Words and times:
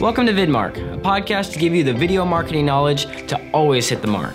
Welcome 0.00 0.24
to 0.28 0.32
VidMark, 0.32 0.78
a 0.94 0.96
podcast 0.96 1.52
to 1.52 1.58
give 1.58 1.74
you 1.74 1.84
the 1.84 1.92
video 1.92 2.24
marketing 2.24 2.64
knowledge 2.64 3.04
to 3.26 3.38
always 3.52 3.86
hit 3.86 4.00
the 4.00 4.08
mark. 4.08 4.34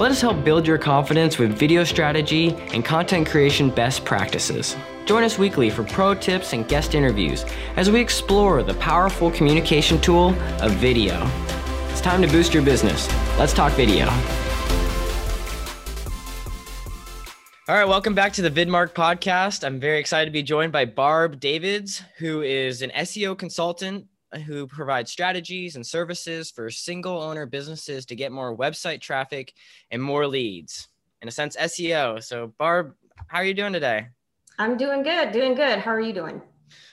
Let 0.00 0.10
us 0.10 0.20
help 0.20 0.42
build 0.44 0.66
your 0.66 0.78
confidence 0.78 1.38
with 1.38 1.56
video 1.56 1.84
strategy 1.84 2.56
and 2.72 2.84
content 2.84 3.28
creation 3.28 3.70
best 3.70 4.04
practices. 4.04 4.74
Join 5.06 5.22
us 5.22 5.38
weekly 5.38 5.70
for 5.70 5.84
pro 5.84 6.12
tips 6.12 6.54
and 6.54 6.66
guest 6.66 6.96
interviews 6.96 7.44
as 7.76 7.88
we 7.88 8.00
explore 8.00 8.64
the 8.64 8.74
powerful 8.74 9.30
communication 9.30 10.00
tool 10.00 10.30
of 10.60 10.72
video. 10.72 11.24
It's 11.90 12.00
time 12.00 12.20
to 12.22 12.26
boost 12.26 12.52
your 12.52 12.64
business. 12.64 13.08
Let's 13.38 13.52
talk 13.52 13.72
video. 13.74 14.08
All 17.68 17.76
right, 17.76 17.86
welcome 17.86 18.16
back 18.16 18.32
to 18.32 18.42
the 18.42 18.50
VidMark 18.50 18.92
podcast. 18.92 19.62
I'm 19.62 19.78
very 19.78 20.00
excited 20.00 20.26
to 20.26 20.32
be 20.32 20.42
joined 20.42 20.72
by 20.72 20.84
Barb 20.84 21.38
Davids, 21.38 22.02
who 22.18 22.42
is 22.42 22.82
an 22.82 22.90
SEO 22.90 23.38
consultant 23.38 24.08
who 24.36 24.66
provides 24.66 25.10
strategies 25.10 25.76
and 25.76 25.86
services 25.86 26.50
for 26.50 26.70
single 26.70 27.20
owner 27.20 27.46
businesses 27.46 28.06
to 28.06 28.16
get 28.16 28.32
more 28.32 28.56
website 28.56 29.00
traffic 29.00 29.52
and 29.90 30.02
more 30.02 30.26
leads. 30.26 30.88
In 31.22 31.28
a 31.28 31.30
sense, 31.30 31.56
SEO. 31.56 32.22
So, 32.22 32.52
Barb, 32.58 32.94
how 33.28 33.38
are 33.38 33.44
you 33.44 33.54
doing 33.54 33.72
today? 33.72 34.08
I'm 34.58 34.76
doing 34.76 35.02
good, 35.02 35.32
doing 35.32 35.54
good. 35.54 35.78
How 35.78 35.90
are 35.90 36.00
you 36.00 36.12
doing? 36.12 36.40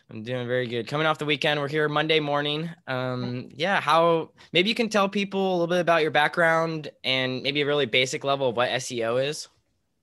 I'm 0.09 0.23
doing 0.23 0.45
very 0.45 0.67
good. 0.67 0.87
Coming 0.87 1.07
off 1.07 1.19
the 1.19 1.25
weekend, 1.25 1.59
we're 1.59 1.69
here 1.69 1.87
Monday 1.87 2.19
morning. 2.19 2.69
Um, 2.87 3.49
yeah, 3.55 3.79
how 3.79 4.31
maybe 4.51 4.67
you 4.67 4.75
can 4.75 4.89
tell 4.89 5.07
people 5.07 5.51
a 5.51 5.53
little 5.53 5.67
bit 5.67 5.79
about 5.79 6.01
your 6.01 6.11
background 6.11 6.91
and 7.03 7.41
maybe 7.43 7.61
a 7.61 7.65
really 7.65 7.85
basic 7.85 8.23
level 8.23 8.49
of 8.49 8.57
what 8.57 8.69
SEO 8.71 9.25
is. 9.25 9.47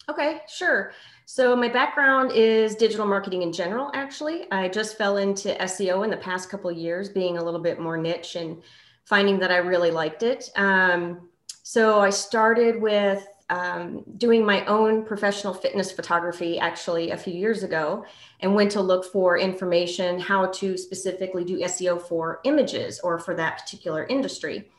Okay, 0.08 0.40
sure. 0.48 0.92
So 1.30 1.54
my 1.54 1.68
background 1.68 2.32
is 2.32 2.74
digital 2.74 3.04
marketing 3.04 3.42
in 3.42 3.52
general, 3.52 3.90
actually. 3.92 4.50
I 4.50 4.66
just 4.66 4.96
fell 4.96 5.18
into 5.18 5.54
SEO 5.56 6.02
in 6.02 6.08
the 6.08 6.16
past 6.16 6.48
couple 6.48 6.72
years, 6.72 7.10
being 7.10 7.36
a 7.36 7.44
little 7.44 7.60
bit 7.60 7.78
more 7.78 7.98
niche 7.98 8.34
and 8.36 8.62
finding 9.04 9.38
that 9.40 9.50
I 9.50 9.58
really 9.58 9.90
liked 9.90 10.22
it. 10.22 10.48
Um, 10.56 11.28
so 11.62 12.00
I 12.00 12.08
started 12.08 12.80
with 12.80 13.26
um, 13.50 14.04
doing 14.16 14.42
my 14.42 14.64
own 14.64 15.04
professional 15.04 15.52
fitness 15.52 15.92
photography 15.92 16.58
actually 16.58 17.10
a 17.10 17.16
few 17.18 17.34
years 17.34 17.62
ago 17.62 18.06
and 18.40 18.54
went 18.54 18.70
to 18.72 18.80
look 18.80 19.04
for 19.04 19.36
information 19.36 20.18
how 20.18 20.46
to 20.46 20.78
specifically 20.78 21.44
do 21.44 21.58
SEO 21.58 22.00
for 22.00 22.40
images 22.44 23.00
or 23.00 23.18
for 23.18 23.34
that 23.34 23.58
particular 23.58 24.06
industry. 24.06 24.70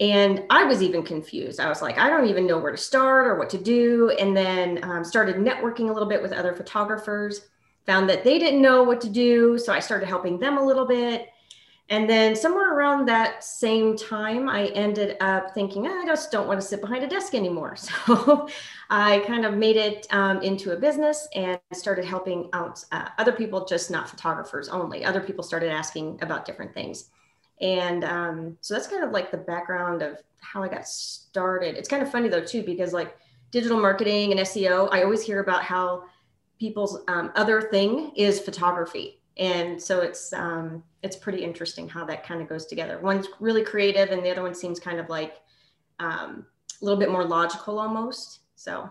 And 0.00 0.44
I 0.48 0.64
was 0.64 0.82
even 0.82 1.02
confused. 1.02 1.60
I 1.60 1.68
was 1.68 1.82
like, 1.82 1.98
I 1.98 2.08
don't 2.08 2.26
even 2.26 2.46
know 2.46 2.58
where 2.58 2.72
to 2.72 2.78
start 2.78 3.26
or 3.26 3.38
what 3.38 3.50
to 3.50 3.58
do. 3.58 4.10
And 4.18 4.34
then 4.34 4.82
um, 4.82 5.04
started 5.04 5.36
networking 5.36 5.90
a 5.90 5.92
little 5.92 6.08
bit 6.08 6.22
with 6.22 6.32
other 6.32 6.54
photographers, 6.54 7.48
found 7.84 8.08
that 8.08 8.24
they 8.24 8.38
didn't 8.38 8.62
know 8.62 8.82
what 8.82 9.02
to 9.02 9.10
do. 9.10 9.58
So 9.58 9.74
I 9.74 9.78
started 9.78 10.06
helping 10.06 10.38
them 10.38 10.56
a 10.56 10.64
little 10.64 10.86
bit. 10.86 11.28
And 11.90 12.08
then 12.08 12.36
somewhere 12.36 12.72
around 12.72 13.06
that 13.06 13.42
same 13.42 13.96
time, 13.96 14.48
I 14.48 14.66
ended 14.68 15.16
up 15.20 15.52
thinking, 15.52 15.88
I 15.88 16.04
just 16.06 16.30
don't 16.30 16.46
want 16.46 16.60
to 16.60 16.66
sit 16.66 16.80
behind 16.80 17.04
a 17.04 17.08
desk 17.08 17.34
anymore. 17.34 17.76
So 18.06 18.48
I 18.88 19.18
kind 19.26 19.44
of 19.44 19.54
made 19.54 19.76
it 19.76 20.06
um, 20.10 20.40
into 20.40 20.72
a 20.72 20.76
business 20.76 21.28
and 21.34 21.58
started 21.72 22.04
helping 22.04 22.48
out 22.52 22.84
uh, 22.90 23.08
other 23.18 23.32
people, 23.32 23.64
just 23.64 23.90
not 23.90 24.08
photographers 24.08 24.68
only. 24.68 25.04
Other 25.04 25.20
people 25.20 25.44
started 25.44 25.70
asking 25.70 26.18
about 26.22 26.44
different 26.44 26.72
things. 26.72 27.10
And 27.60 28.04
um, 28.04 28.58
so 28.60 28.74
that's 28.74 28.86
kind 28.86 29.04
of 29.04 29.10
like 29.10 29.30
the 29.30 29.36
background 29.36 30.02
of 30.02 30.18
how 30.40 30.62
I 30.62 30.68
got 30.68 30.86
started. 30.86 31.76
It's 31.76 31.88
kind 31.88 32.02
of 32.02 32.10
funny 32.10 32.28
though, 32.28 32.44
too, 32.44 32.62
because 32.62 32.92
like 32.92 33.16
digital 33.50 33.80
marketing 33.80 34.32
and 34.32 34.40
SEO, 34.40 34.88
I 34.92 35.02
always 35.02 35.22
hear 35.22 35.40
about 35.40 35.62
how 35.62 36.04
people's 36.58 37.00
um, 37.08 37.32
other 37.36 37.62
thing 37.62 38.12
is 38.16 38.40
photography. 38.40 39.20
And 39.36 39.80
so 39.80 40.00
it's 40.00 40.32
um, 40.32 40.82
it's 41.02 41.16
pretty 41.16 41.42
interesting 41.42 41.88
how 41.88 42.04
that 42.04 42.24
kind 42.26 42.42
of 42.42 42.48
goes 42.48 42.66
together. 42.66 42.98
One's 43.00 43.26
really 43.40 43.62
creative, 43.62 44.10
and 44.10 44.24
the 44.24 44.30
other 44.30 44.42
one 44.42 44.54
seems 44.54 44.78
kind 44.78 45.00
of 45.00 45.08
like 45.08 45.36
um, 45.98 46.44
a 46.80 46.84
little 46.84 46.98
bit 46.98 47.10
more 47.10 47.24
logical 47.24 47.78
almost. 47.78 48.40
So 48.56 48.90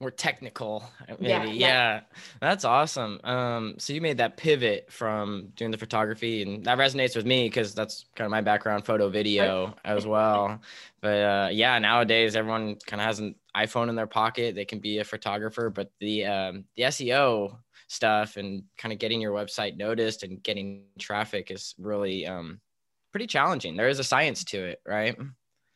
more 0.00 0.10
technical 0.12 0.84
maybe 1.08 1.28
yeah, 1.28 1.44
yeah. 1.44 1.52
yeah, 1.52 2.00
that's 2.40 2.64
awesome. 2.64 3.20
Um 3.24 3.74
so 3.78 3.92
you 3.92 4.00
made 4.00 4.18
that 4.18 4.36
pivot 4.36 4.86
from 4.92 5.48
doing 5.56 5.72
the 5.72 5.78
photography 5.78 6.42
and 6.42 6.64
that 6.64 6.78
resonates 6.78 7.16
with 7.16 7.26
me 7.26 7.46
because 7.46 7.74
that's 7.74 8.04
kind 8.14 8.26
of 8.26 8.30
my 8.30 8.40
background 8.40 8.86
photo 8.86 9.08
video 9.08 9.74
as 9.84 10.06
well. 10.06 10.60
But 11.00 11.22
uh 11.22 11.48
yeah 11.50 11.78
nowadays 11.80 12.36
everyone 12.36 12.76
kind 12.86 13.00
of 13.00 13.06
has 13.06 13.18
an 13.18 13.34
iphone 13.56 13.88
in 13.88 13.96
their 13.96 14.06
pocket. 14.06 14.54
They 14.54 14.64
can 14.64 14.78
be 14.78 14.98
a 14.98 15.04
photographer 15.04 15.68
but 15.68 15.90
the 15.98 16.26
um 16.26 16.64
the 16.76 16.84
seo 16.84 17.56
stuff 17.88 18.36
and 18.36 18.62
kind 18.76 18.92
of 18.92 19.00
getting 19.00 19.20
your 19.20 19.32
website 19.32 19.76
noticed 19.76 20.22
and 20.22 20.42
getting 20.44 20.84
traffic 20.98 21.50
is 21.50 21.74
really 21.76 22.24
um 22.24 22.60
pretty 23.10 23.26
challenging. 23.26 23.76
There 23.76 23.88
is 23.88 23.98
a 23.98 24.04
science 24.04 24.44
to 24.44 24.64
it 24.64 24.80
right? 24.86 25.18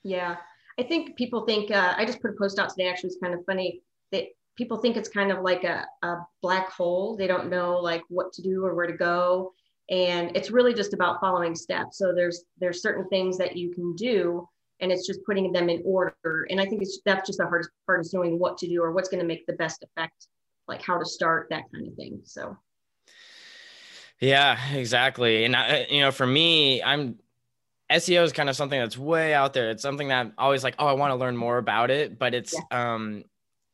Yeah. 0.04 0.36
I 0.78 0.84
think 0.84 1.16
people 1.16 1.44
think 1.44 1.70
uh, 1.70 1.94
I 1.96 2.06
just 2.06 2.22
put 2.22 2.30
a 2.30 2.34
post 2.38 2.58
out 2.58 2.70
today. 2.70 2.88
Actually, 2.88 3.08
it's 3.08 3.18
kind 3.22 3.34
of 3.34 3.44
funny 3.44 3.82
people 4.56 4.78
think 4.78 4.96
it's 4.96 5.08
kind 5.08 5.32
of 5.32 5.42
like 5.42 5.64
a, 5.64 5.86
a 6.02 6.16
black 6.42 6.70
hole. 6.70 7.16
They 7.16 7.26
don't 7.26 7.50
know 7.50 7.78
like 7.78 8.02
what 8.08 8.32
to 8.34 8.42
do 8.42 8.64
or 8.64 8.74
where 8.74 8.86
to 8.86 8.96
go. 8.96 9.52
And 9.90 10.36
it's 10.36 10.50
really 10.50 10.74
just 10.74 10.94
about 10.94 11.20
following 11.20 11.54
steps. 11.54 11.98
So 11.98 12.14
there's 12.14 12.44
there's 12.58 12.82
certain 12.82 13.08
things 13.08 13.36
that 13.38 13.56
you 13.56 13.70
can 13.72 13.94
do 13.96 14.48
and 14.80 14.90
it's 14.90 15.06
just 15.06 15.24
putting 15.24 15.52
them 15.52 15.68
in 15.68 15.82
order. 15.84 16.46
And 16.50 16.60
I 16.60 16.66
think 16.66 16.82
it's 16.82 17.00
that's 17.04 17.26
just 17.26 17.38
the 17.38 17.46
hardest 17.46 17.70
part 17.86 18.00
is 18.00 18.12
knowing 18.12 18.38
what 18.38 18.58
to 18.58 18.68
do 18.68 18.82
or 18.82 18.92
what's 18.92 19.08
going 19.08 19.20
to 19.20 19.26
make 19.26 19.46
the 19.46 19.52
best 19.54 19.82
effect, 19.82 20.28
like 20.68 20.82
how 20.82 20.98
to 20.98 21.04
start, 21.04 21.48
that 21.50 21.64
kind 21.72 21.88
of 21.88 21.94
thing. 21.94 22.20
So 22.24 22.56
yeah, 24.20 24.58
exactly. 24.72 25.44
And 25.44 25.56
I, 25.56 25.86
you 25.90 26.00
know, 26.00 26.12
for 26.12 26.26
me, 26.26 26.82
I'm 26.82 27.18
SEO 27.90 28.22
is 28.24 28.32
kind 28.32 28.48
of 28.48 28.56
something 28.56 28.78
that's 28.78 28.96
way 28.96 29.34
out 29.34 29.52
there. 29.52 29.70
It's 29.70 29.82
something 29.82 30.08
that 30.08 30.20
I'm 30.20 30.32
always 30.38 30.64
like, 30.64 30.74
oh, 30.78 30.86
I 30.86 30.92
want 30.92 31.10
to 31.10 31.16
learn 31.16 31.36
more 31.36 31.58
about 31.58 31.90
it, 31.90 32.18
but 32.18 32.34
it's 32.34 32.54
yeah. 32.54 32.94
um 32.94 33.24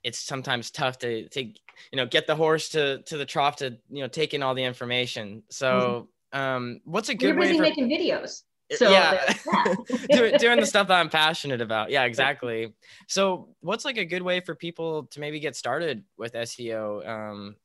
it's 0.08 0.18
sometimes 0.18 0.70
tough 0.70 0.98
to 0.98 1.28
to 1.28 1.42
you 1.44 1.52
know 1.94 2.06
get 2.06 2.26
the 2.26 2.34
horse 2.34 2.70
to 2.70 3.02
to 3.02 3.16
the 3.16 3.26
trough 3.26 3.56
to 3.56 3.76
you 3.90 4.02
know 4.02 4.08
take 4.08 4.34
in 4.34 4.42
all 4.42 4.54
the 4.54 4.64
information. 4.64 5.42
So 5.50 6.08
mm-hmm. 6.32 6.40
um, 6.40 6.80
what's 6.84 7.08
a 7.10 7.14
good 7.14 7.28
You're 7.28 7.36
busy 7.36 7.52
way 7.52 7.56
for 7.58 7.62
making 7.62 7.88
videos? 7.88 8.42
So 8.76 8.90
yeah, 8.90 9.32
doing, 10.10 10.36
doing 10.38 10.60
the 10.60 10.66
stuff 10.74 10.88
that 10.88 10.98
I'm 10.98 11.08
passionate 11.08 11.60
about. 11.60 11.90
Yeah, 11.90 12.04
exactly. 12.04 12.74
So 13.06 13.48
what's 13.60 13.84
like 13.84 13.96
a 13.96 14.04
good 14.04 14.22
way 14.22 14.40
for 14.40 14.54
people 14.54 15.04
to 15.04 15.20
maybe 15.20 15.40
get 15.40 15.56
started 15.56 16.04
with 16.18 16.34
SEO? 16.34 17.06
Um, 17.08 17.56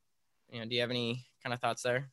you 0.51 0.59
know, 0.59 0.65
do 0.65 0.75
you 0.75 0.81
have 0.81 0.91
any 0.91 1.25
kind 1.43 1.53
of 1.53 1.59
thoughts 1.59 1.81
there? 1.81 2.09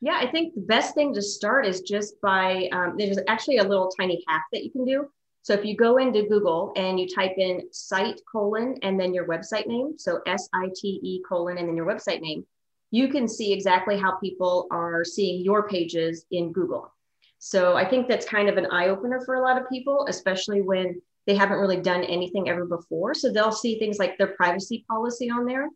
Yeah, 0.00 0.16
I 0.16 0.30
think 0.30 0.54
the 0.54 0.60
best 0.62 0.94
thing 0.94 1.12
to 1.14 1.20
start 1.20 1.66
is 1.66 1.80
just 1.80 2.20
by 2.20 2.68
um, 2.72 2.94
there's 2.96 3.18
actually 3.28 3.58
a 3.58 3.64
little 3.64 3.90
tiny 3.90 4.24
hack 4.28 4.44
that 4.52 4.64
you 4.64 4.70
can 4.70 4.84
do. 4.84 5.10
So 5.48 5.54
if 5.54 5.64
you 5.64 5.74
go 5.74 5.96
into 5.96 6.24
Google 6.24 6.74
and 6.76 7.00
you 7.00 7.08
type 7.08 7.38
in 7.38 7.72
site 7.72 8.20
colon 8.30 8.74
and 8.82 9.00
then 9.00 9.14
your 9.14 9.26
website 9.26 9.66
name, 9.66 9.94
so 9.96 10.20
S 10.26 10.46
I 10.52 10.68
T 10.74 11.00
E 11.02 11.22
colon 11.26 11.56
and 11.56 11.66
then 11.66 11.74
your 11.74 11.86
website 11.86 12.20
name, 12.20 12.44
you 12.90 13.08
can 13.08 13.26
see 13.26 13.54
exactly 13.54 13.96
how 13.96 14.18
people 14.18 14.66
are 14.70 15.06
seeing 15.06 15.42
your 15.42 15.66
pages 15.66 16.26
in 16.30 16.52
Google. 16.52 16.92
So 17.38 17.78
I 17.78 17.88
think 17.88 18.08
that's 18.08 18.28
kind 18.28 18.50
of 18.50 18.58
an 18.58 18.66
eye 18.66 18.88
opener 18.88 19.22
for 19.24 19.36
a 19.36 19.40
lot 19.42 19.58
of 19.58 19.66
people, 19.70 20.04
especially 20.06 20.60
when 20.60 21.00
they 21.26 21.34
haven't 21.34 21.60
really 21.60 21.80
done 21.80 22.04
anything 22.04 22.50
ever 22.50 22.66
before. 22.66 23.14
So 23.14 23.32
they'll 23.32 23.50
see 23.50 23.78
things 23.78 23.98
like 23.98 24.18
their 24.18 24.34
privacy 24.36 24.84
policy 24.86 25.30
on 25.30 25.46
there, 25.46 25.70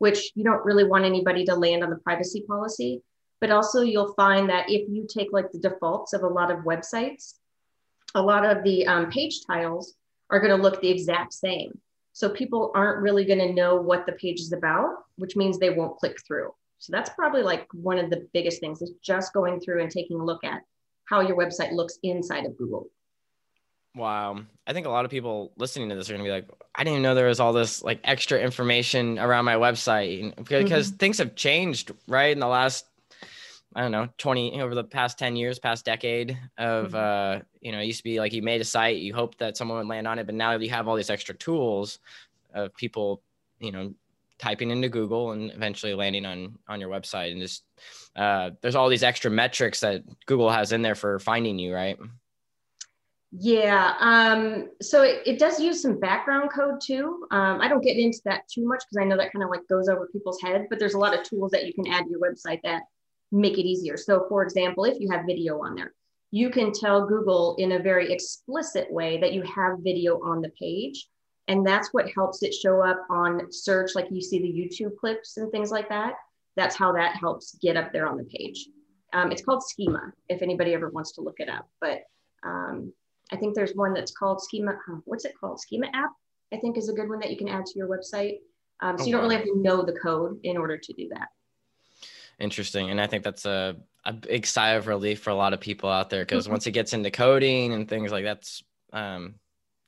which 0.00 0.32
you 0.34 0.44
don't 0.44 0.66
really 0.66 0.84
want 0.84 1.06
anybody 1.06 1.46
to 1.46 1.54
land 1.54 1.82
on 1.82 1.88
the 1.88 1.96
privacy 1.96 2.44
policy. 2.46 3.00
But 3.40 3.50
also, 3.50 3.80
you'll 3.80 4.12
find 4.12 4.50
that 4.50 4.68
if 4.68 4.86
you 4.86 5.06
take 5.08 5.32
like 5.32 5.50
the 5.50 5.60
defaults 5.60 6.12
of 6.12 6.24
a 6.24 6.28
lot 6.28 6.50
of 6.50 6.58
websites, 6.58 7.36
a 8.14 8.22
lot 8.22 8.44
of 8.44 8.62
the 8.64 8.86
um, 8.86 9.10
page 9.10 9.40
tiles 9.46 9.94
are 10.30 10.40
going 10.40 10.56
to 10.56 10.62
look 10.62 10.80
the 10.80 10.90
exact 10.90 11.32
same. 11.32 11.78
So 12.12 12.28
people 12.28 12.70
aren't 12.74 13.02
really 13.02 13.24
going 13.24 13.40
to 13.40 13.52
know 13.52 13.76
what 13.76 14.06
the 14.06 14.12
page 14.12 14.40
is 14.40 14.52
about, 14.52 14.90
which 15.16 15.36
means 15.36 15.58
they 15.58 15.70
won't 15.70 15.98
click 15.98 16.16
through. 16.26 16.50
So 16.78 16.92
that's 16.92 17.10
probably 17.10 17.42
like 17.42 17.66
one 17.72 17.98
of 17.98 18.10
the 18.10 18.28
biggest 18.32 18.60
things 18.60 18.82
is 18.82 18.92
just 19.02 19.32
going 19.32 19.60
through 19.60 19.82
and 19.82 19.90
taking 19.90 20.20
a 20.20 20.24
look 20.24 20.44
at 20.44 20.60
how 21.06 21.20
your 21.20 21.36
website 21.36 21.72
looks 21.72 21.98
inside 22.02 22.46
of 22.46 22.56
Google. 22.56 22.88
Wow. 23.96 24.40
I 24.66 24.72
think 24.72 24.86
a 24.86 24.90
lot 24.90 25.04
of 25.04 25.10
people 25.10 25.52
listening 25.56 25.88
to 25.88 25.94
this 25.94 26.08
are 26.08 26.14
going 26.14 26.24
to 26.24 26.28
be 26.28 26.32
like, 26.32 26.48
I 26.74 26.82
didn't 26.82 26.94
even 26.94 27.02
know 27.02 27.14
there 27.14 27.28
was 27.28 27.40
all 27.40 27.52
this 27.52 27.82
like 27.82 28.00
extra 28.04 28.40
information 28.40 29.18
around 29.18 29.44
my 29.44 29.54
website 29.54 30.34
because 30.36 30.88
mm-hmm. 30.88 30.96
things 30.96 31.18
have 31.18 31.36
changed, 31.36 31.92
right? 32.08 32.32
In 32.32 32.40
the 32.40 32.48
last 32.48 32.86
I 33.74 33.82
don't 33.82 33.90
know, 33.90 34.08
20 34.18 34.60
over 34.60 34.74
the 34.74 34.84
past 34.84 35.18
10 35.18 35.34
years, 35.34 35.58
past 35.58 35.84
decade 35.84 36.38
of, 36.58 36.92
mm-hmm. 36.92 36.96
uh, 36.96 37.42
you 37.60 37.72
know, 37.72 37.80
it 37.80 37.86
used 37.86 37.98
to 37.98 38.04
be 38.04 38.20
like 38.20 38.32
you 38.32 38.42
made 38.42 38.60
a 38.60 38.64
site, 38.64 38.98
you 38.98 39.12
hope 39.12 39.36
that 39.38 39.56
someone 39.56 39.78
would 39.78 39.88
land 39.88 40.06
on 40.06 40.18
it, 40.18 40.26
but 40.26 40.34
now 40.34 40.52
you 40.52 40.70
have 40.70 40.86
all 40.86 40.94
these 40.94 41.10
extra 41.10 41.34
tools 41.34 41.98
of 42.54 42.74
people, 42.76 43.20
you 43.58 43.72
know, 43.72 43.92
typing 44.38 44.70
into 44.70 44.88
Google 44.88 45.32
and 45.32 45.50
eventually 45.52 45.94
landing 45.94 46.24
on, 46.24 46.56
on 46.68 46.80
your 46.80 46.88
website. 46.88 47.32
And 47.32 47.40
just, 47.40 47.64
uh, 48.14 48.50
there's 48.60 48.76
all 48.76 48.88
these 48.88 49.02
extra 49.02 49.30
metrics 49.30 49.80
that 49.80 50.04
Google 50.26 50.50
has 50.50 50.72
in 50.72 50.82
there 50.82 50.94
for 50.94 51.18
finding 51.18 51.58
you, 51.58 51.74
right? 51.74 51.98
Yeah. 53.36 53.94
Um, 53.98 54.70
so 54.80 55.02
it, 55.02 55.22
it, 55.26 55.38
does 55.40 55.58
use 55.58 55.82
some 55.82 55.98
background 55.98 56.50
code 56.52 56.80
too. 56.80 57.26
Um, 57.32 57.60
I 57.60 57.66
don't 57.66 57.82
get 57.82 57.96
into 57.96 58.20
that 58.26 58.42
too 58.48 58.64
much 58.64 58.84
because 58.88 59.02
I 59.02 59.08
know 59.08 59.16
that 59.16 59.32
kind 59.32 59.42
of 59.42 59.50
like 59.50 59.66
goes 59.68 59.88
over 59.88 60.08
people's 60.12 60.40
head, 60.40 60.68
but 60.70 60.78
there's 60.78 60.94
a 60.94 60.98
lot 60.98 61.18
of 61.18 61.24
tools 61.24 61.50
that 61.50 61.66
you 61.66 61.74
can 61.74 61.88
add 61.88 62.04
to 62.04 62.10
your 62.10 62.20
website 62.20 62.60
that 62.62 62.82
make 63.34 63.58
it 63.58 63.66
easier. 63.66 63.96
So, 63.96 64.26
for 64.28 64.42
example, 64.42 64.84
if 64.84 65.00
you 65.00 65.10
have 65.10 65.26
video 65.26 65.60
on 65.62 65.74
there, 65.74 65.92
you 66.30 66.50
can 66.50 66.72
tell 66.72 67.06
Google 67.06 67.56
in 67.58 67.72
a 67.72 67.78
very 67.78 68.12
explicit 68.12 68.90
way 68.90 69.18
that 69.18 69.32
you 69.32 69.42
have 69.42 69.78
video 69.80 70.20
on 70.22 70.40
the 70.40 70.50
page. 70.50 71.08
And 71.48 71.66
that's 71.66 71.92
what 71.92 72.10
helps 72.14 72.42
it 72.42 72.54
show 72.54 72.82
up 72.82 73.04
on 73.10 73.52
search, 73.52 73.94
like 73.94 74.06
you 74.10 74.22
see 74.22 74.38
the 74.38 74.48
YouTube 74.48 74.96
clips 74.96 75.36
and 75.36 75.50
things 75.52 75.70
like 75.70 75.88
that. 75.90 76.14
That's 76.56 76.76
how 76.76 76.92
that 76.92 77.16
helps 77.16 77.56
get 77.60 77.76
up 77.76 77.92
there 77.92 78.06
on 78.06 78.16
the 78.16 78.24
page. 78.24 78.68
Um, 79.12 79.30
it's 79.30 79.44
called 79.44 79.62
Schema, 79.62 80.12
if 80.28 80.42
anybody 80.42 80.72
ever 80.72 80.88
wants 80.88 81.12
to 81.12 81.20
look 81.20 81.38
it 81.38 81.48
up. 81.48 81.68
But 81.80 82.02
um, 82.44 82.92
I 83.30 83.36
think 83.36 83.54
there's 83.54 83.74
one 83.74 83.92
that's 83.92 84.12
called 84.12 84.42
Schema. 84.42 84.76
What's 85.04 85.24
it 85.24 85.34
called? 85.38 85.60
Schema 85.60 85.86
app, 85.92 86.10
I 86.52 86.56
think, 86.56 86.78
is 86.78 86.88
a 86.88 86.94
good 86.94 87.08
one 87.08 87.20
that 87.20 87.30
you 87.30 87.36
can 87.36 87.48
add 87.48 87.66
to 87.66 87.78
your 87.78 87.88
website. 87.88 88.38
Um, 88.80 88.98
so 88.98 89.04
you 89.04 89.12
don't 89.12 89.22
really 89.22 89.36
have 89.36 89.44
to 89.44 89.58
know 89.58 89.82
the 89.82 89.92
code 89.92 90.40
in 90.42 90.56
order 90.56 90.78
to 90.78 90.92
do 90.94 91.08
that. 91.10 91.28
Interesting. 92.38 92.90
And 92.90 93.00
I 93.00 93.06
think 93.06 93.24
that's 93.24 93.46
a, 93.46 93.76
a 94.04 94.12
big 94.12 94.46
sigh 94.46 94.70
of 94.70 94.86
relief 94.86 95.20
for 95.20 95.30
a 95.30 95.34
lot 95.34 95.52
of 95.52 95.60
people 95.60 95.88
out 95.88 96.10
there 96.10 96.24
because 96.24 96.44
mm-hmm. 96.44 96.52
once 96.52 96.66
it 96.66 96.72
gets 96.72 96.92
into 96.92 97.10
coding 97.10 97.72
and 97.72 97.88
things 97.88 98.12
like 98.12 98.24
that's, 98.24 98.62
um, 98.92 99.34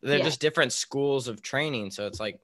they're 0.02 0.18
yeah. 0.18 0.24
just 0.24 0.40
different 0.40 0.72
schools 0.72 1.28
of 1.28 1.42
training. 1.42 1.90
So 1.90 2.06
it's 2.06 2.20
like 2.20 2.40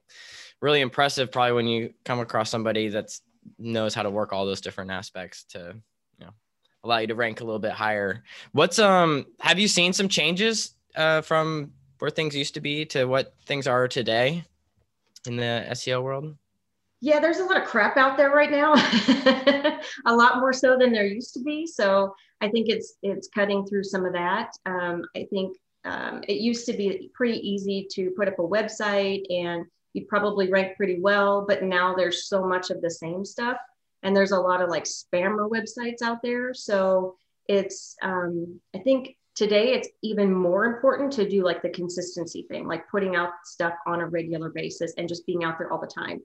really 0.61 0.81
impressive 0.81 1.31
probably 1.31 1.53
when 1.53 1.67
you 1.67 1.93
come 2.03 2.19
across 2.19 2.49
somebody 2.49 2.89
that's 2.89 3.21
knows 3.57 3.93
how 3.93 4.03
to 4.03 4.09
work 4.09 4.33
all 4.33 4.45
those 4.45 4.61
different 4.61 4.91
aspects 4.91 5.43
to, 5.45 5.75
you 6.19 6.25
know, 6.25 6.31
allow 6.83 6.97
you 6.97 7.07
to 7.07 7.15
rank 7.15 7.41
a 7.41 7.43
little 7.43 7.59
bit 7.59 7.71
higher. 7.71 8.23
What's, 8.51 8.79
um, 8.79 9.25
have 9.39 9.59
you 9.59 9.67
seen 9.67 9.93
some 9.93 10.09
changes, 10.09 10.75
uh, 10.95 11.21
from 11.21 11.71
where 11.99 12.11
things 12.11 12.35
used 12.35 12.55
to 12.55 12.61
be 12.61 12.85
to 12.85 13.05
what 13.05 13.33
things 13.45 13.67
are 13.67 13.87
today 13.87 14.43
in 15.25 15.37
the 15.37 15.65
SEO 15.71 16.03
world? 16.03 16.35
Yeah, 17.03 17.19
there's 17.19 17.39
a 17.39 17.43
lot 17.43 17.61
of 17.61 17.67
crap 17.67 17.97
out 17.97 18.15
there 18.15 18.29
right 18.29 18.49
now, 18.49 18.75
a 20.05 20.15
lot 20.15 20.39
more 20.39 20.53
so 20.53 20.77
than 20.77 20.93
there 20.93 21.05
used 21.05 21.33
to 21.33 21.41
be. 21.41 21.67
So 21.67 22.15
I 22.39 22.47
think 22.47 22.69
it's 22.69 22.93
it's 23.03 23.27
cutting 23.27 23.65
through 23.65 23.83
some 23.83 24.05
of 24.05 24.13
that. 24.13 24.51
Um, 24.65 25.03
I 25.13 25.27
think 25.29 25.57
um, 25.83 26.23
it 26.29 26.37
used 26.37 26.65
to 26.67 26.71
be 26.71 27.11
pretty 27.13 27.45
easy 27.45 27.89
to 27.91 28.11
put 28.11 28.29
up 28.29 28.39
a 28.39 28.43
website 28.43 29.23
and 29.29 29.65
you'd 29.91 30.07
probably 30.07 30.49
rank 30.49 30.77
pretty 30.77 31.01
well, 31.01 31.45
but 31.45 31.61
now 31.61 31.93
there's 31.93 32.29
so 32.29 32.47
much 32.47 32.69
of 32.69 32.81
the 32.81 32.89
same 32.89 33.25
stuff, 33.25 33.57
and 34.01 34.15
there's 34.15 34.31
a 34.31 34.39
lot 34.39 34.61
of 34.61 34.69
like 34.69 34.85
spammer 34.85 35.49
websites 35.49 36.01
out 36.01 36.21
there. 36.23 36.53
So 36.53 37.17
it's 37.49 37.97
um, 38.01 38.61
I 38.73 38.79
think 38.79 39.17
today 39.35 39.73
it's 39.73 39.89
even 40.03 40.33
more 40.33 40.63
important 40.63 41.11
to 41.13 41.27
do 41.27 41.43
like 41.43 41.61
the 41.63 41.69
consistency 41.69 42.45
thing, 42.47 42.65
like 42.65 42.89
putting 42.89 43.17
out 43.17 43.31
stuff 43.43 43.73
on 43.85 43.99
a 43.99 44.07
regular 44.07 44.51
basis 44.51 44.93
and 44.97 45.09
just 45.09 45.25
being 45.25 45.43
out 45.43 45.57
there 45.57 45.69
all 45.69 45.81
the 45.81 45.85
time 45.85 46.21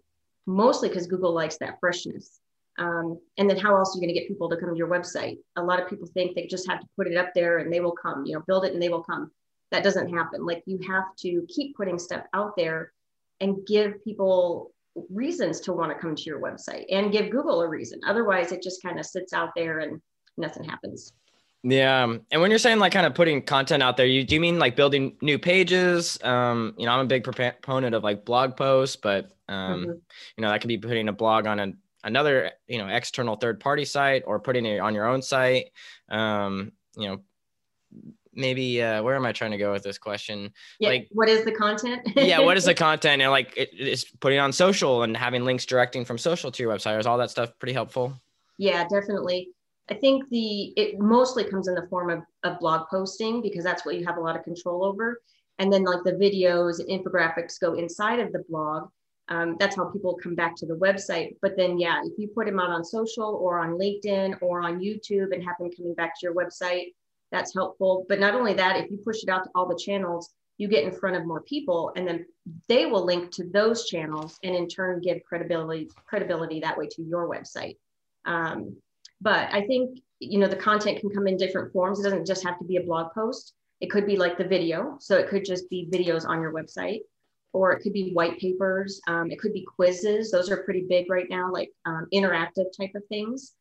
mostly 0.49 0.89
because 0.89 1.07
Google 1.07 1.33
likes 1.33 1.59
that 1.59 1.79
freshness. 1.79 2.41
Um, 2.79 3.21
and 3.37 3.51
then 3.51 3.59
how 3.59 3.77
else 3.77 3.95
are 3.95 3.99
you 3.99 4.07
going 4.07 4.15
to 4.15 4.19
get 4.19 4.29
people 4.29 4.49
to 4.49 4.57
come 4.57 4.71
to 4.71 4.77
your 4.77 4.89
website? 4.89 5.39
A 5.57 5.63
lot 5.63 5.81
of 5.81 5.89
people 5.91 6.09
think 6.15 6.35
they 6.35 6.47
just 6.47 6.69
have 6.69 6.81
to 6.81 6.87
put 6.97 7.07
it 7.07 7.17
up 7.17 7.35
there 7.35 7.59
and 7.59 7.73
they 7.73 7.81
will 7.81 7.93
come, 7.93 8.25
you 8.25 8.35
know, 8.35 8.43
build 8.47 8.65
it 8.65 8.73
and 8.73 8.81
they 8.81 8.89
will 8.89 9.03
come. 9.03 9.31
That 9.73 9.85
doesn't 9.85 10.09
happen. 10.09 10.47
Like 10.47 10.63
you 10.65 10.79
have 10.89 11.05
to 11.19 11.47
keep 11.49 11.77
putting 11.77 11.99
stuff 11.99 12.25
out 12.33 12.53
there 12.57 12.93
and 13.41 13.67
give 13.67 14.03
people 14.03 14.73
reasons 15.11 15.61
to 15.61 15.73
want 15.73 15.93
to 15.93 15.99
come 15.99 16.17
to 16.17 16.23
your 16.23 16.41
website 16.41 16.87
and 16.91 17.13
give 17.13 17.31
Google 17.31 17.61
a 17.61 17.69
reason. 17.69 18.01
Otherwise, 18.07 18.51
it 18.51 18.63
just 18.63 18.83
kind 18.83 18.99
of 18.99 19.05
sits 19.05 19.35
out 19.35 19.51
there 19.55 19.81
and 19.81 20.01
nothing 20.39 20.65
happens. 20.65 21.13
Yeah, 21.63 22.05
um, 22.05 22.21
and 22.31 22.41
when 22.41 22.51
you're 22.51 22.59
saying 22.59 22.79
like 22.79 22.93
kind 22.93 23.07
of 23.07 23.15
putting 23.15 23.43
content 23.43 23.83
out 23.83 23.97
there, 23.97 24.07
you 24.07 24.25
do 24.25 24.35
you 24.35 24.41
mean 24.41 24.59
like 24.59 24.77
building 24.77 25.17
new 25.21 25.39
pages? 25.39 26.19
Um, 26.23 26.75
you 26.79 26.87
know, 26.87 26.93
I'm 26.93 27.01
a 27.01 27.09
big 27.09 27.25
proponent 27.25 27.95
of 27.95 28.05
like 28.05 28.25
blog 28.25 28.57
posts, 28.57 28.97
but 28.97 29.33
um, 29.49 29.81
mm-hmm. 29.81 29.91
you 29.91 30.43
know, 30.43 30.51
that 30.51 30.61
could 30.61 30.69
be 30.69 30.79
putting 30.79 31.09
a 31.09 31.13
blog 31.13 31.47
on 31.47 31.59
an, 31.59 31.79
another, 32.05 32.53
you 32.69 32.79
know, 32.79 32.87
external 32.87 33.37
third 33.37 33.59
party 33.59 33.85
site 33.85 34.23
or 34.27 34.39
putting 34.39 34.67
it 34.67 34.79
on 34.79 34.95
your 34.95 35.07
own 35.07 35.21
site. 35.21 35.71
Um, 36.09 36.73
you 36.97 37.09
know, 37.09 37.21
maybe 38.33 38.81
uh, 38.81 39.03
where 39.03 39.17
am 39.17 39.27
I 39.27 39.33
trying 39.33 39.51
to 39.51 39.59
go 39.59 39.73
with 39.73 39.83
this 39.83 39.99
question? 39.99 40.53
Yeah, 40.79 40.91
like, 40.91 41.09
what 41.11 41.29
is 41.29 41.45
the 41.45 41.53
content? 41.53 42.03
yeah, 42.15 42.39
what 42.39 42.57
is 42.57 42.65
the 42.65 42.75
content? 42.87 43.21
And 43.21 43.31
like, 43.31 43.57
it, 43.57 43.71
it's 43.73 44.05
putting 44.05 44.39
on 44.39 44.53
social 44.53 45.03
and 45.03 45.17
having 45.17 45.45
links 45.45 45.67
directing 45.67 46.05
from 46.05 46.19
social 46.19 46.53
to 46.53 46.63
your 46.63 46.73
website. 46.73 46.99
Is 47.01 47.07
all 47.07 47.19
that 47.19 47.31
stuff 47.31 47.51
pretty 47.59 47.73
helpful? 47.73 48.13
Yeah, 48.59 48.87
definitely. 48.89 49.51
I 49.91 49.95
think 49.95 50.29
the 50.29 50.73
it 50.77 50.99
mostly 50.99 51.45
comes 51.45 51.69
in 51.69 51.75
the 51.75 51.87
form 51.89 52.11
of, 52.11 52.23
of 52.45 52.61
blog 52.61 52.89
posting 52.89 53.41
because 53.41 53.65
that's 53.65 53.87
what 53.87 53.97
you 53.97 54.05
have 54.07 54.19
a 54.19 54.21
lot 54.21 54.37
of 54.37 54.45
control 54.45 54.85
over. 54.85 55.21
And 55.59 55.73
then 55.73 55.85
like 55.85 56.05
the 56.05 56.13
videos 56.13 56.79
and 56.79 56.89
infographics 56.89 57.61
go 57.61 57.75
inside 57.75 58.21
of 58.21 58.33
the 58.33 58.45
blog. 58.49 58.89
Um, 59.31 59.57
that's 59.59 59.77
how 59.77 59.87
people 59.87 60.19
come 60.23 60.35
back 60.35 60.57
to 60.57 60.67
the 60.67 60.77
website. 60.77 61.37
But 61.43 61.57
then, 61.57 61.79
yeah, 61.79 62.01
if 62.05 62.13
you 62.17 62.29
put 62.29 62.47
them 62.47 62.61
out 62.61 62.71
on 62.71 62.85
social 62.85 63.39
or 63.43 63.59
on 63.59 63.79
LinkedIn 63.79 64.41
or 64.41 64.63
on 64.63 64.81
YouTube 64.81 65.35
and 65.35 65.45
have 65.45 65.57
them 65.59 65.71
coming 65.77 65.95
back 65.95 66.15
to 66.15 66.21
your 66.23 66.35
website, 66.35 66.95
that's 67.31 67.53
helpful. 67.53 68.07
But 68.09 68.21
not 68.21 68.35
only 68.35 68.55
that, 68.55 68.77
if 68.77 68.91
you 68.91 68.99
push 68.99 69.23
it 69.23 69.29
out 69.29 69.45
to 69.45 69.51
all 69.55 69.69
the 69.69 69.79
channels, 69.79 70.33
you 70.59 70.67
get 70.67 70.85
in 70.85 70.93
front 70.93 71.17
of 71.17 71.25
more 71.25 71.43
people 71.43 71.93
and 71.97 72.07
then 72.07 72.27
they 72.69 72.87
will 72.87 73.05
link 73.05 73.31
to 73.31 73.49
those 73.49 73.87
channels 73.87 74.39
and 74.43 74.55
in 74.55 74.69
turn 74.69 75.01
give 75.01 75.23
credibility 75.23 75.89
credibility 76.07 76.61
that 76.61 76.77
way 76.77 76.89
to 76.89 77.03
your 77.03 77.29
website. 77.29 77.77
Um, 78.25 78.77
but 79.21 79.53
I 79.53 79.67
think, 79.67 80.01
you 80.21 80.39
know, 80.39 80.49
the 80.49 80.57
content 80.57 81.01
can 81.01 81.11
come 81.11 81.27
in 81.27 81.37
different 81.37 81.73
forms. 81.73 82.01
It 82.01 82.05
doesn't 82.05 82.27
just 82.27 82.45
have 82.45 82.59
to 82.59 82.65
be 82.65 82.77
a 82.77 82.83
blog 82.83 83.13
post. 83.13 83.55
It 83.81 83.91
could 83.91 84.07
be 84.07 84.17
like 84.17 84.39
the 84.39 84.45
video. 84.45 84.97
So 85.01 85.17
it 85.17 85.29
could 85.29 85.45
just 85.45 85.69
be 85.71 85.89
videos 85.91 86.27
on 86.27 86.41
your 86.41 86.53
website, 86.53 87.01
or 87.53 87.73
it 87.73 87.83
could 87.83 87.93
be 87.93 88.13
white 88.13 88.39
papers. 88.39 89.01
Um, 89.09 89.31
it 89.31 89.39
could 89.39 89.53
be 89.53 89.65
quizzes. 89.65 90.31
Those 90.31 90.51
are 90.51 90.63
pretty 90.65 90.87
big 90.89 91.11
right 91.11 91.27
now, 91.29 91.53
like 91.53 91.71
um, 91.87 92.07
interactive 92.13 92.67
type 92.77 92.93
of 92.95 93.03
things. 93.09 93.55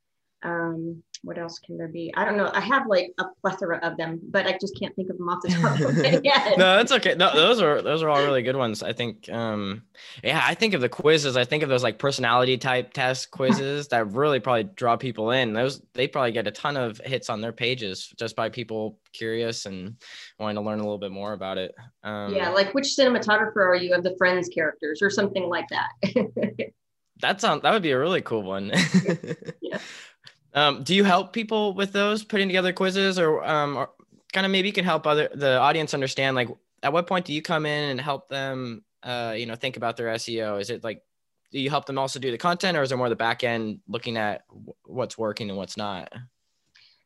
Um, 0.43 1.03
what 1.23 1.37
else 1.37 1.59
can 1.59 1.77
there 1.77 1.87
be? 1.87 2.13
I 2.15 2.25
don't 2.25 2.37
know. 2.37 2.49
I 2.53 2.59
have 2.61 2.87
like 2.87 3.11
a 3.19 3.25
plethora 3.41 3.79
of 3.79 3.97
them, 3.97 4.19
but 4.29 4.45
I 4.45 4.57
just 4.59 4.77
can't 4.79 4.95
think 4.95 5.09
of 5.09 5.17
them 5.17 5.29
off 5.29 5.41
the 5.41 5.49
top 5.61 5.79
of 5.79 5.97
my 5.97 6.07
head. 6.07 6.57
no, 6.57 6.77
that's 6.77 6.91
okay. 6.91 7.15
No, 7.15 7.33
those 7.33 7.61
are 7.61 7.81
those 7.81 8.03
are 8.03 8.09
all 8.09 8.23
really 8.23 8.41
good 8.43 8.55
ones. 8.55 8.83
I 8.83 8.93
think. 8.93 9.29
Um, 9.29 9.83
yeah, 10.23 10.41
I 10.43 10.53
think 10.53 10.73
of 10.73 10.81
the 10.81 10.89
quizzes. 10.89 11.37
I 11.37 11.45
think 11.45 11.63
of 11.63 11.69
those 11.69 11.83
like 11.83 11.99
personality 11.99 12.57
type 12.57 12.93
test 12.93 13.31
quizzes 13.31 13.87
that 13.89 14.11
really 14.11 14.39
probably 14.39 14.63
draw 14.63 14.95
people 14.95 15.31
in. 15.31 15.53
Those 15.53 15.81
they 15.93 16.07
probably 16.07 16.31
get 16.31 16.47
a 16.47 16.51
ton 16.51 16.77
of 16.77 16.97
hits 17.03 17.29
on 17.29 17.41
their 17.41 17.53
pages 17.53 18.13
just 18.17 18.35
by 18.35 18.49
people 18.49 18.99
curious 19.13 19.65
and 19.65 19.95
wanting 20.39 20.55
to 20.55 20.61
learn 20.61 20.79
a 20.79 20.83
little 20.83 20.97
bit 20.97 21.11
more 21.11 21.33
about 21.33 21.57
it. 21.57 21.73
Um, 22.03 22.33
yeah, 22.33 22.49
like 22.49 22.73
which 22.73 22.95
cinematographer 22.97 23.57
are 23.57 23.75
you 23.75 23.93
of 23.93 24.03
the 24.03 24.15
Friends 24.17 24.49
characters 24.49 25.01
or 25.01 25.09
something 25.09 25.49
like 25.49 25.67
that. 25.69 25.89
that 27.21 27.41
sounds 27.41 27.63
that 27.63 27.73
would 27.73 27.83
be 27.83 27.91
a 27.91 27.99
really 27.99 28.21
cool 28.21 28.43
one. 28.43 28.71
yeah. 29.61 29.79
Um, 30.53 30.83
do 30.83 30.95
you 30.95 31.03
help 31.03 31.33
people 31.33 31.73
with 31.73 31.91
those 31.91 32.23
putting 32.23 32.47
together 32.47 32.73
quizzes 32.73 33.19
or, 33.19 33.45
um, 33.45 33.77
or 33.77 33.89
kind 34.33 34.45
of 34.45 34.51
maybe 34.51 34.67
you 34.67 34.73
can 34.73 34.85
help 34.85 35.07
other 35.07 35.29
the 35.33 35.57
audience 35.57 35.93
understand 35.93 36.35
like 36.35 36.49
at 36.83 36.93
what 36.93 37.07
point 37.07 37.25
do 37.25 37.33
you 37.33 37.41
come 37.41 37.65
in 37.65 37.89
and 37.89 38.01
help 38.01 38.29
them 38.29 38.83
uh, 39.03 39.33
you 39.37 39.45
know 39.45 39.55
think 39.55 39.77
about 39.77 39.97
their 39.97 40.07
SEO? 40.15 40.59
Is 40.59 40.69
it 40.69 40.83
like 40.83 41.01
do 41.51 41.59
you 41.59 41.69
help 41.69 41.85
them 41.85 41.97
also 41.97 42.19
do 42.19 42.31
the 42.31 42.37
content 42.37 42.77
or 42.77 42.81
is 42.81 42.91
it 42.91 42.97
more 42.97 43.09
the 43.09 43.15
back 43.15 43.43
end 43.43 43.79
looking 43.87 44.17
at 44.17 44.43
what's 44.83 45.17
working 45.17 45.49
and 45.49 45.57
what's 45.57 45.77
not? 45.77 46.13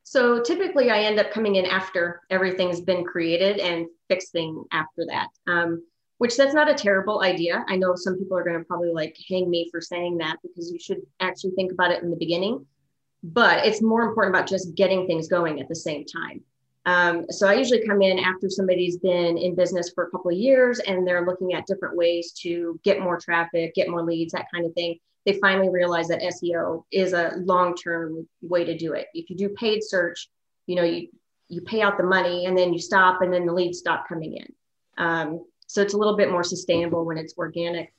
So 0.03 0.41
typically 0.41 0.89
I 0.89 1.01
end 1.01 1.19
up 1.19 1.31
coming 1.31 1.55
in 1.55 1.65
after 1.65 2.21
everything's 2.29 2.81
been 2.81 3.03
created 3.03 3.59
and 3.59 3.85
fixing 4.09 4.63
after 4.71 5.05
that. 5.07 5.27
Um, 5.47 5.83
which 6.17 6.37
that's 6.37 6.53
not 6.53 6.69
a 6.69 6.73
terrible 6.73 7.21
idea. 7.23 7.65
I 7.67 7.77
know 7.77 7.95
some 7.95 8.17
people 8.17 8.37
are 8.37 8.43
going 8.43 8.59
to 8.59 8.63
probably 8.65 8.91
like 8.91 9.15
hang 9.27 9.49
me 9.49 9.69
for 9.71 9.81
saying 9.81 10.17
that 10.17 10.37
because 10.43 10.71
you 10.71 10.77
should 10.79 11.01
actually 11.19 11.51
think 11.51 11.71
about 11.71 11.91
it 11.91 12.03
in 12.03 12.11
the 12.11 12.15
beginning 12.15 12.65
but 13.23 13.65
it's 13.65 13.81
more 13.81 14.03
important 14.03 14.35
about 14.35 14.47
just 14.47 14.75
getting 14.75 15.07
things 15.07 15.27
going 15.27 15.59
at 15.59 15.67
the 15.67 15.75
same 15.75 16.05
time. 16.05 16.41
Um, 16.85 17.25
so 17.29 17.47
I 17.47 17.53
usually 17.53 17.85
come 17.85 18.01
in 18.01 18.17
after 18.17 18.49
somebody's 18.49 18.97
been 18.97 19.37
in 19.37 19.53
business 19.53 19.91
for 19.93 20.05
a 20.05 20.09
couple 20.09 20.31
of 20.31 20.37
years 20.37 20.79
and 20.79 21.07
they're 21.07 21.25
looking 21.25 21.53
at 21.53 21.67
different 21.67 21.95
ways 21.95 22.31
to 22.41 22.79
get 22.83 22.99
more 22.99 23.19
traffic, 23.19 23.75
get 23.75 23.89
more 23.89 24.03
leads, 24.03 24.33
that 24.33 24.47
kind 24.51 24.65
of 24.65 24.73
thing. 24.73 24.97
They 25.25 25.33
finally 25.33 25.69
realize 25.69 26.07
that 26.07 26.21
SEO 26.21 26.83
is 26.91 27.13
a 27.13 27.33
long-term 27.37 28.27
way 28.41 28.65
to 28.65 28.75
do 28.75 28.93
it. 28.93 29.07
If 29.13 29.29
you 29.29 29.35
do 29.35 29.49
paid 29.49 29.83
search, 29.83 30.27
you 30.65 30.75
know, 30.75 30.83
you 30.83 31.09
you 31.51 31.61
pay 31.61 31.81
out 31.81 31.97
the 31.97 32.03
money 32.03 32.45
and 32.45 32.57
then 32.57 32.71
you 32.71 32.79
stop 32.79 33.21
and 33.21 33.31
then 33.31 33.45
the 33.45 33.51
leads 33.51 33.77
stop 33.77 34.07
coming 34.07 34.37
in. 34.37 34.47
Um, 34.97 35.45
so 35.67 35.81
it's 35.81 35.93
a 35.93 35.97
little 35.97 36.15
bit 36.15 36.31
more 36.31 36.45
sustainable 36.45 37.03
when 37.03 37.17
it's 37.17 37.37
organic. 37.37 37.93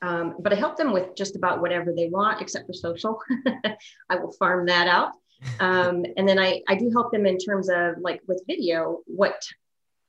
Um, 0.00 0.36
but 0.38 0.52
I 0.52 0.56
help 0.56 0.76
them 0.76 0.92
with 0.92 1.16
just 1.16 1.36
about 1.36 1.60
whatever 1.60 1.92
they 1.92 2.08
want, 2.08 2.40
except 2.40 2.66
for 2.66 2.72
social. 2.72 3.20
I 4.08 4.16
will 4.16 4.32
farm 4.32 4.66
that 4.66 4.86
out. 4.86 5.12
Um, 5.60 6.04
and 6.16 6.28
then 6.28 6.38
I, 6.38 6.62
I 6.68 6.76
do 6.76 6.90
help 6.90 7.12
them 7.12 7.26
in 7.26 7.38
terms 7.38 7.68
of 7.68 7.96
like 8.00 8.20
with 8.26 8.42
video, 8.46 9.00
what 9.06 9.42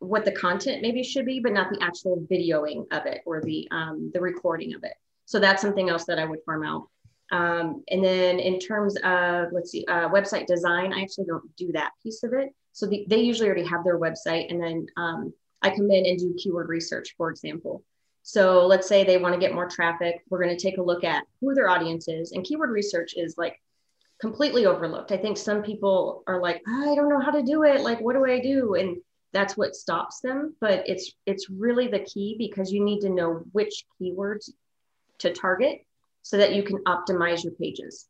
what 0.02 0.24
the 0.24 0.32
content 0.32 0.82
maybe 0.82 1.04
should 1.04 1.26
be, 1.26 1.42
but 1.42 1.52
not 1.52 1.70
the 1.70 1.84
actual 1.84 2.26
videoing 2.32 2.86
of 2.92 3.06
it 3.06 3.22
or 3.26 3.42
the 3.42 3.68
um, 3.72 4.12
the 4.14 4.22
recording 4.22 4.74
of 4.74 4.84
it. 4.84 4.94
So 5.26 5.40
that's 5.40 5.62
something 5.62 5.90
else 5.90 6.06
that 6.06 6.20
I 6.20 6.26
would 6.26 6.40
farm 6.46 6.64
out. 6.64 6.88
Um, 7.32 7.84
and 7.90 8.04
then 8.04 8.40
in 8.40 8.60
terms 8.60 8.96
of 9.04 9.50
let's 9.52 9.72
see, 9.72 9.86
uh, 9.88 10.10
website 10.10 10.48
design, 10.48 10.94
I 10.94 11.02
actually 11.02 11.26
don't 11.26 11.56
do 11.58 11.72
that 11.74 11.92
piece 12.02 12.24
of 12.24 12.34
it. 12.34 12.50
So 12.72 12.86
the, 12.88 13.06
they 13.08 13.20
usually 13.20 13.48
already 13.48 13.68
have 13.68 13.84
their 13.84 14.00
website, 14.00 14.50
and 14.50 14.62
then 14.62 14.88
um, 14.96 15.34
I 15.62 15.70
come 15.70 15.92
in 15.92 16.06
and 16.06 16.18
do 16.18 16.34
keyword 16.42 16.70
research, 16.70 17.14
for 17.18 17.30
example. 17.30 17.84
So 18.30 18.68
let's 18.68 18.88
say 18.88 19.04
they 19.04 19.18
want 19.18 19.34
to 19.34 19.40
get 19.40 19.56
more 19.56 19.68
traffic. 19.68 20.22
We're 20.30 20.44
going 20.44 20.56
to 20.56 20.62
take 20.62 20.78
a 20.78 20.84
look 20.84 21.04
at 21.04 21.24
who 21.42 21.56
their 21.56 21.68
audience 21.68 22.08
is. 22.08 22.32
And 22.32 22.46
keyword 22.46 22.70
research 22.70 23.16
is 23.18 23.40
like 23.40 23.60
completely 24.22 24.68
overlooked. 24.68 25.12
I 25.12 25.18
think 25.18 25.36
some 25.36 25.64
people 25.64 26.22
are 26.28 26.40
like, 26.40 26.62
I 26.68 26.94
don't 26.94 27.10
know 27.10 27.20
how 27.20 27.32
to 27.32 27.42
do 27.42 27.64
it. 27.64 27.82
Like, 27.82 28.00
what 28.00 28.14
do 28.14 28.24
I 28.24 28.40
do? 28.40 28.76
And 28.76 28.98
that's 29.34 29.58
what 29.58 29.76
stops 29.76 30.20
them. 30.20 30.56
But 30.62 30.88
it's 30.88 31.12
it's 31.26 31.50
really 31.50 31.88
the 31.88 32.02
key 32.02 32.36
because 32.38 32.72
you 32.72 32.84
need 32.86 33.00
to 33.00 33.10
know 33.10 33.42
which 33.52 33.86
keywords 34.00 34.52
to 35.18 35.34
target 35.34 35.80
so 36.22 36.38
that 36.38 36.54
you 36.54 36.62
can 36.62 36.84
optimize 36.84 37.44
your 37.44 37.54
pages. 37.54 38.06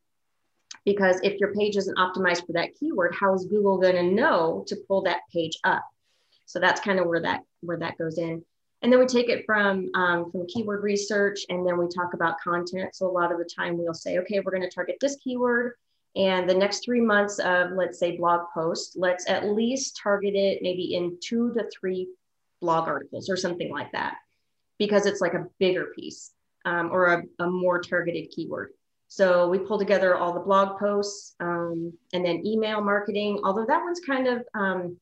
Because 0.83 1.17
if 1.23 1.39
your 1.39 1.53
page 1.53 1.77
isn't 1.77 1.97
optimized 1.97 2.45
for 2.45 2.51
that 2.53 2.75
keyword, 2.77 3.15
how 3.17 3.35
is 3.35 3.45
Google 3.45 3.77
going 3.77 3.95
to 3.95 4.03
know 4.03 4.65
to 4.67 4.75
pull 4.85 5.03
that 5.03 5.21
page 5.31 5.57
up? 5.63 5.85
So 6.45 6.59
that's 6.59 6.81
kind 6.81 6.99
of 6.99 7.07
where 7.07 7.21
that 7.21 7.43
where 7.61 7.77
that 7.77 7.97
goes 7.97 8.17
in. 8.17 8.43
And 8.81 8.91
then 8.91 8.99
we 8.99 9.05
take 9.05 9.29
it 9.29 9.45
from 9.45 9.89
um, 9.93 10.31
from 10.31 10.47
keyword 10.47 10.83
research, 10.83 11.41
and 11.49 11.67
then 11.67 11.77
we 11.77 11.87
talk 11.87 12.13
about 12.13 12.39
content. 12.39 12.95
So 12.95 13.07
a 13.07 13.11
lot 13.11 13.31
of 13.31 13.37
the 13.37 13.49
time 13.53 13.77
we'll 13.77 13.93
say, 13.93 14.19
okay, 14.19 14.39
we're 14.39 14.51
going 14.51 14.63
to 14.63 14.69
target 14.69 14.97
this 15.01 15.17
keyword, 15.21 15.73
and 16.15 16.49
the 16.49 16.53
next 16.53 16.83
three 16.85 17.01
months 17.01 17.39
of 17.39 17.71
let's 17.71 17.99
say 17.99 18.17
blog 18.17 18.41
posts, 18.53 18.95
let's 18.95 19.29
at 19.29 19.49
least 19.49 19.99
target 20.01 20.33
it 20.35 20.59
maybe 20.61 20.95
in 20.95 21.17
two 21.21 21.53
to 21.53 21.69
three 21.69 22.07
blog 22.61 22.87
articles 22.87 23.29
or 23.29 23.37
something 23.37 23.69
like 23.69 23.91
that, 23.91 24.15
because 24.77 25.05
it's 25.05 25.21
like 25.21 25.33
a 25.33 25.45
bigger 25.59 25.87
piece 25.95 26.31
um, 26.65 26.89
or 26.91 27.05
a, 27.07 27.23
a, 27.43 27.49
more 27.49 27.79
targeted 27.79 28.29
keyword. 28.31 28.71
So 29.07 29.47
we 29.47 29.59
pull 29.59 29.79
together 29.79 30.15
all 30.15 30.33
the 30.33 30.39
blog 30.39 30.77
posts 30.77 31.35
um, 31.39 31.93
and 32.13 32.25
then 32.25 32.45
email 32.45 32.81
marketing, 32.81 33.39
although 33.43 33.65
that 33.65 33.81
one's 33.83 34.01
kind 34.01 34.27
of 34.27 34.43
um, 34.53 34.97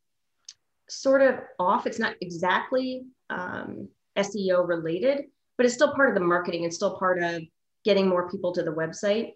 sort 0.87 1.21
of 1.21 1.39
off. 1.59 1.85
It's 1.87 1.99
not 1.99 2.15
exactly 2.21 3.03
um, 3.29 3.87
SEO 4.17 4.67
related, 4.67 5.25
but 5.57 5.65
it's 5.65 5.75
still 5.75 5.93
part 5.93 6.09
of 6.09 6.15
the 6.15 6.21
marketing 6.21 6.63
It's 6.63 6.75
still 6.75 6.97
part 6.97 7.21
of 7.21 7.41
getting 7.83 8.07
more 8.07 8.29
people 8.29 8.51
to 8.53 8.63
the 8.63 8.71
website. 8.71 9.35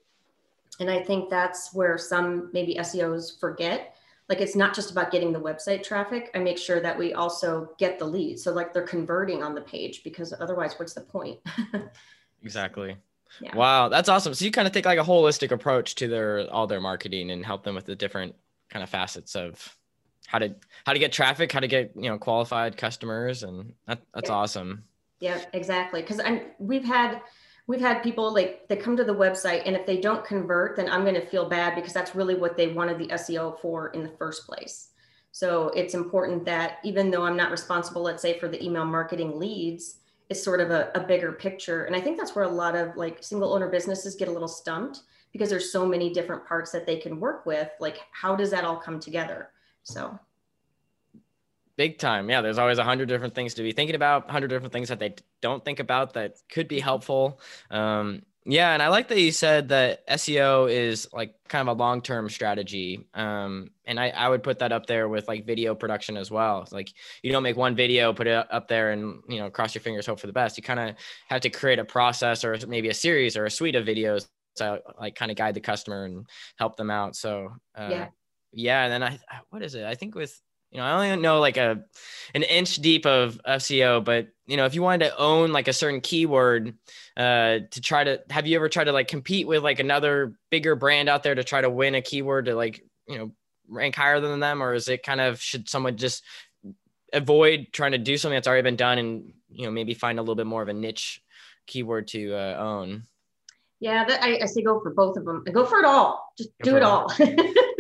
And 0.80 0.90
I 0.90 1.04
think 1.04 1.30
that's 1.30 1.74
where 1.74 1.98
some 1.98 2.50
maybe 2.54 2.76
SEOs 2.76 3.40
forget. 3.40 3.96
Like 4.30 4.40
it's 4.40 4.56
not 4.56 4.74
just 4.74 4.92
about 4.92 5.12
getting 5.12 5.34
the 5.34 5.40
website 5.40 5.84
traffic. 5.84 6.32
I 6.34 6.40
make 6.40 6.58
sure 6.58 6.80
that 6.80 6.98
we 6.98 7.14
also 7.14 7.70
get 7.78 8.00
the 8.00 8.06
leads. 8.06 8.44
So 8.44 8.54
like 8.54 8.74
they're 8.74 8.84
converting 8.84 9.44
on 9.44 9.54
the 9.54 9.62
page 9.62 10.04
because 10.04 10.34
otherwise, 10.40 10.76
what's 10.78 10.94
the 10.94 11.02
point? 11.02 11.40
exactly. 12.44 12.96
Yeah. 13.42 13.56
Wow, 13.56 13.90
that's 13.90 14.10
awesome. 14.10 14.34
So 14.34 14.46
you 14.46 14.52
kind 14.52 14.68
of 14.68 14.74
take 14.74 14.86
like 14.86 15.00
a 15.00 15.04
holistic 15.04 15.52
approach 15.52 15.96
to 15.96 16.08
their 16.08 16.50
all 16.52 16.68
their 16.68 16.82
marketing 16.82 17.32
and 17.32 17.46
help 17.46 17.64
them 17.64 17.76
with 17.76 17.86
the 17.86 17.96
different 17.96 18.36
kind 18.70 18.84
of 18.84 18.90
facets 18.90 19.36
of 19.36 19.78
how 20.32 20.40
to 20.40 20.56
how 20.86 20.94
to 20.94 21.00
get 21.00 21.12
traffic, 21.12 21.52
how 21.52 21.60
to 21.60 21.68
get 21.68 21.92
you 21.94 22.10
know 22.10 22.18
qualified 22.18 22.78
customers, 22.78 23.44
and 23.44 23.74
that, 23.86 24.02
that's 24.14 24.30
yeah. 24.30 24.36
awesome. 24.36 24.84
Yeah, 25.20 25.42
exactly. 25.52 26.02
Because 26.02 26.22
I'm 26.22 26.42
we've 26.58 26.86
had 26.86 27.22
we've 27.68 27.82
had 27.82 28.02
people 28.02 28.34
like 28.34 28.68
they 28.70 28.78
come 28.78 28.96
to 28.96 29.04
the 29.04 29.14
website 29.14 29.64
and 29.66 29.76
if 29.76 29.86
they 29.86 30.00
don't 30.00 30.24
convert, 30.24 30.78
then 30.78 30.90
I'm 30.90 31.04
going 31.04 31.16
to 31.16 31.26
feel 31.26 31.50
bad 31.50 31.76
because 31.76 31.92
that's 31.92 32.16
really 32.16 32.36
what 32.36 32.56
they 32.56 32.68
wanted 32.68 32.98
the 32.98 33.08
SEO 33.08 33.60
for 33.60 33.90
in 33.90 34.04
the 34.04 34.16
first 34.18 34.48
place. 34.48 34.92
So 35.34 35.68
it's 35.70 35.94
important 35.94 36.46
that 36.46 36.78
even 36.86 37.12
though 37.12 37.24
I'm 37.24 37.38
not 37.38 37.52
responsible, 37.52 38.02
let's 38.02 38.22
say 38.22 38.40
for 38.40 38.48
the 38.48 38.64
email 38.64 38.86
marketing 38.86 39.38
leads, 39.38 39.98
it's 40.30 40.44
sort 40.44 40.62
of 40.62 40.72
a, 40.72 40.92
a 40.96 41.02
bigger 41.02 41.34
picture. 41.34 41.86
And 41.86 41.96
I 41.96 42.00
think 42.00 42.18
that's 42.18 42.36
where 42.36 42.46
a 42.46 42.50
lot 42.50 42.76
of 42.76 42.96
like 42.96 43.22
single 43.22 43.54
owner 43.54 43.70
businesses 43.70 44.16
get 44.16 44.30
a 44.30 44.32
little 44.32 44.48
stumped 44.48 45.02
because 45.34 45.50
there's 45.50 45.72
so 45.72 45.86
many 45.86 46.12
different 46.12 46.46
parts 46.46 46.72
that 46.72 46.86
they 46.86 46.98
can 46.98 47.20
work 47.20 47.46
with. 47.46 47.70
Like, 47.80 48.00
how 48.12 48.36
does 48.36 48.50
that 48.52 48.64
all 48.64 48.78
come 48.78 49.00
together? 49.00 49.51
So 49.84 50.20
big 51.78 51.98
time. 51.98 52.30
Yeah, 52.30 52.42
there's 52.42 52.58
always 52.58 52.78
a 52.78 52.84
hundred 52.84 53.10
different 53.10 53.34
things 53.34 53.56
to 53.56 53.64
be 53.64 53.72
thinking 53.72 53.96
about, 53.96 54.30
hundred 54.30 54.50
different 54.50 54.74
things 54.74 54.90
that 54.90 55.00
they 55.00 55.16
don't 55.42 55.64
think 55.66 55.80
about 55.80 56.14
that 56.14 56.36
could 56.52 56.68
be 56.68 56.80
helpful. 56.80 57.40
Um, 57.70 58.22
yeah, 58.46 58.74
and 58.74 58.82
I 58.82 58.88
like 58.88 59.08
that 59.10 59.20
you 59.20 59.32
said 59.32 59.70
that 59.70 60.08
SEO 60.08 60.72
is 60.72 61.08
like 61.14 61.36
kind 61.48 61.68
of 61.68 61.76
a 61.76 61.80
long-term 61.80 62.30
strategy. 62.30 63.08
Um, 63.14 63.70
and 63.86 64.00
I, 64.00 64.10
I 64.10 64.30
would 64.30 64.42
put 64.42 64.60
that 64.60 64.72
up 64.72 64.88
there 64.88 65.08
with 65.08 65.28
like 65.28 65.46
video 65.46 65.76
production 65.76 66.18
as 66.18 66.32
well. 66.32 66.64
It's 66.64 66.72
like 66.72 66.92
you 67.22 67.32
don't 67.32 67.44
make 67.44 67.56
one 67.56 67.76
video, 67.76 68.14
put 68.14 68.28
it 68.28 68.48
up 68.52 68.68
there 68.68 68.92
and 68.92 69.22
you 69.30 69.40
know, 69.40 69.52
cross 69.52 69.76
your 69.76 69.82
fingers, 69.84 70.08
hope 70.08 70.20
for 70.20 70.28
the 70.28 70.34
best. 70.34 70.58
You 70.58 70.64
kind 70.64 70.80
of 70.80 70.96
have 71.30 71.42
to 71.42 71.52
create 71.52 71.78
a 71.78 71.86
process 71.86 72.44
or 72.44 72.58
maybe 72.68 72.90
a 72.90 72.94
series 72.96 73.38
or 73.38 73.46
a 73.46 73.52
suite 73.52 73.76
of 73.76 73.86
videos 73.86 74.28
to 74.56 74.82
like 75.00 75.16
kind 75.16 75.30
of 75.30 75.38
guide 75.38 75.54
the 75.54 75.62
customer 75.62 76.06
and 76.06 76.28
help 76.58 76.78
them 76.78 76.90
out. 76.90 77.16
So 77.16 77.54
uh, 77.76 77.88
yeah. 77.90 78.08
Yeah. 78.54 78.84
And 78.84 78.94
then 78.94 79.04
I, 79.04 79.20
what 79.50 79.64
is 79.64 79.76
it? 79.76 79.86
I 79.86 79.96
think 79.96 80.16
with 80.16 80.40
you 80.72 80.78
know, 80.78 80.86
I 80.86 80.94
only 80.94 81.22
know 81.22 81.40
like 81.40 81.58
a 81.58 81.84
an 82.34 82.44
inch 82.44 82.78
deep 82.78 83.06
of 83.06 83.40
SEO, 83.46 84.04
but 84.04 84.30
you 84.48 84.56
know, 84.56 84.66
if 84.66 84.74
you 84.74 84.82
wanted 84.82 85.06
to 85.06 85.18
own 85.18 85.52
like 85.52 85.68
a 85.68 85.74
certain 85.74 86.00
keyword, 86.00 86.76
uh, 87.18 87.60
to 87.72 87.82
try 87.82 88.06
to 88.06 88.22
have 88.30 88.48
you 88.48 88.56
ever 88.56 88.70
tried 88.70 88.86
to 88.86 88.94
like 88.94 89.10
compete 89.10 89.48
with 89.48 89.64
like 89.64 89.80
another 89.80 90.34
bigger 90.50 90.76
brand 90.76 91.10
out 91.10 91.24
there 91.24 91.36
to 91.36 91.44
try 91.44 91.60
to 91.60 91.70
win 91.70 91.96
a 91.96 92.02
keyword 92.02 92.46
to 92.46 92.56
like 92.56 92.84
you 93.08 93.18
know 93.18 93.32
rank 93.68 93.96
higher 93.96 94.22
than 94.22 94.40
them, 94.40 94.64
or 94.64 94.74
is 94.74 94.88
it 94.88 95.04
kind 95.04 95.20
of 95.20 95.42
should 95.42 95.68
someone 95.68 95.98
just 95.98 96.24
avoid 97.12 97.68
trying 97.74 97.92
to 97.92 97.98
do 97.98 98.16
something 98.16 98.38
that's 98.38 98.48
already 98.48 98.64
been 98.64 98.78
done 98.78 98.98
and 98.98 99.34
you 99.50 99.66
know 99.66 99.72
maybe 99.72 99.94
find 99.94 100.20
a 100.20 100.22
little 100.22 100.36
bit 100.36 100.48
more 100.48 100.62
of 100.62 100.70
a 100.70 100.74
niche 100.74 101.22
keyword 101.68 102.08
to 102.10 102.34
uh, 102.34 102.56
own? 102.58 103.04
Yeah, 103.82 104.06
that, 104.06 104.24
I, 104.24 104.40
I 104.44 104.46
say 104.46 104.62
go 104.62 104.80
for 104.80 104.92
both 104.92 105.18
of 105.18 105.26
them. 105.26 105.44
I 105.46 105.52
Go 105.52 105.66
for 105.66 105.80
it 105.80 105.86
all. 105.86 106.32
Just 106.38 106.52
go 106.62 106.72
do 106.72 106.78
it 106.78 106.84
all. 106.84 107.12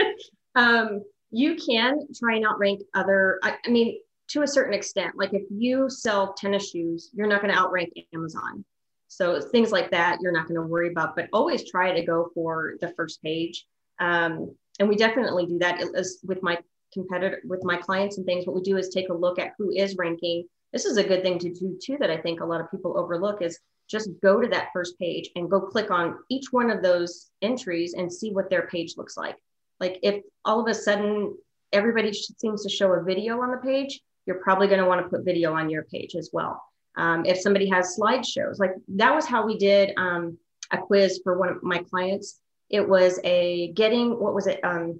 um, 0.55 1.03
you 1.31 1.55
can 1.55 2.07
try 2.13 2.35
and 2.35 2.45
outrank 2.45 2.81
other 2.93 3.39
I, 3.43 3.57
I, 3.65 3.69
mean 3.69 3.99
to 4.29 4.43
a 4.43 4.47
certain 4.47 4.73
extent 4.73 5.15
like 5.15 5.33
if 5.33 5.43
you 5.49 5.89
sell 5.89 6.33
tennis 6.33 6.69
shoes 6.69 7.09
you're 7.13 7.27
not 7.27 7.41
going 7.41 7.53
to 7.53 7.59
outrank 7.59 7.93
amazon. 8.13 8.65
So 9.07 9.41
things 9.41 9.71
like 9.71 9.91
that 9.91 10.19
you're 10.21 10.31
not 10.31 10.47
going 10.47 10.59
to 10.59 10.67
worry 10.67 10.89
about 10.89 11.15
but 11.15 11.29
always 11.33 11.69
try 11.69 11.93
to 11.93 12.05
go 12.05 12.29
for 12.33 12.75
the 12.81 12.93
first 12.95 13.21
page. 13.21 13.65
Um, 13.99 14.55
and 14.79 14.89
we 14.89 14.95
definitely 14.95 15.45
do 15.45 15.59
that 15.59 15.79
with 16.23 16.43
my 16.43 16.57
competitor 16.93 17.39
with 17.45 17.63
my 17.63 17.77
clients 17.77 18.17
and 18.17 18.25
things 18.25 18.45
what 18.45 18.55
we 18.55 18.61
do 18.61 18.77
is 18.77 18.89
take 18.89 19.09
a 19.09 19.13
look 19.13 19.39
at 19.39 19.53
who 19.57 19.71
is 19.71 19.95
ranking. 19.97 20.45
This 20.73 20.85
is 20.85 20.97
a 20.97 21.03
good 21.03 21.23
thing 21.23 21.39
to 21.39 21.53
do 21.53 21.77
too 21.81 21.97
that 21.99 22.09
i 22.09 22.17
think 22.17 22.39
a 22.39 22.45
lot 22.45 22.61
of 22.61 22.71
people 22.71 22.97
overlook 22.97 23.41
is 23.41 23.59
just 23.89 24.09
go 24.21 24.39
to 24.39 24.47
that 24.47 24.69
first 24.73 24.97
page 24.97 25.29
and 25.35 25.51
go 25.51 25.59
click 25.59 25.91
on 25.91 26.17
each 26.29 26.45
one 26.51 26.71
of 26.71 26.81
those 26.81 27.29
entries 27.41 27.93
and 27.93 28.11
see 28.11 28.31
what 28.31 28.49
their 28.49 28.67
page 28.67 28.93
looks 28.97 29.17
like 29.17 29.35
like 29.81 29.99
if 30.03 30.23
all 30.45 30.61
of 30.61 30.67
a 30.67 30.73
sudden 30.73 31.35
everybody 31.73 32.13
seems 32.13 32.63
to 32.63 32.69
show 32.69 32.93
a 32.93 33.03
video 33.03 33.41
on 33.41 33.51
the 33.51 33.57
page, 33.57 33.99
you're 34.25 34.39
probably 34.41 34.67
going 34.67 34.79
to 34.79 34.85
want 34.85 35.03
to 35.03 35.09
put 35.09 35.25
video 35.25 35.53
on 35.53 35.69
your 35.69 35.83
page 35.83 36.15
as 36.15 36.29
well. 36.31 36.63
Um, 36.95 37.25
if 37.25 37.41
somebody 37.41 37.67
has 37.69 37.97
slideshows, 37.99 38.59
like 38.59 38.73
that 38.89 39.13
was 39.13 39.25
how 39.25 39.45
we 39.45 39.57
did 39.57 39.93
um, 39.97 40.37
a 40.69 40.77
quiz 40.77 41.19
for 41.23 41.37
one 41.37 41.49
of 41.49 41.63
my 41.63 41.79
clients. 41.79 42.39
It 42.69 42.87
was 42.87 43.19
a 43.23 43.71
getting, 43.73 44.19
what 44.19 44.35
was 44.35 44.47
it? 44.47 44.63
Um, 44.63 44.99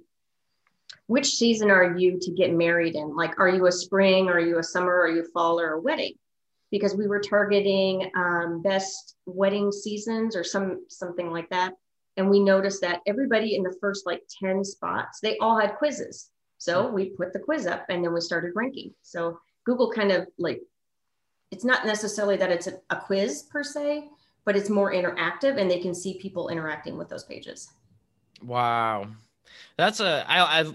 which 1.06 1.26
season 1.26 1.70
are 1.70 1.96
you 1.96 2.18
to 2.20 2.30
get 2.32 2.52
married 2.52 2.96
in? 2.96 3.14
Like, 3.14 3.38
are 3.38 3.48
you 3.48 3.66
a 3.66 3.72
spring? 3.72 4.28
Are 4.28 4.40
you 4.40 4.58
a 4.58 4.62
summer? 4.62 5.00
Are 5.00 5.08
you 5.08 5.24
fall 5.32 5.60
or 5.60 5.74
a 5.74 5.80
wedding? 5.80 6.14
Because 6.70 6.94
we 6.94 7.06
were 7.06 7.20
targeting 7.20 8.10
um, 8.16 8.62
best 8.62 9.14
wedding 9.26 9.70
seasons 9.70 10.34
or 10.34 10.42
some 10.42 10.86
something 10.88 11.30
like 11.30 11.48
that 11.50 11.74
and 12.16 12.28
we 12.28 12.40
noticed 12.40 12.80
that 12.82 13.00
everybody 13.06 13.54
in 13.54 13.62
the 13.62 13.76
first 13.80 14.06
like 14.06 14.22
10 14.42 14.64
spots 14.64 15.20
they 15.20 15.38
all 15.38 15.58
had 15.58 15.76
quizzes. 15.76 16.30
So 16.58 16.88
we 16.88 17.10
put 17.10 17.32
the 17.32 17.40
quiz 17.40 17.66
up 17.66 17.86
and 17.88 18.04
then 18.04 18.14
we 18.14 18.20
started 18.20 18.52
ranking. 18.54 18.92
So 19.02 19.38
google 19.64 19.90
kind 19.92 20.12
of 20.12 20.26
like 20.38 20.60
it's 21.50 21.64
not 21.64 21.86
necessarily 21.86 22.36
that 22.36 22.50
it's 22.50 22.66
a, 22.66 22.74
a 22.90 22.96
quiz 22.96 23.44
per 23.50 23.62
se 23.62 24.08
but 24.44 24.56
it's 24.56 24.70
more 24.70 24.92
interactive 24.92 25.60
and 25.60 25.70
they 25.70 25.78
can 25.78 25.94
see 25.94 26.18
people 26.18 26.48
interacting 26.48 26.98
with 26.98 27.08
those 27.08 27.24
pages. 27.24 27.70
Wow. 28.42 29.06
That's 29.76 30.00
a 30.00 30.24
I, 30.28 30.60
I 30.60 30.74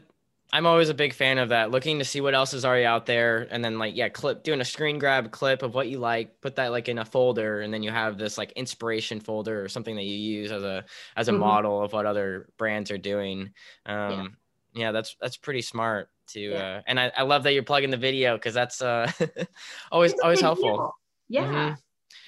I'm 0.53 0.65
always 0.65 0.87
a 0.87 0.93
big 0.93 1.13
fan 1.13 1.39
of 1.39 1.49
that, 1.49 1.71
looking 1.71 1.99
to 1.99 2.05
see 2.05 2.21
what 2.21 2.33
else 2.33 2.53
is 2.53 2.63
already 2.63 2.85
out 2.85 3.05
there, 3.05 3.47
and 3.51 3.63
then 3.63 3.77
like 3.77 3.97
yeah, 3.97 4.07
clip 4.07 4.43
doing 4.43 4.61
a 4.61 4.65
screen 4.65 4.97
grab 4.97 5.31
clip 5.31 5.61
of 5.61 5.75
what 5.75 5.89
you 5.89 5.99
like, 5.99 6.39
put 6.39 6.55
that 6.55 6.71
like 6.71 6.87
in 6.87 6.99
a 6.99 7.05
folder, 7.05 7.59
and 7.61 7.73
then 7.73 7.83
you 7.83 7.91
have 7.91 8.17
this 8.17 8.37
like 8.37 8.53
inspiration 8.53 9.19
folder 9.19 9.61
or 9.61 9.67
something 9.67 9.95
that 9.97 10.05
you 10.05 10.15
use 10.15 10.51
as 10.51 10.63
a 10.63 10.85
as 11.17 11.27
a 11.27 11.31
mm-hmm. 11.31 11.41
model 11.41 11.83
of 11.83 11.91
what 11.91 12.05
other 12.05 12.47
brands 12.57 12.91
are 12.91 12.97
doing. 12.97 13.51
Um, 13.85 14.37
yeah. 14.73 14.85
yeah, 14.85 14.91
that's 14.93 15.17
that's 15.19 15.35
pretty 15.35 15.61
smart 15.61 16.09
to, 16.27 16.39
yeah. 16.39 16.77
uh, 16.77 16.81
and 16.87 16.97
I, 16.97 17.11
I 17.17 17.23
love 17.23 17.43
that 17.43 17.53
you're 17.53 17.63
plugging 17.63 17.89
the 17.89 17.97
video 17.97 18.37
because 18.37 18.53
that's 18.53 18.81
uh 18.81 19.11
always 19.91 20.13
always 20.23 20.39
helpful. 20.39 20.77
Deal. 20.77 20.95
Yeah, 21.27 21.43
mm-hmm. 21.43 21.73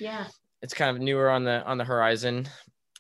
yeah. 0.04 0.26
It's 0.62 0.74
kind 0.74 0.94
of 0.94 1.02
newer 1.02 1.30
on 1.30 1.46
the 1.46 1.64
on 1.64 1.78
the 1.78 1.86
horizon. 1.86 2.50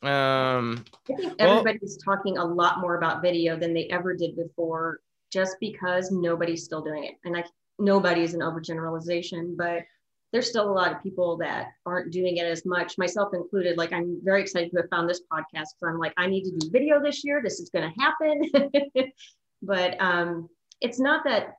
Um, 0.01 0.85
I 1.09 1.13
think 1.13 1.33
everybody's 1.39 1.99
well, 2.05 2.15
talking 2.15 2.37
a 2.37 2.45
lot 2.45 2.79
more 2.79 2.95
about 2.95 3.21
video 3.21 3.59
than 3.59 3.73
they 3.73 3.87
ever 3.89 4.15
did 4.15 4.37
before 4.37 5.01
just 5.31 5.57
because 5.59 6.11
nobody's 6.11 6.63
still 6.63 6.81
doing 6.81 7.05
it. 7.05 7.15
And 7.25 7.37
I 7.37 7.43
nobody 7.79 8.21
is 8.21 8.33
an 8.33 8.41
overgeneralization, 8.41 9.55
but 9.57 9.83
there's 10.31 10.49
still 10.49 10.69
a 10.69 10.71
lot 10.71 10.91
of 10.91 11.01
people 11.01 11.37
that 11.37 11.69
aren't 11.85 12.11
doing 12.11 12.37
it 12.37 12.45
as 12.45 12.65
much, 12.65 12.97
myself 12.97 13.33
included. 13.33 13.77
Like 13.77 13.91
I'm 13.91 14.19
very 14.23 14.41
excited 14.41 14.69
to 14.71 14.77
have 14.77 14.89
found 14.89 15.09
this 15.09 15.21
podcast 15.21 15.49
because 15.51 15.87
I'm 15.87 15.97
like, 15.97 16.13
I 16.17 16.27
need 16.27 16.43
to 16.43 16.51
do 16.51 16.69
video 16.69 17.01
this 17.01 17.23
year. 17.23 17.41
This 17.43 17.59
is 17.59 17.69
going 17.69 17.91
to 17.91 17.99
happen. 17.99 19.11
but 19.63 19.99
um, 19.99 20.47
it's 20.81 20.99
not 20.99 21.23
that, 21.23 21.55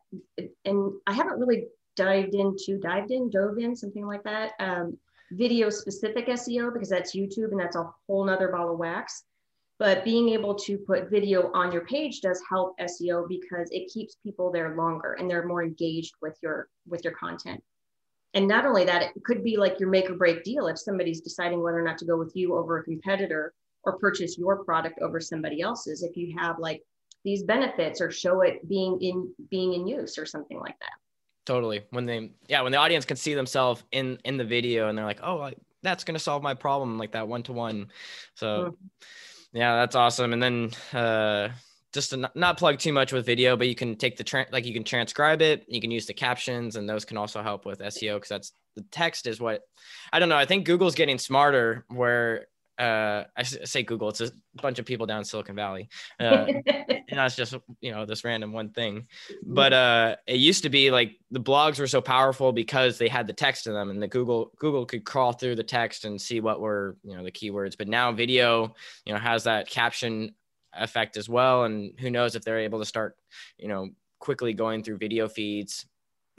and 0.64 0.92
I 1.06 1.12
haven't 1.12 1.40
really 1.40 1.66
dived 1.96 2.34
into, 2.34 2.78
dived 2.78 3.10
in, 3.10 3.28
dove 3.28 3.58
in, 3.58 3.74
something 3.74 4.06
like 4.06 4.22
that. 4.22 4.52
Um, 4.60 4.96
video 5.32 5.68
specific 5.68 6.26
SEO 6.26 6.72
because 6.72 6.88
that's 6.88 7.14
YouTube 7.14 7.50
and 7.50 7.60
that's 7.60 7.76
a 7.76 7.90
whole 8.06 8.24
nother 8.24 8.48
ball 8.48 8.72
of 8.72 8.78
wax. 8.78 9.24
But 9.80 10.04
being 10.04 10.28
able 10.28 10.54
to 10.54 10.76
put 10.76 11.08
video 11.10 11.50
on 11.54 11.72
your 11.72 11.86
page 11.86 12.20
does 12.20 12.40
help 12.48 12.78
SEO 12.78 13.26
because 13.26 13.66
it 13.72 13.90
keeps 13.90 14.14
people 14.22 14.52
there 14.52 14.76
longer 14.76 15.14
and 15.14 15.28
they're 15.28 15.46
more 15.46 15.64
engaged 15.64 16.12
with 16.20 16.36
your 16.42 16.68
with 16.86 17.02
your 17.02 17.14
content. 17.14 17.64
And 18.34 18.46
not 18.46 18.66
only 18.66 18.84
that, 18.84 19.02
it 19.02 19.24
could 19.24 19.42
be 19.42 19.56
like 19.56 19.80
your 19.80 19.88
make 19.88 20.10
or 20.10 20.14
break 20.14 20.44
deal 20.44 20.68
if 20.68 20.78
somebody's 20.78 21.22
deciding 21.22 21.62
whether 21.62 21.80
or 21.80 21.82
not 21.82 21.96
to 21.98 22.04
go 22.04 22.18
with 22.18 22.36
you 22.36 22.56
over 22.56 22.78
a 22.78 22.84
competitor 22.84 23.54
or 23.82 23.98
purchase 23.98 24.36
your 24.36 24.62
product 24.64 25.00
over 25.00 25.18
somebody 25.18 25.62
else's. 25.62 26.02
If 26.02 26.14
you 26.14 26.36
have 26.38 26.58
like 26.58 26.82
these 27.24 27.42
benefits 27.42 28.02
or 28.02 28.10
show 28.10 28.42
it 28.42 28.68
being 28.68 29.00
in 29.00 29.32
being 29.50 29.72
in 29.72 29.86
use 29.88 30.18
or 30.18 30.26
something 30.26 30.60
like 30.60 30.78
that 30.80 30.92
totally 31.46 31.80
when 31.90 32.04
they 32.04 32.30
yeah 32.48 32.60
when 32.60 32.70
the 32.70 32.78
audience 32.78 33.06
can 33.06 33.16
see 33.16 33.34
themselves 33.34 33.82
in 33.92 34.18
in 34.24 34.36
the 34.36 34.44
video 34.44 34.88
and 34.88 34.96
they're 34.96 35.06
like 35.06 35.20
oh 35.22 35.36
like, 35.36 35.58
that's 35.82 36.04
going 36.04 36.14
to 36.14 36.20
solve 36.20 36.42
my 36.42 36.54
problem 36.54 36.98
like 36.98 37.12
that 37.12 37.26
one 37.26 37.42
to 37.42 37.52
one 37.52 37.88
so 38.34 38.46
mm-hmm. 38.46 39.06
Yeah 39.52 39.76
that's 39.76 39.96
awesome. 39.96 40.32
And 40.32 40.42
then 40.42 40.70
uh 40.92 41.48
just 41.92 42.10
to 42.10 42.16
not, 42.16 42.36
not 42.36 42.58
plug 42.58 42.78
too 42.78 42.92
much 42.92 43.12
with 43.12 43.26
video 43.26 43.56
but 43.56 43.68
you 43.68 43.74
can 43.74 43.96
take 43.96 44.16
the 44.16 44.24
tra- 44.24 44.46
like 44.52 44.64
you 44.64 44.72
can 44.72 44.84
transcribe 44.84 45.42
it 45.42 45.64
you 45.68 45.80
can 45.80 45.90
use 45.90 46.06
the 46.06 46.14
captions 46.14 46.76
and 46.76 46.88
those 46.88 47.04
can 47.04 47.16
also 47.16 47.42
help 47.42 47.66
with 47.66 47.80
seo 47.80 48.16
because 48.16 48.28
that's 48.28 48.52
the 48.76 48.82
text 48.92 49.26
is 49.26 49.40
what 49.40 49.62
i 50.12 50.18
don't 50.18 50.28
know 50.28 50.36
i 50.36 50.44
think 50.44 50.64
google's 50.66 50.94
getting 50.94 51.18
smarter 51.18 51.84
where 51.88 52.46
uh, 52.80 53.24
I 53.36 53.42
say 53.42 53.82
Google, 53.82 54.08
it's 54.08 54.22
a 54.22 54.32
bunch 54.62 54.78
of 54.78 54.86
people 54.86 55.04
down 55.04 55.18
in 55.18 55.24
Silicon 55.24 55.54
Valley. 55.54 55.90
Uh, 56.18 56.46
and 56.66 57.04
that's 57.10 57.36
just, 57.36 57.54
you 57.82 57.92
know, 57.92 58.06
this 58.06 58.24
random 58.24 58.52
one 58.52 58.70
thing. 58.70 59.06
But 59.44 59.72
uh, 59.74 60.16
it 60.26 60.36
used 60.36 60.62
to 60.62 60.70
be 60.70 60.90
like 60.90 61.18
the 61.30 61.40
blogs 61.40 61.78
were 61.78 61.86
so 61.86 62.00
powerful 62.00 62.52
because 62.52 62.96
they 62.96 63.08
had 63.08 63.26
the 63.26 63.34
text 63.34 63.66
in 63.66 63.74
them 63.74 63.90
and 63.90 64.02
the 64.02 64.08
Google, 64.08 64.52
Google 64.58 64.86
could 64.86 65.04
crawl 65.04 65.32
through 65.32 65.56
the 65.56 65.62
text 65.62 66.06
and 66.06 66.18
see 66.18 66.40
what 66.40 66.60
were, 66.60 66.96
you 67.04 67.14
know, 67.14 67.22
the 67.22 67.30
keywords. 67.30 67.76
But 67.76 67.88
now 67.88 68.12
video, 68.12 68.74
you 69.04 69.12
know, 69.12 69.18
has 69.18 69.44
that 69.44 69.68
caption 69.68 70.34
effect 70.72 71.18
as 71.18 71.28
well. 71.28 71.64
And 71.64 71.92
who 72.00 72.10
knows 72.10 72.34
if 72.34 72.44
they're 72.44 72.60
able 72.60 72.78
to 72.78 72.86
start, 72.86 73.16
you 73.58 73.68
know, 73.68 73.90
quickly 74.20 74.54
going 74.54 74.82
through 74.82 74.96
video 74.96 75.28
feeds. 75.28 75.84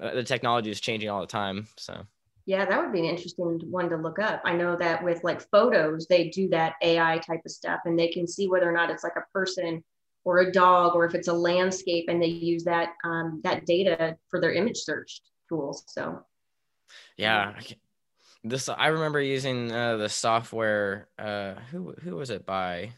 Uh, 0.02 0.16
the 0.16 0.24
technology 0.24 0.72
is 0.72 0.82
changing 0.82 1.10
all 1.12 1.22
the 1.22 1.28
time. 1.28 1.68
So. 1.78 2.04
Yeah, 2.46 2.66
that 2.66 2.82
would 2.82 2.92
be 2.92 3.00
an 3.00 3.06
interesting 3.06 3.60
one 3.70 3.90
to 3.90 3.98
look 3.98 4.20
up. 4.20 4.42
I 4.44 4.54
know 4.54 4.76
that 4.78 5.04
with 5.04 5.24
like 5.24 5.48
photos, 5.50 6.08
they 6.08 6.30
do 6.30 6.50
that 6.50 6.74
AI 6.82 7.20
type 7.20 7.42
of 7.46 7.52
stuff 7.52 7.82
and 7.86 7.98
they 7.98 8.08
can 8.08 8.28
see 8.28 8.48
whether 8.48 8.68
or 8.68 8.74
not 8.74 8.90
it's 8.90 9.04
like 9.04 9.16
a 9.16 9.32
person 9.32 9.84
or 10.24 10.40
a 10.40 10.52
dog 10.52 10.96
or 10.96 11.06
if 11.06 11.16
it's 11.16 11.28
a 11.28 11.34
landscape 11.34 12.06
and 12.08 12.22
they 12.22 12.28
use 12.28 12.64
that 12.64 12.94
um, 13.04 13.42
that 13.44 13.66
data 13.66 14.18
for 14.30 14.42
their 14.42 14.54
image 14.54 14.78
search 14.78 15.22
tools. 15.50 15.84
So 15.88 16.24
yeah, 17.18 17.54
this 18.44 18.70
I 18.70 18.88
remember 18.88 19.22
using 19.22 19.72
uh, 19.72 19.98
the 19.98 20.10
software. 20.10 21.08
Uh, 21.18 21.56
who 21.72 21.94
who 22.02 22.16
was 22.16 22.30
it 22.30 22.46
by? 22.46 22.94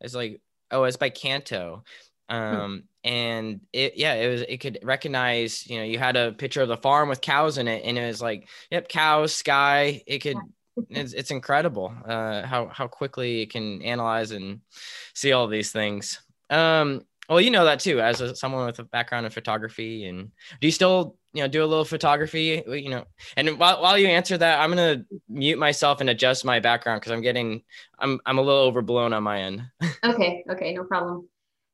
It's 0.00 0.14
like 0.14 0.40
oh, 0.70 0.84
it's 0.84 0.96
by 0.96 1.10
Canto. 1.10 1.84
Hmm. 2.32 2.54
Um, 2.54 2.84
and 3.04 3.60
it 3.72 3.94
yeah 3.96 4.14
it 4.14 4.28
was 4.28 4.42
it 4.42 4.58
could 4.58 4.78
recognize 4.82 5.68
you 5.68 5.76
know 5.76 5.84
you 5.84 5.98
had 5.98 6.16
a 6.16 6.32
picture 6.32 6.62
of 6.62 6.68
the 6.68 6.76
farm 6.76 7.08
with 7.08 7.20
cows 7.20 7.58
in 7.58 7.66
it 7.68 7.82
and 7.84 7.98
it 7.98 8.06
was 8.06 8.22
like 8.22 8.48
yep 8.70 8.88
cows 8.88 9.34
sky 9.34 10.02
it 10.06 10.20
could 10.20 10.36
it's, 10.88 11.12
it's 11.12 11.30
incredible 11.30 11.92
uh 12.06 12.46
how 12.46 12.68
how 12.68 12.86
quickly 12.86 13.42
it 13.42 13.50
can 13.50 13.82
analyze 13.82 14.30
and 14.30 14.60
see 15.14 15.32
all 15.32 15.46
these 15.46 15.72
things. 15.72 16.22
Um 16.48 17.02
well 17.28 17.40
you 17.40 17.50
know 17.50 17.66
that 17.66 17.80
too 17.80 18.00
as 18.00 18.20
a, 18.22 18.34
someone 18.34 18.64
with 18.64 18.78
a 18.78 18.84
background 18.84 19.26
in 19.26 19.32
photography 19.32 20.06
and 20.06 20.30
do 20.60 20.66
you 20.66 20.72
still 20.72 21.16
you 21.34 21.42
know 21.42 21.48
do 21.48 21.62
a 21.62 21.66
little 21.66 21.84
photography? 21.84 22.62
You 22.66 22.88
know 22.88 23.04
and 23.36 23.58
while, 23.58 23.82
while 23.82 23.98
you 23.98 24.06
answer 24.06 24.38
that 24.38 24.60
i'm 24.60 24.70
gonna 24.70 25.04
mute 25.28 25.58
myself 25.58 26.00
and 26.00 26.08
adjust 26.08 26.44
my 26.44 26.60
background 26.60 27.00
because 27.00 27.12
i'm 27.12 27.20
getting 27.20 27.62
i'm 27.98 28.20
i'm 28.24 28.38
a 28.38 28.42
little 28.42 28.62
overblown 28.62 29.12
on 29.12 29.22
my 29.22 29.40
end. 29.42 29.62
Okay 30.04 30.44
okay 30.50 30.72
no 30.72 30.84
problem 30.84 31.28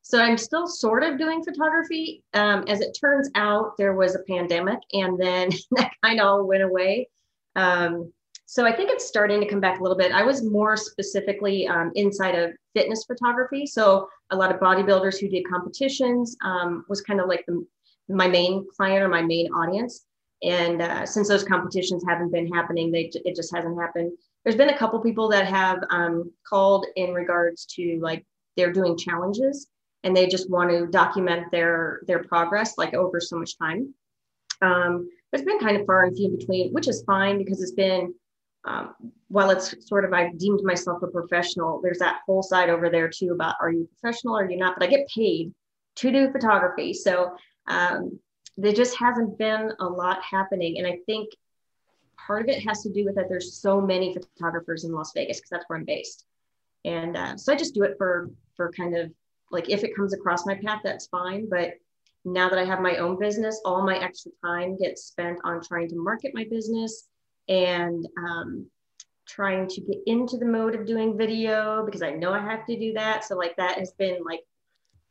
so 0.09 0.23
I'm 0.23 0.39
still 0.39 0.67
sort 0.67 1.03
of 1.03 1.19
doing 1.19 1.45
photography. 1.45 2.25
Um, 2.33 2.65
as 2.67 2.81
it 2.81 2.97
turns 2.99 3.29
out, 3.35 3.77
there 3.77 3.93
was 3.93 4.15
a 4.15 4.21
pandemic 4.21 4.79
and 4.95 5.21
then 5.21 5.51
that 5.73 5.93
kind 6.03 6.19
of 6.19 6.27
all 6.27 6.47
went 6.47 6.63
away. 6.63 7.11
Um, 7.57 8.11
so 8.47 8.65
I 8.65 8.75
think 8.75 8.89
it's 8.89 9.07
starting 9.07 9.39
to 9.43 9.47
come 9.47 9.61
back 9.61 9.81
a 9.81 9.83
little 9.83 9.99
bit. 9.99 10.11
I 10.11 10.23
was 10.23 10.43
more 10.43 10.79
specifically 10.79 11.69
um, 11.69 11.93
inside 11.95 12.37
of 12.37 12.53
fitness 12.75 13.05
photography. 13.05 13.67
So 13.67 14.09
a 14.31 14.37
lot 14.37 14.51
of 14.51 14.59
bodybuilders 14.59 15.21
who 15.21 15.29
did 15.29 15.47
competitions 15.47 16.35
um, 16.43 16.87
was 16.89 17.03
kind 17.03 17.21
of 17.21 17.29
like 17.29 17.45
the, 17.47 17.63
my 18.09 18.29
main 18.29 18.67
client 18.75 19.03
or 19.03 19.09
my 19.09 19.21
main 19.21 19.53
audience. 19.53 20.07
And 20.43 20.81
uh, 20.81 21.05
since 21.05 21.29
those 21.29 21.45
competitions 21.45 22.03
haven't 22.09 22.33
been 22.33 22.51
happening, 22.51 22.91
they, 22.91 23.11
it 23.27 23.37
just 23.37 23.55
hasn't 23.55 23.79
happened. 23.79 24.13
There's 24.43 24.57
been 24.57 24.71
a 24.71 24.79
couple 24.79 25.03
people 25.03 25.29
that 25.29 25.45
have 25.45 25.81
um, 25.91 26.33
called 26.49 26.87
in 26.97 27.13
regards 27.13 27.67
to 27.75 27.99
like 28.01 28.25
they're 28.57 28.73
doing 28.73 28.97
challenges 28.97 29.67
and 30.05 30.17
they 30.17 30.27
just 30.27 30.51
want 30.51 30.71
to 30.71 30.87
document 30.87 31.51
their 31.51 32.01
their 32.07 32.23
progress 32.25 32.79
like 32.79 32.95
over 32.95 33.21
so 33.21 33.39
much 33.39 33.59
time. 33.59 33.95
Um, 34.63 35.09
but 35.31 35.41
it's 35.41 35.47
been 35.49 35.59
kind 35.59 35.77
of 35.77 35.87
far 35.87 36.05
and 36.05 36.17
few 36.17 36.31
between, 36.31 36.73
which 36.73 36.89
is 36.89 37.03
fine 37.05 37.39
because 37.39 37.63
it's 37.63 37.73
been 37.73 38.15
um, 38.65 38.95
while 39.29 39.51
it's 39.51 39.75
sort 39.87 40.05
of 40.05 40.13
I've 40.13 40.39
deemed 40.39 40.63
myself 40.63 41.03
a 41.03 41.07
professional. 41.07 41.81
There's 41.83 41.99
that 41.99 42.21
whole 42.27 42.43
side 42.43 42.71
over 42.71 42.91
there 42.91 43.09
too 43.09 43.33
about 43.33 43.57
are 43.61 43.71
you 43.71 43.89
professional 44.01 44.37
or 44.37 44.45
are 44.45 44.51
you 44.51 44.57
not? 44.57 44.79
But 44.79 44.87
I 44.87 44.91
get 44.91 45.09
paid 45.09 45.53
to 45.97 46.13
do 46.13 46.31
photography, 46.33 46.93
so 46.93 47.35
um, 47.67 48.19
there 48.57 48.73
just 48.73 48.97
hasn't 48.97 49.39
been 49.39 49.73
a 49.81 49.85
lot 49.85 50.23
happening, 50.23 50.79
and 50.79 50.87
I 50.87 50.99
think 51.07 51.31
part 52.27 52.43
of 52.43 52.49
it 52.49 52.67
has 52.67 52.83
to 52.83 52.93
do 52.93 53.05
with 53.05 53.15
that 53.15 53.29
there's 53.29 53.55
so 53.55 53.81
many 53.81 54.15
photographers 54.15 54.85
in 54.85 54.93
Las 54.93 55.13
Vegas 55.15 55.39
because 55.39 55.51
that's 55.51 55.65
where 55.69 55.79
I'm 55.79 55.85
based, 55.85 56.25
and 56.85 57.17
uh, 57.17 57.37
so 57.37 57.53
I 57.53 57.57
just 57.57 57.75
do 57.75 57.85
it 57.85 57.95
for 57.97 58.31
for 58.57 58.73
kind 58.73 58.97
of 58.97 59.13
like 59.51 59.71
if 59.71 59.85
it 59.85 59.95
comes 59.97 60.15
across 60.15 60.47
my 60.47 60.55
path, 60.55 60.81
that's 60.85 61.07
fine. 61.07 61.49
But 61.49 61.73
now 62.25 62.49
that 62.49 62.59
I 62.59 62.65
have 62.65 62.81
my 62.81 62.97
own 62.97 63.19
business, 63.19 63.61
all 63.65 63.85
my 63.85 63.99
extra 63.99 64.33
time 64.45 64.77
gets 64.79 65.05
spent 65.05 65.39
on 65.45 65.63
trying 65.63 65.89
to 65.89 65.97
market 65.97 66.33
my 66.35 66.45
business 66.51 67.09
and 67.49 68.07
um, 68.19 68.67
trying 69.27 69.69
to 69.69 69.81
get 69.81 69.99
into 70.07 70.37
the 70.37 70.45
mode 70.45 70.75
of 70.75 70.87
doing 70.87 71.17
video 71.17 71.85
because 71.85 72.03
I 72.03 72.11
know 72.11 72.33
I 72.33 72.41
have 72.41 72.67
to 72.67 72.79
do 72.79 72.93
that. 72.95 73.25
So 73.25 73.37
like 73.37 73.57
that 73.57 73.79
has 73.79 73.93
been 73.93 74.19
like, 74.25 74.41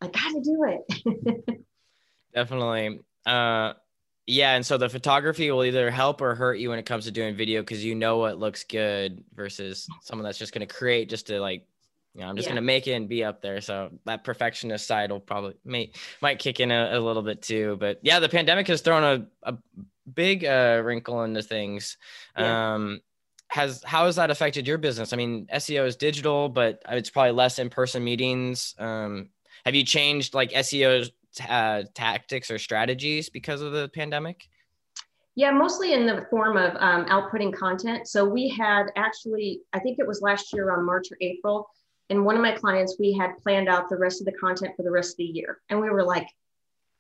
I 0.02 0.08
got 0.08 0.34
to 0.34 0.42
do 0.42 0.66
it. 0.68 1.66
Definitely. 2.34 3.00
Uh, 3.26 3.74
yeah, 4.28 4.56
and 4.56 4.66
so 4.66 4.78
the 4.78 4.90
photography 4.90 5.50
will 5.50 5.64
either 5.64 5.90
help 5.90 6.22
or 6.22 6.36
hurt 6.36 6.56
you 6.56 6.70
when 6.70 6.80
it 6.80 6.86
comes 6.86 7.06
to 7.06 7.12
doing 7.12 7.36
video 7.36 7.62
because 7.62 7.84
you 7.84 7.96
know 7.96 8.18
what 8.18 8.38
looks 8.38 8.64
good 8.66 9.24
versus 9.34 9.88
someone 10.02 10.26
that's 10.26 10.38
just 10.38 10.54
going 10.54 10.68
to 10.68 10.74
create 10.74 11.10
just 11.10 11.28
to 11.28 11.40
like 11.40 11.66
you 12.18 12.24
know, 12.24 12.30
I'm 12.30 12.36
just 12.36 12.48
yeah. 12.48 12.56
gonna 12.56 12.62
make 12.62 12.88
it 12.88 12.94
and 12.94 13.08
be 13.08 13.24
up 13.24 13.44
there. 13.44 13.62
So 13.62 13.92
that 14.06 14.24
perfectionist 14.24 14.88
side 14.88 15.12
will 15.12 15.20
probably 15.20 15.54
may 15.64 15.92
might 16.20 16.40
kick 16.40 16.60
in 16.60 16.72
a, 16.72 16.90
a 16.94 17.00
little 17.00 17.22
bit 17.22 17.44
too. 17.44 17.78
But 17.80 18.00
yeah, 18.02 18.20
the 18.20 18.28
pandemic 18.28 18.68
has 18.70 18.82
thrown 18.82 19.04
a, 19.04 19.52
a 19.52 19.58
big 20.12 20.44
uh, 20.44 20.82
wrinkle 20.84 21.24
into 21.24 21.44
things. 21.44 21.96
Yeah. 22.36 22.74
Um, 22.74 23.02
has 23.50 23.84
how 23.84 24.08
has 24.08 24.16
that 24.16 24.32
affected 24.32 24.68
your 24.68 24.80
business? 24.80 25.14
I 25.14 25.16
mean, 25.16 25.46
SEO 25.54 25.86
is 25.86 25.96
digital, 25.96 26.50
but 26.50 26.82
it's 26.90 27.12
probably 27.12 27.34
less 27.34 27.60
in-person 27.60 28.04
meetings. 28.04 28.74
Um, 28.80 29.30
have 29.64 29.76
you 29.76 29.84
changed 29.84 30.34
like 30.34 30.52
SEO 30.52 31.08
uh, 31.48 31.84
tactics 31.94 32.50
or 32.50 32.58
strategies 32.58 33.30
because 33.30 33.62
of 33.62 33.74
the 33.74 33.90
pandemic? 33.90 34.50
Yeah, 35.36 35.52
mostly 35.52 35.94
in 35.94 36.08
the 36.08 36.26
form 36.32 36.58
of 36.58 36.76
um, 36.80 37.06
outputting 37.06 37.54
content. 37.54 38.08
So 38.08 38.26
we 38.26 38.50
had 38.50 38.88
actually, 38.96 39.62
I 39.72 39.78
think 39.78 40.00
it 40.00 40.08
was 40.08 40.20
last 40.20 40.52
year 40.52 40.76
on 40.76 40.84
March 40.84 41.12
or 41.12 41.18
April, 41.22 41.70
and 42.10 42.24
one 42.24 42.36
of 42.36 42.42
my 42.42 42.54
clients, 42.54 42.96
we 43.00 43.14
had 43.14 43.38
planned 43.38 43.68
out 43.68 43.90
the 43.90 43.98
rest 43.98 44.22
of 44.22 44.26
the 44.26 44.32
content 44.34 44.76
for 44.76 44.84
the 44.84 44.92
rest 44.92 45.14
of 45.14 45.18
the 45.18 45.26
year. 45.26 45.60
And 45.70 45.80
we 45.80 45.90
were 45.90 46.04
like, 46.04 46.28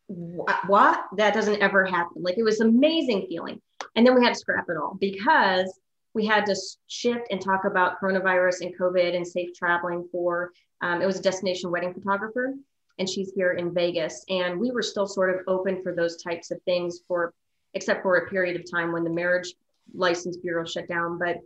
what? 0.07 1.03
That 1.17 1.33
doesn't 1.33 1.61
ever 1.61 1.85
happen. 1.85 2.21
Like 2.21 2.37
it 2.37 2.43
was 2.43 2.59
amazing 2.59 3.27
feeling. 3.29 3.61
And 3.95 4.05
then 4.05 4.15
we 4.15 4.23
had 4.23 4.33
to 4.33 4.39
scrap 4.39 4.65
it 4.69 4.77
all 4.77 4.97
because 4.99 5.79
we 6.13 6.25
had 6.25 6.45
to 6.47 6.55
shift 6.87 7.27
and 7.29 7.41
talk 7.41 7.65
about 7.65 8.01
coronavirus 8.01 8.61
and 8.61 8.77
COVID 8.77 9.15
and 9.15 9.27
safe 9.27 9.53
traveling 9.53 10.07
for, 10.11 10.51
um, 10.81 11.01
it 11.01 11.05
was 11.05 11.19
a 11.19 11.21
destination 11.21 11.71
wedding 11.71 11.93
photographer 11.93 12.53
and 12.99 13.09
she's 13.09 13.31
here 13.33 13.53
in 13.53 13.73
Vegas. 13.73 14.25
And 14.29 14.59
we 14.59 14.71
were 14.71 14.81
still 14.81 15.07
sort 15.07 15.29
of 15.29 15.41
open 15.47 15.83
for 15.83 15.93
those 15.93 16.21
types 16.21 16.51
of 16.51 16.61
things 16.63 17.01
for, 17.07 17.33
except 17.73 18.01
for 18.01 18.17
a 18.17 18.29
period 18.29 18.59
of 18.59 18.69
time 18.69 18.91
when 18.91 19.03
the 19.03 19.09
marriage 19.09 19.53
license 19.93 20.37
bureau 20.37 20.65
shut 20.65 20.87
down. 20.87 21.19
But 21.19 21.37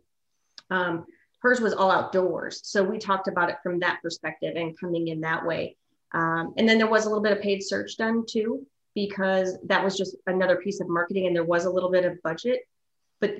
um, 0.70 1.06
hers 1.42 1.60
was 1.60 1.74
all 1.74 1.92
outdoors. 1.92 2.62
So 2.64 2.84
we 2.84 2.98
talked 2.98 3.28
about 3.28 3.50
it 3.50 3.58
from 3.64 3.80
that 3.80 4.02
perspective 4.02 4.56
and 4.56 4.80
coming 4.80 5.08
in 5.08 5.22
that 5.22 5.46
way. 5.46 5.76
Um, 6.14 6.54
and 6.58 6.68
then 6.68 6.78
there 6.78 6.88
was 6.88 7.06
a 7.06 7.10
little 7.10 7.24
bit 7.24 7.36
of 7.36 7.42
paid 7.42 7.64
search 7.64 7.98
done 7.98 8.26
too, 8.28 8.66
because 8.94 9.58
that 9.66 9.84
was 9.84 9.98
just 9.98 10.16
another 10.28 10.58
piece 10.58 10.82
of 10.82 10.90
marketing 10.90 11.28
and 11.28 11.36
there 11.36 11.44
was 11.44 11.66
a 11.66 11.70
little 11.70 11.90
bit 11.90 12.06
of 12.06 12.22
budget. 12.22 12.60
But 13.20 13.36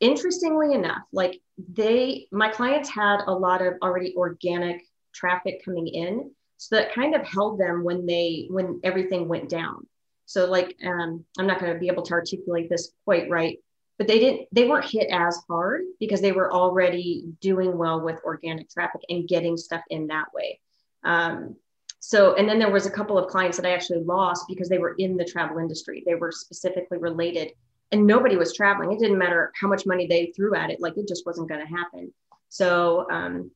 interestingly 0.00 0.74
enough, 0.74 1.02
like 1.12 1.40
they, 1.74 2.28
my 2.30 2.48
clients 2.48 2.88
had 2.88 3.20
a 3.26 3.32
lot 3.32 3.60
of 3.60 3.74
already 3.82 4.14
organic 4.16 4.82
traffic 5.12 5.64
coming 5.64 5.88
in. 5.88 6.30
So 6.56 6.76
that 6.76 6.94
kind 6.94 7.14
of 7.14 7.26
held 7.26 7.58
them 7.58 7.82
when 7.82 8.06
they, 8.06 8.46
when 8.48 8.80
everything 8.84 9.26
went 9.28 9.48
down. 9.48 9.86
So 10.26 10.46
like, 10.46 10.76
um, 10.86 11.24
I'm 11.38 11.46
not 11.46 11.58
going 11.58 11.72
to 11.72 11.78
be 11.78 11.88
able 11.88 12.04
to 12.04 12.14
articulate 12.14 12.70
this 12.70 12.92
quite 13.04 13.28
right, 13.28 13.58
but 14.02 14.08
they 14.08 14.18
didn't 14.18 14.48
they 14.50 14.66
weren't 14.66 14.90
hit 14.90 15.08
as 15.12 15.38
hard 15.48 15.82
because 16.00 16.20
they 16.20 16.32
were 16.32 16.52
already 16.52 17.24
doing 17.40 17.78
well 17.78 18.00
with 18.00 18.18
organic 18.24 18.68
traffic 18.68 19.00
and 19.08 19.28
getting 19.28 19.56
stuff 19.56 19.80
in 19.90 20.08
that 20.08 20.26
way. 20.34 20.58
Um, 21.04 21.54
so 22.00 22.34
and 22.34 22.48
then 22.48 22.58
there 22.58 22.72
was 22.72 22.84
a 22.84 22.90
couple 22.90 23.16
of 23.16 23.30
clients 23.30 23.58
that 23.58 23.64
i 23.64 23.70
actually 23.70 24.02
lost 24.02 24.46
because 24.48 24.68
they 24.68 24.78
were 24.78 24.96
in 24.98 25.16
the 25.16 25.24
travel 25.24 25.58
industry. 25.58 26.02
They 26.04 26.16
were 26.16 26.32
specifically 26.32 26.98
related 26.98 27.52
and 27.92 28.04
nobody 28.04 28.36
was 28.36 28.52
traveling. 28.52 28.90
It 28.90 28.98
didn't 28.98 29.18
matter 29.18 29.52
how 29.54 29.68
much 29.68 29.86
money 29.86 30.08
they 30.08 30.32
threw 30.34 30.56
at 30.56 30.70
it 30.70 30.80
like 30.80 30.96
it 30.96 31.06
just 31.06 31.24
wasn't 31.24 31.48
going 31.48 31.64
to 31.64 31.72
happen. 31.72 32.12
So 32.48 33.06
um, 33.08 33.52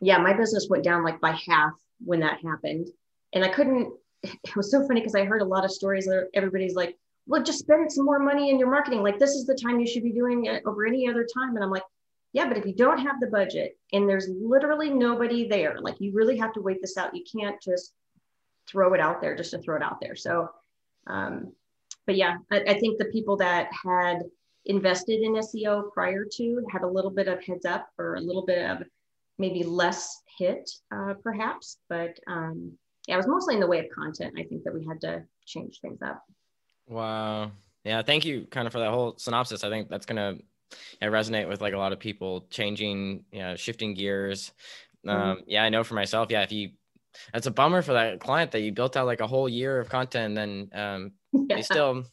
yeah 0.00 0.18
my 0.18 0.32
business 0.32 0.66
went 0.68 0.82
down 0.82 1.04
like 1.04 1.20
by 1.20 1.38
half 1.46 1.74
when 2.04 2.18
that 2.20 2.40
happened. 2.42 2.88
And 3.32 3.44
i 3.44 3.48
couldn't 3.48 3.92
it 4.24 4.56
was 4.56 4.68
so 4.68 4.84
funny 4.84 4.98
because 4.98 5.14
i 5.14 5.24
heard 5.24 5.42
a 5.42 5.52
lot 5.54 5.64
of 5.64 5.70
stories 5.70 6.08
where 6.08 6.26
everybody's 6.34 6.74
like 6.74 6.96
well, 7.26 7.42
just 7.42 7.58
spend 7.58 7.90
some 7.90 8.04
more 8.04 8.18
money 8.18 8.50
in 8.50 8.58
your 8.58 8.70
marketing. 8.70 9.02
Like 9.02 9.18
this 9.18 9.30
is 9.30 9.46
the 9.46 9.54
time 9.54 9.80
you 9.80 9.86
should 9.86 10.04
be 10.04 10.12
doing 10.12 10.46
it 10.46 10.62
over 10.64 10.86
any 10.86 11.08
other 11.08 11.26
time. 11.34 11.56
And 11.56 11.64
I'm 11.64 11.70
like, 11.70 11.82
yeah, 12.32 12.46
but 12.46 12.56
if 12.56 12.66
you 12.66 12.74
don't 12.74 12.98
have 12.98 13.18
the 13.20 13.26
budget 13.26 13.78
and 13.92 14.08
there's 14.08 14.28
literally 14.28 14.90
nobody 14.90 15.48
there, 15.48 15.80
like 15.80 16.00
you 16.00 16.12
really 16.12 16.36
have 16.38 16.52
to 16.52 16.60
wait 16.60 16.80
this 16.80 16.96
out. 16.96 17.16
You 17.16 17.24
can't 17.24 17.60
just 17.60 17.92
throw 18.68 18.94
it 18.94 19.00
out 19.00 19.20
there 19.20 19.36
just 19.36 19.52
to 19.52 19.58
throw 19.58 19.76
it 19.76 19.82
out 19.82 20.00
there. 20.00 20.14
So, 20.14 20.50
um, 21.06 21.52
but 22.06 22.16
yeah, 22.16 22.36
I, 22.52 22.60
I 22.60 22.78
think 22.78 22.98
the 22.98 23.06
people 23.06 23.36
that 23.38 23.70
had 23.72 24.18
invested 24.66 25.20
in 25.22 25.34
SEO 25.34 25.92
prior 25.92 26.24
to 26.32 26.66
had 26.70 26.82
a 26.82 26.88
little 26.88 27.10
bit 27.10 27.28
of 27.28 27.42
heads 27.42 27.64
up 27.64 27.88
or 27.98 28.16
a 28.16 28.20
little 28.20 28.44
bit 28.44 28.68
of 28.68 28.82
maybe 29.38 29.62
less 29.62 30.22
hit, 30.38 30.68
uh, 30.94 31.14
perhaps. 31.22 31.78
But 31.88 32.18
um, 32.26 32.72
yeah, 33.06 33.14
it 33.14 33.18
was 33.18 33.28
mostly 33.28 33.54
in 33.54 33.60
the 33.60 33.66
way 33.66 33.78
of 33.78 33.86
content. 33.94 34.34
I 34.38 34.42
think 34.42 34.64
that 34.64 34.74
we 34.74 34.84
had 34.84 35.00
to 35.02 35.24
change 35.46 35.80
things 35.80 36.02
up. 36.02 36.22
Wow. 36.88 37.50
Yeah. 37.84 38.02
Thank 38.02 38.24
you 38.24 38.46
kind 38.50 38.66
of 38.66 38.72
for 38.72 38.80
that 38.80 38.90
whole 38.90 39.14
synopsis. 39.18 39.64
I 39.64 39.70
think 39.70 39.88
that's 39.88 40.06
going 40.06 40.16
to 40.16 40.42
yeah, 41.00 41.08
resonate 41.08 41.48
with 41.48 41.60
like 41.60 41.74
a 41.74 41.78
lot 41.78 41.92
of 41.92 42.00
people 42.00 42.46
changing, 42.50 43.24
you 43.32 43.40
know, 43.40 43.56
shifting 43.56 43.94
gears. 43.94 44.52
Mm-hmm. 45.06 45.16
Um, 45.16 45.42
yeah, 45.46 45.62
I 45.62 45.68
know 45.68 45.84
for 45.84 45.94
myself. 45.94 46.30
Yeah. 46.30 46.42
If 46.42 46.52
you, 46.52 46.70
that's 47.32 47.46
a 47.46 47.50
bummer 47.50 47.82
for 47.82 47.94
that 47.94 48.20
client 48.20 48.50
that 48.52 48.60
you 48.60 48.72
built 48.72 48.96
out 48.96 49.06
like 49.06 49.20
a 49.20 49.26
whole 49.26 49.48
year 49.48 49.78
of 49.78 49.88
content 49.88 50.36
and 50.36 50.70
then 50.72 50.80
um, 50.80 51.12
yeah. 51.48 51.56
you 51.56 51.62
still, 51.62 52.04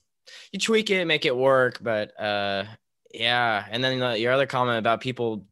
you 0.52 0.60
tweak 0.60 0.90
it, 0.90 1.06
make 1.06 1.26
it 1.26 1.36
work. 1.36 1.80
But 1.82 2.20
uh, 2.20 2.66
yeah. 3.14 3.66
And 3.70 3.84
then 3.84 4.00
the, 4.00 4.20
your 4.20 4.32
other 4.32 4.48
comment 4.48 4.80
about 4.80 5.02
people 5.02 5.46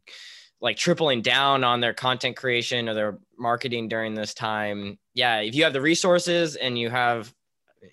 like 0.62 0.78
tripling 0.78 1.24
down 1.24 1.64
on 1.64 1.82
their 1.82 1.94
content 1.94 2.38
creation 2.38 2.88
or 2.88 2.94
their 2.94 3.18
marketing 3.38 3.88
during 3.88 4.14
this 4.14 4.34
time. 4.36 5.00
Yeah. 5.16 5.40
If 5.40 5.56
you 5.56 5.64
have 5.64 5.74
the 5.74 5.82
resources 5.82 6.56
and 6.56 6.78
you 6.78 6.90
have 6.90 7.34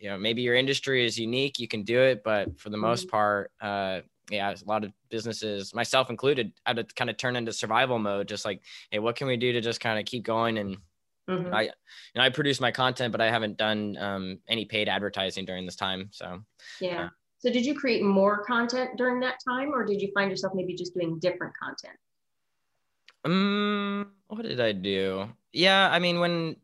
you 0.01 0.09
know 0.09 0.19
maybe 0.19 0.43
your 0.43 0.55
industry 0.55 1.05
is 1.05 1.19
unique 1.19 1.59
you 1.59 1.69
can 1.69 1.83
do 1.83 2.01
it 2.01 2.23
but 2.23 2.59
for 2.59 2.71
the 2.71 2.77
most 2.77 3.07
mm-hmm. 3.07 3.11
part 3.11 3.53
uh 3.61 4.01
yeah 4.31 4.51
a 4.51 4.69
lot 4.69 4.85
of 4.85 4.93
businesses 5.09 5.75
myself 5.75 6.11
included 6.11 6.53
had 6.67 6.77
to 6.77 6.85
kind 6.85 7.11
of 7.11 7.17
turn 7.17 7.37
into 7.37 7.53
survival 7.53 7.99
mode 7.99 8.29
just 8.29 8.45
like 8.45 8.61
hey 8.91 8.99
what 8.99 9.17
can 9.17 9.27
we 9.27 9.37
do 9.37 9.53
to 9.53 9.61
just 9.61 9.81
kind 9.81 9.99
of 9.99 10.05
keep 10.05 10.25
going? 10.25 10.59
And 10.59 10.77
mm-hmm. 11.29 11.55
i 11.55 11.63
you 11.63 11.71
know 12.17 12.23
i 12.23 12.29
produce 12.29 12.61
my 12.61 12.71
content 12.71 13.13
but 13.13 13.21
i 13.21 13.31
haven't 13.31 13.57
done 13.57 13.97
um, 13.99 14.39
any 14.49 14.65
paid 14.65 14.89
advertising 14.89 15.45
during 15.45 15.65
this 15.65 15.77
time 15.77 16.09
so. 16.13 16.41
Yeah. 16.81 17.07
Uh, 17.07 17.09
so 17.41 17.51
did 17.53 17.65
you 17.65 17.75
create 17.75 18.03
more 18.03 18.45
content 18.45 18.91
during 18.97 19.21
that 19.21 19.37
time 19.49 19.73
or 19.73 19.85
did 19.85 20.03
you 20.03 20.11
find 20.13 20.31
yourself 20.31 20.55
maybe 20.55 20.75
just 20.75 20.93
doing 20.95 21.19
different 21.21 21.55
content? 21.57 21.97
Um 23.25 24.13
what 24.29 24.43
did 24.43 24.61
i 24.61 24.73
do? 24.73 25.29
Yeah 25.53 25.89
i 25.91 25.99
mean 25.99 26.21
when 26.21 26.57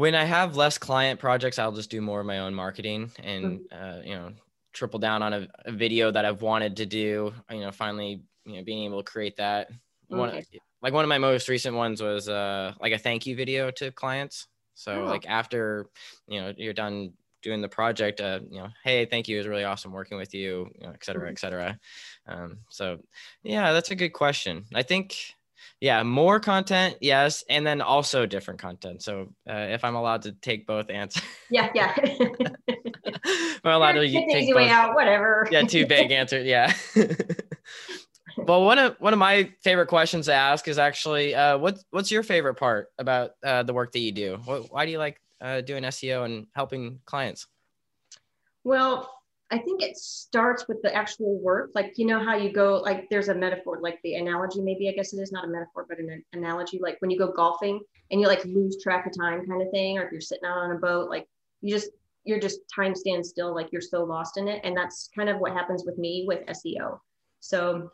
when 0.00 0.14
I 0.14 0.24
have 0.24 0.56
less 0.56 0.78
client 0.78 1.20
projects, 1.20 1.58
I'll 1.58 1.72
just 1.72 1.90
do 1.90 2.00
more 2.00 2.20
of 2.20 2.26
my 2.26 2.38
own 2.38 2.54
marketing 2.54 3.12
and 3.22 3.60
mm-hmm. 3.60 3.84
uh, 3.84 4.02
you 4.02 4.14
know 4.14 4.32
triple 4.72 4.98
down 4.98 5.22
on 5.22 5.34
a, 5.34 5.48
a, 5.66 5.72
video 5.72 6.10
that 6.10 6.24
I've 6.24 6.40
wanted 6.40 6.76
to 6.78 6.86
do. 6.86 7.34
You 7.50 7.60
know, 7.60 7.70
finally, 7.70 8.22
you 8.46 8.56
know, 8.56 8.64
being 8.64 8.84
able 8.84 9.02
to 9.02 9.10
create 9.10 9.36
that. 9.36 9.68
Okay. 10.10 10.18
One 10.18 10.42
like 10.80 10.94
one 10.94 11.04
of 11.04 11.10
my 11.10 11.18
most 11.18 11.50
recent 11.50 11.76
ones 11.76 12.02
was 12.02 12.30
uh 12.30 12.72
like 12.80 12.94
a 12.94 12.98
thank 12.98 13.26
you 13.26 13.36
video 13.36 13.70
to 13.72 13.92
clients. 13.92 14.46
So 14.74 15.02
oh. 15.02 15.04
like 15.04 15.26
after 15.28 15.86
you 16.26 16.40
know 16.40 16.54
you're 16.56 16.72
done 16.72 17.12
doing 17.42 17.60
the 17.60 17.68
project, 17.68 18.22
uh, 18.22 18.40
you 18.50 18.58
know, 18.58 18.68
hey, 18.84 19.04
thank 19.04 19.28
you, 19.28 19.36
it 19.36 19.40
was 19.40 19.48
really 19.48 19.64
awesome 19.64 19.92
working 19.92 20.16
with 20.16 20.32
you, 20.34 20.70
you 20.78 20.86
know, 20.86 20.92
et 20.94 21.04
cetera, 21.04 21.24
mm-hmm. 21.24 21.32
et 21.32 21.38
cetera. 21.38 21.78
Um, 22.26 22.58
so 22.70 22.98
yeah, 23.42 23.72
that's 23.72 23.90
a 23.90 23.96
good 23.96 24.14
question. 24.14 24.64
I 24.74 24.82
think 24.82 25.34
yeah 25.80 26.02
more 26.02 26.38
content 26.40 26.96
yes 27.00 27.42
and 27.48 27.66
then 27.66 27.80
also 27.80 28.26
different 28.26 28.60
content. 28.60 29.02
So 29.02 29.32
uh, 29.48 29.54
if 29.70 29.84
i'm 29.84 29.94
allowed 29.94 30.22
to 30.22 30.32
take 30.32 30.66
both 30.66 30.90
answers 30.90 31.22
yeah 31.50 31.70
yeah. 31.74 31.94
I'm 33.64 33.72
allowed 33.72 33.92
to 33.92 34.00
take 34.08 34.28
easy 34.28 34.52
both. 34.52 34.56
way 34.56 34.68
out 34.70 34.94
whatever. 34.94 35.46
Yeah 35.50 35.62
two 35.62 35.86
big 35.86 36.10
answers 36.20 36.46
yeah. 36.46 36.72
Well 38.36 38.64
one 38.64 38.78
of 38.78 38.96
one 39.00 39.12
of 39.12 39.18
my 39.18 39.52
favorite 39.62 39.88
questions 39.88 40.26
to 40.26 40.32
ask 40.32 40.66
is 40.68 40.78
actually 40.78 41.34
uh, 41.34 41.58
what 41.58 41.78
what's 41.90 42.10
your 42.10 42.22
favorite 42.22 42.54
part 42.54 42.88
about 42.98 43.32
uh, 43.44 43.64
the 43.64 43.74
work 43.74 43.92
that 43.92 43.98
you 43.98 44.12
do? 44.12 44.38
What, 44.44 44.72
why 44.72 44.86
do 44.86 44.92
you 44.92 44.98
like 44.98 45.20
uh, 45.40 45.60
doing 45.60 45.82
seo 45.84 46.24
and 46.24 46.46
helping 46.54 47.00
clients? 47.04 47.46
Well 48.64 49.10
I 49.52 49.58
think 49.58 49.82
it 49.82 49.96
starts 49.96 50.68
with 50.68 50.80
the 50.82 50.94
actual 50.94 51.38
work. 51.40 51.70
Like, 51.74 51.94
you 51.96 52.06
know, 52.06 52.22
how 52.22 52.36
you 52.36 52.52
go, 52.52 52.76
like, 52.76 53.08
there's 53.10 53.28
a 53.28 53.34
metaphor, 53.34 53.80
like 53.80 53.98
the 54.04 54.14
analogy, 54.14 54.60
maybe 54.60 54.88
I 54.88 54.92
guess 54.92 55.12
it 55.12 55.18
is 55.18 55.32
not 55.32 55.44
a 55.44 55.48
metaphor, 55.48 55.86
but 55.88 55.98
an 55.98 56.22
analogy, 56.32 56.78
like 56.80 56.96
when 57.00 57.10
you 57.10 57.18
go 57.18 57.32
golfing 57.32 57.80
and 58.10 58.20
you 58.20 58.28
like 58.28 58.44
lose 58.44 58.80
track 58.82 59.06
of 59.06 59.16
time 59.16 59.46
kind 59.46 59.60
of 59.60 59.70
thing, 59.70 59.98
or 59.98 60.04
if 60.04 60.12
you're 60.12 60.20
sitting 60.20 60.44
out 60.44 60.58
on 60.58 60.72
a 60.72 60.78
boat, 60.78 61.10
like 61.10 61.26
you 61.62 61.74
just, 61.74 61.90
you're 62.24 62.38
just 62.38 62.60
time 62.72 62.94
stands 62.94 63.30
still, 63.30 63.54
like 63.54 63.68
you're 63.72 63.80
so 63.80 64.04
lost 64.04 64.36
in 64.36 64.46
it. 64.46 64.60
And 64.62 64.76
that's 64.76 65.10
kind 65.16 65.28
of 65.28 65.38
what 65.38 65.52
happens 65.52 65.84
with 65.84 65.98
me 65.98 66.24
with 66.28 66.46
SEO. 66.46 67.00
So, 67.40 67.90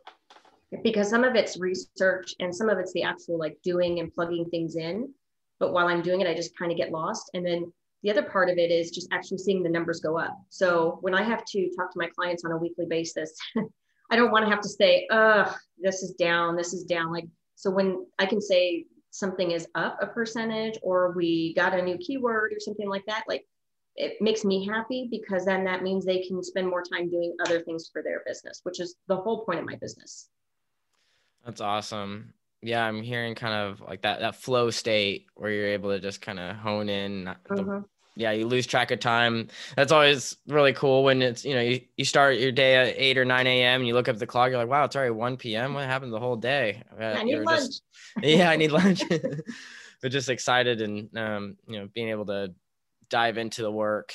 because 0.83 1.09
some 1.09 1.25
of 1.25 1.37
it's 1.37 1.59
research 1.59 2.35
and 2.40 2.55
some 2.55 2.69
of 2.69 2.79
it's 2.79 2.92
the 2.92 3.03
actual 3.03 3.38
like 3.38 3.57
doing 3.62 4.01
and 4.01 4.12
plugging 4.12 4.45
things 4.51 4.77
in. 4.77 5.09
But 5.59 5.73
while 5.73 5.87
I'm 5.88 6.03
doing 6.03 6.21
it, 6.21 6.27
I 6.27 6.35
just 6.35 6.59
kind 6.59 6.71
of 6.71 6.77
get 6.77 6.90
lost. 6.90 7.31
And 7.33 7.47
then 7.47 7.73
the 8.07 8.12
other 8.12 8.23
part 8.23 8.49
of 8.49 8.57
it 8.57 8.71
is 8.71 8.92
just 8.92 9.09
actually 9.11 9.38
seeing 9.38 9.64
the 9.64 9.69
numbers 9.69 9.99
go 9.99 10.16
up. 10.16 10.40
So 10.49 10.99
when 11.01 11.12
I 11.12 11.25
have 11.25 11.45
to 11.47 11.71
talk 11.77 11.92
to 11.92 11.99
my 11.99 12.07
clients 12.07 12.45
on 12.45 12.53
a 12.53 12.57
weekly 12.57 12.87
basis, 12.88 13.37
I 14.11 14.14
don't 14.14 14.31
want 14.31 14.45
to 14.45 14.51
have 14.51 14.61
to 14.61 14.69
say, 14.69 15.09
"Ugh, 15.11 15.53
this 15.77 16.05
is 16.05 16.12
down, 16.12 16.55
this 16.55 16.73
is 16.73 16.85
down." 16.85 17.11
Like 17.11 17.27
so 17.57 17.69
when 17.69 18.07
I 18.21 18.27
can 18.27 18.40
say 18.40 18.87
something 19.11 19.51
is 19.51 19.66
up 19.75 19.99
a 20.01 20.07
percentage 20.07 20.79
or 20.83 21.14
we 21.16 21.53
got 21.55 21.77
a 21.77 21.83
new 21.83 21.99
keyword 21.99 22.53
or 22.53 22.61
something 22.61 22.88
like 22.88 23.05
that, 23.07 23.25
like 23.27 23.45
it 23.97 24.23
makes 24.23 24.45
me 24.45 24.64
happy 24.64 25.09
because 25.11 25.45
then 25.45 25.64
that 25.64 25.83
means 25.83 26.05
they 26.05 26.23
can 26.29 26.45
spend 26.45 26.69
more 26.69 26.85
time 26.85 27.11
doing 27.11 27.35
other 27.45 27.61
things 27.62 27.90
for 27.92 28.05
their 28.05 28.23
business, 28.25 28.61
which 28.62 28.79
is 28.79 28.95
the 29.09 29.16
whole 29.16 29.45
point 29.45 29.59
of 29.59 29.64
my 29.64 29.75
business. 29.75 30.29
That's 31.45 31.61
awesome 31.61 32.35
yeah, 32.62 32.85
I'm 32.85 33.03
hearing 33.03 33.37
kind 33.37 33.55
of 33.55 33.81
like 33.87 34.03
that 34.03 34.21
that 34.21 34.35
flow 34.35 34.71
state 34.71 35.27
where 35.35 35.53
you're 35.53 35.69
able 35.69 35.90
to 35.90 36.01
just 36.01 36.21
kind 36.21 36.40
of 36.40 36.57
hone 36.57 36.88
in 36.88 37.33
mm-hmm 37.49 37.81
yeah, 38.16 38.33
you 38.33 38.46
lose 38.46 38.66
track 38.66 38.90
of 38.90 38.98
time. 38.98 39.48
That's 39.76 39.92
always 39.92 40.37
really 40.48 40.72
cool 40.72 41.05
when 41.05 41.20
it's, 41.20 41.44
you 41.44 41.55
know, 41.55 41.61
you, 41.61 41.83
you 41.96 42.05
start 42.07 42.38
your 42.38 42.50
day 42.50 42.76
at 42.76 42.94
8 42.96 43.18
or 43.18 43.24
9 43.26 43.46
a.m. 43.46 43.81
and 43.83 43.87
you 43.87 43.92
look 43.92 44.09
up 44.09 44.16
the 44.16 44.26
clock, 44.26 44.48
you're 44.48 44.59
like, 44.59 44.68
wow, 44.68 44.85
it's 44.85 44.96
already 44.96 45.11
1 45.11 45.37
p.m. 45.37 45.74
What 45.74 45.85
happened 45.85 46.12
the 46.12 46.18
whole 46.18 46.37
day? 46.37 46.83
Uh, 46.98 47.05
I 47.05 47.22
need 47.22 47.40
lunch. 47.40 47.61
Just, 47.61 47.83
yeah, 48.22 48.48
I 48.48 48.57
need 48.57 48.72
lunch. 48.72 49.02
but 50.02 50.11
just 50.11 50.31
excited 50.31 50.81
and, 50.81 51.16
um, 51.16 51.57
you 51.68 51.79
know, 51.79 51.88
being 51.92 52.09
able 52.09 52.24
to 52.26 52.55
dive 53.11 53.37
into 53.37 53.61
the 53.61 53.70
work. 53.70 54.14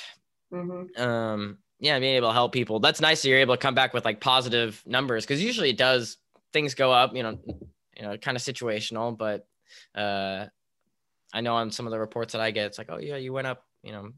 Mm-hmm. 0.52 1.02
Um, 1.02 1.60
yeah, 1.80 2.00
being 2.00 2.16
able 2.16 2.30
to 2.30 2.34
help 2.34 2.54
people. 2.54 2.80
That's 2.80 3.02
nice 3.02 3.22
that 3.22 3.30
you're 3.30 3.40
able 3.40 3.56
to 3.56 3.62
come 3.62 3.76
back 3.76 3.94
with 3.94 4.04
like 4.04 4.20
positive 4.20 4.82
numbers 4.88 5.26
because 5.26 5.44
usually 5.44 5.70
it 5.70 5.78
does, 5.78 6.18
things 6.54 6.74
go 6.74 6.92
up, 6.92 7.16
you 7.16 7.22
know, 7.22 7.38
you 7.96 8.02
know, 8.02 8.18
kind 8.18 8.36
of 8.36 8.42
situational, 8.42 9.16
but, 9.16 9.48
uh, 9.94 10.48
I 11.34 11.42
know 11.42 11.56
on 11.56 11.72
some 11.72 11.86
of 11.86 11.92
the 11.92 12.00
reports 12.00 12.34
that 12.34 12.42
I 12.42 12.52
get, 12.52 12.66
it's 12.66 12.78
like, 12.78 12.90
oh 12.92 12.98
yeah, 12.98 13.16
you 13.16 13.32
went 13.32 13.48
up 13.48 13.64
you 13.84 13.92
know 13.92 14.12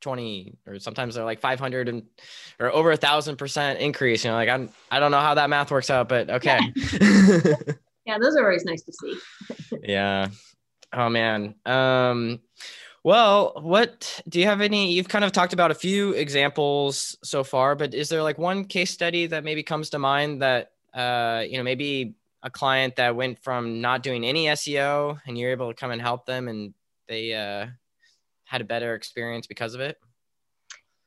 20 0.00 0.56
or 0.66 0.78
sometimes 0.78 1.14
they're 1.14 1.24
like 1.24 1.40
500 1.40 1.88
and 1.88 2.04
or 2.58 2.72
over 2.72 2.90
a 2.90 2.96
thousand 2.96 3.36
percent 3.36 3.80
increase 3.80 4.24
you 4.24 4.30
know 4.30 4.36
like 4.36 4.48
i'm 4.48 4.70
i 4.90 4.98
don't 4.98 5.10
know 5.10 5.20
how 5.20 5.34
that 5.34 5.50
math 5.50 5.70
works 5.70 5.90
out 5.90 6.08
but 6.08 6.30
okay. 6.30 6.58
Yeah, 7.00 7.56
yeah 8.06 8.18
those 8.18 8.36
are 8.36 8.44
always 8.44 8.64
nice 8.64 8.82
to 8.82 8.92
see. 8.92 9.18
Yeah. 9.82 10.28
Oh 10.92 11.08
man. 11.08 11.54
Um 11.64 12.40
well 13.02 13.54
what 13.60 14.20
do 14.28 14.40
you 14.40 14.46
have 14.46 14.60
any 14.60 14.92
you've 14.92 15.08
kind 15.08 15.24
of 15.24 15.32
talked 15.32 15.52
about 15.52 15.70
a 15.70 15.74
few 15.74 16.12
examples 16.12 17.16
so 17.22 17.42
far 17.42 17.74
but 17.74 17.94
is 17.94 18.08
there 18.08 18.22
like 18.22 18.36
one 18.36 18.64
case 18.64 18.90
study 18.90 19.26
that 19.26 19.42
maybe 19.42 19.62
comes 19.62 19.90
to 19.90 19.98
mind 19.98 20.42
that 20.42 20.72
uh 20.92 21.42
you 21.48 21.56
know 21.56 21.62
maybe 21.62 22.14
a 22.42 22.50
client 22.50 22.96
that 22.96 23.16
went 23.16 23.38
from 23.38 23.80
not 23.80 24.02
doing 24.02 24.24
any 24.24 24.46
seo 24.46 25.18
and 25.26 25.38
you're 25.38 25.50
able 25.50 25.68
to 25.68 25.74
come 25.74 25.90
and 25.90 26.02
help 26.02 26.26
them 26.26 26.48
and 26.48 26.74
they 27.08 27.32
uh 27.32 27.66
had 28.50 28.60
a 28.60 28.64
better 28.64 28.96
experience 28.96 29.46
because 29.46 29.74
of 29.74 29.80
it? 29.80 29.96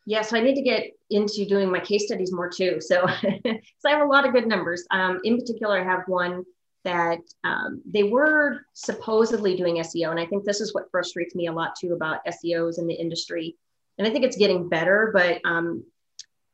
Yeah, 0.06 0.22
so 0.22 0.38
I 0.38 0.40
need 0.40 0.56
to 0.56 0.62
get 0.62 0.92
into 1.10 1.46
doing 1.46 1.70
my 1.70 1.82
case 1.82 2.06
studies 2.06 2.32
more 2.32 2.50
too. 2.50 2.80
So, 2.80 3.06
so 3.22 3.86
I 3.86 3.90
have 3.90 4.02
a 4.02 4.06
lot 4.06 4.26
of 4.26 4.32
good 4.32 4.48
numbers. 4.48 4.86
Um, 4.92 5.20
in 5.26 5.38
particular, 5.38 5.78
I 5.78 5.84
have 5.84 6.04
one 6.08 6.46
that 6.86 7.20
um, 7.44 7.82
they 7.86 8.04
were 8.04 8.62
supposedly 8.74 9.58
doing 9.58 9.76
SEO, 9.76 10.10
and 10.10 10.20
I 10.20 10.26
think 10.26 10.46
this 10.46 10.62
is 10.62 10.74
what 10.74 10.90
frustrates 10.90 11.36
me 11.36 11.48
a 11.48 11.52
lot 11.52 11.76
too 11.80 11.94
about 11.94 12.26
SEOs 12.26 12.80
in 12.80 12.88
the 12.88 12.94
industry. 12.94 13.58
And 13.98 14.08
I 14.08 14.10
think 14.10 14.24
it's 14.24 14.38
getting 14.38 14.70
better, 14.70 15.12
but 15.14 15.42
um, 15.44 15.84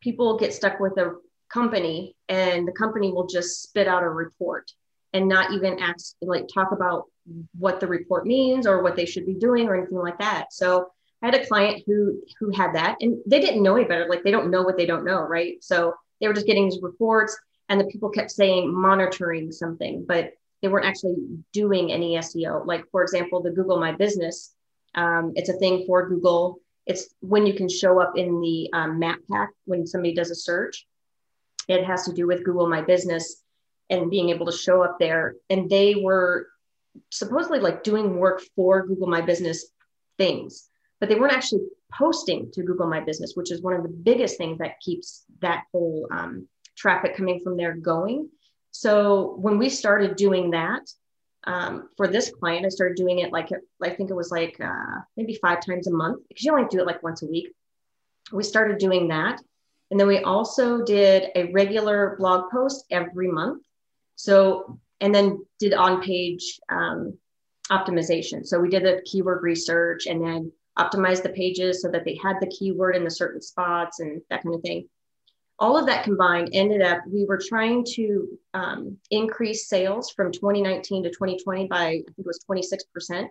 people 0.02 0.40
get 0.40 0.54
stuck 0.54 0.80
with 0.80 0.98
a 0.98 1.16
company 1.50 2.16
and 2.30 2.68
the 2.68 2.72
company 2.72 3.12
will 3.12 3.28
just 3.28 3.62
spit 3.62 3.88
out 3.88 4.04
a 4.04 4.10
report 4.10 4.72
and 5.14 5.28
not 5.28 5.52
even 5.54 5.80
ask 5.80 6.16
like 6.22 6.46
talk 6.54 6.72
about 6.72 7.06
what 7.58 7.80
the 7.80 7.88
report 7.88 8.26
means 8.26 8.68
or 8.68 8.84
what 8.84 8.96
they 8.96 9.06
should 9.06 9.26
be 9.26 9.34
doing 9.34 9.68
or 9.68 9.76
anything 9.76 9.98
like 9.98 10.20
that. 10.20 10.54
So 10.54 10.88
i 11.22 11.26
had 11.26 11.36
a 11.36 11.46
client 11.46 11.84
who 11.86 12.22
who 12.40 12.50
had 12.52 12.74
that 12.76 12.96
and 13.02 13.18
they 13.26 13.42
didn't 13.42 13.64
know 13.64 13.76
any 13.76 13.86
better. 13.86 14.08
Like 14.08 14.24
they 14.24 14.32
don't 14.32 14.52
know 14.52 14.64
what 14.64 14.78
they 14.78 14.86
don't 14.86 15.06
know 15.06 15.22
right? 15.22 15.64
So 15.64 15.94
they 16.20 16.28
were 16.28 16.34
just 16.34 16.48
getting 16.48 16.70
these 16.70 16.82
reports 16.82 17.38
and 17.70 17.80
the 17.80 17.86
people 17.86 18.10
kept 18.10 18.32
saying 18.32 18.74
monitoring 18.74 19.52
something 19.52 20.06
but 20.08 20.34
they 20.62 20.68
weren't 20.68 20.86
actually 20.86 21.16
doing 21.54 21.92
any 21.92 22.18
seo 22.18 22.66
like 22.66 22.84
for 22.92 23.02
example 23.02 23.42
the 23.42 23.52
google 23.52 23.80
my 23.80 23.94
business 23.94 24.54
um, 24.96 25.34
it's 25.36 25.50
a 25.50 25.54
thing 25.54 25.86
for 25.86 26.08
google. 26.08 26.60
It's 26.86 27.14
when 27.22 27.46
you 27.46 27.54
can 27.54 27.70
show 27.70 28.02
up 28.02 28.14
in 28.16 28.42
the 28.42 28.70
um, 28.74 29.00
map 29.00 29.20
pack 29.32 29.50
when 29.66 29.86
somebody 29.86 30.14
does 30.14 30.32
a 30.32 30.36
search. 30.36 30.88
It 31.68 31.86
has 31.86 32.06
to 32.06 32.14
do 32.14 32.26
with 32.26 32.44
Google 32.44 32.68
My 32.68 32.82
Business 32.82 33.44
and 33.90 34.10
being 34.10 34.30
able 34.30 34.46
to 34.46 34.58
show 34.58 34.84
up 34.84 34.98
there. 35.00 35.36
And 35.50 35.70
they 35.70 35.96
were 35.96 36.48
supposedly 37.10 37.60
like 37.60 37.84
doing 37.84 38.18
work 38.18 38.42
for 38.56 38.86
Google 38.86 39.08
My 39.08 39.22
Business 39.22 39.66
things, 40.18 40.70
but 41.00 41.10
they 41.10 41.16
weren't 41.16 41.34
actually 41.34 41.62
posting 41.92 42.52
to 42.52 42.64
Google 42.64 42.88
My 42.88 43.00
Business, 43.00 43.34
which 43.36 43.52
is 43.52 43.62
one 43.62 43.74
of 43.74 43.84
the 43.84 43.90
biggest 43.90 44.38
things 44.38 44.60
that 44.60 44.80
keeps 44.80 45.26
that 45.42 45.64
whole 45.72 46.08
um, 46.12 46.48
traffic 46.78 47.16
coming 47.16 47.40
from 47.40 47.58
there 47.58 47.76
going. 47.76 48.30
So 48.72 49.36
when 49.40 49.58
we 49.58 49.70
started 49.70 50.16
doing 50.16 50.52
that 50.52 50.88
um, 51.46 51.90
for 51.98 52.08
this 52.08 52.32
client, 52.32 52.66
I 52.66 52.70
started 52.70 52.96
doing 52.96 53.20
it 53.20 53.32
like 53.32 53.50
I 53.82 53.90
think 53.90 54.10
it 54.10 54.16
was 54.16 54.32
like 54.32 54.60
uh, 54.60 55.00
maybe 55.18 55.36
five 55.42 55.66
times 55.66 55.88
a 55.88 55.92
month 55.92 56.22
because 56.28 56.44
you 56.44 56.52
only 56.52 56.68
do 56.70 56.80
it 56.80 56.86
like 56.86 57.02
once 57.02 57.24
a 57.24 57.28
week. 57.28 57.52
We 58.32 58.44
started 58.44 58.78
doing 58.78 59.08
that, 59.08 59.42
and 59.90 60.00
then 60.00 60.08
we 60.08 60.20
also 60.20 60.84
did 60.84 61.32
a 61.36 61.52
regular 61.52 62.16
blog 62.20 62.52
post 62.52 62.86
every 62.92 63.28
month. 63.28 63.64
So, 64.20 64.78
and 65.00 65.16
then 65.16 65.46
did 65.60 65.74
on 65.74 66.02
page 66.02 66.60
um, 66.68 67.18
optimization. 67.72 68.46
So 68.46 68.60
we 68.60 68.68
did 68.68 68.84
the 68.84 69.02
keyword 69.06 69.42
research 69.42 70.08
and 70.08 70.22
then 70.22 70.52
optimized 70.78 71.24
the 71.24 71.30
pages 71.30 71.82
so 71.82 71.90
that 71.92 72.04
they 72.04 72.20
had 72.22 72.36
the 72.42 72.48
keyword 72.48 72.98
in 72.98 73.06
the 73.06 73.12
certain 73.12 73.42
spots 73.42 74.02
and 74.02 74.22
that 74.30 74.44
kind 74.44 74.56
of 74.56 74.62
thing. 74.62 74.90
All 75.58 75.78
of 75.78 75.86
that 75.86 76.04
combined 76.04 76.50
ended 76.52 76.82
up, 76.82 77.00
we 77.08 77.24
were 77.24 77.40
trying 77.42 77.86
to 77.96 78.28
um, 78.54 78.98
increase 79.10 79.70
sales 79.70 80.12
from 80.12 80.34
2019 80.34 81.04
to 81.04 81.10
2020 81.10 81.68
by, 81.68 81.78
I 81.78 81.92
think 81.92 82.14
it 82.18 82.26
was 82.26 82.44
26%. 82.50 83.26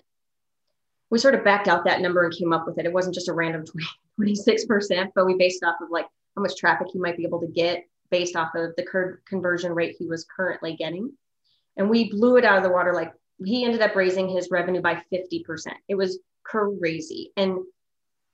We 1.11 1.19
sort 1.19 1.35
of 1.35 1.45
backed 1.45 1.69
out 1.69 1.85
that 1.85 2.01
number 2.01 2.25
and 2.25 2.33
came 2.33 2.55
up 2.55 2.67
with 2.67 2.79
it. 2.79 2.87
It 2.87 2.93
wasn't 2.95 3.15
just 3.15 3.29
a 3.29 3.35
random 3.35 3.67
20, 4.19 4.33
26%, 4.33 5.11
but 5.15 5.27
we 5.27 5.35
based 5.37 5.63
off 5.65 5.77
of 5.83 5.91
like 5.91 6.07
how 6.35 6.41
much 6.41 6.57
traffic 6.57 6.89
you 6.95 7.03
might 7.03 7.19
be 7.19 7.25
able 7.25 7.41
to 7.41 7.49
get 7.49 7.85
based 8.11 8.37
off 8.37 8.55
of 8.55 8.75
the 8.77 9.19
conversion 9.27 9.73
rate 9.73 9.97
he 9.99 10.07
was 10.07 10.25
currently 10.25 10.77
getting. 10.77 11.13
And 11.77 11.89
we 11.89 12.11
blew 12.11 12.37
it 12.37 12.45
out 12.45 12.59
of 12.59 12.65
the 12.65 12.71
water. 12.71 12.93
Like 12.93 13.13
he 13.45 13.65
ended 13.65 13.83
up 13.83 13.95
raising 13.95 14.29
his 14.29 14.51
revenue 14.51 14.81
by 14.81 15.03
50%. 15.13 15.45
It 15.89 15.95
was 15.95 16.19
crazy. 16.43 17.33
And 17.37 17.59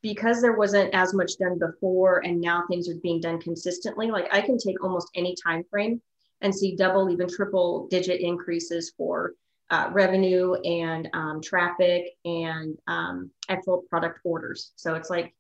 because 0.03 0.41
there 0.41 0.57
wasn't 0.57 0.95
as 0.95 1.15
much 1.15 1.39
done 1.39 1.59
before 1.59 2.25
and 2.25 2.41
now 2.41 2.65
things 2.69 2.89
are 2.89 2.97
being 2.97 3.21
done 3.21 3.41
consistently, 3.41 4.11
like 4.11 4.29
I 4.33 4.41
can 4.41 4.59
take 4.59 4.83
almost 4.83 5.09
any 5.15 5.35
time 5.43 5.65
frame 5.71 6.01
and 6.41 6.55
see 6.55 6.77
double, 6.77 7.11
even 7.11 7.29
triple 7.29 7.87
digit 7.89 8.21
increases 8.21 8.93
for 8.97 9.33
uh, 9.71 9.89
revenue 9.93 10.55
and 10.55 11.09
um, 11.15 11.41
traffic 11.41 12.05
and 12.25 12.77
um, 12.87 13.31
actual 13.49 13.85
product 13.89 14.21
orders. 14.25 14.73
So 14.77 14.95
it's 14.95 15.09
like, 15.11 15.35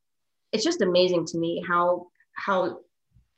it's 0.52 0.64
just 0.64 0.80
amazing 0.80 1.26
to 1.26 1.38
me 1.38 1.62
how 1.66 2.06
how 2.32 2.78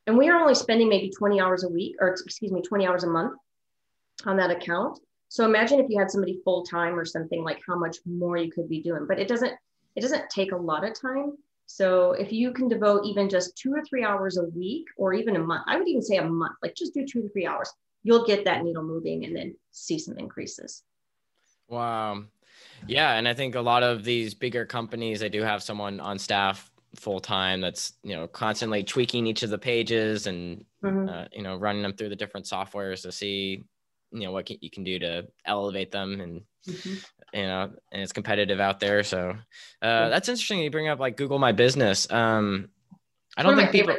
and 0.07 0.17
we 0.17 0.29
are 0.29 0.41
only 0.41 0.55
spending 0.55 0.89
maybe 0.89 1.11
20 1.11 1.41
hours 1.41 1.65
a 1.65 1.69
week 1.69 1.97
or 2.01 2.09
excuse 2.09 2.53
me 2.53 2.63
20 2.63 2.87
hours 2.87 3.05
a 3.05 3.09
month 3.09 3.35
on 4.25 4.37
that 4.37 4.51
account. 4.51 4.99
So 5.29 5.45
imagine 5.45 5.81
if 5.81 5.87
you 5.89 5.99
had 5.99 6.11
somebody 6.11 6.41
full 6.45 6.65
time 6.65 6.99
or 6.99 7.05
something 7.05 7.43
like 7.43 7.61
how 7.67 7.77
much 7.77 7.99
more 8.07 8.37
you 8.37 8.51
could 8.51 8.69
be 8.69 8.81
doing 8.83 9.07
but 9.07 9.19
it 9.19 9.29
doesn't 9.29 9.53
it 9.97 10.01
doesn't 10.01 10.29
take 10.31 10.53
a 10.53 10.57
lot 10.57 10.85
of 10.85 10.99
time. 10.99 11.33
So 11.67 12.13
if 12.13 12.33
you 12.33 12.53
can 12.53 12.69
devote 12.69 13.05
even 13.05 13.29
just 13.29 13.57
two 13.57 13.73
or 13.73 13.83
three 13.85 14.05
hours 14.05 14.37
a 14.37 14.45
week 14.45 14.87
or 14.97 15.13
even 15.13 15.35
a 15.35 15.41
month 15.41 15.65
i 15.67 15.77
would 15.77 15.89
even 15.89 16.03
say 16.03 16.19
a 16.19 16.25
month 16.25 16.55
like 16.63 16.77
just 16.77 16.95
do 16.95 17.05
two 17.05 17.23
to 17.23 17.29
three 17.31 17.47
hours 17.47 17.73
you'll 18.05 18.25
get 18.25 18.45
that 18.45 18.63
needle 18.63 18.85
moving 18.85 19.25
and 19.25 19.35
then 19.35 19.57
see 19.73 19.99
some 19.99 20.17
increases. 20.17 20.85
Wow. 21.69 22.23
Yeah 22.87 23.15
and 23.15 23.27
i 23.27 23.35
think 23.35 23.57
a 23.57 23.61
lot 23.61 23.83
of 23.83 24.05
these 24.05 24.33
bigger 24.33 24.65
companies 24.65 25.19
they 25.21 25.29
do 25.29 25.43
have 25.43 25.63
someone 25.63 25.99
on 25.99 26.19
staff 26.19 26.71
full 26.99 27.21
time 27.21 27.61
that's 27.61 27.93
you 28.03 28.15
know 28.15 28.27
constantly 28.27 28.83
tweaking 28.83 29.27
each 29.27 29.43
of 29.43 29.51
the 29.51 29.59
pages 29.59 30.27
and 30.27 30.65
mm-hmm. 30.83 31.09
uh, 31.09 31.25
you 31.33 31.43
know 31.43 31.57
running 31.57 31.83
them 31.83 31.93
through 31.93 32.09
the 32.09 32.17
different 32.17 32.47
softwares 32.47 33.03
to 33.03 33.13
see 33.13 33.63
you 34.13 34.21
know 34.21 34.33
what 34.33 34.47
can, 34.47 34.57
you 34.61 34.71
can 34.71 34.85
do 34.85 34.99
to 34.99 35.27
elevate 35.45 35.91
them 35.91 36.21
and 36.21 36.43
mm-hmm. 36.69 36.95
you 37.33 37.47
know 37.47 37.71
and 37.93 38.03
it's 38.03 38.13
competitive 38.13 38.61
out 38.61 38.81
there 38.81 39.03
so 39.03 39.37
uh, 39.83 40.09
that's 40.09 40.29
interesting 40.29 40.61
you 40.61 40.71
bring 40.71 40.89
up 40.89 40.99
like 40.99 41.17
google 41.17 41.39
my 41.39 41.53
business 41.53 42.11
um 42.11 42.69
I 43.37 43.43
don't 43.43 43.57
think 43.57 43.71
people. 43.71 43.95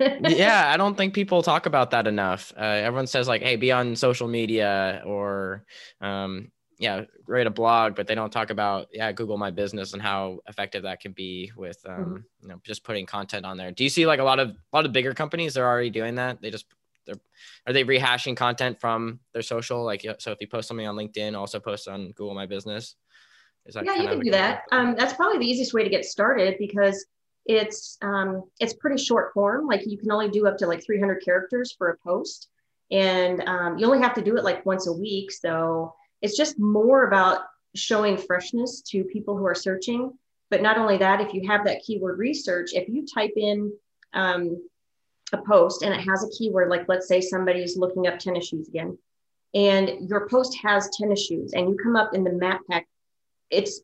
yeah, 0.28 0.70
I 0.74 0.76
don't 0.76 0.96
think 0.96 1.14
people 1.14 1.42
talk 1.42 1.66
about 1.66 1.92
that 1.92 2.08
enough. 2.08 2.52
Uh, 2.56 2.64
everyone 2.64 3.06
says 3.06 3.28
like, 3.28 3.40
"Hey, 3.40 3.54
be 3.54 3.70
on 3.70 3.94
social 3.94 4.26
media," 4.26 5.02
or 5.06 5.64
um, 6.00 6.50
yeah 6.82 7.04
write 7.28 7.46
a 7.46 7.50
blog 7.50 7.94
but 7.94 8.08
they 8.08 8.14
don't 8.14 8.32
talk 8.32 8.50
about 8.50 8.88
yeah 8.92 9.12
google 9.12 9.38
my 9.38 9.52
business 9.52 9.92
and 9.92 10.02
how 10.02 10.40
effective 10.48 10.82
that 10.82 10.98
can 10.98 11.12
be 11.12 11.52
with 11.56 11.78
um, 11.88 11.94
mm-hmm. 11.94 12.16
you 12.42 12.48
know 12.48 12.60
just 12.64 12.82
putting 12.82 13.06
content 13.06 13.46
on 13.46 13.56
there. 13.56 13.70
Do 13.70 13.84
you 13.84 13.90
see 13.90 14.04
like 14.04 14.18
a 14.18 14.24
lot 14.24 14.40
of 14.40 14.50
a 14.50 14.76
lot 14.76 14.84
of 14.84 14.92
bigger 14.92 15.14
companies 15.14 15.54
they're 15.54 15.68
already 15.68 15.90
doing 15.90 16.16
that? 16.16 16.42
They 16.42 16.50
just 16.50 16.66
they're 17.06 17.14
are 17.66 17.72
they 17.72 17.84
rehashing 17.84 18.36
content 18.36 18.80
from 18.80 19.20
their 19.32 19.42
social? 19.42 19.84
Like 19.84 20.04
so 20.18 20.32
if 20.32 20.38
you 20.40 20.48
post 20.48 20.66
something 20.66 20.86
on 20.86 20.96
linkedin 20.96 21.38
also 21.38 21.60
post 21.60 21.86
on 21.86 22.10
google 22.10 22.34
my 22.34 22.46
business. 22.46 22.96
Is 23.64 23.74
that 23.74 23.84
yeah 23.84 23.94
you 23.94 24.08
can 24.08 24.20
do 24.20 24.30
that. 24.32 24.64
um, 24.72 24.96
that's 24.98 25.12
probably 25.12 25.38
the 25.38 25.46
easiest 25.48 25.72
way 25.72 25.84
to 25.84 25.90
get 25.90 26.04
started 26.04 26.56
because 26.58 27.06
it's 27.46 27.96
um, 28.02 28.42
it's 28.58 28.74
pretty 28.74 29.02
short 29.02 29.32
form. 29.34 29.68
Like 29.68 29.82
you 29.86 29.98
can 29.98 30.10
only 30.10 30.30
do 30.30 30.48
up 30.48 30.58
to 30.58 30.66
like 30.66 30.84
300 30.84 31.24
characters 31.24 31.72
for 31.78 31.90
a 31.90 31.96
post. 31.98 32.48
And 32.90 33.42
um, 33.48 33.78
you 33.78 33.86
only 33.86 34.00
have 34.00 34.14
to 34.14 34.22
do 34.22 34.36
it 34.36 34.44
like 34.44 34.66
once 34.66 34.86
a 34.86 34.92
week. 34.92 35.32
So 35.32 35.94
it's 36.22 36.36
just 36.36 36.58
more 36.58 37.06
about 37.06 37.40
showing 37.74 38.16
freshness 38.16 38.82
to 38.82 39.04
people 39.04 39.36
who 39.36 39.46
are 39.46 39.54
searching. 39.54 40.12
But 40.50 40.62
not 40.62 40.78
only 40.78 40.98
that, 40.98 41.20
if 41.20 41.32
you 41.32 41.46
have 41.48 41.64
that 41.64 41.82
keyword 41.82 42.18
research, 42.18 42.70
if 42.72 42.88
you 42.88 43.06
type 43.06 43.32
in 43.36 43.72
um, 44.12 44.68
a 45.32 45.38
post 45.38 45.82
and 45.82 45.94
it 45.94 46.00
has 46.00 46.24
a 46.24 46.30
keyword, 46.30 46.68
like 46.68 46.88
let's 46.88 47.08
say 47.08 47.20
somebody's 47.20 47.76
looking 47.76 48.06
up 48.06 48.18
tennis 48.18 48.48
shoes 48.48 48.68
again, 48.68 48.98
and 49.54 50.08
your 50.08 50.28
post 50.28 50.56
has 50.62 50.90
tennis 50.90 51.26
shoes, 51.26 51.52
and 51.54 51.68
you 51.68 51.76
come 51.82 51.96
up 51.96 52.14
in 52.14 52.24
the 52.24 52.32
map 52.32 52.60
pack, 52.70 52.86
it's 53.50 53.80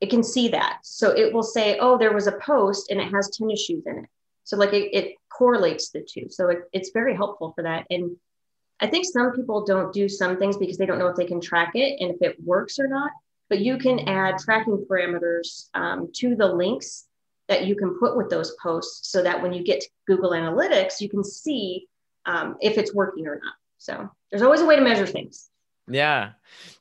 it 0.00 0.10
can 0.10 0.22
see 0.22 0.48
that. 0.48 0.78
So 0.82 1.10
it 1.10 1.32
will 1.32 1.42
say, 1.42 1.78
oh, 1.80 1.98
there 1.98 2.12
was 2.12 2.26
a 2.26 2.38
post 2.38 2.90
and 2.90 3.00
it 3.00 3.10
has 3.12 3.30
tennis 3.30 3.64
shoes 3.64 3.84
in 3.86 3.98
it. 3.98 4.06
So 4.44 4.56
like 4.56 4.72
it, 4.72 4.94
it 4.94 5.14
correlates 5.28 5.90
the 5.90 6.06
two. 6.08 6.28
So 6.30 6.48
it, 6.48 6.58
it's 6.72 6.90
very 6.90 7.14
helpful 7.14 7.52
for 7.54 7.62
that. 7.62 7.86
And 7.90 8.16
I 8.82 8.88
think 8.88 9.06
some 9.06 9.32
people 9.32 9.64
don't 9.64 9.92
do 9.92 10.08
some 10.08 10.36
things 10.36 10.56
because 10.56 10.76
they 10.76 10.86
don't 10.86 10.98
know 10.98 11.06
if 11.06 11.16
they 11.16 11.24
can 11.24 11.40
track 11.40 11.72
it 11.74 12.00
and 12.00 12.12
if 12.12 12.20
it 12.20 12.36
works 12.44 12.78
or 12.80 12.88
not. 12.88 13.12
But 13.48 13.60
you 13.60 13.78
can 13.78 14.08
add 14.08 14.38
tracking 14.38 14.84
parameters 14.90 15.68
um, 15.74 16.10
to 16.16 16.34
the 16.34 16.46
links 16.46 17.06
that 17.48 17.66
you 17.66 17.76
can 17.76 17.98
put 17.98 18.16
with 18.16 18.28
those 18.28 18.56
posts 18.62 19.10
so 19.10 19.22
that 19.22 19.40
when 19.40 19.52
you 19.52 19.62
get 19.62 19.82
to 19.82 19.88
Google 20.06 20.30
Analytics, 20.30 21.00
you 21.00 21.08
can 21.08 21.22
see 21.22 21.86
um, 22.26 22.56
if 22.60 22.76
it's 22.76 22.94
working 22.94 23.26
or 23.26 23.36
not. 23.36 23.54
So 23.78 24.10
there's 24.30 24.42
always 24.42 24.62
a 24.62 24.66
way 24.66 24.76
to 24.76 24.82
measure 24.82 25.06
things. 25.06 25.50
Yeah. 25.88 26.32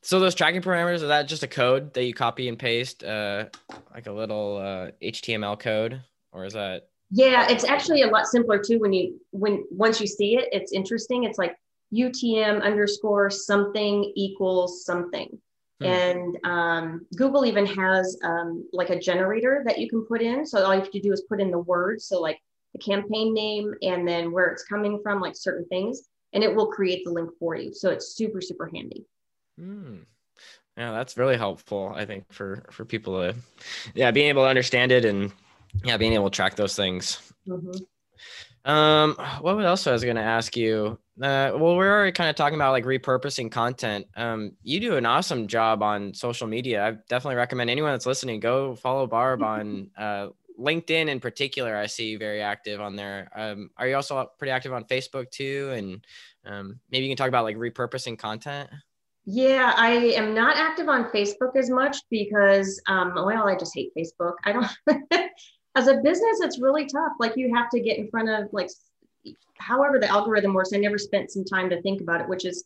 So 0.01 0.19
those 0.19 0.35
tracking 0.35 0.61
parameters, 0.61 0.95
is 0.95 1.01
that 1.01 1.27
just 1.27 1.43
a 1.43 1.47
code 1.47 1.93
that 1.93 2.05
you 2.05 2.13
copy 2.13 2.47
and 2.47 2.57
paste, 2.57 3.03
uh, 3.03 3.45
like 3.93 4.07
a 4.07 4.11
little 4.11 4.57
uh, 4.57 4.91
HTML 5.03 5.59
code, 5.59 6.01
or 6.31 6.45
is 6.45 6.53
that? 6.53 6.87
Yeah, 7.09 7.49
it's 7.49 7.63
actually 7.63 8.03
a 8.03 8.07
lot 8.07 8.27
simpler 8.27 8.59
too. 8.59 8.79
When 8.79 8.93
you 8.93 9.19
when 9.31 9.65
once 9.69 9.99
you 9.99 10.07
see 10.07 10.37
it, 10.37 10.47
it's 10.51 10.71
interesting. 10.71 11.25
It's 11.25 11.37
like 11.37 11.57
UTM 11.93 12.61
underscore 12.61 13.29
something 13.29 14.11
equals 14.15 14.85
something. 14.85 15.37
Hmm. 15.81 15.85
And 15.85 16.37
um, 16.43 17.05
Google 17.15 17.45
even 17.45 17.65
has 17.65 18.17
um, 18.23 18.67
like 18.71 18.89
a 18.89 18.99
generator 18.99 19.63
that 19.65 19.79
you 19.79 19.89
can 19.89 20.05
put 20.05 20.21
in. 20.21 20.45
So 20.45 20.63
all 20.63 20.73
you 20.73 20.81
have 20.81 20.91
to 20.91 20.99
do 20.99 21.11
is 21.11 21.21
put 21.21 21.41
in 21.41 21.51
the 21.51 21.59
words. 21.59 22.05
So 22.05 22.21
like 22.21 22.39
the 22.73 22.79
campaign 22.79 23.33
name 23.33 23.73
and 23.81 24.07
then 24.07 24.31
where 24.31 24.47
it's 24.47 24.63
coming 24.63 24.99
from, 25.03 25.19
like 25.19 25.35
certain 25.35 25.65
things, 25.67 26.03
and 26.33 26.43
it 26.43 26.55
will 26.55 26.67
create 26.67 27.03
the 27.03 27.11
link 27.11 27.31
for 27.39 27.55
you. 27.55 27.73
So 27.73 27.89
it's 27.89 28.15
super, 28.15 28.41
super 28.41 28.69
handy. 28.73 29.05
Hmm. 29.57 29.97
Yeah, 30.77 30.91
that's 30.91 31.17
really 31.17 31.37
helpful. 31.37 31.91
I 31.93 32.05
think 32.05 32.31
for 32.31 32.63
for 32.71 32.85
people 32.85 33.19
to, 33.19 33.35
yeah, 33.93 34.09
being 34.11 34.29
able 34.29 34.43
to 34.43 34.49
understand 34.49 34.91
it 34.91 35.03
and 35.03 35.31
yeah, 35.83 35.97
being 35.97 36.13
able 36.13 36.29
to 36.29 36.35
track 36.35 36.55
those 36.55 36.75
things. 36.75 37.33
Mm-hmm. 37.47 37.83
Um, 38.63 39.15
what 39.41 39.63
else 39.65 39.87
I 39.87 39.91
was 39.91 40.03
going 40.03 40.17
to 40.17 40.21
ask 40.21 40.55
you? 40.55 40.99
Uh, 41.17 41.51
well, 41.55 41.75
we're 41.75 41.91
already 41.91 42.11
kind 42.11 42.29
of 42.29 42.35
talking 42.35 42.55
about 42.55 42.71
like 42.71 42.85
repurposing 42.85 43.51
content. 43.51 44.07
Um, 44.15 44.53
you 44.63 44.79
do 44.79 44.97
an 44.97 45.05
awesome 45.05 45.47
job 45.47 45.83
on 45.83 46.13
social 46.13 46.47
media. 46.47 46.87
I 46.87 46.91
definitely 47.09 47.35
recommend 47.35 47.69
anyone 47.69 47.91
that's 47.91 48.05
listening 48.05 48.39
go 48.39 48.75
follow 48.75 49.07
Barb 49.07 49.43
on 49.43 49.89
uh, 49.97 50.27
LinkedIn 50.61 51.07
in 51.07 51.19
particular, 51.19 51.75
I 51.75 51.87
see 51.87 52.09
you 52.09 52.17
very 52.17 52.41
active 52.41 52.79
on 52.79 52.95
there. 52.95 53.29
Um, 53.35 53.71
are 53.77 53.87
you 53.87 53.95
also 53.95 54.29
pretty 54.37 54.51
active 54.51 54.73
on 54.73 54.85
Facebook 54.85 55.29
too? 55.31 55.71
And 55.75 56.05
um, 56.45 56.79
maybe 56.91 57.05
you 57.05 57.09
can 57.09 57.17
talk 57.17 57.27
about 57.27 57.43
like 57.43 57.57
repurposing 57.57 58.17
content. 58.17 58.69
Yeah, 59.25 59.73
I 59.75 59.91
am 59.91 60.33
not 60.33 60.57
active 60.57 60.89
on 60.89 61.11
Facebook 61.11 61.55
as 61.55 61.69
much 61.69 61.97
because, 62.09 62.81
um, 62.87 63.13
well, 63.15 63.47
I 63.47 63.55
just 63.55 63.75
hate 63.75 63.91
Facebook. 63.97 64.33
I 64.45 64.51
don't, 64.51 64.67
as 65.75 65.87
a 65.87 65.97
business, 65.97 66.41
it's 66.41 66.59
really 66.59 66.85
tough. 66.85 67.13
Like 67.19 67.37
you 67.37 67.53
have 67.55 67.69
to 67.69 67.79
get 67.79 67.97
in 67.97 68.09
front 68.09 68.29
of 68.29 68.49
like, 68.51 68.69
however 69.57 69.99
the 69.99 70.09
algorithm 70.09 70.53
works. 70.53 70.73
I 70.73 70.77
never 70.77 70.97
spent 70.97 71.31
some 71.31 71.45
time 71.45 71.69
to 71.69 71.81
think 71.81 72.01
about 72.01 72.21
it, 72.21 72.27
which 72.27 72.45
is 72.45 72.65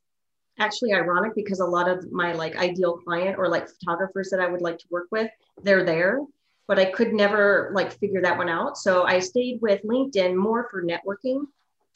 actually 0.60 0.94
ironic 0.94 1.36
because 1.36 1.60
a 1.60 1.66
lot 1.66 1.90
of 1.90 2.12
my 2.12 2.32
like 2.34 2.56
ideal 2.56 2.98
client 2.98 3.38
or 3.38 3.50
like 3.50 3.68
photographers 3.68 4.30
that 4.30 4.40
I 4.40 4.48
would 4.48 4.62
like 4.62 4.78
to 4.80 4.86
work 4.90 5.08
with, 5.12 5.30
they're 5.64 5.84
there, 5.84 6.22
but 6.68 6.80
I 6.80 6.86
could 6.86 7.14
never 7.14 7.72
like 7.74 7.92
figure 8.00 8.22
that 8.22 8.38
one 8.38 8.50
out. 8.50 8.78
So 8.78 9.04
I 9.04 9.20
stayed 9.20 9.60
with 9.62 9.84
LinkedIn 9.84 10.36
more 10.36 10.68
for 10.72 10.84
networking 10.84 11.42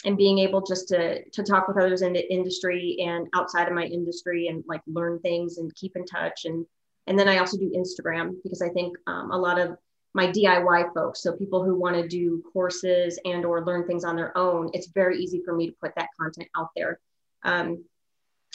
and 0.06 0.18
being 0.18 0.40
able 0.40 0.62
just 0.62 0.88
to 0.90 1.24
to 1.30 1.44
talk 1.44 1.68
with 1.68 1.78
others 1.78 2.02
in 2.02 2.14
the 2.14 2.34
industry 2.34 2.98
and 3.00 3.28
outside 3.34 3.68
of 3.68 3.74
my 3.74 3.84
industry 3.84 4.48
and 4.48 4.64
like 4.68 4.82
learn 4.88 5.20
things 5.20 5.58
and 5.58 5.76
keep 5.76 5.96
in 5.96 6.06
touch 6.06 6.46
and 6.46 6.66
and 7.08 7.18
then 7.18 7.28
I 7.28 7.40
also 7.40 7.58
do 7.58 7.74
Instagram 7.76 8.36
because 8.44 8.62
I 8.62 8.70
think 8.70 8.96
um, 9.08 9.32
a 9.32 9.38
lot 9.38 9.60
of 9.60 9.78
my 10.14 10.28
DIY 10.28 10.94
folks, 10.94 11.22
so 11.22 11.36
people 11.36 11.64
who 11.64 11.76
want 11.76 11.96
to 11.96 12.08
do 12.08 12.44
courses 12.52 13.20
and 13.26 13.46
or 13.46 13.64
learn 13.64 13.86
things 13.86 14.04
on 14.04 14.16
their 14.16 14.36
own, 14.38 14.70
it's 14.74 14.88
very 14.88 15.20
easy 15.20 15.42
for 15.46 15.56
me 15.56 15.68
to 15.68 15.76
put 15.82 15.94
that 15.96 16.10
content 16.20 16.48
out 16.58 16.70
there. 16.76 17.00
Um, 17.44 17.84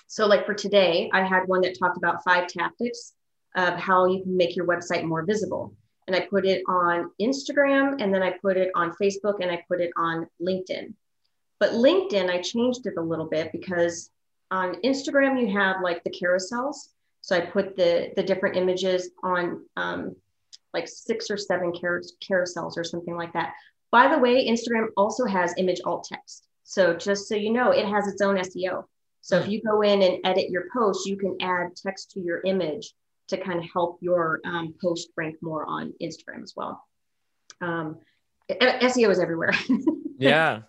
so 0.06 0.26
like 0.26 0.46
for 0.46 0.54
today, 0.54 1.10
I 1.12 1.22
had 1.22 1.46
one 1.46 1.60
that 1.62 1.78
talked 1.78 1.96
about 1.96 2.24
five 2.24 2.48
tactics 2.48 3.14
of 3.56 3.74
how 3.74 4.06
you 4.06 4.22
can 4.22 4.36
make 4.36 4.56
your 4.56 4.66
website 4.66 5.04
more 5.04 5.24
visible. 5.24 5.74
And 6.06 6.14
I 6.14 6.20
put 6.20 6.44
it 6.44 6.62
on 6.68 7.10
Instagram 7.20 8.02
and 8.02 8.12
then 8.12 8.22
I 8.22 8.32
put 8.42 8.56
it 8.56 8.70
on 8.74 8.92
Facebook 9.00 9.36
and 9.40 9.50
I 9.50 9.64
put 9.68 9.80
it 9.80 9.90
on 9.96 10.26
LinkedIn. 10.42 10.92
But 11.60 11.70
LinkedIn, 11.70 12.28
I 12.28 12.42
changed 12.42 12.86
it 12.86 12.94
a 12.98 13.02
little 13.02 13.26
bit 13.26 13.52
because 13.52 14.10
on 14.50 14.74
Instagram, 14.82 15.40
you 15.40 15.56
have 15.58 15.76
like 15.82 16.02
the 16.04 16.10
carousels. 16.10 16.76
So 17.22 17.36
I 17.36 17.40
put 17.40 17.76
the, 17.76 18.12
the 18.16 18.22
different 18.22 18.56
images 18.56 19.10
on 19.22 19.64
um, 19.76 20.14
like 20.74 20.88
six 20.88 21.30
or 21.30 21.36
seven 21.36 21.72
car- 21.72 22.02
carousels 22.22 22.76
or 22.76 22.84
something 22.84 23.16
like 23.16 23.32
that. 23.32 23.54
By 23.90 24.08
the 24.08 24.18
way, 24.18 24.46
Instagram 24.46 24.88
also 24.96 25.24
has 25.24 25.54
image 25.56 25.80
alt 25.84 26.06
text. 26.10 26.46
So 26.64 26.94
just 26.94 27.28
so 27.28 27.36
you 27.36 27.52
know, 27.52 27.70
it 27.70 27.86
has 27.86 28.08
its 28.08 28.20
own 28.20 28.36
SEO. 28.36 28.84
So 29.20 29.38
if 29.38 29.48
you 29.48 29.62
go 29.62 29.80
in 29.80 30.02
and 30.02 30.18
edit 30.24 30.50
your 30.50 30.64
post, 30.72 31.06
you 31.06 31.16
can 31.16 31.36
add 31.40 31.76
text 31.76 32.10
to 32.10 32.20
your 32.20 32.42
image 32.42 32.92
to 33.28 33.38
kind 33.38 33.58
of 33.58 33.64
help 33.72 33.98
your 34.02 34.40
um, 34.44 34.74
post 34.82 35.08
rank 35.16 35.36
more 35.40 35.64
on 35.64 35.94
Instagram 36.02 36.42
as 36.42 36.52
well. 36.54 36.84
Um, 37.60 37.98
SEO 38.50 39.10
is 39.10 39.18
everywhere. 39.18 39.52
yeah. 40.18 40.62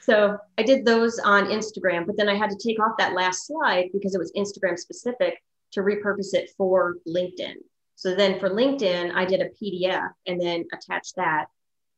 So 0.00 0.36
I 0.58 0.62
did 0.62 0.84
those 0.84 1.18
on 1.18 1.46
Instagram, 1.46 2.06
but 2.06 2.16
then 2.16 2.28
I 2.28 2.34
had 2.34 2.50
to 2.50 2.56
take 2.56 2.80
off 2.80 2.98
that 2.98 3.14
last 3.14 3.46
slide 3.46 3.90
because 3.92 4.14
it 4.14 4.18
was 4.18 4.32
Instagram 4.36 4.78
specific 4.78 5.40
to 5.72 5.82
repurpose 5.82 6.34
it 6.34 6.50
for 6.56 6.96
LinkedIn. 7.06 7.54
So 8.00 8.14
then 8.14 8.40
for 8.40 8.48
LinkedIn, 8.48 9.12
I 9.14 9.26
did 9.26 9.42
a 9.42 9.50
PDF 9.50 10.08
and 10.26 10.40
then 10.40 10.64
attached 10.72 11.16
that. 11.16 11.48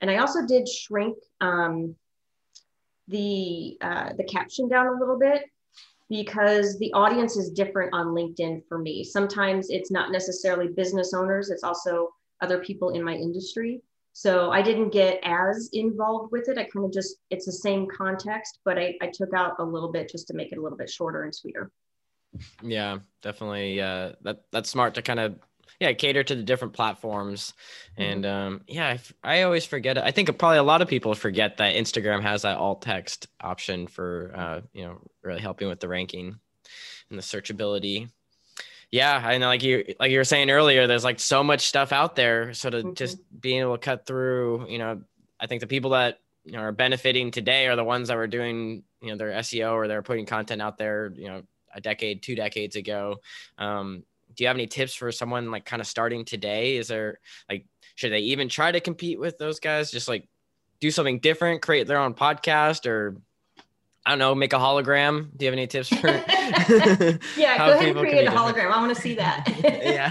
And 0.00 0.10
I 0.10 0.16
also 0.16 0.44
did 0.44 0.68
shrink 0.68 1.16
um, 1.40 1.94
the 3.06 3.78
uh, 3.80 4.12
the 4.18 4.24
caption 4.24 4.68
down 4.68 4.88
a 4.88 4.98
little 4.98 5.16
bit 5.16 5.44
because 6.08 6.76
the 6.80 6.92
audience 6.92 7.36
is 7.36 7.50
different 7.50 7.94
on 7.94 8.06
LinkedIn 8.06 8.66
for 8.68 8.78
me. 8.78 9.04
Sometimes 9.04 9.70
it's 9.70 9.92
not 9.92 10.10
necessarily 10.10 10.66
business 10.66 11.14
owners, 11.14 11.50
it's 11.50 11.62
also 11.62 12.08
other 12.40 12.58
people 12.58 12.88
in 12.90 13.04
my 13.04 13.14
industry. 13.14 13.80
So 14.12 14.50
I 14.50 14.60
didn't 14.60 14.90
get 14.90 15.20
as 15.22 15.70
involved 15.72 16.32
with 16.32 16.48
it. 16.48 16.58
I 16.58 16.64
kind 16.64 16.84
of 16.84 16.92
just, 16.92 17.18
it's 17.30 17.46
the 17.46 17.52
same 17.52 17.86
context, 17.86 18.58
but 18.64 18.76
I, 18.76 18.96
I 19.00 19.06
took 19.06 19.32
out 19.32 19.54
a 19.60 19.64
little 19.64 19.92
bit 19.92 20.10
just 20.10 20.26
to 20.28 20.34
make 20.34 20.50
it 20.50 20.58
a 20.58 20.60
little 20.60 20.76
bit 20.76 20.90
shorter 20.90 21.22
and 21.22 21.32
sweeter. 21.32 21.70
Yeah, 22.60 22.98
definitely. 23.22 23.80
Uh, 23.80 24.12
that 24.22 24.42
that's 24.50 24.68
smart 24.68 24.94
to 24.94 25.02
kind 25.02 25.20
of 25.20 25.36
yeah 25.80 25.92
cater 25.92 26.22
to 26.22 26.34
the 26.34 26.42
different 26.42 26.74
platforms. 26.74 27.54
Mm-hmm. 27.92 28.02
and 28.02 28.26
um, 28.26 28.60
yeah 28.66 28.96
I, 29.24 29.38
I 29.38 29.42
always 29.42 29.66
forget 29.66 29.98
it. 29.98 30.04
I 30.04 30.10
think 30.10 30.36
probably 30.38 30.58
a 30.58 30.62
lot 30.62 30.82
of 30.82 30.88
people 30.88 31.14
forget 31.14 31.56
that 31.58 31.74
instagram 31.74 32.22
has 32.22 32.42
that 32.42 32.56
alt 32.56 32.82
text 32.82 33.28
option 33.40 33.86
for 33.86 34.32
uh, 34.34 34.60
you 34.72 34.84
know 34.84 34.98
really 35.22 35.40
helping 35.40 35.68
with 35.68 35.80
the 35.80 35.88
ranking 35.88 36.38
and 37.10 37.18
the 37.18 37.22
searchability. 37.22 38.08
Yeah 38.90 39.30
and 39.30 39.42
like 39.42 39.62
you 39.62 39.94
like 39.98 40.10
you 40.10 40.18
were 40.18 40.24
saying 40.24 40.50
earlier 40.50 40.86
there's 40.86 41.04
like 41.04 41.20
so 41.20 41.42
much 41.42 41.66
stuff 41.66 41.92
out 41.92 42.16
there. 42.16 42.52
So 42.54 42.70
to 42.70 42.78
mm-hmm. 42.78 42.92
just 42.94 43.18
being 43.40 43.60
able 43.60 43.76
to 43.76 43.84
cut 43.84 44.06
through 44.06 44.66
you 44.68 44.78
know 44.78 45.00
i 45.40 45.46
think 45.46 45.60
the 45.60 45.66
people 45.66 45.90
that 45.90 46.20
you 46.44 46.52
know 46.52 46.60
are 46.60 46.72
benefiting 46.72 47.30
today 47.30 47.66
are 47.66 47.76
the 47.76 47.84
ones 47.84 48.08
that 48.08 48.16
were 48.16 48.26
doing 48.26 48.82
you 49.00 49.08
know 49.08 49.16
their 49.16 49.30
seo 49.40 49.72
or 49.72 49.88
they're 49.88 50.02
putting 50.02 50.26
content 50.26 50.62
out 50.62 50.78
there 50.78 51.12
you 51.16 51.28
know 51.28 51.42
a 51.74 51.80
decade 51.80 52.22
two 52.22 52.34
decades 52.34 52.76
ago. 52.76 53.20
Um, 53.58 54.04
do 54.34 54.44
you 54.44 54.48
have 54.48 54.56
any 54.56 54.66
tips 54.66 54.94
for 54.94 55.12
someone 55.12 55.50
like 55.50 55.64
kind 55.64 55.80
of 55.80 55.86
starting 55.86 56.24
today? 56.24 56.76
Is 56.76 56.88
there 56.88 57.18
like 57.48 57.66
should 57.94 58.12
they 58.12 58.20
even 58.20 58.48
try 58.48 58.72
to 58.72 58.80
compete 58.80 59.18
with 59.18 59.38
those 59.38 59.60
guys? 59.60 59.90
Just 59.90 60.08
like 60.08 60.28
do 60.80 60.90
something 60.90 61.20
different, 61.20 61.62
create 61.62 61.86
their 61.86 61.98
own 61.98 62.14
podcast 62.14 62.86
or 62.86 63.16
I 64.04 64.10
don't 64.10 64.18
know, 64.18 64.34
make 64.34 64.52
a 64.52 64.56
hologram. 64.56 65.30
Do 65.36 65.44
you 65.44 65.50
have 65.50 65.52
any 65.52 65.66
tips 65.66 65.88
for 65.88 66.08
Yeah, 67.36 67.58
go 67.58 67.72
ahead 67.72 67.96
and 67.96 67.98
create 67.98 68.26
a 68.26 68.30
hologram. 68.30 68.70
I 68.72 68.80
want 68.80 68.94
to 68.94 69.00
see 69.00 69.14
that. 69.14 69.46
yeah. 69.64 70.10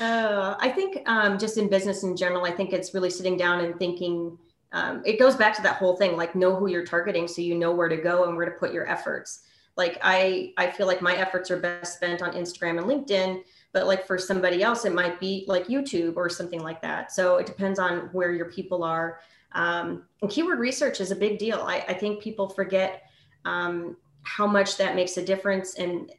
Uh, 0.00 0.54
I 0.58 0.70
think 0.70 1.08
um, 1.08 1.38
just 1.38 1.58
in 1.58 1.68
business 1.68 2.04
in 2.04 2.16
general, 2.16 2.44
I 2.44 2.50
think 2.50 2.72
it's 2.72 2.94
really 2.94 3.10
sitting 3.10 3.36
down 3.36 3.64
and 3.64 3.78
thinking. 3.78 4.38
Um, 4.72 5.02
it 5.04 5.20
goes 5.20 5.36
back 5.36 5.54
to 5.54 5.62
that 5.62 5.76
whole 5.76 5.96
thing, 5.96 6.16
like 6.16 6.34
know 6.34 6.56
who 6.56 6.68
you're 6.68 6.84
targeting, 6.84 7.28
so 7.28 7.42
you 7.42 7.54
know 7.54 7.70
where 7.70 7.88
to 7.88 7.96
go 7.96 8.24
and 8.24 8.36
where 8.36 8.44
to 8.44 8.52
put 8.52 8.72
your 8.72 8.88
efforts 8.88 9.44
like 9.76 9.98
i 10.02 10.52
i 10.56 10.70
feel 10.70 10.86
like 10.86 11.02
my 11.02 11.16
efforts 11.16 11.50
are 11.50 11.58
best 11.58 11.94
spent 11.94 12.22
on 12.22 12.32
instagram 12.32 12.78
and 12.78 12.86
linkedin 12.86 13.42
but 13.74 13.86
like 13.86 14.06
for 14.06 14.16
somebody 14.16 14.62
else 14.62 14.84
it 14.84 14.94
might 14.94 15.18
be 15.20 15.44
like 15.48 15.66
youtube 15.66 16.16
or 16.16 16.30
something 16.30 16.62
like 16.62 16.80
that. 16.80 17.12
So 17.12 17.36
it 17.36 17.44
depends 17.46 17.78
on 17.78 18.08
where 18.12 18.32
your 18.32 18.46
people 18.46 18.82
are. 18.84 19.18
Um, 19.52 20.04
and 20.22 20.30
keyword 20.30 20.60
research 20.60 21.00
is 21.00 21.10
a 21.10 21.16
big 21.16 21.38
deal. 21.38 21.60
I, 21.60 21.84
I 21.88 21.94
think 21.94 22.22
people 22.22 22.48
forget 22.48 23.02
um, 23.44 23.96
how 24.22 24.46
much 24.46 24.76
that 24.78 24.94
makes 24.94 25.16
a 25.16 25.24
difference. 25.24 25.74
And 25.74 26.10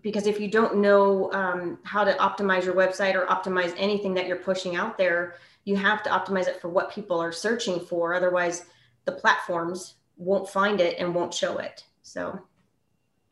because 0.00 0.26
if 0.26 0.40
you 0.40 0.48
don't 0.48 0.76
know 0.78 1.30
um, 1.32 1.78
how 1.82 2.04
to 2.04 2.12
optimize 2.14 2.64
your 2.64 2.74
website 2.74 3.14
or 3.14 3.26
optimize 3.26 3.74
anything 3.76 4.14
that 4.14 4.26
you're 4.26 4.36
pushing 4.36 4.76
out 4.76 4.96
there 4.96 5.34
you 5.64 5.74
have 5.74 6.00
to 6.04 6.10
optimize 6.10 6.46
it 6.46 6.60
for 6.60 6.68
what 6.68 6.92
people 6.92 7.20
are 7.20 7.32
searching 7.32 7.80
for. 7.80 8.14
Otherwise 8.14 8.66
the 9.04 9.10
platforms 9.12 9.96
won't 10.16 10.48
find 10.48 10.80
it 10.80 10.96
and 11.00 11.12
won't 11.12 11.34
show 11.34 11.58
it. 11.58 11.84
So 12.02 12.40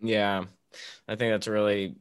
yeah, 0.05 0.45
I 1.09 1.17
think 1.17 1.33
that's 1.33 1.49
really 1.49 1.97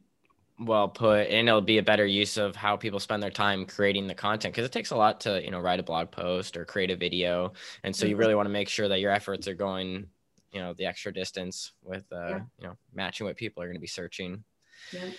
well 0.58 0.88
put, 0.88 1.28
and 1.28 1.48
it'll 1.48 1.60
be 1.60 1.78
a 1.78 1.82
better 1.82 2.06
use 2.06 2.36
of 2.36 2.54
how 2.54 2.76
people 2.76 3.00
spend 3.00 3.22
their 3.22 3.30
time 3.30 3.66
creating 3.66 4.06
the 4.06 4.14
content 4.14 4.54
because 4.54 4.66
it 4.66 4.72
takes 4.72 4.90
a 4.90 4.96
lot 4.96 5.20
to 5.22 5.42
you 5.42 5.50
know 5.50 5.60
write 5.60 5.80
a 5.80 5.82
blog 5.82 6.10
post 6.10 6.56
or 6.56 6.64
create 6.64 6.90
a 6.90 6.96
video, 6.96 7.52
and 7.82 7.94
so 7.94 8.06
you 8.06 8.12
mm-hmm. 8.12 8.20
really 8.20 8.34
want 8.34 8.46
to 8.46 8.52
make 8.52 8.68
sure 8.68 8.88
that 8.88 9.00
your 9.00 9.10
efforts 9.10 9.48
are 9.48 9.54
going 9.54 10.06
you 10.52 10.60
know 10.60 10.72
the 10.74 10.86
extra 10.86 11.12
distance 11.12 11.72
with 11.82 12.04
uh, 12.12 12.28
yeah. 12.28 12.40
you 12.58 12.66
know 12.66 12.76
matching 12.94 13.26
what 13.26 13.36
people 13.36 13.62
are 13.62 13.66
going 13.66 13.76
to 13.76 13.80
be 13.80 13.86
searching. 13.86 14.44
Yeah. 14.92 15.10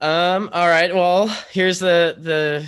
Um. 0.00 0.50
All 0.52 0.68
right. 0.68 0.94
Well, 0.94 1.28
here's 1.50 1.78
the 1.78 2.16
the 2.18 2.66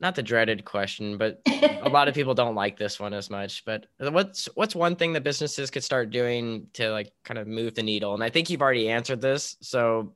not 0.00 0.14
the 0.14 0.22
dreaded 0.22 0.64
question, 0.64 1.16
but 1.16 1.40
a 1.46 1.88
lot 1.88 2.08
of 2.08 2.14
people 2.14 2.34
don't 2.34 2.54
like 2.54 2.78
this 2.78 3.00
one 3.00 3.14
as 3.14 3.30
much. 3.30 3.64
But 3.64 3.86
what's 3.98 4.46
what's 4.54 4.74
one 4.74 4.96
thing 4.96 5.12
that 5.14 5.24
businesses 5.24 5.70
could 5.70 5.84
start 5.84 6.10
doing 6.10 6.66
to 6.74 6.90
like 6.90 7.12
kind 7.24 7.38
of 7.38 7.46
move 7.46 7.74
the 7.74 7.82
needle? 7.82 8.14
And 8.14 8.22
I 8.22 8.30
think 8.30 8.50
you've 8.50 8.62
already 8.62 8.88
answered 8.88 9.20
this. 9.20 9.56
So 9.62 10.14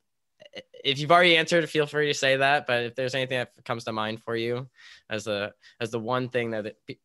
if 0.84 0.98
you've 0.98 1.12
already 1.12 1.36
answered, 1.36 1.68
feel 1.68 1.86
free 1.86 2.08
to 2.08 2.14
say 2.14 2.36
that. 2.36 2.66
But 2.66 2.84
if 2.84 2.94
there's 2.94 3.14
anything 3.14 3.38
that 3.38 3.64
comes 3.64 3.84
to 3.84 3.92
mind 3.92 4.22
for 4.22 4.36
you 4.36 4.68
as 5.08 5.24
the 5.24 5.52
as 5.80 5.90
the 5.90 6.00
one 6.00 6.28
thing 6.28 6.50
that, 6.50 6.66
it, 6.66 6.98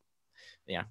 yeah, 0.67 0.83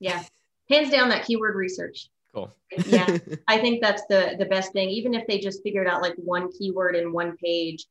yeah, 0.00 0.22
hands 0.70 0.90
down 0.90 1.08
that 1.08 1.24
keyword 1.24 1.56
research. 1.56 2.08
Cool. 2.34 2.52
yeah, 2.86 3.16
I 3.48 3.58
think 3.58 3.80
that's 3.80 4.02
the 4.08 4.34
the 4.38 4.46
best 4.46 4.72
thing. 4.72 4.90
Even 4.90 5.14
if 5.14 5.26
they 5.26 5.38
just 5.38 5.62
figured 5.62 5.86
out 5.86 6.02
like 6.02 6.14
one 6.16 6.52
keyword 6.52 6.96
in 6.96 7.12
one 7.12 7.36
page, 7.36 7.86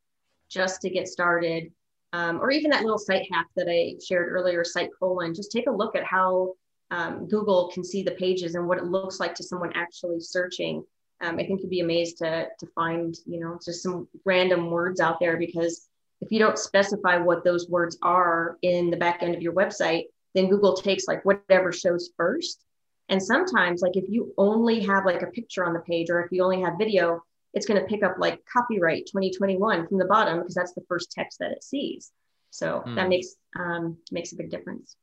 just 0.49 0.81
to 0.81 0.89
get 0.89 1.07
started 1.07 1.71
um, 2.13 2.39
or 2.39 2.51
even 2.51 2.69
that 2.69 2.83
little 2.83 2.99
site 2.99 3.27
hack 3.31 3.47
that 3.55 3.67
I 3.67 3.95
shared 4.03 4.31
earlier, 4.31 4.63
site 4.63 4.91
colon, 4.97 5.33
just 5.33 5.51
take 5.51 5.67
a 5.67 5.71
look 5.71 5.95
at 5.95 6.03
how 6.03 6.53
um, 6.91 7.27
Google 7.27 7.71
can 7.73 7.83
see 7.83 8.03
the 8.03 8.11
pages 8.11 8.53
and 8.53 8.67
what 8.67 8.77
it 8.77 8.85
looks 8.85 9.19
like 9.19 9.33
to 9.35 9.43
someone 9.43 9.71
actually 9.73 10.19
searching. 10.19 10.83
Um, 11.21 11.39
I 11.39 11.45
think 11.45 11.61
you'd 11.61 11.71
be 11.71 11.79
amazed 11.79 12.19
to, 12.19 12.47
to 12.59 12.67
find, 12.75 13.15
you 13.25 13.39
know, 13.39 13.57
just 13.65 13.81
some 13.81 14.07
random 14.25 14.69
words 14.69 14.99
out 14.99 15.19
there 15.19 15.37
because 15.37 15.87
if 16.21 16.31
you 16.31 16.37
don't 16.37 16.59
specify 16.59 17.17
what 17.17 17.43
those 17.43 17.67
words 17.67 17.97
are 18.03 18.57
in 18.61 18.91
the 18.91 18.97
back 18.97 19.23
end 19.23 19.33
of 19.33 19.41
your 19.41 19.53
website, 19.53 20.03
then 20.35 20.49
Google 20.49 20.75
takes 20.75 21.07
like 21.07 21.25
whatever 21.25 21.71
shows 21.71 22.11
first. 22.15 22.63
And 23.09 23.21
sometimes, 23.21 23.81
like 23.81 23.97
if 23.97 24.05
you 24.07 24.33
only 24.37 24.81
have 24.81 25.05
like 25.05 25.23
a 25.23 25.27
picture 25.27 25.65
on 25.65 25.73
the 25.73 25.79
page 25.79 26.09
or 26.09 26.23
if 26.23 26.31
you 26.31 26.43
only 26.43 26.61
have 26.61 26.77
video, 26.77 27.23
it's 27.53 27.65
going 27.65 27.79
to 27.79 27.85
pick 27.87 28.03
up 28.03 28.15
like 28.17 28.39
copyright 28.51 29.05
2021 29.07 29.87
from 29.87 29.97
the 29.97 30.05
bottom 30.05 30.39
because 30.39 30.55
that's 30.55 30.73
the 30.73 30.83
first 30.87 31.11
text 31.11 31.39
that 31.39 31.51
it 31.51 31.63
sees. 31.63 32.11
So 32.49 32.83
mm. 32.85 32.95
that 32.95 33.09
makes 33.09 33.35
um, 33.59 33.97
makes 34.11 34.31
a 34.33 34.35
big 34.35 34.49
difference. 34.49 34.95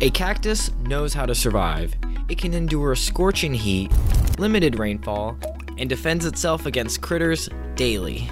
A 0.00 0.10
cactus 0.10 0.72
knows 0.80 1.14
how 1.14 1.26
to 1.26 1.34
survive. 1.34 1.94
It 2.28 2.38
can 2.38 2.54
endure 2.54 2.94
scorching 2.94 3.54
heat, 3.54 3.90
limited 4.38 4.78
rainfall, 4.78 5.38
and 5.78 5.88
defends 5.88 6.26
itself 6.26 6.66
against 6.66 7.00
critters 7.00 7.48
daily. 7.74 8.28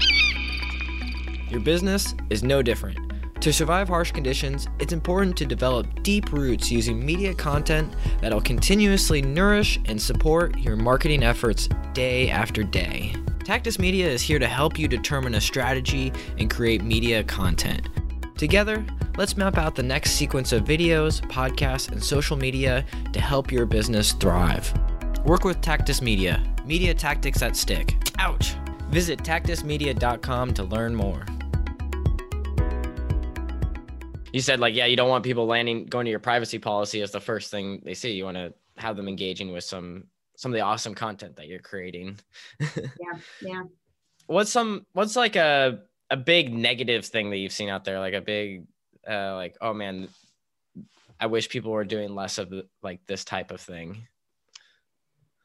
Your 1.48 1.60
business 1.60 2.14
is 2.28 2.42
no 2.42 2.62
different. 2.62 3.09
To 3.40 3.54
survive 3.54 3.88
harsh 3.88 4.12
conditions, 4.12 4.68
it's 4.78 4.92
important 4.92 5.34
to 5.38 5.46
develop 5.46 6.02
deep 6.02 6.30
roots 6.30 6.70
using 6.70 7.02
media 7.02 7.32
content 7.32 7.90
that'll 8.20 8.42
continuously 8.42 9.22
nourish 9.22 9.80
and 9.86 10.00
support 10.00 10.58
your 10.58 10.76
marketing 10.76 11.22
efforts 11.22 11.66
day 11.94 12.28
after 12.28 12.62
day. 12.62 13.14
Tactus 13.38 13.78
Media 13.78 14.06
is 14.06 14.20
here 14.20 14.38
to 14.38 14.46
help 14.46 14.78
you 14.78 14.86
determine 14.86 15.36
a 15.36 15.40
strategy 15.40 16.12
and 16.36 16.50
create 16.50 16.84
media 16.84 17.24
content. 17.24 17.88
Together, 18.36 18.84
let's 19.16 19.38
map 19.38 19.56
out 19.56 19.74
the 19.74 19.82
next 19.82 20.12
sequence 20.12 20.52
of 20.52 20.64
videos, 20.64 21.22
podcasts, 21.30 21.90
and 21.90 22.04
social 22.04 22.36
media 22.36 22.84
to 23.14 23.20
help 23.22 23.50
your 23.50 23.64
business 23.64 24.12
thrive. 24.12 24.70
Work 25.24 25.44
with 25.44 25.62
Tactus 25.62 26.02
Media, 26.02 26.44
media 26.66 26.92
tactics 26.92 27.40
that 27.40 27.56
stick. 27.56 27.96
Ouch! 28.18 28.54
Visit 28.90 29.20
tactusmedia.com 29.20 30.52
to 30.52 30.64
learn 30.64 30.94
more. 30.94 31.24
You 34.32 34.40
said 34.40 34.60
like, 34.60 34.74
yeah, 34.74 34.86
you 34.86 34.96
don't 34.96 35.08
want 35.08 35.24
people 35.24 35.46
landing 35.46 35.86
going 35.86 36.04
to 36.04 36.10
your 36.10 36.20
privacy 36.20 36.58
policy 36.58 37.02
as 37.02 37.10
the 37.10 37.20
first 37.20 37.50
thing 37.50 37.82
they 37.84 37.94
see. 37.94 38.12
You 38.12 38.24
want 38.24 38.36
to 38.36 38.54
have 38.76 38.96
them 38.96 39.08
engaging 39.08 39.52
with 39.52 39.64
some 39.64 40.04
some 40.36 40.52
of 40.52 40.54
the 40.54 40.62
awesome 40.62 40.94
content 40.94 41.36
that 41.36 41.48
you're 41.48 41.58
creating. 41.58 42.18
yeah, 42.60 43.18
yeah. 43.42 43.62
What's 44.26 44.50
some 44.50 44.86
what's 44.92 45.16
like 45.16 45.36
a 45.36 45.80
a 46.10 46.16
big 46.16 46.52
negative 46.52 47.04
thing 47.04 47.30
that 47.30 47.38
you've 47.38 47.52
seen 47.52 47.68
out 47.68 47.84
there, 47.84 48.00
like 48.00 48.14
a 48.14 48.20
big, 48.20 48.66
uh, 49.08 49.34
like, 49.34 49.56
oh 49.60 49.72
man, 49.72 50.08
I 51.20 51.26
wish 51.26 51.48
people 51.48 51.70
were 51.70 51.84
doing 51.84 52.14
less 52.14 52.38
of 52.38 52.52
like 52.82 53.00
this 53.06 53.24
type 53.24 53.50
of 53.50 53.60
thing. 53.60 54.06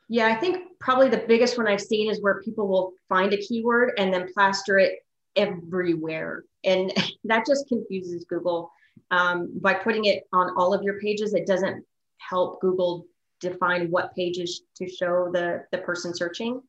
Yeah, 0.08 0.28
I 0.28 0.36
think 0.36 0.80
probably 0.80 1.10
the 1.10 1.24
biggest 1.28 1.58
one 1.58 1.68
I've 1.68 1.82
seen 1.82 2.10
is 2.10 2.22
where 2.22 2.42
people 2.42 2.68
will 2.68 2.94
find 3.10 3.34
a 3.34 3.38
keyword 3.38 3.94
and 3.98 4.14
then 4.14 4.32
plaster 4.34 4.78
it 4.78 5.05
everywhere. 5.36 6.44
And 6.64 6.94
that 7.26 7.46
just 7.46 7.68
confuses 7.68 8.26
Google. 8.26 8.72
Um, 9.12 9.52
by 9.60 9.74
putting 9.74 10.06
it 10.06 10.24
on 10.34 10.56
all 10.58 10.74
of 10.74 10.84
your 10.84 11.00
pages, 11.00 11.34
it 11.34 11.46
doesn't 11.46 11.86
help 12.18 12.62
Google 12.62 13.06
define 13.40 13.92
what 13.92 14.16
pages 14.16 14.62
to 14.78 14.90
show 14.90 15.30
the, 15.32 15.66
the 15.72 15.80
person 15.80 16.16
searching. 16.16 16.62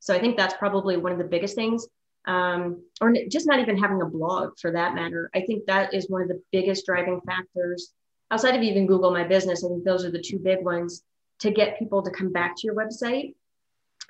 So 0.00 0.14
I 0.14 0.18
think 0.18 0.36
that's 0.36 0.54
probably 0.54 0.96
one 0.96 1.12
of 1.12 1.18
the 1.18 1.24
biggest 1.24 1.54
things 1.54 1.86
um, 2.26 2.82
or 3.00 3.14
just 3.28 3.46
not 3.46 3.60
even 3.60 3.76
having 3.76 4.02
a 4.02 4.06
blog 4.06 4.58
for 4.58 4.70
that 4.72 4.94
matter. 4.94 5.30
I 5.34 5.42
think 5.42 5.66
that 5.66 5.92
is 5.92 6.08
one 6.08 6.22
of 6.22 6.28
the 6.28 6.42
biggest 6.52 6.86
driving 6.86 7.20
factors 7.26 7.92
outside 8.30 8.54
of 8.54 8.62
even 8.62 8.86
Google 8.86 9.10
My 9.10 9.24
Business. 9.24 9.64
I 9.64 9.68
think 9.68 9.84
those 9.84 10.04
are 10.04 10.10
the 10.10 10.22
two 10.22 10.38
big 10.38 10.64
ones 10.64 11.02
to 11.40 11.50
get 11.50 11.78
people 11.78 12.02
to 12.02 12.10
come 12.10 12.32
back 12.32 12.56
to 12.56 12.66
your 12.66 12.74
website 12.74 13.34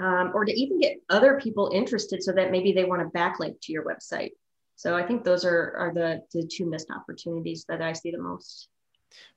um, 0.00 0.32
or 0.34 0.44
to 0.44 0.52
even 0.52 0.80
get 0.80 0.96
other 1.08 1.40
people 1.40 1.70
interested 1.72 2.22
so 2.22 2.32
that 2.32 2.50
maybe 2.50 2.72
they 2.72 2.84
want 2.84 3.02
to 3.02 3.18
backlink 3.18 3.60
to 3.62 3.72
your 3.72 3.84
website. 3.84 4.32
So 4.76 4.96
I 4.96 5.04
think 5.04 5.24
those 5.24 5.44
are, 5.44 5.76
are 5.76 5.92
the, 5.94 6.22
the 6.32 6.46
two 6.46 6.68
missed 6.68 6.90
opportunities 6.90 7.64
that 7.68 7.80
I 7.80 7.92
see 7.92 8.10
the 8.10 8.18
most. 8.18 8.68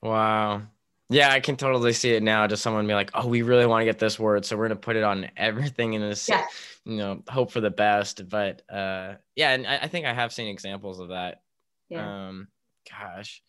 Wow. 0.01 0.63
Yeah, 1.09 1.31
I 1.31 1.39
can 1.39 1.55
totally 1.55 1.93
see 1.93 2.11
it 2.11 2.23
now. 2.23 2.47
Just 2.47 2.63
someone 2.63 2.85
be 2.85 2.93
like, 2.93 3.11
"Oh, 3.13 3.27
we 3.27 3.41
really 3.41 3.65
want 3.65 3.81
to 3.81 3.85
get 3.85 3.97
this 3.97 4.19
word, 4.19 4.43
so 4.43 4.57
we're 4.57 4.67
gonna 4.67 4.79
put 4.79 4.97
it 4.97 5.03
on 5.03 5.29
everything 5.37 5.93
in 5.93 6.01
this, 6.01 6.27
yeah. 6.27 6.43
you 6.83 6.97
know, 6.97 7.23
hope 7.29 7.51
for 7.51 7.61
the 7.61 7.69
best." 7.69 8.27
But 8.27 8.61
uh, 8.69 9.15
yeah, 9.33 9.51
and 9.51 9.65
I, 9.65 9.77
I 9.83 9.87
think 9.87 10.05
I 10.05 10.13
have 10.13 10.33
seen 10.33 10.47
examples 10.47 10.99
of 10.99 11.09
that. 11.09 11.41
Yeah. 11.87 12.27
Um, 12.27 12.49
gosh, 12.89 13.41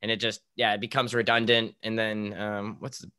and 0.00 0.10
it 0.10 0.20
just 0.20 0.40
yeah, 0.56 0.72
it 0.72 0.80
becomes 0.80 1.14
redundant. 1.14 1.74
And 1.82 1.98
then 1.98 2.34
um, 2.34 2.76
what's 2.78 3.00
the 3.00 3.10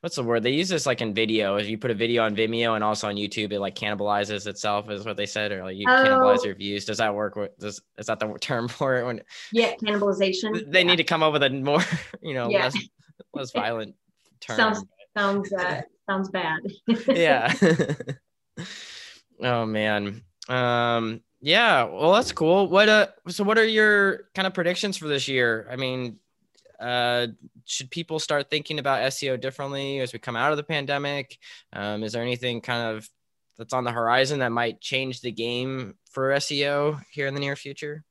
what's 0.00 0.16
the 0.16 0.22
word? 0.22 0.42
They 0.42 0.50
use 0.50 0.68
this 0.68 0.86
like 0.86 1.00
in 1.00 1.14
video. 1.14 1.56
If 1.56 1.68
you 1.68 1.78
put 1.78 1.90
a 1.90 1.94
video 1.94 2.24
on 2.24 2.34
vimeo 2.34 2.74
and 2.74 2.82
also 2.82 3.08
on 3.08 3.16
youtube 3.16 3.52
it 3.52 3.60
like 3.60 3.74
cannibalizes 3.74 4.46
itself 4.46 4.90
is 4.90 5.04
what 5.04 5.16
they 5.16 5.26
said 5.26 5.52
or 5.52 5.64
like 5.64 5.76
you 5.76 5.86
oh. 5.88 5.92
cannibalize 5.92 6.44
your 6.44 6.54
views. 6.54 6.84
Does 6.84 6.98
that 6.98 7.14
work 7.14 7.38
does 7.58 7.80
is 7.98 8.06
that 8.06 8.18
the 8.18 8.34
term 8.40 8.68
for 8.68 8.96
it 8.96 9.06
when 9.06 9.22
yeah 9.52 9.74
cannibalization. 9.76 10.70
They 10.70 10.80
yeah. 10.80 10.86
need 10.86 10.96
to 10.96 11.04
come 11.04 11.22
up 11.22 11.32
with 11.32 11.42
a 11.42 11.50
more 11.50 11.82
you 12.22 12.34
know 12.34 12.48
yeah. 12.48 12.64
less 12.64 12.78
less 13.34 13.50
violent 13.54 13.94
term. 14.40 14.56
Sounds 14.56 14.84
sounds 15.16 15.52
uh, 15.52 15.82
sounds 16.08 16.30
bad. 16.30 16.60
Yeah. 17.08 17.52
Oh 19.42 19.64
man. 19.66 20.22
Um 20.48 21.22
yeah 21.40 21.84
well 21.84 22.12
that's 22.12 22.32
cool. 22.32 22.68
What 22.68 22.88
uh 22.88 23.06
so 23.28 23.44
what 23.44 23.58
are 23.58 23.64
your 23.64 24.24
kind 24.34 24.46
of 24.46 24.54
predictions 24.54 24.96
for 24.96 25.08
this 25.08 25.28
year? 25.28 25.66
I 25.70 25.76
mean 25.76 26.18
uh, 26.80 27.26
should 27.70 27.90
people 27.90 28.18
start 28.18 28.50
thinking 28.50 28.78
about 28.78 29.00
SEO 29.12 29.40
differently 29.40 30.00
as 30.00 30.12
we 30.12 30.18
come 30.18 30.36
out 30.36 30.50
of 30.50 30.56
the 30.56 30.64
pandemic? 30.64 31.38
Um, 31.72 32.02
is 32.02 32.12
there 32.12 32.22
anything 32.22 32.60
kind 32.60 32.96
of 32.96 33.08
that's 33.56 33.72
on 33.72 33.84
the 33.84 33.92
horizon 33.92 34.40
that 34.40 34.50
might 34.50 34.80
change 34.80 35.20
the 35.20 35.30
game 35.30 35.94
for 36.10 36.30
SEO 36.32 37.00
here 37.10 37.26
in 37.26 37.34
the 37.34 37.40
near 37.40 37.56
future? 37.56 38.04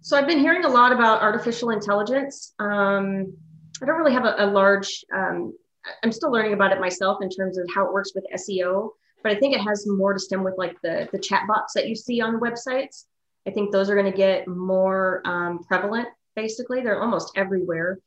So 0.00 0.16
I've 0.16 0.26
been 0.26 0.38
hearing 0.38 0.64
a 0.64 0.68
lot 0.68 0.92
about 0.92 1.22
artificial 1.22 1.70
intelligence. 1.70 2.54
Um, 2.58 3.32
I 3.80 3.86
don't 3.86 3.96
really 3.96 4.12
have 4.12 4.24
a, 4.24 4.34
a 4.38 4.46
large. 4.46 5.04
Um, 5.14 5.56
I'm 6.02 6.12
still 6.12 6.32
learning 6.32 6.54
about 6.54 6.72
it 6.72 6.80
myself 6.80 7.18
in 7.22 7.30
terms 7.30 7.58
of 7.58 7.66
how 7.74 7.86
it 7.86 7.92
works 7.92 8.12
with 8.14 8.24
SEO, 8.34 8.90
but 9.22 9.32
I 9.32 9.36
think 9.36 9.54
it 9.54 9.60
has 9.60 9.86
more 9.86 10.12
to 10.12 10.18
stem 10.18 10.42
with 10.42 10.54
like 10.58 10.76
the 10.82 11.08
the 11.12 11.18
chatbots 11.18 11.72
that 11.74 11.88
you 11.88 11.94
see 11.94 12.20
on 12.20 12.40
websites. 12.40 13.04
I 13.46 13.50
think 13.50 13.70
those 13.70 13.88
are 13.88 13.94
going 13.94 14.10
to 14.10 14.16
get 14.16 14.48
more 14.48 15.22
um, 15.24 15.60
prevalent 15.62 16.08
basically. 16.38 16.82
They're 16.82 17.02
almost 17.02 17.32
everywhere. 17.36 17.98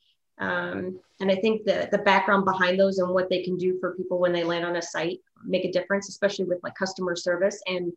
Um, 0.42 1.00
and 1.20 1.32
I 1.32 1.36
think 1.36 1.66
the, 1.66 1.88
the 1.92 2.00
background 2.00 2.46
behind 2.46 2.80
those 2.80 2.98
and 2.98 3.14
what 3.14 3.30
they 3.30 3.44
can 3.44 3.58
do 3.58 3.80
for 3.80 3.96
people 3.96 4.20
when 4.20 4.34
they 4.34 4.44
land 4.44 4.66
on 4.66 4.76
a 4.76 4.82
site 4.82 5.20
make 5.46 5.66
a 5.66 5.72
difference, 5.72 6.10
especially 6.10 6.46
with 6.46 6.60
like 6.64 6.76
customer 6.76 7.16
service 7.16 7.62
and 7.68 7.94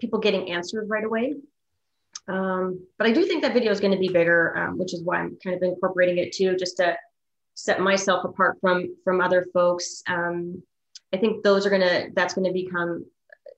people 0.00 0.18
getting 0.18 0.50
answers 0.50 0.88
right 0.88 1.04
away. 1.04 1.34
Um, 2.28 2.86
but 2.98 3.06
I 3.06 3.12
do 3.12 3.24
think 3.24 3.42
that 3.42 3.52
video 3.52 3.70
is 3.70 3.80
going 3.80 3.92
to 3.92 3.98
be 3.98 4.08
bigger, 4.08 4.56
um, 4.56 4.78
which 4.78 4.94
is 4.94 5.02
why 5.02 5.18
I'm 5.18 5.36
kind 5.42 5.56
of 5.56 5.62
incorporating 5.62 6.18
it 6.18 6.32
too, 6.32 6.56
just 6.56 6.78
to 6.78 6.96
set 7.54 7.80
myself 7.80 8.24
apart 8.24 8.58
from 8.60 8.96
from 9.04 9.20
other 9.20 9.46
folks. 9.52 10.02
Um, 10.06 10.62
I 11.12 11.18
think 11.18 11.42
those 11.42 11.66
are 11.66 11.70
gonna 11.70 12.06
that's 12.14 12.34
going 12.34 12.46
to 12.46 12.52
become 12.52 13.04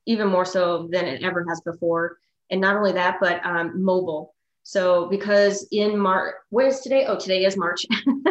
even 0.06 0.28
more 0.28 0.44
so 0.44 0.88
than 0.90 1.04
it 1.06 1.22
ever 1.22 1.44
has 1.48 1.60
before. 1.60 2.18
And 2.50 2.60
not 2.60 2.76
only 2.76 2.92
that, 2.92 3.18
but 3.20 3.44
um, 3.44 3.82
mobile. 3.82 4.33
So 4.64 5.06
because 5.06 5.68
in 5.72 5.96
March, 5.96 6.34
what 6.48 6.64
is 6.64 6.80
today? 6.80 7.04
Oh, 7.06 7.18
today 7.18 7.44
is 7.44 7.56
March. 7.56 7.84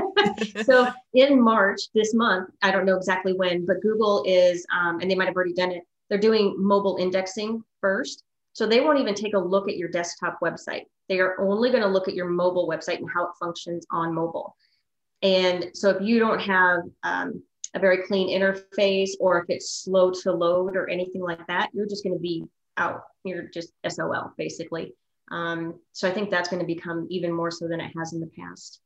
so 0.65 0.91
in 1.13 1.39
March 1.39 1.79
this 1.93 2.13
month, 2.15 2.49
I 2.63 2.71
don't 2.71 2.85
know 2.85 2.97
exactly 2.97 3.33
when, 3.33 3.67
but 3.67 3.81
Google 3.81 4.23
is, 4.25 4.65
um, 4.75 4.99
and 4.99 5.09
they 5.09 5.15
might 5.15 5.27
have 5.27 5.35
already 5.35 5.53
done 5.53 5.71
it. 5.71 5.83
They're 6.09 6.17
doing 6.17 6.55
mobile 6.57 6.97
indexing 6.99 7.63
first. 7.79 8.23
So 8.53 8.65
they 8.65 8.81
won't 8.81 8.99
even 8.99 9.13
take 9.13 9.35
a 9.35 9.39
look 9.39 9.69
at 9.69 9.77
your 9.77 9.89
desktop 9.89 10.39
website. 10.41 10.85
They 11.07 11.19
are 11.19 11.39
only 11.39 11.69
going 11.69 11.83
to 11.83 11.89
look 11.89 12.07
at 12.07 12.15
your 12.15 12.27
mobile 12.27 12.67
website 12.67 12.97
and 12.97 13.09
how 13.13 13.25
it 13.25 13.31
functions 13.39 13.85
on 13.91 14.13
mobile. 14.13 14.55
And 15.21 15.69
so 15.75 15.89
if 15.89 16.01
you 16.01 16.17
don't 16.17 16.39
have 16.39 16.79
um, 17.03 17.43
a 17.75 17.79
very 17.79 18.05
clean 18.07 18.29
interface 18.29 19.11
or 19.19 19.39
if 19.39 19.45
it's 19.49 19.83
slow 19.83 20.11
to 20.23 20.31
load 20.31 20.75
or 20.75 20.89
anything 20.89 21.21
like 21.21 21.45
that, 21.47 21.69
you're 21.73 21.87
just 21.87 22.03
going 22.03 22.15
to 22.15 22.21
be 22.21 22.45
out. 22.77 23.03
You're 23.23 23.49
just 23.53 23.71
SOL 23.87 24.33
basically. 24.35 24.95
Um, 25.33 25.79
so 25.93 26.07
I 26.07 26.11
think 26.11 26.29
that's 26.29 26.47
going 26.47 26.59
to 26.59 26.65
become 26.65 27.07
even 27.09 27.31
more 27.33 27.49
so 27.49 27.67
than 27.67 27.81
it 27.81 27.91
has 27.97 28.13
in 28.13 28.19
the 28.19 28.29
past. 28.39 28.79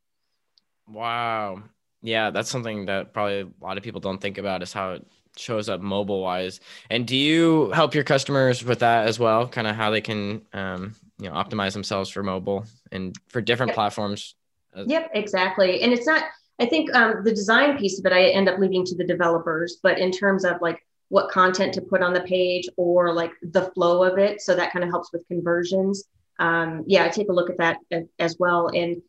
Wow. 0.87 1.61
Yeah, 2.01 2.29
that's 2.29 2.49
something 2.49 2.85
that 2.85 3.11
probably 3.11 3.41
a 3.41 3.47
lot 3.61 3.77
of 3.77 3.83
people 3.83 3.99
don't 3.99 4.21
think 4.21 4.37
about 4.37 4.63
is 4.63 4.71
how 4.71 4.93
it 4.93 5.05
shows 5.35 5.67
up 5.67 5.81
mobile 5.81 6.21
wise. 6.21 6.61
And 6.89 7.05
do 7.05 7.17
you 7.17 7.69
help 7.71 7.93
your 7.93 8.05
customers 8.05 8.63
with 8.63 8.79
that 8.79 9.07
as 9.07 9.19
well? 9.19 9.45
Kind 9.45 9.67
of 9.67 9.75
how 9.75 9.91
they 9.91 9.99
can, 9.99 10.41
um, 10.53 10.95
you 11.19 11.29
know, 11.29 11.35
optimize 11.35 11.73
themselves 11.73 12.09
for 12.09 12.23
mobile 12.23 12.65
and 12.93 13.13
for 13.27 13.41
different 13.41 13.71
yep. 13.71 13.75
platforms. 13.75 14.35
Yep, 14.73 15.11
exactly. 15.15 15.81
And 15.81 15.91
it's 15.91 16.07
not, 16.07 16.23
I 16.59 16.65
think 16.65 16.95
um, 16.95 17.25
the 17.25 17.31
design 17.31 17.77
piece 17.77 17.99
of 17.99 18.05
it, 18.05 18.13
I 18.13 18.29
end 18.29 18.47
up 18.47 18.57
leaving 18.57 18.85
to 18.85 18.95
the 18.95 19.03
developers, 19.03 19.79
but 19.83 19.99
in 19.99 20.11
terms 20.11 20.45
of 20.45 20.61
like 20.61 20.81
what 21.09 21.29
content 21.29 21.73
to 21.73 21.81
put 21.81 22.01
on 22.01 22.13
the 22.13 22.21
page 22.21 22.69
or 22.77 23.11
like 23.11 23.31
the 23.41 23.63
flow 23.73 24.03
of 24.03 24.17
it, 24.17 24.39
so 24.39 24.55
that 24.55 24.71
kind 24.71 24.85
of 24.85 24.91
helps 24.91 25.11
with 25.11 25.27
conversions 25.27 26.05
um, 26.39 26.83
yeah, 26.88 27.05
I 27.05 27.09
take 27.09 27.29
a 27.29 27.33
look 27.33 27.49
at 27.49 27.57
that 27.57 27.77
as 28.19 28.38
well. 28.39 28.67
And 28.67 29.01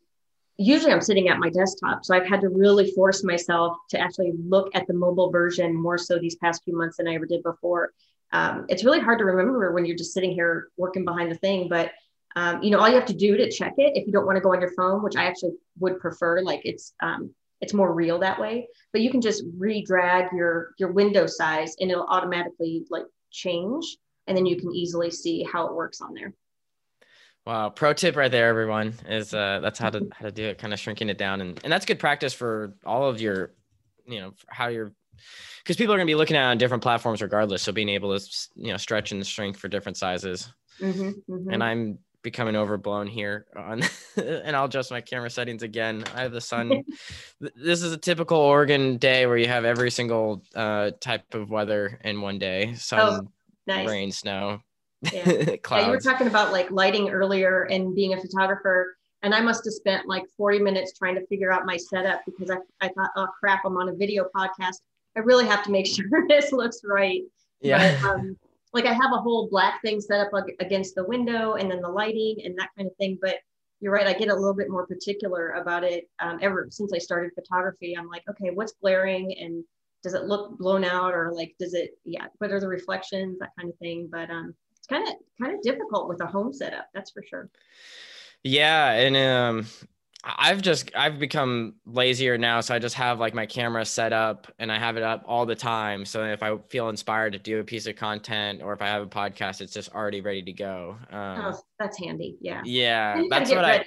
usually 0.57 0.91
I'm 0.91 1.01
sitting 1.01 1.29
at 1.29 1.39
my 1.39 1.49
desktop. 1.49 2.03
So 2.03 2.15
I've 2.15 2.27
had 2.27 2.41
to 2.41 2.49
really 2.49 2.91
force 2.91 3.23
myself 3.23 3.77
to 3.91 3.99
actually 3.99 4.33
look 4.37 4.69
at 4.73 4.87
the 4.87 4.93
mobile 4.93 5.31
version 5.31 5.73
more 5.73 5.97
so 5.97 6.19
these 6.19 6.35
past 6.35 6.63
few 6.65 6.77
months 6.77 6.97
than 6.97 7.07
I 7.07 7.15
ever 7.15 7.25
did 7.25 7.43
before. 7.43 7.93
Um, 8.31 8.65
it's 8.69 8.83
really 8.83 8.99
hard 8.99 9.19
to 9.19 9.25
remember 9.25 9.71
when 9.71 9.85
you're 9.85 9.97
just 9.97 10.13
sitting 10.13 10.31
here 10.31 10.67
working 10.77 11.05
behind 11.05 11.31
the 11.31 11.35
thing, 11.35 11.67
but 11.69 11.91
um, 12.35 12.61
you 12.61 12.69
know, 12.69 12.79
all 12.79 12.87
you 12.87 12.95
have 12.95 13.07
to 13.07 13.13
do 13.13 13.37
to 13.37 13.49
check 13.49 13.73
it 13.77 13.97
if 13.97 14.05
you 14.05 14.13
don't 14.13 14.25
want 14.25 14.35
to 14.35 14.41
go 14.41 14.53
on 14.53 14.61
your 14.61 14.71
phone, 14.73 15.01
which 15.01 15.15
I 15.15 15.25
actually 15.25 15.53
would 15.79 15.99
prefer, 15.99 16.41
like 16.41 16.61
it's 16.63 16.93
um, 17.01 17.33
it's 17.59 17.73
more 17.73 17.93
real 17.93 18.19
that 18.19 18.39
way. 18.39 18.67
But 18.93 19.01
you 19.01 19.09
can 19.09 19.21
just 19.21 19.43
redrag 19.57 20.31
your 20.31 20.73
your 20.77 20.91
window 20.91 21.25
size 21.25 21.75
and 21.79 21.89
it'll 21.89 22.05
automatically 22.05 22.85
like 22.89 23.05
change, 23.31 23.97
and 24.27 24.37
then 24.37 24.45
you 24.45 24.57
can 24.57 24.71
easily 24.73 25.09
see 25.09 25.43
how 25.43 25.67
it 25.67 25.73
works 25.73 26.01
on 26.01 26.13
there. 26.13 26.33
Wow, 27.45 27.69
pro 27.69 27.93
tip 27.93 28.15
right 28.15 28.31
there, 28.31 28.47
everyone 28.47 28.93
is 29.07 29.33
uh, 29.33 29.59
that's 29.61 29.79
how 29.79 29.89
to 29.89 30.07
how 30.11 30.25
to 30.25 30.31
do 30.31 30.43
it, 30.45 30.57
kind 30.57 30.73
of 30.73 30.79
shrinking 30.79 31.09
it 31.09 31.17
down, 31.17 31.41
and 31.41 31.59
and 31.63 31.71
that's 31.71 31.85
good 31.85 31.99
practice 31.99 32.33
for 32.33 32.75
all 32.85 33.07
of 33.09 33.19
your, 33.19 33.53
you 34.05 34.19
know, 34.19 34.33
how 34.49 34.67
you're, 34.67 34.91
because 35.63 35.75
people 35.75 35.93
are 35.93 35.97
gonna 35.97 36.05
be 36.05 36.15
looking 36.15 36.35
at 36.35 36.43
it 36.47 36.51
on 36.51 36.57
different 36.57 36.83
platforms 36.83 37.21
regardless. 37.21 37.61
So 37.63 37.71
being 37.71 37.89
able 37.89 38.17
to 38.17 38.25
you 38.55 38.71
know 38.71 38.77
stretch 38.77 39.11
and 39.11 39.25
shrink 39.25 39.57
for 39.57 39.67
different 39.67 39.97
sizes, 39.97 40.51
Mhm, 40.81 41.23
mhm. 41.27 41.53
and 41.53 41.63
I'm 41.63 41.99
becoming 42.21 42.55
overblown 42.55 43.07
here 43.07 43.47
on, 43.55 43.81
and 44.17 44.55
I'll 44.55 44.65
adjust 44.65 44.91
my 44.91 45.01
camera 45.01 45.29
settings 45.29 45.63
again. 45.63 46.03
I 46.15 46.21
have 46.21 46.31
the 46.33 46.41
sun. 46.41 46.83
this 47.55 47.81
is 47.81 47.93
a 47.93 47.97
typical 47.97 48.37
Oregon 48.37 48.97
day 48.97 49.25
where 49.25 49.37
you 49.37 49.47
have 49.47 49.65
every 49.65 49.89
single 49.89 50.43
uh, 50.53 50.91
type 50.99 51.33
of 51.33 51.49
weather 51.49 51.99
in 52.03 52.21
one 52.21 52.37
day: 52.37 52.73
sun, 52.75 53.29
nice. 53.65 53.87
rain, 53.87 54.11
snow, 54.11 54.61
Yeah. 55.01 55.55
Yeah, 55.71 55.85
you 55.85 55.91
were 55.91 55.99
talking 55.99 56.27
about 56.27 56.51
like 56.51 56.71
lighting 56.71 57.09
earlier 57.09 57.63
and 57.63 57.95
being 57.95 58.13
a 58.13 58.21
photographer. 58.21 58.95
And 59.21 59.33
I 59.35 59.41
must 59.41 59.65
have 59.65 59.73
spent 59.73 60.07
like 60.07 60.23
40 60.37 60.59
minutes 60.59 60.97
trying 60.97 61.15
to 61.15 61.25
figure 61.27 61.51
out 61.51 61.65
my 61.65 61.77
setup 61.77 62.21
because 62.25 62.49
I, 62.49 62.57
I 62.81 62.89
thought, 62.89 63.11
oh 63.15 63.27
crap, 63.39 63.61
I'm 63.65 63.77
on 63.77 63.89
a 63.89 63.93
video 63.93 64.27
podcast. 64.35 64.77
I 65.15 65.19
really 65.19 65.45
have 65.45 65.63
to 65.63 65.71
make 65.71 65.87
sure 65.95 66.05
this 66.27 66.51
looks 66.51 66.81
right. 66.83 67.21
yeah. 67.61 67.99
But, 68.01 68.09
um, 68.09 68.37
like 68.73 68.85
I 68.85 68.93
have 68.93 69.11
a 69.13 69.17
whole 69.17 69.47
black 69.49 69.81
thing 69.81 69.99
set 69.99 70.19
up 70.19 70.31
against 70.59 70.95
the 70.95 71.03
window 71.03 71.53
and 71.53 71.69
then 71.71 71.81
the 71.81 71.89
lighting 71.89 72.37
and 72.45 72.57
that 72.57 72.69
kind 72.77 72.87
of 72.87 72.95
thing. 72.97 73.17
But 73.21 73.37
you're 73.81 73.93
right, 73.93 74.07
I 74.07 74.13
get 74.13 74.29
a 74.29 74.35
little 74.35 74.53
bit 74.53 74.69
more 74.69 74.85
particular 74.85 75.51
about 75.51 75.83
it. 75.83 76.09
Um, 76.19 76.39
ever 76.41 76.67
since 76.69 76.93
I 76.93 76.97
started 76.97 77.31
photography, 77.33 77.95
I'm 77.97 78.09
like, 78.09 78.23
okay, 78.29 78.51
what's 78.51 78.73
glaring 78.81 79.35
and 79.39 79.63
does 80.03 80.13
it 80.13 80.25
look 80.25 80.57
blown 80.57 80.83
out 80.83 81.13
or 81.13 81.31
like 81.33 81.55
does 81.59 81.73
it, 81.73 81.91
yeah, 82.05 82.27
what 82.37 82.51
are 82.51 82.59
the 82.59 82.67
reflections, 82.67 83.39
that 83.39 83.51
kind 83.57 83.69
of 83.69 83.77
thing. 83.79 84.07
But 84.11 84.29
um, 84.29 84.53
kind 84.89 85.07
of 85.07 85.13
kind 85.41 85.55
of 85.55 85.61
difficult 85.61 86.09
with 86.09 86.21
a 86.21 86.27
home 86.27 86.53
setup, 86.53 86.87
that's 86.93 87.11
for 87.11 87.23
sure. 87.23 87.49
Yeah, 88.43 88.91
and 88.91 89.15
um 89.17 89.65
I've 90.23 90.61
just 90.61 90.91
I've 90.95 91.17
become 91.17 91.75
lazier 91.85 92.37
now, 92.37 92.59
so 92.59 92.75
I 92.75 92.79
just 92.79 92.95
have 92.95 93.19
like 93.19 93.33
my 93.33 93.45
camera 93.45 93.85
set 93.85 94.11
up 94.11 94.51
and 94.59 94.69
I 94.69 94.77
have 94.77 94.97
it 94.97 95.03
up 95.03 95.23
all 95.25 95.45
the 95.45 95.55
time. 95.55 96.03
So 96.03 96.25
if 96.25 96.43
I 96.43 96.57
feel 96.67 96.89
inspired 96.89 97.33
to 97.33 97.39
do 97.39 97.59
a 97.59 97.63
piece 97.63 97.87
of 97.87 97.95
content 97.95 98.61
or 98.61 98.73
if 98.73 98.81
I 98.81 98.87
have 98.87 99.01
a 99.01 99.07
podcast, 99.07 99.61
it's 99.61 99.73
just 99.73 99.93
already 99.95 100.19
ready 100.19 100.41
to 100.43 100.51
go. 100.51 100.97
Um, 101.09 101.41
Oh, 101.41 101.59
that's 101.79 101.97
handy. 101.97 102.37
Yeah. 102.41 102.61
yeah, 102.65 103.13
And 103.13 103.23
you 103.23 103.29
gotta 103.29 103.45
that's 103.45 103.55
what 103.55 103.63
I. 103.65 103.85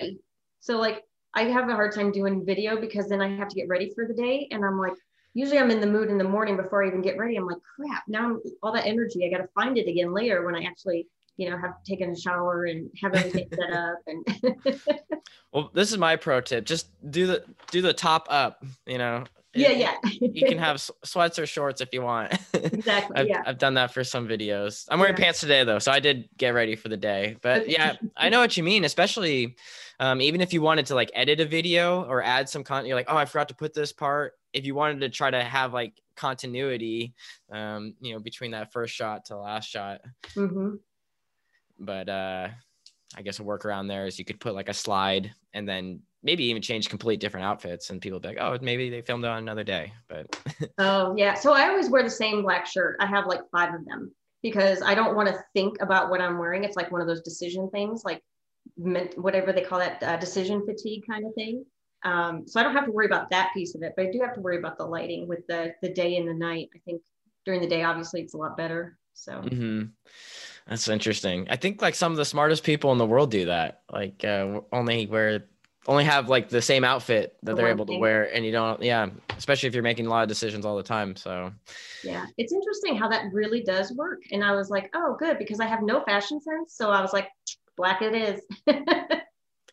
So 0.61 0.79
like 0.79 1.03
I 1.35 1.45
have 1.45 1.69
a 1.69 1.75
hard 1.75 1.95
time 1.95 2.13
doing 2.13 2.47
video 2.47 2.81
because 2.81 3.09
then 3.09 3.21
I 3.21 3.37
have 3.37 3.49
to 3.49 3.55
get 3.55 3.69
ready 3.69 3.93
for 3.95 4.07
the 4.07 4.15
day. 4.15 4.49
And 4.51 4.65
I'm 4.65 4.79
like, 4.79 4.95
usually 5.35 5.59
I'm 5.59 5.71
in 5.71 5.81
the 5.81 5.87
mood 5.87 6.11
in 6.11 6.19
the 6.19 6.25
morning 6.25 6.57
before 6.57 6.85
I 6.85 6.89
even 6.89 7.03
get 7.03 7.19
ready. 7.19 7.37
I'm 7.37 7.47
like, 7.47 7.59
crap, 7.77 8.05
now 8.09 8.25
I'm, 8.25 8.41
all 8.63 8.73
that 8.73 8.87
energy, 8.87 9.27
I 9.27 9.31
got 9.31 9.43
to 9.43 9.49
find 9.55 9.79
it 9.79 9.89
again 9.89 10.13
later 10.13 10.45
when 10.45 10.55
I 10.55 10.65
actually, 10.65 11.07
you 11.37 11.51
know, 11.51 11.59
have 11.59 11.83
taken 11.85 12.11
a 12.11 12.17
shower 12.17 12.65
and 12.65 12.91
have 13.03 13.15
everything 13.15 13.49
set 13.55 13.73
up. 13.73 13.99
And 14.07 15.01
Well, 15.53 15.71
this 15.75 15.93
is 15.93 15.99
my 15.99 16.17
pro 16.17 16.41
tip: 16.41 16.65
just 16.65 16.89
do 17.11 17.27
the 17.27 17.45
do 17.71 17.83
the 17.83 17.93
top 17.93 18.27
up. 18.31 18.65
You 18.87 18.99
know. 18.99 19.25
Yeah, 19.55 19.71
yeah, 19.71 19.95
You 20.21 20.47
can 20.47 20.59
have 20.59 20.81
sweats 21.05 21.39
or 21.39 21.47
shorts 21.47 21.81
if 21.81 21.89
you 21.93 22.03
want. 22.03 22.33
exactly. 22.55 23.17
I've, 23.21 23.29
yeah. 23.29 23.43
I've 23.47 23.59
done 23.59 23.75
that 23.75 23.93
for 23.93 24.03
some 24.05 24.27
videos. 24.27 24.87
I'm 24.89 24.99
wearing 24.99 25.15
Yeah. 25.17 25.25
pants 25.25 25.41
today 25.41 25.65
though, 25.65 25.79
so 25.79 25.93
I 25.93 26.01
did 26.01 26.29
get 26.37 26.51
ready 26.55 26.77
for 26.77 26.89
the 26.89 26.97
day. 26.97 27.37
But 27.43 27.69
yeah, 27.69 27.97
I 28.17 28.29
know 28.29 28.41
what 28.41 28.57
you 28.57 28.63
mean. 28.63 28.85
Especially, 28.85 29.57
um, 30.01 30.21
even 30.21 30.41
if 30.41 30.53
you 30.53 30.63
wanted 30.63 30.87
to 30.87 30.95
like 30.95 31.11
edit 31.15 31.41
a 31.41 31.45
video 31.47 32.03
or 32.05 32.23
add 32.23 32.49
some 32.49 32.65
content, 32.65 32.89
you're 32.89 32.97
like, 32.97 33.11
oh, 33.11 33.17
I 33.17 33.25
forgot 33.25 33.49
to 33.49 33.55
put 33.55 33.75
this 33.75 33.93
part. 33.93 34.33
If 34.53 34.65
you 34.65 34.75
wanted 34.75 35.01
to 35.01 35.09
try 35.09 35.31
to 35.31 35.43
have 35.43 35.73
like 35.73 35.95
continuity, 36.17 37.15
um, 37.51 37.95
you 38.01 38.13
know, 38.15 38.21
between 38.21 38.51
that 38.53 38.73
first 38.73 38.95
shot 38.95 39.27
to 39.27 39.37
last 39.37 39.69
shot. 39.69 40.01
mm-hmm. 40.35 40.75
But 41.79 42.09
uh, 42.09 42.49
I 43.17 43.23
guess 43.23 43.39
a 43.41 43.43
workaround 43.43 43.89
there 43.89 44.07
is 44.07 44.19
you 44.19 44.25
could 44.25 44.41
put 44.41 44.55
like 44.55 44.69
a 44.69 44.75
slide 44.75 45.35
and 45.53 45.69
then 45.69 46.01
maybe 46.23 46.45
even 46.45 46.63
change 46.63 46.89
complete 46.89 47.21
different 47.21 47.47
outfits, 47.47 47.91
and 47.91 48.01
people 48.01 48.21
be 48.21 48.29
like, 48.29 48.39
oh, 48.41 48.59
maybe 48.61 48.91
they 48.91 49.03
filmed 49.03 49.25
it 49.25 49.29
on 49.29 49.39
another 49.39 49.65
day. 49.65 49.93
But 50.09 50.37
Oh 50.79 51.15
yeah. 51.17 51.35
So 51.35 51.53
I 51.53 51.69
always 51.69 51.91
wear 51.91 52.03
the 52.03 52.11
same 52.11 52.43
black 52.43 52.67
shirt. 52.67 52.97
I 53.01 53.07
have 53.07 53.27
like 53.27 53.41
five 53.51 53.75
of 53.75 53.85
them 53.85 54.13
because 54.43 54.83
I 54.83 54.95
don't 54.95 55.15
want 55.15 55.29
to 55.29 55.39
think 55.55 55.77
about 55.81 56.11
what 56.11 56.21
I'm 56.21 56.39
wearing. 56.39 56.65
It's 56.65 56.77
like 56.77 56.91
one 56.91 57.01
of 57.01 57.07
those 57.07 57.23
decision 57.23 57.71
things, 57.71 58.03
like 58.05 58.23
whatever 58.77 59.53
they 59.53 59.63
call 59.63 59.79
that 59.79 60.03
uh, 60.03 60.17
decision 60.17 60.65
fatigue 60.67 61.03
kind 61.09 61.27
of 61.27 61.35
thing. 61.35 61.65
Um, 62.05 62.47
so 62.47 62.59
I 62.59 62.63
don't 62.63 62.75
have 62.75 62.87
to 62.87 62.93
worry 62.93 63.07
about 63.07 63.31
that 63.31 63.53
piece 63.55 63.75
of 63.75 63.83
it, 63.83 63.93
but 63.97 64.07
I 64.07 64.11
do 64.11 64.21
have 64.21 64.35
to 64.35 64.41
worry 64.41 64.59
about 64.59 64.79
the 64.79 64.85
lighting 64.85 65.29
with 65.29 65.47
the 65.47 65.73
the 65.83 65.89
day 65.89 66.17
and 66.17 66.29
the 66.29 66.35
night. 66.35 66.69
I 66.75 66.79
think 66.85 67.03
during 67.45 67.61
the 67.61 67.69
day, 67.69 67.83
obviously, 67.83 68.23
it's 68.23 68.35
a 68.35 68.39
lot 68.39 68.57
better. 68.57 68.99
So 69.15 69.43
hmm 69.43 69.83
That's 70.67 70.89
interesting. 70.89 71.47
I 71.51 71.57
think 71.57 71.83
like 71.83 71.95
some 71.95 72.13
of 72.13 72.19
the 72.19 72.25
smartest 72.25 72.65
people 72.65 72.93
in 72.93 72.99
the 72.99 73.07
world 73.07 73.31
do 73.31 73.47
that. 73.47 73.83
Like 73.93 74.25
uh, 74.25 74.61
only 74.73 75.07
wear, 75.07 75.47
only 75.87 76.05
have 76.05 76.29
like 76.29 76.49
the 76.49 76.63
same 76.63 76.85
outfit 76.85 77.37
that 77.43 77.53
The 77.53 77.57
they're 77.57 77.71
able 77.71 77.87
to 77.87 77.99
wear, 77.99 78.35
and 78.35 78.45
you 78.45 78.53
don't. 78.53 78.81
Yeah, 78.83 79.09
especially 79.37 79.67
if 79.69 79.75
you're 79.75 79.83
making 79.83 80.07
a 80.07 80.11
lot 80.11 80.23
of 80.23 80.29
decisions 80.29 80.65
all 80.65 80.77
the 80.77 80.83
time. 80.83 81.17
So 81.17 81.53
yeah, 82.05 82.27
it's 82.39 82.53
interesting 82.53 82.97
how 82.97 83.09
that 83.09 83.33
really 83.33 83.63
does 83.63 83.93
work. 83.93 84.23
And 84.31 84.45
I 84.45 84.53
was 84.53 84.71
like, 84.71 84.91
oh, 84.95 85.17
good, 85.19 85.39
because 85.39 85.61
I 85.61 85.67
have 85.67 85.83
no 85.83 86.03
fashion 86.05 86.41
sense. 86.41 86.75
So 86.75 86.91
I 86.91 87.01
was 87.01 87.13
like, 87.13 87.29
black 87.77 88.03
it 88.03 88.15
is. 88.15 88.41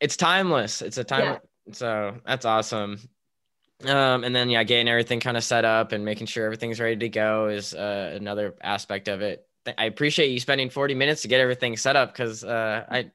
it's 0.02 0.18
timeless. 0.18 0.82
It's 0.82 0.98
a 0.98 1.04
time. 1.04 1.38
So 1.72 2.18
that's 2.26 2.46
awesome. 2.46 3.00
Um, 3.86 4.24
and 4.24 4.36
then 4.36 4.50
yeah, 4.50 4.64
getting 4.64 4.90
everything 4.90 5.20
kind 5.20 5.38
of 5.38 5.44
set 5.44 5.64
up 5.64 5.94
and 5.94 6.04
making 6.04 6.28
sure 6.28 6.46
everything's 6.46 6.80
ready 6.80 6.98
to 6.98 7.10
go 7.10 7.48
is 7.48 7.74
uh, 7.74 8.14
another 8.16 8.56
aspect 8.62 9.08
of 9.08 9.22
it. 9.22 9.46
I 9.78 9.86
appreciate 9.86 10.30
you 10.32 10.40
spending 10.40 10.70
40 10.70 10.96
minutes 10.96 11.22
to 11.24 11.28
get 11.28 11.40
everything 11.40 11.76
set 11.78 11.96
up 11.96 12.12
because 12.14 12.44
uh, 12.44 12.86
I 12.90 13.12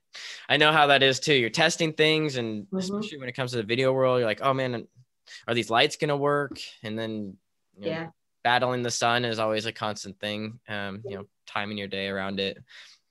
I 0.48 0.56
know 0.56 0.72
how 0.72 0.86
that 0.88 1.02
is 1.02 1.20
too. 1.20 1.34
You're 1.34 1.50
testing 1.50 1.92
things, 1.92 2.36
and 2.36 2.66
Mhm. 2.66 2.78
especially 2.78 3.18
when 3.18 3.28
it 3.28 3.32
comes 3.32 3.50
to 3.52 3.56
the 3.58 3.62
video 3.62 3.92
world, 3.92 4.18
you're 4.18 4.28
like, 4.28 4.42
oh 4.42 4.54
man, 4.54 4.86
are 5.48 5.54
these 5.54 5.70
lights 5.70 5.96
gonna 5.96 6.16
work? 6.16 6.58
And 6.82 6.98
then 6.98 7.36
you 7.76 7.82
know, 7.82 7.88
yeah. 7.88 8.06
battling 8.42 8.82
the 8.82 8.90
sun 8.90 9.24
is 9.24 9.38
always 9.38 9.66
a 9.66 9.72
constant 9.72 10.18
thing. 10.20 10.60
Um, 10.68 11.02
you 11.06 11.16
know, 11.16 11.26
timing 11.46 11.78
your 11.78 11.88
day 11.88 12.08
around 12.08 12.40
it. 12.40 12.62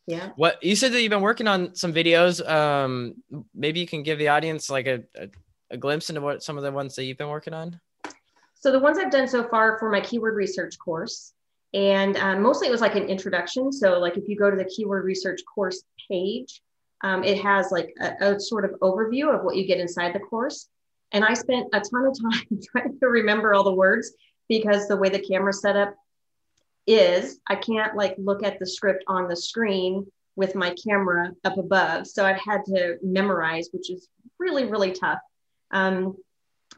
Yeah. 0.06 0.32
What 0.36 0.62
you 0.64 0.76
said 0.76 0.91
that 0.94 1.02
you've 1.02 1.10
been 1.12 1.22
working 1.22 1.48
on 1.48 1.76
some 1.76 1.94
videos. 1.94 2.46
Um, 2.48 3.16
maybe 3.54 3.80
you 3.80 3.88
can 3.88 4.04
give 4.04 4.20
the 4.20 4.28
audience 4.30 4.70
like 4.70 4.86
a, 4.88 5.04
a, 5.16 5.30
a 5.72 5.78
glimpse 5.78 6.10
into 6.10 6.22
what 6.22 6.44
some 6.44 6.58
of 6.58 6.64
the 6.64 6.72
ones 6.72 6.96
that 6.96 7.06
you've 7.06 7.18
been 7.18 7.30
working 7.30 7.54
on. 7.54 7.80
So 8.56 8.72
the 8.72 8.80
ones 8.80 8.98
I've 8.98 9.12
done 9.12 9.28
so 9.28 9.48
far 9.48 9.78
for 9.78 9.89
my 9.89 10.00
keyword 10.02 10.36
research 10.36 10.78
course, 10.80 11.33
and 11.74 12.18
um, 12.18 12.42
mostly 12.42 12.68
it 12.68 12.72
was 12.72 12.82
like 12.82 12.96
an 12.96 13.08
introduction. 13.10 13.72
So 13.72 14.00
like 14.00 14.18
if 14.18 14.28
you 14.28 14.38
go 14.38 14.50
to 14.50 14.58
the 14.58 14.66
keyword 14.66 15.06
research 15.06 15.42
course 15.54 15.84
page, 16.10 16.62
um, 17.02 17.24
it 17.24 17.42
has 17.42 17.72
like 17.72 17.94
a, 18.00 18.34
a 18.34 18.40
sort 18.40 18.66
of 18.66 18.80
overview 18.82 19.34
of 19.34 19.44
what 19.44 19.56
you 19.56 19.66
get 19.66 19.80
inside 19.80 20.14
the 20.14 20.20
course. 20.20 20.70
And 21.12 21.24
I 21.24 21.34
spent 21.34 21.68
a 21.74 21.80
ton 21.80 22.06
of 22.06 22.18
time 22.22 22.60
trying 22.72 23.00
to 23.00 23.08
remember 23.08 23.54
all 23.54 23.64
the 23.64 23.74
words 23.74 24.14
because 24.50 24.88
the 24.88 24.98
way 24.98 25.10
the 25.10 25.20
camera 25.20 25.54
setup 25.54 25.96
is, 26.86 27.40
I 27.48 27.56
can't 27.56 27.96
like 27.96 28.16
look 28.18 28.44
at 28.44 28.60
the 28.60 28.68
script 28.68 29.04
on 29.08 29.28
the 29.28 29.36
screen 29.36 30.06
with 30.36 30.56
my 30.56 30.76
camera 30.88 31.32
up 31.44 31.58
above. 31.58 32.08
So 32.08 32.26
I've 32.26 32.42
had 32.42 32.66
to 32.66 32.98
memorize, 33.02 33.70
which 33.72 33.92
is 33.92 34.08
really, 34.40 34.66
really 34.66 34.92
tough. 34.92 35.20
Um, 35.72 36.18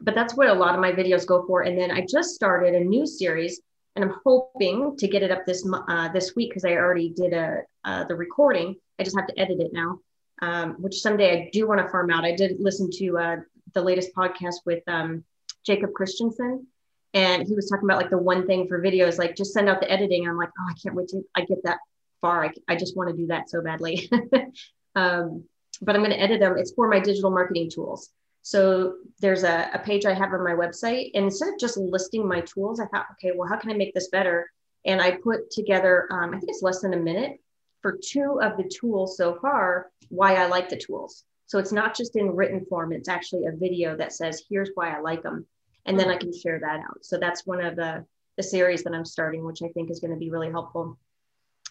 but 0.00 0.14
that's 0.14 0.34
what 0.34 0.48
a 0.48 0.54
lot 0.54 0.74
of 0.74 0.80
my 0.80 0.92
videos 0.92 1.26
go 1.26 1.46
for. 1.46 1.62
And 1.62 1.78
then 1.78 1.90
I 1.90 2.06
just 2.08 2.34
started 2.34 2.74
a 2.74 2.80
new 2.80 3.06
series, 3.06 3.60
and 3.96 4.04
I'm 4.04 4.16
hoping 4.24 4.96
to 4.98 5.08
get 5.08 5.22
it 5.22 5.30
up 5.30 5.46
this 5.46 5.66
uh, 5.88 6.08
this 6.10 6.36
week 6.36 6.50
because 6.50 6.64
I 6.64 6.72
already 6.72 7.08
did 7.08 7.32
a 7.32 7.62
uh, 7.84 8.04
the 8.04 8.14
recording. 8.14 8.76
I 8.98 9.04
just 9.04 9.16
have 9.16 9.26
to 9.26 9.38
edit 9.38 9.58
it 9.60 9.72
now, 9.72 9.98
um, 10.42 10.74
which 10.78 11.00
someday 11.00 11.30
I 11.32 11.50
do 11.52 11.66
want 11.66 11.80
to 11.80 11.88
farm 11.88 12.10
out. 12.10 12.24
I 12.24 12.36
did 12.36 12.56
listen 12.60 12.90
to 12.98 13.18
uh, 13.18 13.36
the 13.74 13.82
latest 13.82 14.14
podcast 14.14 14.56
with 14.66 14.82
um, 14.86 15.24
Jacob 15.64 15.92
Christensen, 15.94 16.66
and 17.14 17.46
he 17.46 17.54
was 17.54 17.68
talking 17.70 17.88
about 17.88 18.00
like 18.00 18.10
the 18.10 18.18
one 18.18 18.46
thing 18.46 18.68
for 18.68 18.80
videos, 18.80 19.18
like 19.18 19.34
just 19.34 19.54
send 19.54 19.68
out 19.68 19.80
the 19.80 19.90
editing. 19.90 20.28
I'm 20.28 20.36
like, 20.36 20.50
oh, 20.60 20.70
I 20.70 20.74
can't 20.74 20.94
wait 20.94 21.08
to 21.08 21.22
I 21.34 21.40
get 21.40 21.62
that 21.64 21.78
far. 22.20 22.44
I, 22.44 22.52
I 22.68 22.76
just 22.76 22.96
want 22.96 23.10
to 23.10 23.16
do 23.16 23.28
that 23.28 23.48
so 23.48 23.62
badly. 23.62 24.10
um, 24.94 25.44
but 25.80 25.94
I'm 25.94 26.02
going 26.02 26.12
to 26.12 26.20
edit 26.20 26.40
them. 26.40 26.56
It's 26.58 26.72
for 26.72 26.88
my 26.88 27.00
digital 27.00 27.30
marketing 27.30 27.70
tools. 27.70 28.10
So 28.46 28.98
there's 29.18 29.42
a, 29.42 29.70
a 29.74 29.80
page 29.80 30.06
I 30.06 30.14
have 30.14 30.32
on 30.32 30.44
my 30.44 30.52
website. 30.52 31.10
And 31.14 31.24
instead 31.24 31.48
of 31.48 31.58
just 31.58 31.76
listing 31.76 32.28
my 32.28 32.42
tools, 32.42 32.78
I 32.78 32.86
thought, 32.86 33.06
okay, 33.14 33.32
well, 33.34 33.48
how 33.48 33.56
can 33.56 33.72
I 33.72 33.74
make 33.74 33.92
this 33.92 34.06
better? 34.06 34.48
And 34.84 35.02
I 35.02 35.16
put 35.16 35.50
together, 35.50 36.06
um, 36.12 36.32
I 36.32 36.38
think 36.38 36.50
it's 36.50 36.62
less 36.62 36.80
than 36.80 36.94
a 36.94 36.96
minute 36.96 37.40
for 37.82 37.98
two 38.00 38.40
of 38.40 38.56
the 38.56 38.70
tools 38.72 39.16
so 39.16 39.36
far, 39.42 39.90
why 40.10 40.36
I 40.36 40.46
like 40.46 40.68
the 40.68 40.76
tools. 40.76 41.24
So 41.46 41.58
it's 41.58 41.72
not 41.72 41.96
just 41.96 42.14
in 42.14 42.36
written 42.36 42.64
form, 42.66 42.92
it's 42.92 43.08
actually 43.08 43.46
a 43.46 43.50
video 43.50 43.96
that 43.96 44.12
says, 44.12 44.44
here's 44.48 44.70
why 44.76 44.96
I 44.96 45.00
like 45.00 45.24
them. 45.24 45.44
And 45.84 45.98
then 45.98 46.08
I 46.08 46.16
can 46.16 46.32
share 46.32 46.60
that 46.60 46.78
out. 46.78 46.98
So 47.04 47.18
that's 47.18 47.46
one 47.46 47.60
of 47.60 47.74
the, 47.74 48.06
the 48.36 48.44
series 48.44 48.84
that 48.84 48.94
I'm 48.94 49.04
starting, 49.04 49.44
which 49.44 49.64
I 49.64 49.68
think 49.70 49.90
is 49.90 49.98
going 49.98 50.12
to 50.12 50.20
be 50.20 50.30
really 50.30 50.52
helpful. 50.52 50.96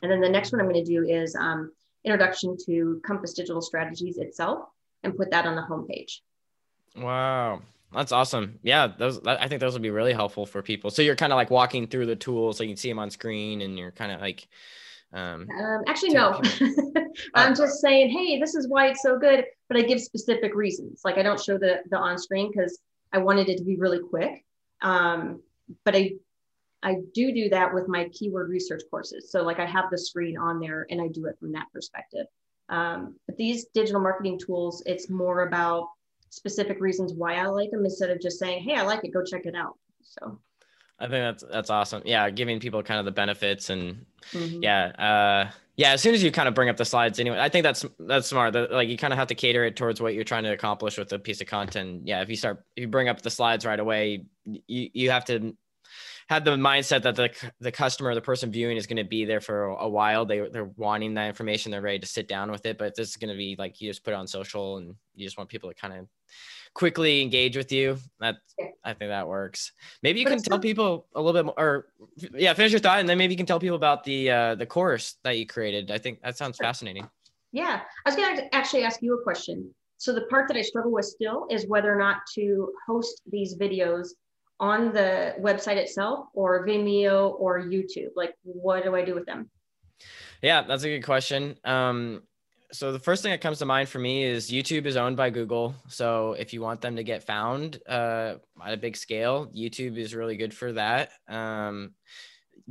And 0.02 0.12
then 0.12 0.20
the 0.20 0.28
next 0.28 0.52
one 0.52 0.60
I'm 0.60 0.68
going 0.68 0.84
to 0.84 0.92
do 0.92 1.08
is 1.08 1.38
um, 1.38 1.72
Introduction 2.04 2.58
to 2.66 3.00
Compass 3.06 3.34
Digital 3.34 3.62
Strategies 3.62 4.18
itself 4.18 4.68
and 5.04 5.16
put 5.16 5.32
that 5.32 5.46
on 5.46 5.56
the 5.56 5.62
homepage. 5.62 6.20
Wow. 6.98 7.62
That's 7.94 8.12
awesome. 8.12 8.60
Yeah, 8.62 8.88
those 8.88 9.26
I 9.26 9.48
think 9.48 9.62
those 9.62 9.74
will 9.74 9.80
be 9.82 9.90
really 9.90 10.14
helpful 10.14 10.46
for 10.46 10.62
people. 10.62 10.92
So 10.92 11.02
you're 11.02 11.16
kind 11.16 11.32
of 11.32 11.38
like 11.38 11.50
walking 11.50 11.88
through 11.88 12.08
the 12.08 12.16
tools, 12.16 12.58
so 12.58 12.64
you 12.64 12.72
can 12.72 12.78
see 12.78 12.90
them 12.90 13.00
on 13.00 13.10
screen, 13.10 13.62
and 13.62 13.78
you're 13.78 13.92
kind 13.92 14.12
of 14.12 14.20
like 14.22 14.48
Um, 15.14 15.48
um, 15.58 15.84
actually, 15.88 16.10
no. 16.14 16.42
I'm 17.34 17.54
oh. 17.54 17.56
just 17.56 17.80
saying, 17.80 18.10
hey, 18.10 18.40
this 18.40 18.54
is 18.54 18.68
why 18.68 18.88
it's 18.88 19.02
so 19.02 19.18
good, 19.18 19.46
but 19.70 19.78
I 19.78 19.82
give 19.84 20.02
specific 20.02 20.54
reasons. 20.56 21.02
Like 21.06 21.18
I 21.18 21.24
don't 21.24 21.42
show 21.42 21.58
the 21.58 21.82
the 21.90 21.98
on 21.98 22.18
screen 22.18 22.52
because 22.52 22.80
I 23.14 23.20
wanted 23.20 23.48
it 23.50 23.58
to 23.58 23.64
be 23.64 23.78
really 23.78 24.00
quick. 24.00 24.44
Um, 24.82 25.42
but 25.86 25.96
I 25.96 26.14
I 26.84 26.98
do 27.14 27.34
do 27.34 27.50
that 27.50 27.74
with 27.74 27.88
my 27.88 28.10
keyword 28.10 28.50
research 28.50 28.84
courses. 28.92 29.32
So 29.32 29.42
like 29.42 29.60
I 29.60 29.66
have 29.66 29.86
the 29.90 29.98
screen 29.98 30.38
on 30.38 30.60
there 30.60 30.86
and 30.90 31.02
I 31.02 31.08
do 31.08 31.26
it 31.28 31.38
from 31.40 31.54
that 31.54 31.68
perspective. 31.74 32.28
Um, 32.70 33.16
but 33.28 33.38
these 33.38 33.66
digital 33.74 34.02
marketing 34.02 34.40
tools, 34.40 34.84
it's 34.86 35.10
more 35.10 35.48
about 35.48 35.88
specific 36.36 36.82
reasons 36.82 37.14
why 37.14 37.36
I 37.36 37.46
like 37.48 37.72
them 37.72 37.86
instead 37.86 38.10
of 38.10 38.20
just 38.20 38.40
saying, 38.40 38.64
hey, 38.64 38.76
I 38.76 38.82
like 38.82 39.04
it, 39.04 39.14
go 39.14 39.24
check 39.24 39.46
it 39.46 39.56
out. 39.56 39.78
So 40.02 40.40
I 41.00 41.08
think 41.08 41.14
that's 41.14 41.44
that's 41.52 41.70
awesome. 41.70 42.02
Yeah, 42.06 42.30
giving 42.30 42.60
people 42.60 42.84
kind 42.84 43.00
of 43.00 43.06
the 43.06 43.12
benefits 43.12 43.70
and 43.70 44.06
mm-hmm. 44.32 44.62
yeah, 44.62 44.86
uh, 45.00 45.52
yeah. 45.78 45.92
As 45.92 46.02
soon 46.02 46.14
as 46.14 46.22
you 46.22 46.32
kind 46.32 46.48
of 46.48 46.54
bring 46.54 46.70
up 46.70 46.78
the 46.78 46.86
slides, 46.86 47.20
anyway, 47.20 47.40
I 47.40 47.50
think 47.50 47.64
that's 47.64 47.86
that's 48.00 48.28
smart. 48.28 48.54
That, 48.54 48.72
like 48.72 48.90
you 48.90 48.98
kind 48.98 49.14
of 49.14 49.20
have 49.20 49.28
to 49.30 49.36
cater 49.36 49.64
it 49.64 49.76
towards 49.76 50.02
what 50.02 50.14
you're 50.14 50.24
trying 50.24 50.44
to 50.44 50.54
accomplish 50.54 50.98
with 50.98 51.12
a 51.14 51.20
piece 51.20 51.42
of 51.42 51.48
content. 51.48 52.02
Yeah, 52.06 52.22
if 52.22 52.30
you 52.30 52.36
start 52.36 52.64
if 52.76 52.82
you 52.82 52.88
bring 52.88 53.10
up 53.10 53.22
the 53.22 53.30
slides 53.30 53.66
right 53.66 53.80
away, 53.80 54.26
you 54.46 54.90
you 54.94 55.12
have 55.12 55.26
to 55.26 55.56
have 56.28 56.44
the 56.44 56.52
mindset 56.52 57.04
that 57.04 57.16
the 57.16 57.30
the 57.60 57.72
customer, 57.72 58.16
the 58.16 58.22
person 58.22 58.52
viewing, 58.52 58.78
is 58.78 58.88
going 58.88 58.98
to 58.98 59.04
be 59.04 59.26
there 59.26 59.42
for 59.42 59.66
a 59.66 59.88
while. 59.88 60.26
They 60.26 60.48
they're 60.52 60.72
wanting 60.76 61.14
that 61.16 61.28
information. 61.28 61.72
They're 61.72 61.82
ready 61.82 62.00
to 62.00 62.08
sit 62.08 62.28
down 62.28 62.52
with 62.52 62.66
it. 62.66 62.78
But 62.78 62.96
this 62.96 63.10
is 63.10 63.16
going 63.16 63.32
to 63.32 63.38
be 63.38 63.56
like 63.58 63.80
you 63.80 63.90
just 63.90 64.04
put 64.04 64.12
it 64.12 64.18
on 64.18 64.28
social, 64.28 64.78
and 64.78 64.96
you 65.14 65.26
just 65.26 65.38
want 65.38 65.50
people 65.50 65.70
to 65.70 65.76
kind 65.76 65.94
of 65.94 66.08
quickly 66.74 67.22
engage 67.22 67.56
with 67.56 67.72
you. 67.72 67.98
That 68.20 68.38
I 68.84 68.94
think 68.94 69.10
that 69.10 69.28
works. 69.28 69.72
Maybe 70.02 70.20
you 70.20 70.26
but 70.26 70.32
can 70.32 70.42
tell 70.42 70.58
not- 70.58 70.64
people 70.64 71.08
a 71.16 71.22
little 71.22 71.40
bit 71.40 71.46
more, 71.46 71.56
or 71.58 71.88
yeah, 72.34 72.54
finish 72.54 72.72
your 72.72 72.80
thought, 72.80 73.00
and 73.00 73.08
then 73.08 73.18
maybe 73.18 73.34
you 73.34 73.38
can 73.38 73.46
tell 73.46 73.60
people 73.60 73.78
about 73.78 74.04
the 74.04 74.32
uh, 74.32 74.56
the 74.56 74.66
course 74.66 75.18
that 75.24 75.38
you 75.38 75.46
created. 75.46 75.92
I 75.92 76.00
think 76.00 76.22
that 76.22 76.38
sounds 76.38 76.58
fascinating. 76.58 77.08
Yeah, 77.52 77.82
I 78.06 78.10
was 78.10 78.16
going 78.16 78.36
to 78.36 78.54
actually 78.56 78.84
ask 78.84 79.02
you 79.02 79.18
a 79.18 79.24
question. 79.24 79.74
So 79.98 80.14
the 80.14 80.24
part 80.24 80.48
that 80.50 80.58
I 80.58 80.62
struggle 80.62 80.92
with 80.92 81.06
still 81.06 81.48
is 81.50 81.68
whether 81.68 81.94
or 81.94 81.98
not 81.98 82.18
to 82.34 82.74
host 82.86 83.22
these 83.32 83.56
videos 83.56 84.10
on 84.60 84.94
the 84.94 85.36
website 85.40 85.78
itself 85.78 86.28
or 86.34 86.66
Vimeo 86.66 87.36
or 87.40 87.62
YouTube? 87.62 88.10
Like, 88.16 88.36
what 88.44 88.84
do 88.84 88.96
I 88.96 89.04
do 89.04 89.14
with 89.14 89.26
them? 89.26 89.50
Yeah, 90.42 90.62
that's 90.62 90.84
a 90.84 90.90
good 90.90 91.06
question. 91.06 91.58
Um, 91.64 92.24
so 92.72 92.92
the 92.92 93.00
first 93.00 93.24
thing 93.24 93.32
that 93.32 93.42
comes 93.42 93.60
to 93.60 93.66
mind 93.66 93.90
for 93.90 94.00
me 94.00 94.24
is 94.24 94.52
YouTube 94.52 94.86
is 94.86 94.98
owned 94.98 95.18
by 95.18 95.30
Google. 95.30 95.76
So 95.88 96.34
if 96.34 96.54
you 96.54 96.62
want 96.62 96.82
them 96.82 96.96
to 96.96 97.04
get 97.04 97.24
found 97.24 97.80
uh, 97.88 98.36
at 98.64 98.74
a 98.74 98.78
big 98.78 98.98
scale, 98.98 99.48
YouTube 99.56 99.98
is 99.98 100.16
really 100.16 100.36
good 100.36 100.54
for 100.54 100.74
that. 100.74 101.12
Um, 101.28 101.94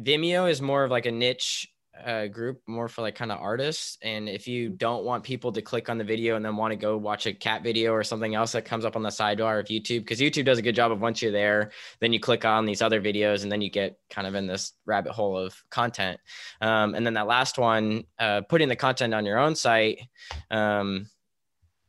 Vimeo 0.01 0.51
is 0.51 0.61
more 0.61 0.85
of 0.85 0.91
like 0.91 1.07
a 1.07 1.12
niche 1.12 1.68
uh, 2.05 2.26
group 2.26 2.61
more 2.66 2.88
for 2.88 3.03
like 3.03 3.14
kind 3.14 3.30
of 3.30 3.40
artists. 3.40 3.99
And 4.03 4.28
if 4.28 4.49
you 4.49 4.68
don't 4.68 5.05
want 5.05 5.24
people 5.24 5.53
to 5.53 5.62
click 5.62 5.88
on 5.88 5.99
the 5.99 6.05
video 6.05 6.36
and 6.36 6.45
then 6.45 6.57
want 6.57 6.72
to 6.72 6.76
go 6.76 6.97
watch 6.97 7.26
a 7.26 7.32
cat 7.32 7.62
video 7.62 7.92
or 7.92 8.03
something 8.03 8.34
else 8.34 8.53
that 8.53 8.64
comes 8.64 8.84
up 8.84 8.97
on 8.97 9.03
the 9.03 9.11
sidebar 9.11 9.61
of 9.61 9.66
YouTube, 9.66 10.01
because 10.01 10.20
YouTube 10.20 10.45
does 10.45 10.59
a 10.59 10.62
good 10.62 10.74
job 10.74 10.92
of 10.92 11.01
once 11.01 11.22
you're 11.22 11.32
there, 11.32 11.70
then 12.01 12.12
you 12.12 12.20
click 12.20 12.45
on 12.45 12.66
these 12.66 12.82
other 12.82 13.01
videos 13.01 13.42
and 13.42 13.53
then 13.53 13.61
you 13.61 13.70
get 13.70 13.99
kind 14.11 14.26
of 14.26 14.34
in 14.34 14.47
this 14.47 14.72
rabbit 14.86 15.12
hole 15.12 15.38
of 15.38 15.62
content. 15.70 16.18
Um, 16.61 16.95
and 16.95 17.07
then 17.07 17.14
that 17.14 17.26
last 17.26 17.59
one, 17.59 18.05
uh, 18.18 18.42
putting 18.42 18.68
the 18.68 18.76
content 18.76 19.14
on 19.14 19.24
your 19.24 19.38
own 19.38 19.55
site, 19.55 20.01
um, 20.51 21.09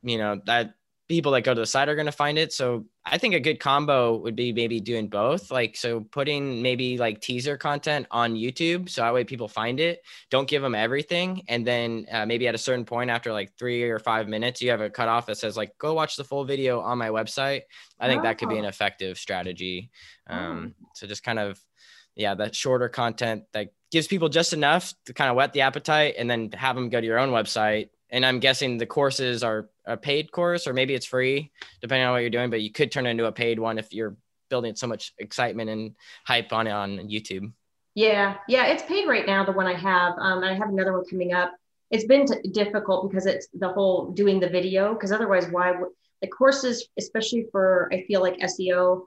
you 0.04 0.18
know, 0.18 0.40
that 0.46 0.76
people 1.08 1.32
that 1.34 1.42
go 1.42 1.54
to 1.54 1.62
the 1.62 1.68
site 1.68 1.88
are 1.88 1.96
going 1.96 2.08
to 2.08 2.12
find 2.12 2.38
it. 2.38 2.52
So 2.52 2.86
I 3.06 3.20
think 3.20 3.36
a 3.36 3.40
good 3.40 3.60
combo 3.60 4.18
would 4.18 4.36
be 4.36 4.52
maybe 4.52 4.80
doing 4.80 5.08
both. 5.08 5.52
Like, 5.52 5.76
so 5.76 6.00
putting 6.00 6.64
maybe 6.64 6.98
like 6.98 7.22
teaser 7.22 7.58
content 7.58 8.08
on 8.10 8.34
YouTube. 8.34 8.90
So 8.90 9.02
that 9.02 9.14
way 9.14 9.24
people 9.24 9.48
find 9.48 9.80
it. 9.80 10.02
Don't 10.32 10.48
give 10.48 10.64
them 10.64 10.74
everything. 10.74 11.44
And 11.48 11.66
then 11.66 12.08
uh, 12.12 12.26
maybe 12.26 12.48
at 12.48 12.56
a 12.56 12.60
certain 12.60 12.86
point 12.86 13.12
after 13.12 13.32
like 13.32 13.54
three 13.58 13.84
or 13.84 14.00
five 14.00 14.28
minutes, 14.28 14.62
you 14.62 14.72
have 14.72 14.82
a 14.82 14.90
cutoff 14.90 15.28
that 15.28 15.38
says, 15.38 15.56
like, 15.56 15.78
go 15.78 15.94
watch 15.94 16.16
the 16.16 16.24
full 16.24 16.44
video 16.44 16.82
on 16.82 16.98
my 16.98 17.10
website. 17.10 17.62
I 18.00 18.08
think 18.08 18.22
oh. 18.22 18.24
that 18.24 18.40
could 18.40 18.50
be 18.50 18.58
an 18.58 18.66
oh. 18.66 18.70
effective 18.70 19.20
strategy. 19.20 19.92
Um, 20.28 20.74
oh. 20.82 20.88
So 20.96 21.06
just 21.06 21.24
kind 21.24 21.38
of, 21.38 21.60
yeah, 22.16 22.34
that 22.34 22.56
shorter 22.56 22.90
content 22.90 23.44
that 23.54 23.70
gives 23.92 24.08
people 24.08 24.30
just 24.30 24.54
enough 24.54 24.94
to 25.06 25.14
kind 25.14 25.30
of 25.30 25.36
whet 25.36 25.54
the 25.54 25.62
appetite 25.62 26.16
and 26.18 26.30
then 26.30 26.52
have 26.54 26.76
them 26.76 26.90
go 26.90 27.00
to 27.00 27.06
your 27.06 27.20
own 27.20 27.30
website 27.30 27.90
and 28.10 28.26
I'm 28.26 28.40
guessing 28.40 28.78
the 28.78 28.86
courses 28.86 29.44
are 29.44 29.70
a 29.86 29.98
paid 29.98 30.32
course 30.32 30.68
or 30.68 30.74
maybe 30.74 30.94
it's 30.94 31.06
free 31.06 31.52
depending 31.82 32.06
on 32.06 32.14
what 32.14 32.20
you're 32.20 32.30
doing, 32.30 32.50
but 32.50 32.62
you 32.62 32.72
could 32.72 32.92
turn 32.92 33.06
it 33.06 33.12
into 33.12 33.26
a 33.26 33.32
paid 33.32 33.60
one 33.60 33.78
if 33.78 33.94
you're 33.94 34.16
building 34.50 34.76
so 34.76 34.88
much 34.88 35.14
excitement 35.18 35.70
and 35.70 35.96
hype 36.26 36.54
on 36.54 36.68
it 36.68 36.72
on 36.72 36.98
YouTube. 37.10 37.52
Yeah, 37.96 38.36
yeah, 38.48 38.68
it's 38.68 38.84
paid 38.84 39.08
right 39.08 39.26
now. 39.26 39.46
The 39.46 39.54
one 39.54 39.68
I 39.68 39.74
have, 39.74 40.14
um, 40.20 40.44
I 40.44 40.54
have 40.54 40.70
another 40.70 40.94
one 40.94 41.06
coming 41.06 41.34
up. 41.34 41.54
It's 41.92 42.06
been 42.06 42.26
t- 42.26 42.50
difficult 42.50 43.10
because 43.10 43.26
it's 43.26 43.48
the 43.54 43.70
whole 43.70 44.12
doing 44.12 44.40
the 44.40 44.50
video. 44.50 44.94
Because 44.94 45.14
otherwise, 45.14 45.48
why 45.48 45.72
would 45.72 45.90
the 46.22 46.28
courses, 46.28 46.90
especially 46.98 47.48
for 47.52 47.90
I 47.94 48.04
feel 48.04 48.22
like 48.22 48.38
SEO, 48.40 49.06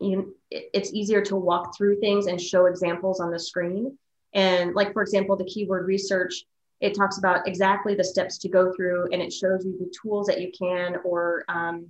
you, 0.00 0.36
it's 0.50 0.92
easier 0.92 1.22
to 1.22 1.36
walk 1.36 1.76
through 1.76 2.00
things 2.00 2.26
and 2.26 2.40
show 2.40 2.66
examples 2.66 3.20
on 3.20 3.30
the 3.30 3.38
screen. 3.38 3.98
And 4.34 4.74
like 4.74 4.92
for 4.92 5.02
example, 5.02 5.36
the 5.36 5.44
keyword 5.44 5.86
research, 5.86 6.44
it 6.82 6.96
talks 6.96 7.18
about 7.18 7.46
exactly 7.46 7.94
the 7.94 8.02
steps 8.02 8.36
to 8.38 8.48
go 8.48 8.74
through 8.74 9.08
and 9.12 9.22
it 9.22 9.32
shows 9.32 9.64
you 9.64 9.78
the 9.78 9.90
tools 10.02 10.26
that 10.26 10.40
you 10.40 10.50
can 10.58 10.96
or 11.04 11.44
um, 11.48 11.86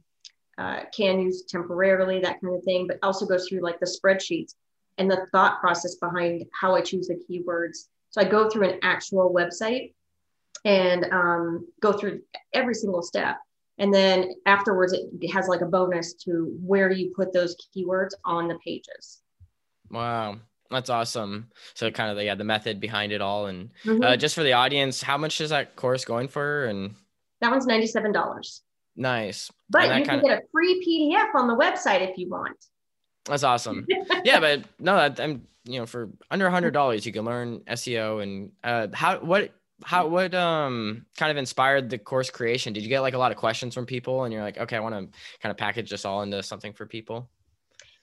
uh, 0.59 0.81
can 0.95 1.19
use 1.19 1.45
temporarily, 1.49 2.21
that 2.21 2.39
kind 2.43 2.55
of 2.55 2.63
thing, 2.63 2.87
but 2.87 2.99
also 3.03 3.25
goes 3.25 3.49
through 3.49 3.61
like 3.61 3.81
the 3.81 3.87
spreadsheets 3.87 4.55
and 4.99 5.11
the 5.11 5.27
thought 5.33 5.61
process 5.61 5.95
behind 5.95 6.45
how 6.61 6.75
I 6.75 6.83
choose 6.83 7.09
the 7.09 7.15
keywords. 7.15 7.89
So 8.11 8.21
I 8.21 8.25
go 8.25 8.51
through 8.51 8.69
an 8.69 8.81
actual 8.83 9.35
website 9.35 9.95
and 10.67 11.07
um, 11.11 11.67
go 11.81 11.95
through 11.95 12.21
every 12.53 12.75
single 12.75 13.03
step. 13.03 13.39
And 13.79 13.93
then 13.93 14.35
afterwards, 14.45 14.93
it 14.93 15.33
has 15.33 15.49
like 15.49 15.63
a 15.63 15.67
bonus 15.67 16.13
to 16.25 16.55
where 16.63 16.91
you 16.91 17.15
put 17.17 17.33
those 17.33 17.57
keywords 17.75 18.11
on 18.27 18.47
the 18.47 18.59
pages. 18.63 19.23
Wow. 19.91 20.37
That's 20.73 20.91
awesome. 20.91 21.51
So 21.75 21.91
kind 21.91 22.11
of 22.11 22.17
the, 22.17 22.25
yeah, 22.25 22.35
the 22.35 22.45
method 22.45 22.81
behind 22.81 23.13
it 23.13 23.21
all. 23.21 23.47
And 23.47 23.71
mm-hmm. 23.85 24.03
uh, 24.03 24.17
just 24.17 24.35
for 24.35 24.43
the 24.43 24.55
audience, 24.55 25.03
how 25.03 25.19
much 25.19 25.41
is 25.41 25.51
that 25.51 25.77
course 25.77 26.05
going 26.05 26.29
for? 26.29 26.65
And 26.65 26.95
that 27.41 27.51
one's 27.51 27.67
$97. 27.67 28.61
Nice. 28.97 29.51
But 29.71 29.97
you 29.99 30.05
can 30.05 30.19
of... 30.19 30.25
get 30.25 30.39
a 30.39 30.43
free 30.51 30.85
PDF 30.85 31.35
on 31.35 31.47
the 31.47 31.57
website 31.57 32.09
if 32.09 32.19
you 32.19 32.29
want. 32.29 32.57
That's 33.25 33.45
awesome. 33.45 33.87
yeah, 34.25 34.41
but 34.41 34.65
no, 34.79 34.97
I'm 34.97 35.47
you 35.65 35.79
know 35.79 35.87
for 35.87 36.11
under 36.31 36.47
a 36.47 36.51
hundred 36.51 36.73
dollars 36.73 37.07
you 37.07 37.13
can 37.13 37.25
learn 37.25 37.61
SEO 37.61 38.21
and 38.21 38.51
uh, 38.65 38.89
how 38.93 39.19
what 39.19 39.53
how 39.85 40.09
what 40.09 40.35
um 40.35 41.07
kind 41.17 41.31
of 41.31 41.37
inspired 41.37 41.89
the 41.89 41.99
course 41.99 42.31
creation? 42.31 42.73
Did 42.73 42.83
you 42.83 42.89
get 42.89 43.01
like 43.01 43.15
a 43.15 43.19
lot 43.19 43.33
of 43.33 43.39
questions 43.39 43.75
from 43.75 43.87
people 43.87 44.25
and 44.25 44.33
you're 44.33 44.43
like, 44.43 44.59
okay, 44.59 44.77
I 44.77 44.81
want 44.81 44.95
to 44.95 45.19
kind 45.41 45.51
of 45.51 45.57
package 45.57 45.91
this 45.91 46.05
all 46.05 46.23
into 46.23 46.43
something 46.43 46.73
for 46.73 46.87
people? 46.87 47.31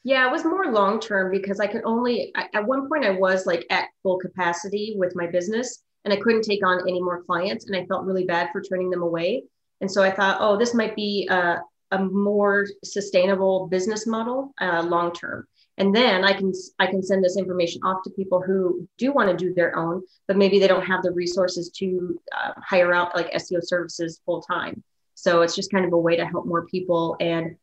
Yeah, 0.03 0.27
it 0.27 0.31
was 0.31 0.45
more 0.45 0.71
long 0.71 0.99
term 0.99 1.31
because 1.31 1.59
I 1.59 1.67
could 1.67 1.83
only, 1.83 2.33
at 2.35 2.65
one 2.65 2.87
point, 2.87 3.05
I 3.05 3.11
was 3.11 3.45
like 3.45 3.65
at 3.69 3.89
full 4.01 4.17
capacity 4.17 4.95
with 4.97 5.15
my 5.15 5.27
business 5.27 5.83
and 6.05 6.13
I 6.13 6.17
couldn't 6.17 6.43
take 6.43 6.65
on 6.65 6.87
any 6.87 7.01
more 7.01 7.23
clients. 7.23 7.65
And 7.65 7.75
I 7.75 7.85
felt 7.85 8.05
really 8.05 8.25
bad 8.25 8.49
for 8.51 8.61
turning 8.61 8.89
them 8.89 9.03
away. 9.03 9.43
And 9.81 9.91
so 9.91 10.01
I 10.01 10.11
thought, 10.11 10.37
oh, 10.39 10.57
this 10.57 10.73
might 10.73 10.95
be 10.95 11.27
a, 11.29 11.57
a 11.91 12.03
more 12.03 12.65
sustainable 12.83 13.67
business 13.67 14.07
model 14.07 14.53
uh, 14.61 14.83
long 14.83 15.13
term. 15.13 15.45
And 15.77 15.95
then 15.95 16.25
I 16.25 16.33
can 16.33 16.51
I 16.77 16.87
can 16.87 17.01
send 17.01 17.23
this 17.23 17.37
information 17.37 17.81
off 17.83 18.03
to 18.03 18.09
people 18.09 18.41
who 18.41 18.87
do 18.97 19.13
want 19.13 19.29
to 19.29 19.35
do 19.35 19.53
their 19.53 19.77
own, 19.77 20.03
but 20.27 20.35
maybe 20.35 20.59
they 20.59 20.67
don't 20.67 20.85
have 20.85 21.03
the 21.03 21.11
resources 21.11 21.69
to 21.77 22.19
uh, 22.37 22.51
hire 22.57 22.93
out 22.93 23.15
like 23.15 23.31
SEO 23.31 23.59
services 23.63 24.19
full 24.25 24.41
time. 24.41 24.83
So 25.15 25.41
it's 25.41 25.55
just 25.55 25.71
kind 25.71 25.85
of 25.85 25.93
a 25.93 25.97
way 25.97 26.17
to 26.17 26.25
help 26.25 26.45
more 26.45 26.65
people 26.65 27.15
and 27.21 27.55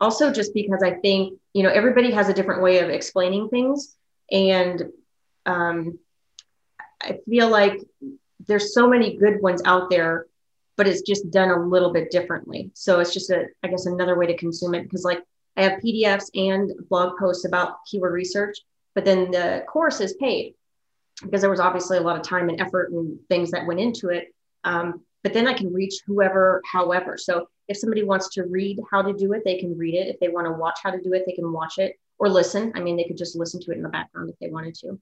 also 0.00 0.32
just 0.32 0.54
because 0.54 0.82
I 0.82 0.92
think, 0.92 1.38
you 1.52 1.62
know, 1.62 1.70
everybody 1.70 2.10
has 2.12 2.28
a 2.28 2.34
different 2.34 2.62
way 2.62 2.80
of 2.80 2.90
explaining 2.90 3.48
things. 3.48 3.96
And 4.30 4.84
um, 5.46 5.98
I 7.00 7.18
feel 7.28 7.48
like 7.48 7.80
there's 8.46 8.74
so 8.74 8.88
many 8.88 9.16
good 9.16 9.40
ones 9.40 9.62
out 9.64 9.90
there, 9.90 10.26
but 10.76 10.88
it's 10.88 11.02
just 11.02 11.30
done 11.30 11.50
a 11.50 11.66
little 11.66 11.92
bit 11.92 12.10
differently. 12.10 12.70
So 12.74 13.00
it's 13.00 13.12
just 13.12 13.30
a, 13.30 13.46
I 13.62 13.68
guess, 13.68 13.86
another 13.86 14.18
way 14.18 14.26
to 14.26 14.36
consume 14.36 14.74
it 14.74 14.84
because 14.84 15.04
like 15.04 15.22
I 15.56 15.62
have 15.62 15.80
PDFs 15.80 16.30
and 16.34 16.72
blog 16.88 17.18
posts 17.18 17.44
about 17.44 17.84
keyword 17.86 18.12
research, 18.12 18.58
but 18.94 19.04
then 19.04 19.30
the 19.30 19.64
course 19.68 20.00
is 20.00 20.14
paid 20.14 20.54
because 21.22 21.40
there 21.40 21.50
was 21.50 21.60
obviously 21.60 21.98
a 21.98 22.02
lot 22.02 22.16
of 22.16 22.22
time 22.22 22.48
and 22.48 22.60
effort 22.60 22.90
and 22.90 23.18
things 23.28 23.50
that 23.50 23.66
went 23.66 23.80
into 23.80 24.08
it. 24.08 24.34
Um, 24.64 25.02
but 25.22 25.32
then 25.32 25.46
I 25.46 25.52
can 25.52 25.72
reach 25.72 26.00
whoever, 26.06 26.62
however. 26.70 27.16
So 27.16 27.48
if 27.72 27.78
somebody 27.78 28.04
wants 28.04 28.28
to 28.28 28.44
read 28.44 28.78
how 28.90 29.02
to 29.02 29.12
do 29.12 29.32
it, 29.32 29.42
they 29.44 29.58
can 29.58 29.76
read 29.76 29.94
it. 29.94 30.06
If 30.06 30.20
they 30.20 30.28
want 30.28 30.46
to 30.46 30.52
watch 30.52 30.78
how 30.82 30.90
to 30.90 31.00
do 31.00 31.14
it, 31.14 31.24
they 31.26 31.32
can 31.32 31.52
watch 31.52 31.78
it 31.78 31.98
or 32.18 32.28
listen. 32.28 32.70
I 32.76 32.80
mean, 32.80 32.96
they 32.96 33.04
could 33.04 33.16
just 33.16 33.34
listen 33.34 33.60
to 33.62 33.72
it 33.72 33.78
in 33.78 33.82
the 33.82 33.88
background 33.88 34.30
if 34.30 34.38
they 34.38 34.50
wanted 34.50 34.74
to. 34.76 35.00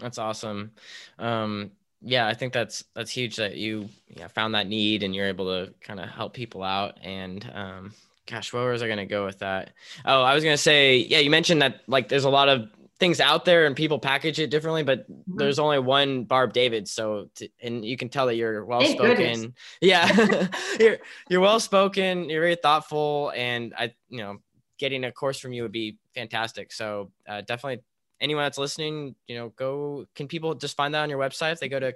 That's 0.00 0.18
awesome. 0.18 0.72
Um, 1.18 1.70
yeah, 2.00 2.26
I 2.26 2.34
think 2.34 2.54
that's 2.54 2.82
that's 2.94 3.10
huge 3.10 3.36
that 3.36 3.56
you 3.56 3.88
yeah, 4.08 4.26
found 4.26 4.54
that 4.54 4.66
need 4.66 5.02
and 5.02 5.14
you're 5.14 5.28
able 5.28 5.46
to 5.46 5.72
kind 5.80 6.00
of 6.00 6.08
help 6.08 6.32
people 6.32 6.62
out. 6.62 6.98
And 7.02 7.48
um, 7.54 7.92
gosh, 8.26 8.52
where 8.52 8.72
was 8.72 8.82
I 8.82 8.86
going 8.86 8.98
to 8.98 9.06
go 9.06 9.26
with 9.26 9.38
that? 9.40 9.72
Oh, 10.06 10.22
I 10.22 10.34
was 10.34 10.42
going 10.42 10.54
to 10.54 10.62
say, 10.62 10.96
yeah, 10.96 11.18
you 11.18 11.30
mentioned 11.30 11.60
that 11.60 11.82
like 11.86 12.08
there's 12.08 12.24
a 12.24 12.30
lot 12.30 12.48
of 12.48 12.70
things 13.02 13.18
out 13.18 13.44
there 13.44 13.66
and 13.66 13.74
people 13.74 13.98
package 13.98 14.38
it 14.38 14.48
differently, 14.48 14.84
but 14.84 15.10
Mhm. 15.10 15.24
there's 15.36 15.58
only 15.58 15.80
one 15.80 16.22
Barb 16.22 16.52
David. 16.52 16.86
So, 16.86 17.28
to, 17.34 17.48
and 17.60 17.84
you 17.84 17.96
can 17.96 18.08
tell 18.08 18.26
that 18.26 18.36
you're 18.36 18.64
well 18.64 18.84
spoken. 18.84 19.54
Yeah. 19.80 20.06
you're, 20.80 20.98
you're 21.28 21.40
well 21.40 21.58
spoken. 21.58 22.30
You're 22.30 22.42
very 22.42 22.54
thoughtful. 22.54 23.32
And 23.34 23.74
I, 23.76 23.92
you 24.08 24.18
know, 24.18 24.38
getting 24.78 25.02
a 25.02 25.10
course 25.10 25.40
from 25.40 25.52
you 25.52 25.62
would 25.62 25.72
be 25.72 25.98
fantastic. 26.14 26.72
So, 26.72 27.10
uh, 27.28 27.40
definitely 27.40 27.82
anyone 28.20 28.44
that's 28.44 28.56
listening, 28.56 29.16
you 29.26 29.34
know, 29.36 29.48
go, 29.48 30.06
can 30.14 30.28
people 30.28 30.54
just 30.54 30.76
find 30.76 30.94
that 30.94 31.02
on 31.02 31.10
your 31.10 31.18
website 31.18 31.50
if 31.54 31.58
they 31.58 31.68
go 31.68 31.80
to 31.80 31.92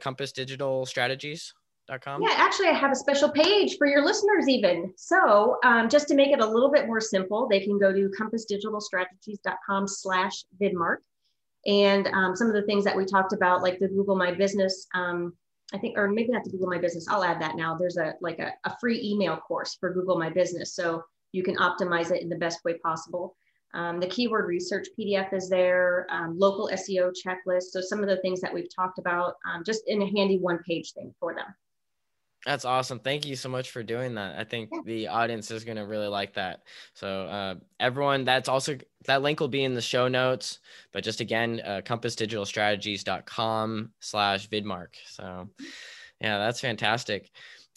compassdigitalstrategies.com? 1.89 2.23
Yeah, 2.23 2.35
actually, 2.37 2.69
I 2.69 2.73
have 2.73 2.93
a 2.93 2.97
special 2.97 3.31
page 3.31 3.77
for 3.79 3.87
your 3.87 4.05
listeners, 4.05 4.49
even. 4.49 4.93
So, 4.97 5.59
um, 5.65 5.89
just 5.89 6.09
to 6.09 6.15
make 6.15 6.33
it 6.33 6.41
a 6.41 6.47
little 6.47 6.71
bit 6.71 6.87
more 6.87 7.01
simple, 7.01 7.49
they 7.49 7.61
can 7.61 7.79
go 7.79 7.93
to 7.93 8.11
compassdigitalstrategies.com 8.19 9.89
slash 9.89 10.45
vidmark. 10.61 10.99
And 11.67 12.07
um, 12.09 12.37
some 12.37 12.49
of 12.49 12.55
the 12.55 12.63
things 12.63 12.85
that 12.85 12.97
we 12.97 13.05
talked 13.05 13.33
about, 13.33 13.63
like 13.63 13.79
the 13.79 13.89
Google 13.89 14.17
My 14.17 14.33
Business, 14.33 14.87
um, 14.95 15.35
I 15.75 15.79
think, 15.79 15.99
or 15.99 16.09
maybe 16.09 16.31
not 16.31 16.45
the 16.45 16.51
Google 16.51 16.69
My 16.69 16.79
Business, 16.79 17.09
I'll 17.09 17.25
add 17.25 17.41
that 17.41 17.57
now. 17.57 17.77
There's 17.77 17.97
a 17.97 18.15
like 18.21 18.39
a, 18.39 18.53
a 18.65 18.77
free 18.79 19.01
email 19.03 19.37
course 19.37 19.77
for 19.79 19.93
Google 19.93 20.19
My 20.19 20.31
Business. 20.31 20.75
So 20.75 21.03
you 21.33 21.43
can 21.43 21.57
optimize 21.57 22.13
it 22.13 22.23
in 22.23 22.29
the 22.29 22.37
best 22.37 22.65
way 22.65 22.75
possible. 22.79 23.37
Um, 23.75 24.01
the 24.01 24.07
keyword 24.07 24.47
research 24.47 24.87
PDF 24.99 25.35
is 25.35 25.51
there, 25.51 26.07
um, 26.09 26.39
local 26.39 26.71
SEO 26.73 27.13
checklist. 27.13 27.65
So 27.73 27.81
some 27.81 28.01
of 28.01 28.09
the 28.09 28.17
things 28.19 28.41
that 28.41 28.55
we've 28.55 28.75
talked 28.75 28.99
about, 28.99 29.35
um, 29.45 29.65
just 29.65 29.83
in 29.87 30.01
a 30.01 30.07
handy 30.07 30.39
one 30.39 30.61
page 30.67 30.93
thing 30.93 31.13
for 31.19 31.35
them. 31.35 31.47
That's 32.47 32.65
awesome. 32.65 33.01
Thank 33.01 33.27
you 33.27 33.35
so 33.35 33.49
much 33.49 33.73
for 33.73 33.83
doing 33.83 34.15
that. 34.15 34.39
I 34.39 34.45
think 34.45 34.71
Yeah. 34.73 34.79
the 34.85 35.09
audience 35.09 35.51
is 35.51 35.65
going 35.65 35.79
to 35.79 35.85
really 35.85 36.07
like 36.07 36.35
that. 36.35 36.63
So, 36.95 37.27
uh, 37.27 37.57
everyone, 37.81 38.25
that's 38.25 38.49
also 38.49 38.79
that 39.07 39.23
link 39.23 39.41
will 39.41 39.49
be 39.49 39.65
in 39.65 39.75
the 39.75 39.83
show 39.83 40.07
notes. 40.07 40.61
But 40.93 41.03
just 41.03 41.21
again, 41.21 41.61
uh, 41.65 41.81
compassdigitalstrategies.com 41.85 43.91
slash 43.99 44.49
vidmark. 44.49 44.95
So, 45.09 45.49
yeah, 46.21 46.39
that's 46.39 46.61
fantastic. 46.61 47.33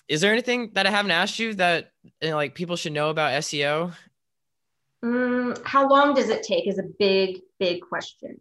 Is 0.07 0.22
there 0.22 0.32
anything 0.32 0.70
that 0.74 0.86
I 0.86 0.91
haven't 0.91 1.11
asked 1.11 1.39
you 1.39 1.55
that 1.55 1.91
you 2.22 2.30
know, 2.30 2.36
like 2.36 2.53
people 2.53 2.76
should 2.76 2.93
know 2.93 3.09
about 3.09 3.34
SEO? 3.34 3.91
Mm, 5.03 5.59
how 5.65 5.89
long 5.89 6.13
does 6.13 6.30
it 6.30 6.43
take 6.43 6.67
is 6.67 6.78
a 6.78 6.84
big, 6.99 7.39
big 7.59 7.82
question. 7.82 8.39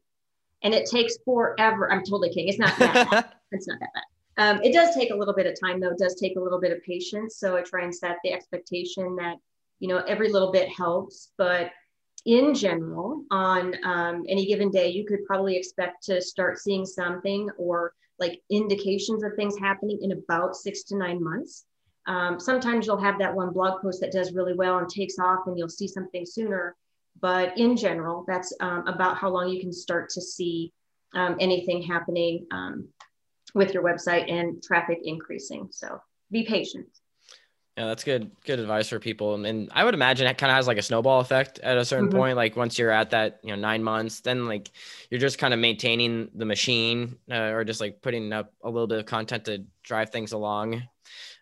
And 0.63 0.75
it 0.75 0.91
takes 0.91 1.17
forever. 1.25 1.91
I'm 1.91 2.01
totally 2.01 2.29
kidding. 2.29 2.49
It's 2.49 2.59
not 2.59 2.79
that 2.79 3.11
bad. 3.11 3.25
It's 3.53 3.67
not 3.67 3.79
that 3.81 3.89
bad. 3.95 4.03
Um, 4.39 4.63
it 4.63 4.73
does 4.73 4.95
take 4.95 5.11
a 5.11 5.17
little 5.17 5.35
bit 5.35 5.47
of 5.47 5.59
time, 5.61 5.81
though. 5.81 5.91
It 5.91 5.99
does 5.99 6.15
take 6.15 6.37
a 6.37 6.41
little 6.41 6.61
bit 6.61 6.73
of 6.73 6.83
patience. 6.85 7.37
So 7.37 7.57
I 7.57 7.63
try 7.63 7.83
and 7.83 7.95
set 7.95 8.19
the 8.23 8.33
expectation 8.33 9.17
that, 9.17 9.37
you 9.81 9.89
know, 9.89 9.99
every 9.99 10.31
little 10.31 10.53
bit 10.53 10.69
helps. 10.69 11.33
But 11.37 11.73
in 12.25 12.55
general, 12.55 13.25
on 13.33 13.75
um, 13.85 14.25
any 14.29 14.47
given 14.47 14.71
day, 14.71 14.91
you 14.91 15.05
could 15.05 15.25
probably 15.27 15.57
expect 15.57 16.05
to 16.05 16.23
start 16.23 16.59
seeing 16.59 16.87
something 16.87 17.51
or 17.59 17.93
like 18.21 18.41
indications 18.51 19.25
of 19.25 19.35
things 19.35 19.59
happening 19.59 19.99
in 20.03 20.13
about 20.13 20.57
six 20.57 20.85
to 20.85 20.97
nine 20.97 21.23
months. 21.23 21.65
Um, 22.07 22.41
sometimes 22.41 22.87
you'll 22.87 22.97
have 23.01 23.19
that 23.19 23.35
one 23.35 23.53
blog 23.53 23.83
post 23.83 24.01
that 24.01 24.13
does 24.13 24.33
really 24.33 24.55
well 24.55 24.79
and 24.79 24.89
takes 24.89 25.19
off, 25.19 25.47
and 25.47 25.59
you'll 25.59 25.69
see 25.69 25.89
something 25.89 26.25
sooner. 26.25 26.77
But 27.21 27.59
in 27.59 27.77
general, 27.77 28.25
that's 28.27 28.53
um, 28.61 28.87
about 28.87 29.19
how 29.19 29.31
long 29.31 29.49
you 29.49 29.61
can 29.61 29.73
start 29.73 30.09
to 30.11 30.21
see 30.21 30.73
um, 31.15 31.37
anything 31.41 31.83
happening 31.83 32.47
um, 32.51 32.89
with 33.55 33.75
your 33.75 33.83
website 33.83 34.31
and 34.31 34.63
traffic 34.63 34.99
increasing. 35.05 35.69
So 35.71 36.01
be 36.31 36.45
patient. 36.45 36.87
Yeah, 37.77 37.87
that's 37.87 38.03
good. 38.03 38.33
Good 38.45 38.59
advice 38.59 38.89
for 38.89 38.99
people. 38.99 39.45
And, 39.45 39.71
I 39.73 39.85
would 39.85 39.95
imagine 39.95 40.27
it 40.27 40.37
kind 40.37 40.51
of 40.51 40.57
has 40.57 40.67
like 40.67 40.79
a 40.79 40.83
snowball 40.83 41.21
effect 41.21 41.61
at 41.61 41.79
a 41.79 41.85
certain 41.85 42.09
Mhm. 42.09 42.13
point. 42.13 42.37
Like 42.37 42.57
once 42.57 42.77
you're 42.77 42.91
at 42.91 43.11
that, 43.11 43.39
you 43.45 43.51
know, 43.51 43.57
nine 43.57 43.85
months, 43.85 44.21
then 44.21 44.47
like 44.47 44.69
you're 45.11 45.21
just 45.21 45.39
kind 45.39 45.55
of 45.55 45.61
maintaining 45.61 46.29
the 46.35 46.45
machine 46.45 47.17
uh, 47.31 47.53
or 47.53 47.63
just 47.65 47.81
like 47.81 48.03
putting 48.03 48.33
up 48.33 48.53
a 48.65 48.69
little 48.69 48.89
bit 48.89 48.99
of 48.99 49.07
content 49.07 49.45
to 49.45 49.65
drive 49.85 50.11
things 50.11 50.33
along. 50.33 50.83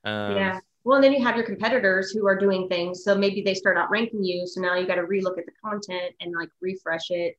Um, 0.04 0.36
yeah. 0.36 0.60
Well, 0.84 0.96
and 0.96 1.04
then 1.04 1.14
you 1.14 1.24
have 1.24 1.36
your 1.36 1.46
competitors 1.46 2.12
who 2.12 2.28
are 2.28 2.38
doing 2.38 2.68
things. 2.68 3.02
So 3.02 3.16
maybe 3.16 3.40
they 3.40 3.54
start 3.54 3.78
out 3.78 3.90
ranking 3.90 4.22
you. 4.22 4.46
So 4.46 4.60
now 4.60 4.76
you 4.76 4.86
got 4.86 4.96
to 4.96 5.02
relook 5.04 5.38
at 5.38 5.46
the 5.46 5.52
content 5.64 6.14
and 6.20 6.32
like 6.32 6.50
refresh 6.60 7.10
it. 7.10 7.38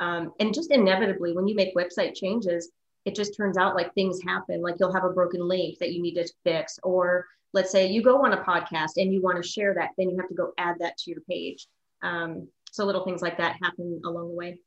Um, 0.00 0.32
and 0.40 0.54
just 0.54 0.70
inevitably, 0.72 1.32
when 1.32 1.46
you 1.46 1.54
make 1.54 1.76
website 1.76 2.14
changes, 2.14 2.70
it 3.08 3.14
just 3.14 3.34
turns 3.34 3.56
out 3.56 3.74
like 3.74 3.92
things 3.94 4.20
happen. 4.22 4.60
Like 4.60 4.76
you'll 4.78 4.92
have 4.92 5.04
a 5.04 5.10
broken 5.10 5.40
link 5.48 5.78
that 5.78 5.92
you 5.92 6.02
need 6.02 6.14
to 6.14 6.28
fix. 6.44 6.78
Or 6.82 7.24
let's 7.54 7.70
say 7.70 7.86
you 7.86 8.02
go 8.02 8.24
on 8.24 8.34
a 8.34 8.44
podcast 8.44 8.92
and 8.98 9.12
you 9.12 9.22
want 9.22 9.42
to 9.42 9.48
share 9.48 9.74
that, 9.74 9.90
then 9.96 10.10
you 10.10 10.16
have 10.18 10.28
to 10.28 10.34
go 10.34 10.52
add 10.58 10.76
that 10.80 10.98
to 10.98 11.10
your 11.10 11.20
page. 11.22 11.66
Um, 12.02 12.48
so 12.70 12.84
little 12.84 13.04
things 13.04 13.22
like 13.22 13.38
that 13.38 13.56
happen 13.62 14.02
along 14.04 14.28
the 14.28 14.34
way. 14.34 14.58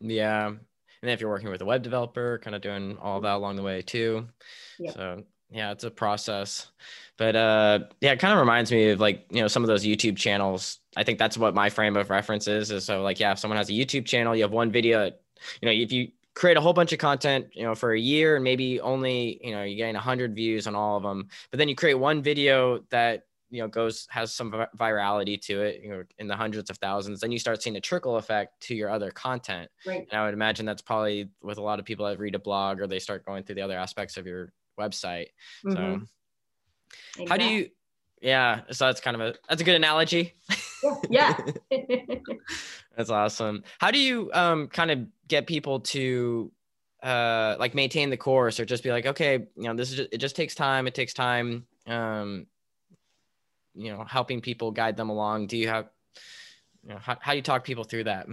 Yeah. 0.00 0.46
And 0.46 0.58
then 1.02 1.10
if 1.10 1.20
you're 1.20 1.28
working 1.28 1.50
with 1.50 1.60
a 1.60 1.66
web 1.66 1.82
developer, 1.82 2.38
kind 2.38 2.56
of 2.56 2.62
doing 2.62 2.96
all 3.02 3.20
that 3.20 3.34
along 3.34 3.56
the 3.56 3.62
way 3.62 3.82
too. 3.82 4.26
Yeah. 4.78 4.92
So 4.92 5.24
yeah, 5.50 5.70
it's 5.70 5.84
a 5.84 5.90
process. 5.90 6.68
But 7.18 7.36
uh 7.36 7.80
yeah, 8.00 8.12
it 8.12 8.18
kind 8.18 8.32
of 8.32 8.40
reminds 8.40 8.72
me 8.72 8.88
of 8.88 9.00
like, 9.00 9.26
you 9.30 9.42
know, 9.42 9.48
some 9.48 9.62
of 9.62 9.66
those 9.66 9.84
YouTube 9.84 10.16
channels. 10.16 10.80
I 10.96 11.04
think 11.04 11.18
that's 11.18 11.36
what 11.36 11.54
my 11.54 11.68
frame 11.68 11.98
of 11.98 12.08
reference 12.08 12.48
is. 12.48 12.70
Is 12.70 12.86
so 12.86 13.02
like, 13.02 13.20
yeah, 13.20 13.32
if 13.32 13.38
someone 13.38 13.58
has 13.58 13.68
a 13.68 13.72
YouTube 13.72 14.06
channel, 14.06 14.34
you 14.34 14.42
have 14.42 14.52
one 14.52 14.72
video, 14.72 15.04
you 15.60 15.66
know, 15.66 15.72
if 15.72 15.92
you 15.92 16.08
create 16.34 16.56
a 16.56 16.60
whole 16.60 16.72
bunch 16.72 16.92
of 16.92 16.98
content, 16.98 17.46
you 17.52 17.62
know, 17.62 17.74
for 17.74 17.92
a 17.92 17.98
year 17.98 18.36
and 18.36 18.44
maybe 18.44 18.80
only, 18.80 19.40
you 19.42 19.52
know, 19.52 19.62
you're 19.62 19.76
getting 19.76 19.94
100 19.94 20.34
views 20.34 20.66
on 20.66 20.74
all 20.74 20.96
of 20.96 21.02
them, 21.02 21.28
but 21.50 21.58
then 21.58 21.68
you 21.68 21.74
create 21.76 21.94
one 21.94 22.22
video 22.22 22.80
that 22.90 23.26
you 23.50 23.60
know 23.60 23.68
goes 23.68 24.08
has 24.10 24.32
some 24.34 24.50
virality 24.76 25.40
to 25.40 25.60
it 25.62 25.80
you 25.82 25.90
know 25.90 26.02
in 26.18 26.26
the 26.26 26.34
hundreds 26.34 26.70
of 26.70 26.78
thousands 26.78 27.20
then 27.20 27.30
you 27.30 27.38
start 27.38 27.62
seeing 27.62 27.76
a 27.76 27.80
trickle 27.80 28.16
effect 28.16 28.58
to 28.58 28.74
your 28.74 28.88
other 28.88 29.10
content 29.12 29.70
Right. 29.86 30.08
and 30.10 30.18
i 30.18 30.24
would 30.24 30.32
imagine 30.34 30.64
that's 30.66 30.80
probably 30.82 31.28
with 31.42 31.58
a 31.58 31.60
lot 31.62 31.78
of 31.78 31.84
people 31.84 32.06
that 32.06 32.18
read 32.18 32.34
a 32.34 32.38
blog 32.38 32.80
or 32.80 32.86
they 32.88 32.98
start 32.98 33.24
going 33.24 33.44
through 33.44 33.56
the 33.56 33.60
other 33.60 33.78
aspects 33.78 34.16
of 34.16 34.26
your 34.26 34.52
website 34.80 35.26
so 35.68 35.76
Mhm. 35.78 36.08
how 37.28 37.36
do 37.36 37.44
you 37.44 37.68
yeah 38.22 38.62
so 38.72 38.86
that's 38.86 39.00
kind 39.00 39.14
of 39.14 39.20
a 39.20 39.34
that's 39.48 39.60
a 39.60 39.64
good 39.64 39.76
analogy 39.76 40.32
Yeah. 41.10 41.36
that's 42.96 43.10
awesome 43.10 43.62
how 43.78 43.90
do 43.90 43.98
you 43.98 44.30
um 44.34 44.68
kind 44.68 44.90
of 44.90 45.06
get 45.28 45.46
people 45.46 45.80
to 45.80 46.50
uh 47.02 47.56
like 47.58 47.74
maintain 47.74 48.10
the 48.10 48.16
course 48.16 48.58
or 48.58 48.64
just 48.64 48.82
be 48.82 48.90
like 48.90 49.06
okay 49.06 49.46
you 49.56 49.64
know 49.64 49.74
this 49.74 49.90
is 49.90 49.96
just, 49.96 50.08
it 50.12 50.18
just 50.18 50.36
takes 50.36 50.54
time 50.54 50.86
it 50.86 50.94
takes 50.94 51.12
time 51.12 51.66
um 51.86 52.46
you 53.74 53.92
know 53.92 54.04
helping 54.04 54.40
people 54.40 54.70
guide 54.70 54.96
them 54.96 55.10
along 55.10 55.46
do 55.46 55.56
you 55.56 55.68
have 55.68 55.88
you 56.82 56.90
know 56.90 56.98
how, 56.98 57.16
how 57.20 57.32
do 57.32 57.36
you 57.36 57.42
talk 57.42 57.64
people 57.64 57.84
through 57.84 58.04
that 58.04 58.26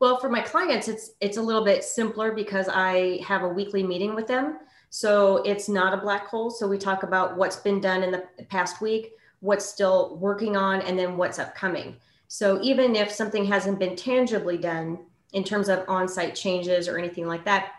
Well, 0.00 0.20
for 0.20 0.28
my 0.28 0.40
clients, 0.40 0.86
it's 0.86 1.10
it's 1.20 1.38
a 1.38 1.42
little 1.42 1.64
bit 1.64 1.82
simpler 1.82 2.32
because 2.32 2.68
I 2.68 3.18
have 3.26 3.42
a 3.42 3.48
weekly 3.48 3.82
meeting 3.82 4.14
with 4.14 4.28
them. 4.28 4.58
So 4.90 5.38
it's 5.44 5.68
not 5.68 5.92
a 5.92 5.96
black 5.96 6.28
hole. 6.28 6.50
So 6.50 6.66
we 6.66 6.78
talk 6.78 7.02
about 7.02 7.36
what's 7.36 7.56
been 7.56 7.80
done 7.80 8.02
in 8.02 8.10
the 8.10 8.22
past 8.48 8.80
week, 8.80 9.12
what's 9.40 9.66
still 9.66 10.16
working 10.16 10.56
on, 10.56 10.82
and 10.82 10.98
then 10.98 11.16
what's 11.16 11.38
upcoming. 11.38 11.96
So 12.28 12.60
even 12.62 12.94
if 12.94 13.10
something 13.10 13.44
hasn't 13.46 13.78
been 13.78 13.96
tangibly 13.96 14.58
done 14.58 15.00
in 15.32 15.44
terms 15.44 15.68
of 15.68 15.84
on-site 15.88 16.34
changes 16.34 16.86
or 16.86 16.98
anything 16.98 17.26
like 17.26 17.44
that, 17.46 17.72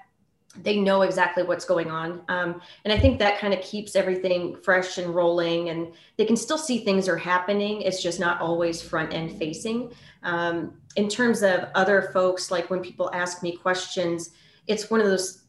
they 0.64 0.80
know 0.80 1.04
exactly 1.04 1.44
what's 1.44 1.64
going 1.64 1.92
on. 1.92 2.24
Um, 2.28 2.60
and 2.84 2.92
I 2.92 2.98
think 2.98 3.20
that 3.20 3.40
kind 3.40 3.54
of 3.54 3.62
keeps 3.62 3.96
everything 3.96 4.56
fresh 4.56 4.98
and 4.98 5.14
rolling, 5.14 5.70
and 5.70 5.94
they 6.18 6.26
can 6.26 6.36
still 6.36 6.58
see 6.58 6.80
things 6.80 7.08
are 7.08 7.18
happening. 7.18 7.84
It's 7.84 8.02
just 8.02 8.20
not 8.20 8.42
always 8.42 8.82
front 8.82 9.14
end 9.14 9.38
facing. 9.38 9.92
Um, 10.24 10.74
in 10.96 11.08
terms 11.08 11.44
of 11.44 11.68
other 11.76 12.10
folks, 12.14 12.50
like 12.50 12.72
when 12.72 12.82
people 12.82 13.12
ask 13.14 13.44
me 13.44 13.56
questions, 13.56 14.32
it's 14.66 14.90
one 14.90 15.00
of 15.00 15.06
those 15.06 15.44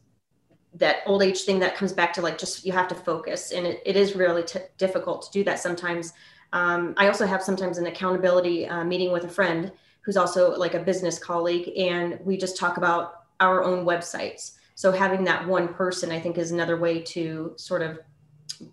that 0.75 0.97
old 1.05 1.21
age 1.21 1.41
thing 1.41 1.59
that 1.59 1.75
comes 1.75 1.91
back 1.91 2.13
to 2.13 2.21
like 2.21 2.37
just 2.37 2.63
you 2.63 2.71
have 2.71 2.87
to 2.87 2.95
focus, 2.95 3.51
and 3.51 3.65
it, 3.65 3.81
it 3.85 3.95
is 3.95 4.15
really 4.15 4.43
t- 4.43 4.59
difficult 4.77 5.23
to 5.23 5.31
do 5.31 5.43
that 5.43 5.59
sometimes. 5.59 6.13
Um, 6.53 6.93
I 6.97 7.07
also 7.07 7.25
have 7.25 7.41
sometimes 7.41 7.77
an 7.77 7.87
accountability 7.87 8.67
uh, 8.67 8.83
meeting 8.83 9.11
with 9.11 9.23
a 9.23 9.29
friend 9.29 9.71
who's 10.01 10.17
also 10.17 10.55
like 10.57 10.73
a 10.73 10.79
business 10.79 11.19
colleague, 11.19 11.71
and 11.77 12.19
we 12.23 12.37
just 12.37 12.57
talk 12.57 12.77
about 12.77 13.25
our 13.39 13.63
own 13.63 13.85
websites. 13.85 14.53
So 14.75 14.91
having 14.91 15.23
that 15.25 15.47
one 15.47 15.67
person, 15.67 16.11
I 16.11 16.19
think, 16.19 16.37
is 16.37 16.51
another 16.51 16.77
way 16.77 16.99
to 17.01 17.53
sort 17.57 17.81
of 17.81 17.99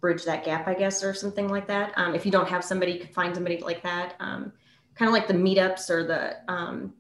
bridge 0.01 0.25
that 0.25 0.45
gap, 0.45 0.67
I 0.67 0.75
guess, 0.75 1.03
or 1.03 1.15
something 1.15 1.49
like 1.49 1.67
that. 1.69 1.93
Um, 1.97 2.15
if 2.15 2.25
you 2.25 2.33
don't 2.33 2.49
have 2.49 2.65
somebody, 2.65 2.93
you 2.93 3.07
find 3.07 3.35
somebody 3.35 3.59
like 3.59 3.83
that. 3.83 4.15
Um, 4.21 4.53
kind 4.95 5.09
of 5.09 5.13
like 5.13 5.29
the 5.29 5.35
meetups 5.35 5.91
or 5.91 6.07
the 6.07 6.37
um, 6.53 6.95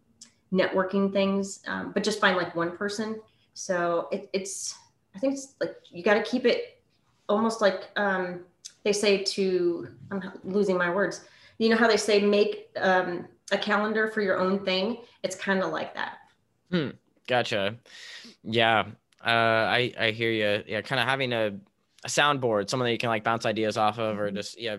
networking 0.52 1.12
things, 1.12 1.60
um, 1.66 1.92
but 1.92 2.02
just 2.04 2.20
find 2.20 2.36
like 2.36 2.54
one 2.54 2.76
person. 2.76 3.20
So 3.54 4.08
it, 4.12 4.30
it's, 4.32 4.74
I 5.14 5.18
think 5.18 5.34
it's 5.34 5.54
like 5.60 5.76
you 5.90 6.02
got 6.02 6.14
to 6.14 6.22
keep 6.22 6.46
it 6.46 6.80
almost 7.28 7.60
like 7.60 7.88
um, 7.96 8.40
they 8.84 8.92
say 8.92 9.22
to, 9.24 9.88
I'm 10.10 10.22
losing 10.44 10.76
my 10.76 10.90
words. 10.90 11.24
You 11.58 11.68
know 11.70 11.76
how 11.76 11.88
they 11.88 11.96
say 11.96 12.20
make 12.20 12.70
um, 12.76 13.26
a 13.50 13.58
calendar 13.58 14.08
for 14.08 14.20
your 14.20 14.38
own 14.38 14.64
thing? 14.64 14.98
It's 15.22 15.34
kind 15.36 15.62
of 15.62 15.72
like 15.72 15.94
that. 15.94 16.18
Gotcha. 17.26 17.76
Yeah. 18.42 18.86
Uh, 19.24 19.28
I, 19.28 19.92
I 19.98 20.10
hear 20.12 20.30
you. 20.30 20.62
Yeah. 20.66 20.80
Kind 20.82 21.00
of 21.00 21.08
having 21.08 21.32
a, 21.32 21.58
a 22.04 22.08
soundboard, 22.08 22.70
someone 22.70 22.86
that 22.86 22.92
you 22.92 22.98
can 22.98 23.08
like 23.10 23.24
bounce 23.24 23.44
ideas 23.44 23.76
off 23.76 23.98
of, 23.98 24.18
or 24.18 24.30
Mhm. 24.30 24.36
just, 24.36 24.60
yeah, 24.60 24.76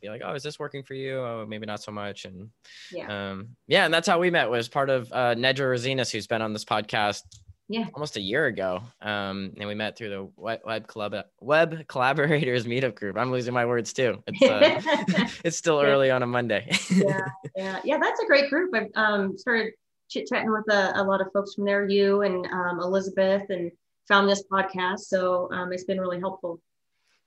be 0.00 0.08
like, 0.08 0.22
oh, 0.24 0.34
is 0.34 0.42
this 0.42 0.58
working 0.58 0.82
for 0.82 0.94
you? 0.94 1.18
Oh, 1.18 1.46
maybe 1.46 1.66
not 1.66 1.80
so 1.82 1.92
much. 1.92 2.24
And 2.24 2.50
Yeah. 2.90 3.30
um, 3.30 3.50
yeah, 3.68 3.84
and 3.84 3.94
that's 3.94 4.08
how 4.08 4.18
we 4.18 4.30
met 4.30 4.50
was 4.50 4.68
part 4.68 4.90
of 4.90 5.12
uh, 5.12 5.34
Nedra 5.36 5.70
Rosinas, 5.72 6.10
who's 6.10 6.26
been 6.26 6.42
on 6.42 6.52
this 6.52 6.64
podcast 6.64 7.22
Yeah. 7.68 7.86
almost 7.94 8.16
a 8.16 8.20
year 8.20 8.46
ago. 8.46 8.82
Um, 9.00 9.52
and 9.58 9.66
we 9.68 9.74
met 9.74 9.96
through 9.96 10.10
the 10.10 10.28
web 10.36 10.60
web, 10.64 10.86
collab- 10.86 11.24
web 11.40 11.86
collaborators 11.88 12.64
meetup 12.66 12.94
group. 12.94 13.16
I'm 13.16 13.30
losing 13.30 13.54
my 13.54 13.64
words 13.64 13.92
too. 13.92 14.22
It's 14.26 14.42
uh, 14.42 15.26
it's 15.44 15.56
still 15.56 15.80
early 15.80 16.10
on 16.10 16.22
a 16.22 16.26
Monday. 16.26 16.68
yeah, 16.90 17.26
yeah, 17.56 17.80
yeah. 17.84 17.98
That's 17.98 18.20
a 18.20 18.26
great 18.26 18.50
group. 18.50 18.74
I've 18.74 18.90
um, 18.94 19.38
started 19.38 19.72
chit 20.10 20.26
chatting 20.28 20.52
with 20.52 20.70
a, 20.70 20.92
a 21.00 21.02
lot 21.02 21.20
of 21.20 21.28
folks 21.32 21.54
from 21.54 21.64
there, 21.64 21.88
you 21.88 22.22
and 22.22 22.46
um, 22.46 22.80
Elizabeth, 22.80 23.44
and 23.48 23.70
found 24.08 24.28
this 24.28 24.44
podcast. 24.50 25.00
So 25.00 25.48
um, 25.52 25.72
it's 25.72 25.84
been 25.84 26.00
really 26.00 26.20
helpful. 26.20 26.60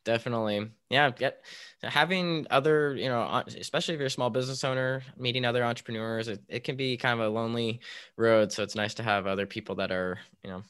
Definitely. 0.06 0.70
Yeah. 0.90 1.10
Get 1.10 1.44
having 1.84 2.46
other, 2.52 2.96
you 2.96 3.10
know, 3.10 3.44
especially 3.48 3.96
if 3.96 4.00
you're 4.00 4.08
a 4.08 4.12
small 4.12 4.30
business 4.30 4.64
owner, 4.64 5.02
meeting 5.18 5.46
other 5.46 5.64
entrepreneurs, 5.64 6.28
it, 6.28 6.42
it 6.48 6.64
can 6.64 6.78
be 6.78 6.96
kind 6.96 7.20
of 7.20 7.26
a 7.26 7.30
lonely 7.30 7.82
road. 8.16 8.52
So 8.52 8.64
it's 8.64 8.76
nice 8.76 8.94
to 8.96 9.04
have 9.04 9.26
other 9.28 9.48
people 9.48 9.76
that 9.76 9.92
are, 9.92 10.20
you 10.44 10.52
know, 10.52 10.64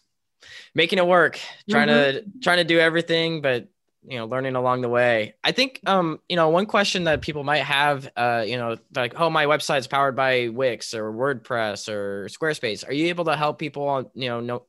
making 0.74 1.00
it 1.00 1.06
work, 1.06 1.40
trying 1.70 1.88
to 1.88 2.24
trying 2.42 2.58
to 2.58 2.64
do 2.64 2.80
everything, 2.80 3.42
but 3.42 3.68
you 4.08 4.20
know, 4.20 4.26
learning 4.26 4.56
along 4.56 4.82
the 4.82 4.90
way. 4.90 5.34
I 5.44 5.52
think 5.52 5.82
um, 5.86 6.22
you 6.30 6.38
know, 6.38 6.50
one 6.50 6.66
question 6.66 7.04
that 7.06 7.22
people 7.22 7.44
might 7.44 7.64
have, 7.64 8.10
uh, 8.16 8.44
you 8.48 8.58
know, 8.58 8.78
like, 8.96 9.20
oh, 9.20 9.30
my 9.30 9.48
website's 9.48 9.88
powered 9.88 10.16
by 10.16 10.48
Wix 10.48 10.94
or 10.94 11.12
WordPress 11.12 11.90
or 11.90 12.28
Squarespace. 12.30 12.88
Are 12.88 12.94
you 12.94 13.08
able 13.08 13.26
to 13.26 13.36
help 13.36 13.60
people 13.60 13.88
on, 13.88 14.06
you 14.14 14.30
know, 14.30 14.40
know 14.40 14.66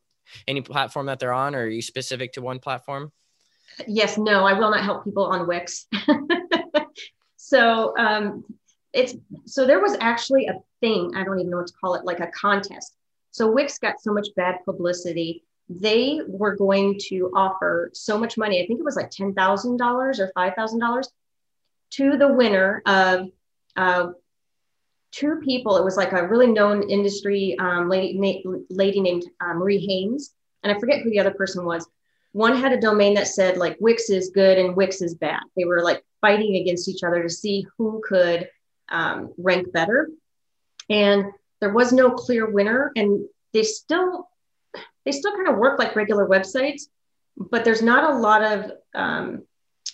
any 0.49 0.61
platform 0.61 1.07
that 1.07 1.21
they're 1.21 1.33
on, 1.33 1.55
or 1.55 1.61
are 1.61 1.69
you 1.69 1.83
specific 1.83 2.33
to 2.33 2.43
one 2.43 2.59
platform? 2.59 3.13
Yes, 3.87 4.17
no, 4.17 4.45
I 4.47 4.55
will 4.55 4.71
not 4.71 4.85
help 4.85 5.05
people 5.05 5.25
on 5.25 5.47
Wix. 5.47 5.87
so 7.37 7.97
um, 7.99 8.45
it's 8.93 9.15
so 9.45 9.67
there 9.67 9.81
was 9.81 9.97
actually 10.01 10.47
a 10.47 10.61
thing 10.81 11.13
I 11.15 11.25
don't 11.25 11.39
even 11.39 11.51
know 11.51 11.59
what 11.59 11.67
to 11.67 11.73
call 11.81 11.95
it, 11.95 12.05
like 12.05 12.21
a 12.21 12.29
contest. 12.29 12.95
So 13.31 13.51
Wix 13.51 13.79
got 13.79 14.01
so 14.01 14.13
much 14.13 14.29
bad 14.37 14.57
publicity. 14.65 15.45
They 15.69 16.21
were 16.27 16.57
going 16.57 16.99
to 17.09 17.31
offer 17.35 17.91
so 17.93 18.17
much 18.19 18.39
money. 18.39 18.63
I 18.63 18.67
think 18.67 18.81
it 18.81 18.85
was 18.85 18.97
like 18.97 19.11
ten 19.11 19.35
thousand 19.35 19.77
dollars 19.77 20.21
or 20.21 20.31
five 20.35 20.55
thousand 20.55 20.81
dollars 20.81 21.09
to 21.93 22.17
the 22.17 22.33
winner 22.33 22.83
of 22.87 23.29
uh, 23.77 24.09
two 25.13 25.37
people. 25.45 25.77
It 25.77 25.85
was 25.85 25.97
like 25.97 26.13
a 26.13 26.27
really 26.27 26.47
known 26.47 26.89
industry 26.89 27.57
um, 27.59 27.89
lady, 27.89 28.19
na- 28.19 28.59
lady 28.71 29.01
named 29.01 29.25
uh, 29.41 29.55
Marie 29.55 29.85
Haynes, 29.87 30.35
and 30.63 30.73
I 30.75 30.79
forget 30.79 31.03
who 31.03 31.11
the 31.11 31.21
other 31.21 31.35
person 31.35 31.65
was 31.65 31.87
one 32.37 32.55
had 32.55 32.73
a 32.73 32.79
domain 32.79 33.15
that 33.15 33.29
said 33.29 33.57
like 33.57 33.79
Wix 33.81 34.11
is 34.11 34.29
good 34.29 34.59
and 34.59 34.77
Wix 34.77 35.01
is 35.01 35.15
bad. 35.15 35.41
They 35.57 35.65
were 35.65 35.83
like 35.83 36.05
fighting 36.21 36.57
against 36.57 36.87
each 36.87 37.03
other 37.03 37.23
to 37.23 37.31
see 37.31 37.67
who 37.79 38.03
could 38.07 38.51
um, 38.91 39.33
rank 39.39 39.73
better. 39.73 40.11
And 40.91 41.33
there 41.63 41.73
was 41.73 41.95
no 41.95 42.11
clear 42.11 42.51
winner. 42.51 42.93
And 42.95 43.25
they 43.55 43.63
still, 43.63 44.29
they 45.07 45.13
still 45.13 45.35
kind 45.35 45.49
of 45.49 45.57
work 45.57 45.79
like 45.79 45.97
regular 45.97 46.27
websites, 46.27 46.83
but 47.39 47.65
there's 47.65 47.81
not 47.81 48.13
a 48.13 48.19
lot 48.19 48.43
of 48.43 48.71
um, 48.95 49.45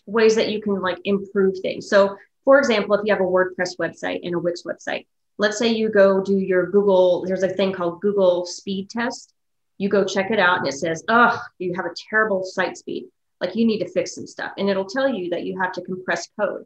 ways 0.07 0.35
that 0.35 0.49
you 0.49 0.61
can 0.61 0.81
like 0.81 0.99
improve 1.05 1.61
things. 1.61 1.89
So 1.89 2.17
for 2.45 2.59
example, 2.59 2.97
if 2.97 3.03
you 3.05 3.13
have 3.13 3.23
a 3.23 3.25
WordPress 3.25 3.79
website 3.79 4.19
and 4.25 4.35
a 4.35 4.39
Wix 4.41 4.65
website, 4.65 5.07
let's 5.39 5.59
say 5.59 5.69
you 5.69 5.91
go 5.91 6.21
do 6.21 6.37
your 6.37 6.67
Google, 6.67 7.25
there's 7.25 7.45
a 7.45 7.49
thing 7.49 7.73
called 7.73 8.01
Google 8.01 8.47
speed 8.47 8.91
test 8.91 9.33
you 9.79 9.89
go 9.89 10.05
check 10.05 10.31
it 10.31 10.39
out 10.39 10.59
and 10.59 10.69
it 10.69 10.73
says, 10.73 11.05
oh, 11.09 11.41
you 11.59 11.75
have 11.75 11.87
a 11.87 11.95
terrible 12.11 12.45
site 12.45 12.77
speed. 12.77 13.07
Like 13.41 13.57
you 13.57 13.67
need 13.67 13.81
to 13.81 13.89
fix 13.89 14.15
some 14.15 14.27
stuff. 14.27 14.53
And 14.57 14.69
it'll 14.71 14.85
tell 14.85 15.09
you 15.09 15.31
that 15.31 15.45
you 15.45 15.61
have 15.61 15.73
to 15.73 15.83
compress 15.83 16.29
code. 16.39 16.65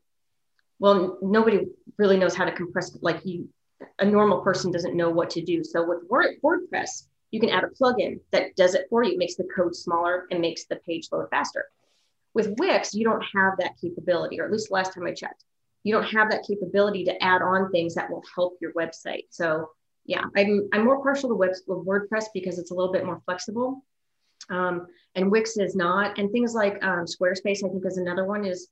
Well, 0.78 1.18
nobody 1.22 1.66
really 1.96 2.18
knows 2.18 2.36
how 2.36 2.44
to 2.44 2.52
compress, 2.52 2.96
like 3.00 3.24
you, 3.24 3.48
a 3.98 4.04
normal 4.04 4.40
person 4.40 4.70
doesn't 4.70 4.96
know 4.96 5.11
what 5.11 5.30
to 5.30 5.42
do. 5.42 5.64
So 5.64 5.86
with 5.86 6.04
Word, 6.09 6.36
WordPress, 6.44 7.07
you 7.30 7.40
can 7.40 7.48
add 7.48 7.64
a 7.64 7.68
plugin 7.68 8.20
that 8.30 8.54
does 8.57 8.74
it 8.74 8.86
for 8.90 9.02
you, 9.02 9.12
it 9.12 9.18
makes 9.18 9.36
the 9.36 9.48
code 9.57 9.74
smaller 9.74 10.26
and 10.30 10.40
makes 10.40 10.64
the 10.66 10.76
page 10.76 11.09
load 11.11 11.28
faster. 11.30 11.66
With 12.34 12.54
Wix, 12.59 12.94
you 12.94 13.04
don't 13.04 13.24
have 13.34 13.54
that 13.59 13.78
capability, 13.80 14.38
or 14.38 14.44
at 14.44 14.52
least 14.52 14.70
last 14.70 14.92
time 14.92 15.07
I 15.07 15.14
checked, 15.14 15.44
you 15.82 15.94
don't 15.94 16.04
have 16.04 16.30
that 16.30 16.46
capability 16.46 17.04
to 17.04 17.24
add 17.24 17.40
on 17.40 17.70
things 17.70 17.94
that 17.94 18.11
will 18.11 18.22
help 18.34 18.59
your 18.61 18.72
website. 18.74 19.24
So 19.30 19.70
yeah, 20.07 20.24
I'm, 20.36 20.68
I'm 20.72 20.84
more 20.84 21.02
partial 21.02 21.28
to 21.28 21.34
web, 21.34 21.52
WordPress 21.68 22.26
because 22.32 22.59
it's 22.59 22.70
a 22.70 22.74
little 22.74 22.92
bit 22.92 23.04
more 23.04 23.20
flexible. 23.24 23.84
Um, 24.50 24.86
and 25.14 25.30
Wix 25.30 25.57
is 25.57 25.74
not. 25.74 26.18
And 26.18 26.30
things 26.30 26.54
like 26.54 26.82
um, 26.84 27.04
Squarespace, 27.04 27.64
I 27.64 27.68
think, 27.68 27.84
is 27.84 27.98
another 27.98 28.24
one. 28.24 28.44
Is 28.44 28.68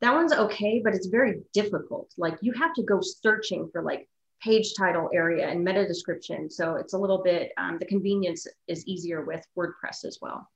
that 0.00 0.12
one's 0.12 0.32
okay, 0.32 0.80
but 0.84 0.94
it's 0.94 1.06
very 1.06 1.40
difficult. 1.52 2.12
Like 2.18 2.36
you 2.42 2.52
have 2.52 2.74
to 2.74 2.82
go 2.82 3.00
searching 3.00 3.68
for 3.72 3.82
like 3.82 4.08
page 4.42 4.74
title 4.76 5.08
area 5.14 5.48
and 5.48 5.64
meta 5.64 5.86
description. 5.86 6.50
So 6.50 6.74
it's 6.74 6.92
a 6.92 6.98
little 6.98 7.22
bit. 7.22 7.52
Um, 7.56 7.78
the 7.78 7.86
convenience 7.86 8.46
is 8.68 8.86
easier 8.86 9.24
with 9.24 9.46
WordPress 9.56 10.04
as 10.04 10.18
well. 10.20 10.48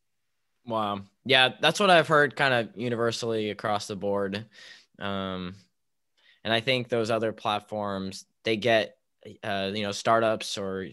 Wow. 0.66 1.00
Yeah, 1.24 1.54
that's 1.60 1.80
what 1.80 1.88
I've 1.88 2.08
heard 2.08 2.36
kind 2.36 2.52
of 2.52 2.68
universally 2.76 3.48
across 3.48 3.86
the 3.86 3.96
board. 3.96 4.44
Um, 4.98 5.54
and 6.44 6.52
I 6.52 6.60
think 6.60 6.88
those 6.88 7.10
other 7.10 7.32
platforms 7.32 8.26
they 8.44 8.56
get 8.56 8.97
uh, 9.42 9.70
you 9.74 9.82
know 9.82 9.92
startups 9.92 10.58
or 10.58 10.88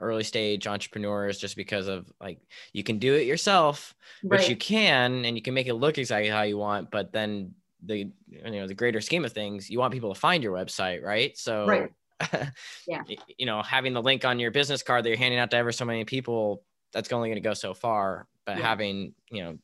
early 0.00 0.24
stage 0.24 0.66
entrepreneurs 0.66 1.38
just 1.38 1.56
because 1.56 1.86
of 1.86 2.10
like 2.20 2.40
you 2.72 2.82
can 2.82 2.98
do 2.98 3.14
it 3.14 3.26
yourself 3.26 3.94
which 4.28 4.48
you 4.48 4.56
can 4.56 5.24
and 5.26 5.36
you 5.36 5.42
can 5.42 5.52
make 5.52 5.66
it 5.66 5.74
look 5.74 5.98
exactly 5.98 6.30
how 6.30 6.42
you 6.42 6.56
want 6.56 6.90
but 6.90 7.12
then 7.12 7.54
the 7.82 8.10
you 8.28 8.50
know 8.50 8.66
the 8.66 8.74
greater 8.74 9.00
scheme 9.00 9.24
of 9.24 9.32
things 9.32 9.68
you 9.70 9.78
want 9.78 9.92
people 9.92 10.12
to 10.12 10.18
find 10.18 10.42
your 10.42 10.54
website 10.54 11.02
right 11.02 11.36
so 11.36 11.66
right. 11.66 11.92
yeah 12.86 13.02
you 13.38 13.46
know 13.46 13.62
having 13.62 13.92
the 13.92 14.02
link 14.02 14.24
on 14.24 14.38
your 14.38 14.50
business 14.50 14.82
card 14.82 15.04
that 15.04 15.08
you're 15.08 15.18
handing 15.18 15.38
out 15.38 15.50
to 15.50 15.56
ever 15.56 15.72
so 15.72 15.84
many 15.84 16.04
people 16.04 16.64
that's 16.92 17.12
only 17.12 17.28
going 17.28 17.42
to 17.42 17.46
go 17.48 17.54
so 17.54 17.74
far 17.74 18.26
but 18.46 18.56
Yeah. 18.56 18.66
having 18.66 19.14
you 19.30 19.42
know 19.42 19.58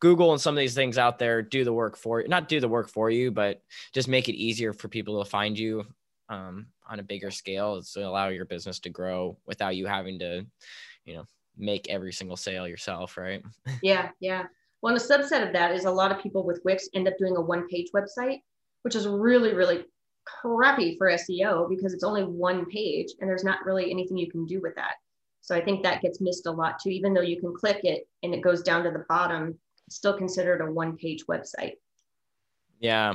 google 0.00 0.32
and 0.32 0.40
some 0.40 0.54
of 0.54 0.58
these 0.58 0.74
things 0.74 0.98
out 0.98 1.18
there 1.18 1.42
do 1.42 1.64
the 1.64 1.72
work 1.72 1.96
for 1.96 2.20
you 2.20 2.28
not 2.28 2.48
do 2.48 2.60
the 2.60 2.68
work 2.68 2.88
for 2.88 3.10
you 3.10 3.30
but 3.30 3.62
just 3.92 4.08
make 4.08 4.28
it 4.28 4.34
easier 4.34 4.72
for 4.72 4.88
people 4.88 5.22
to 5.22 5.28
find 5.28 5.58
you 5.58 5.84
um, 6.28 6.68
on 6.92 7.00
a 7.00 7.02
bigger 7.02 7.30
scale 7.30 7.82
to 7.82 8.06
allow 8.06 8.28
your 8.28 8.44
business 8.44 8.78
to 8.78 8.90
grow 8.90 9.36
without 9.46 9.74
you 9.74 9.86
having 9.86 10.18
to 10.18 10.46
you 11.04 11.14
know 11.14 11.24
make 11.56 11.88
every 11.88 12.12
single 12.12 12.36
sale 12.36 12.68
yourself 12.68 13.16
right 13.16 13.42
Yeah, 13.82 14.10
yeah. 14.20 14.44
Well, 14.82 14.94
and 14.94 15.00
a 15.00 15.04
subset 15.04 15.46
of 15.46 15.52
that 15.52 15.72
is 15.72 15.84
a 15.84 15.90
lot 15.90 16.10
of 16.10 16.20
people 16.20 16.44
with 16.44 16.60
Wix 16.64 16.88
end 16.92 17.06
up 17.06 17.16
doing 17.16 17.36
a 17.36 17.40
one 17.40 17.68
page 17.68 17.88
website, 17.94 18.40
which 18.82 18.96
is 18.96 19.06
really, 19.06 19.54
really 19.54 19.84
crappy 20.24 20.96
for 20.98 21.08
SEO 21.08 21.68
because 21.68 21.94
it's 21.94 22.04
only 22.04 22.24
one 22.24 22.66
page 22.66 23.08
and 23.20 23.30
there's 23.30 23.44
not 23.44 23.64
really 23.64 23.90
anything 23.90 24.16
you 24.16 24.30
can 24.30 24.44
do 24.44 24.60
with 24.60 24.74
that. 24.74 24.94
So 25.40 25.54
I 25.54 25.64
think 25.64 25.82
that 25.82 26.02
gets 26.02 26.20
missed 26.20 26.46
a 26.46 26.50
lot 26.50 26.80
too. 26.80 26.90
Even 26.90 27.14
though 27.14 27.22
you 27.22 27.40
can 27.40 27.54
click 27.54 27.80
it 27.84 28.08
and 28.24 28.34
it 28.34 28.42
goes 28.42 28.62
down 28.62 28.82
to 28.82 28.90
the 28.90 29.04
bottom, 29.08 29.56
still 29.88 30.16
considered 30.16 30.60
a 30.60 30.70
one 30.70 30.96
page 30.96 31.24
website. 31.28 31.74
Yeah. 32.82 33.14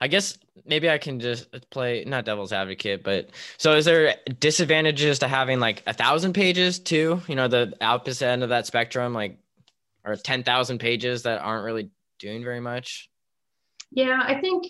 I 0.00 0.08
guess 0.08 0.38
maybe 0.66 0.90
I 0.90 0.98
can 0.98 1.18
just 1.18 1.48
play 1.70 2.04
not 2.06 2.26
devil's 2.26 2.52
advocate, 2.52 3.02
but 3.02 3.30
so 3.56 3.72
is 3.72 3.86
there 3.86 4.16
disadvantages 4.38 5.20
to 5.20 5.28
having 5.28 5.58
like 5.58 5.82
a 5.86 5.94
thousand 5.94 6.34
pages 6.34 6.78
too? 6.78 7.22
You 7.26 7.34
know, 7.34 7.48
the 7.48 7.74
opposite 7.80 8.26
end 8.26 8.42
of 8.42 8.50
that 8.50 8.66
spectrum, 8.66 9.14
like 9.14 9.38
or 10.04 10.16
10,000 10.16 10.78
pages 10.78 11.22
that 11.22 11.40
aren't 11.40 11.64
really 11.64 11.90
doing 12.18 12.44
very 12.44 12.60
much. 12.60 13.10
Yeah, 13.90 14.20
I 14.22 14.38
think 14.40 14.66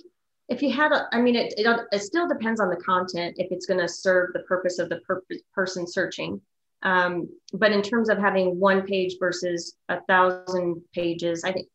if 0.49 0.63
you 0.63 0.73
had 0.73 0.93
a, 0.93 1.09
I 1.13 1.21
mean, 1.21 1.35
it, 1.35 1.53
it, 1.59 1.81
it 1.93 2.01
still 2.01 2.29
depends 2.29 2.61
on 2.61 2.71
the 2.71 2.77
content 2.77 3.35
if 3.39 3.49
it's 3.51 3.67
going 3.67 3.81
to 3.81 3.89
serve 3.89 4.33
the 4.33 4.41
purpose 4.41 4.79
of 4.79 4.89
the 4.89 5.01
per- 5.01 5.23
person 5.53 5.87
searching. 5.87 6.41
Um, 6.83 7.29
but 7.53 7.73
in 7.73 7.83
terms 7.83 8.09
of 8.09 8.19
having 8.19 8.61
one 8.61 8.87
page 8.87 9.17
versus 9.19 9.77
a 9.89 10.01
thousand 10.03 10.83
pages, 10.95 11.43
I 11.45 11.53
think 11.53 11.67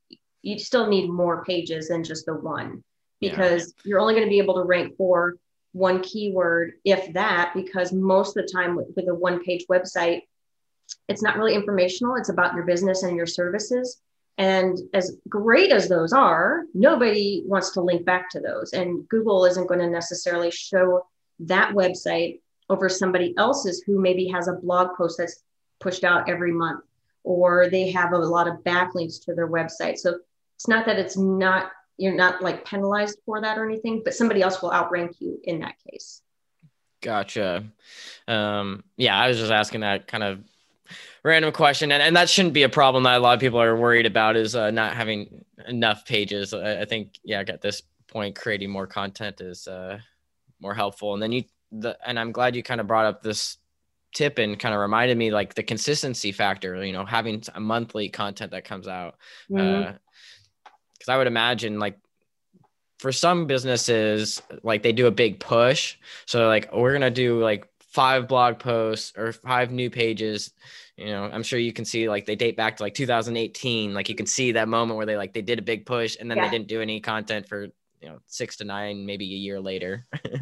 you 0.42 0.58
still 0.60 0.88
need 0.88 1.10
more 1.10 1.44
pages 1.46 1.88
than 1.90 2.04
just 2.04 2.26
the 2.26 2.34
one 2.34 2.84
because 3.20 3.74
yeah. 3.78 3.90
you're 3.90 4.00
only 4.00 4.14
going 4.14 4.26
to 4.26 4.30
be 4.30 4.40
able 4.40 4.56
to 4.56 4.64
rank 4.64 4.96
for 4.98 5.36
one 5.74 6.02
keyword, 6.02 6.74
if 6.84 7.14
that, 7.14 7.54
because 7.56 7.94
most 7.94 8.36
of 8.36 8.46
the 8.46 8.52
time 8.52 8.76
with, 8.76 8.88
with 8.96 9.08
a 9.08 9.16
one 9.16 9.44
page 9.44 9.66
website, 9.70 10.24
it's 11.08 11.22
not 11.22 11.38
really 11.38 11.56
informational. 11.56 12.16
It's 12.16 12.30
about 12.30 12.54
your 12.54 12.64
business 12.64 13.04
and 13.04 13.16
your 13.16 13.28
services. 13.28 14.02
And 14.38 14.78
as 14.94 15.18
great 15.30 15.72
as 15.72 15.88
those 15.88 16.14
are, 16.14 16.64
nobody 16.74 17.44
wants 17.46 17.72
to 17.72 17.82
link 17.82 18.06
back 18.06 18.30
to 18.32 18.40
those. 18.40 18.74
And 18.74 19.08
Google 19.08 19.46
isn't 19.46 19.68
going 19.68 19.80
to 19.80 19.90
necessarily 19.90 20.52
show 20.52 21.06
that 21.42 21.74
website 21.74 22.40
over 22.70 22.90
somebody 22.90 23.34
else's 23.38 23.84
who 23.86 24.00
maybe 24.00 24.28
has 24.28 24.48
a 24.48 24.54
blog 24.54 24.96
post 24.98 25.18
that's 25.18 25.44
pushed 25.80 26.04
out 26.04 26.30
every 26.30 26.52
month, 26.52 26.84
or 27.24 27.70
they 27.70 27.92
have 27.92 28.14
a 28.14 28.18
lot 28.18 28.48
of 28.48 28.64
backlinks 28.64 29.24
to 29.26 29.36
their 29.36 29.48
website. 29.48 29.98
So 29.98 30.20
it's 30.62 30.68
not 30.68 30.86
that 30.86 31.00
it's 31.00 31.18
not, 31.18 31.72
you're 31.98 32.16
not 32.16 32.42
like 32.42 32.66
penalized 32.66 33.20
for 33.26 33.42
that 33.42 33.58
or 33.58 33.66
anything, 33.66 34.02
but 34.04 34.14
somebody 34.14 34.42
else 34.42 34.62
will 34.62 34.72
outrank 34.72 35.20
you 35.20 35.40
in 35.44 35.60
that 35.60 35.76
case. 35.90 36.22
Gotcha. 37.02 37.66
Um, 38.28 38.84
yeah, 38.96 39.18
I 39.18 39.28
was 39.28 39.38
just 39.38 39.52
asking 39.52 39.82
that 39.82 40.08
kind 40.08 40.24
of 40.24 40.40
random 41.24 41.52
question 41.52 41.92
and, 41.92 42.02
and 42.02 42.16
that 42.16 42.30
shouldn't 42.30 42.54
be 42.54 42.64
a 42.64 42.70
problem 42.70 43.04
that 43.04 43.18
a 43.18 43.20
lot 43.20 43.34
of 43.34 43.40
people 43.40 43.62
are 43.62 43.76
worried 43.76 44.06
about 44.06 44.36
is 44.36 44.56
uh, 44.56 44.72
not 44.72 44.94
having 44.94 45.46
enough 45.68 46.04
pages 46.04 46.52
I, 46.52 46.82
I, 46.82 46.86
think 46.86 47.20
yeah 47.24 47.44
at 47.48 47.62
this 47.62 47.84
point 48.08 48.36
creating 48.36 48.72
more 48.72 48.88
content 48.88 49.40
is 49.40 49.68
uh, 49.68 50.00
more 50.62 50.76
helpful. 50.76 51.14
And 51.14 51.24
then 51.24 51.32
you 51.32 51.44
the 51.72 51.98
and 52.06 52.20
I'm 52.20 52.32
glad 52.32 52.56
you 52.56 52.64
kind 52.64 52.80
of 52.80 52.88
brought 52.88 53.06
up 53.06 53.24
this 53.24 53.58
tip 54.14 54.38
and 54.38 54.60
kind 54.60 54.76
of 54.76 54.82
reminded 54.82 55.18
me 55.18 55.32
like 55.32 55.56
the 55.56 55.64
consistency 55.64 56.32
factor. 56.32 56.84
You 56.86 56.94
know, 56.94 57.06
having 57.06 57.44
a 57.56 57.60
monthly 57.60 58.10
content 58.10 58.52
that 58.52 58.66
comes 58.66 58.88
out. 58.88 59.16
Mhm. 59.50 59.90
Uh, 59.90 59.94
because 61.02 61.12
I 61.12 61.18
would 61.18 61.28
imagine 61.28 61.80
like 61.80 61.98
for 63.00 63.12
some 63.12 63.48
businesses 63.48 64.40
like 64.62 64.84
they 64.84 64.92
do 64.92 65.08
a 65.08 65.12
big 65.12 65.40
push 65.40 65.98
so 66.28 66.48
like 66.48 66.72
we're 66.72 66.94
gonna 66.94 67.10
do 67.10 67.42
like 67.42 67.68
five 67.80 68.28
blog 68.28 68.60
posts 68.60 69.12
or 69.18 69.34
five 69.34 69.72
new 69.72 69.90
pages 69.90 70.54
you 70.98 71.08
know 71.08 71.24
i'm 71.34 71.42
sure 71.42 71.58
you 71.58 71.74
can 71.74 71.84
see 71.84 72.08
like 72.08 72.28
they 72.28 72.36
date 72.36 72.56
back 72.56 72.78
to 72.78 72.84
like 72.84 72.94
2018 72.94 73.96
like 73.96 74.08
you 74.08 74.14
can 74.14 74.28
see 74.28 74.52
that 74.52 74.68
moment 74.68 74.98
where 74.98 75.08
they 75.08 75.18
like 75.18 75.34
they 75.34 75.42
did 75.42 75.58
a 75.58 75.64
big 75.64 75.84
push 75.84 76.16
and 76.20 76.30
then 76.30 76.38
Yeah. 76.38 76.46
they 76.46 76.52
didn't 76.52 76.68
do 76.68 76.80
any 76.80 77.00
content 77.02 77.50
for 77.50 77.64
you 77.64 78.08
know 78.08 78.20
six 78.28 78.56
to 78.58 78.66
nine 78.66 79.04
maybe 79.04 79.26
a 79.26 79.38
year 79.38 79.60
later 79.60 80.06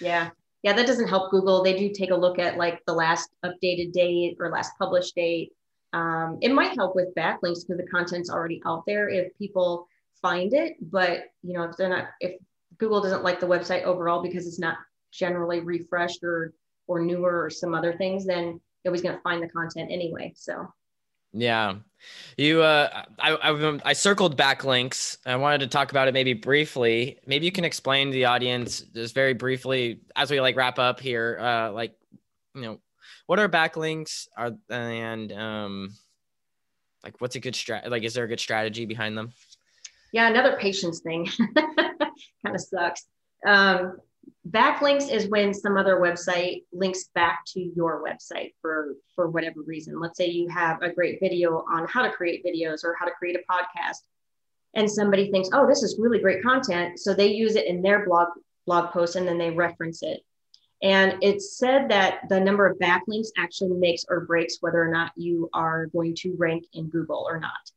Yeah. 0.00 0.30
Yeah, 0.62 0.72
that 0.72 0.86
doesn't 0.86 1.08
help 1.08 1.30
Google. 1.30 1.62
They 1.62 1.76
do 1.76 1.90
take 1.92 2.10
a 2.10 2.14
look 2.16 2.38
at 2.38 2.56
like 2.56 2.82
the 2.86 2.94
last 2.94 3.28
updated 3.44 3.92
date 3.92 4.38
or 4.40 4.50
last 4.50 4.72
published 4.78 5.14
date. 5.14 5.52
Um, 5.94 6.38
it 6.42 6.52
might 6.52 6.74
help 6.74 6.96
with 6.96 7.14
backlinks 7.14 7.60
because 7.66 7.76
the 7.76 7.86
content's 7.90 8.28
already 8.28 8.60
out 8.66 8.84
there 8.84 9.08
if 9.08 9.36
people 9.38 9.86
find 10.20 10.52
it. 10.52 10.74
But 10.80 11.30
you 11.42 11.54
know, 11.54 11.62
if 11.62 11.76
they're 11.76 11.88
not, 11.88 12.08
if 12.20 12.32
Google 12.78 13.00
doesn't 13.00 13.22
like 13.22 13.38
the 13.38 13.46
website 13.46 13.84
overall 13.84 14.20
because 14.20 14.46
it's 14.46 14.58
not 14.58 14.76
generally 15.12 15.60
refreshed 15.60 16.24
or 16.24 16.52
or 16.88 17.00
newer 17.00 17.44
or 17.44 17.48
some 17.48 17.74
other 17.74 17.96
things, 17.96 18.26
then 18.26 18.60
they're 18.82 18.90
always 18.90 19.02
going 19.02 19.14
to 19.14 19.22
find 19.22 19.40
the 19.42 19.48
content 19.48 19.90
anyway. 19.90 20.32
So 20.34 20.66
Yeah, 21.32 21.76
you. 22.36 22.62
Uh, 22.62 23.04
I, 23.20 23.36
I 23.36 23.80
I 23.84 23.92
circled 23.92 24.36
backlinks. 24.36 25.18
I 25.24 25.36
wanted 25.36 25.60
to 25.60 25.68
talk 25.68 25.92
about 25.92 26.08
it 26.08 26.14
maybe 26.14 26.32
briefly. 26.32 27.20
Maybe 27.24 27.46
you 27.46 27.52
can 27.52 27.64
explain 27.64 28.08
to 28.08 28.12
the 28.12 28.24
audience 28.24 28.80
just 28.80 29.14
very 29.14 29.34
briefly 29.34 30.00
as 30.16 30.28
we 30.28 30.40
like 30.40 30.56
wrap 30.56 30.80
up 30.80 30.98
here. 30.98 31.38
Uh, 31.40 31.70
like, 31.70 31.94
you 32.56 32.62
know, 32.62 32.80
what 33.26 33.38
are 33.38 33.48
backlinks? 33.48 34.28
Are 34.36 34.52
and 34.68 35.32
um, 35.32 35.90
like 37.02 37.20
what's 37.20 37.36
a 37.36 37.40
good 37.40 37.54
strat? 37.54 37.88
Like, 37.90 38.02
is 38.02 38.14
there 38.14 38.24
a 38.24 38.28
good 38.28 38.40
strategy 38.40 38.86
behind 38.86 39.16
them? 39.16 39.32
yeah, 40.14 40.28
another 40.28 40.56
patience 40.60 41.00
thing 41.00 41.26
kind 41.56 42.54
of 42.54 42.60
sucks. 42.60 43.06
Um, 43.44 43.98
backlinks 44.48 45.10
is 45.10 45.26
when 45.26 45.52
some 45.52 45.76
other 45.76 45.96
website 45.96 46.62
links 46.72 47.10
back 47.16 47.40
to 47.48 47.60
your 47.60 48.00
website 48.00 48.54
for 48.62 48.94
for 49.16 49.28
whatever 49.28 49.62
reason. 49.66 49.98
Let's 49.98 50.16
say 50.16 50.28
you 50.28 50.48
have 50.50 50.80
a 50.82 50.92
great 50.92 51.18
video 51.18 51.64
on 51.68 51.88
how 51.88 52.02
to 52.02 52.12
create 52.12 52.46
videos 52.46 52.84
or 52.84 52.94
how 52.96 53.06
to 53.06 53.10
create 53.18 53.36
a 53.36 53.52
podcast, 53.52 54.02
and 54.74 54.88
somebody 54.88 55.32
thinks, 55.32 55.48
"Oh, 55.52 55.66
this 55.66 55.82
is 55.82 55.98
really 55.98 56.20
great 56.20 56.44
content," 56.44 57.00
so 57.00 57.12
they 57.12 57.32
use 57.32 57.56
it 57.56 57.66
in 57.66 57.82
their 57.82 58.06
blog 58.06 58.28
blog 58.66 58.92
post 58.92 59.16
and 59.16 59.26
then 59.26 59.36
they 59.36 59.50
reference 59.50 60.04
it. 60.04 60.20
And 60.84 61.16
it's 61.22 61.56
said 61.56 61.88
that 61.88 62.28
the 62.28 62.38
number 62.38 62.66
of 62.66 62.78
backlinks 62.78 63.28
actually 63.38 63.72
makes 63.72 64.04
or 64.06 64.20
breaks 64.26 64.58
whether 64.60 64.80
or 64.80 64.92
not 64.92 65.12
you 65.16 65.48
are 65.54 65.86
going 65.86 66.14
to 66.16 66.36
rank 66.36 66.66
in 66.74 66.88
Google 66.90 67.26
or 67.26 67.40
not. 67.40 67.70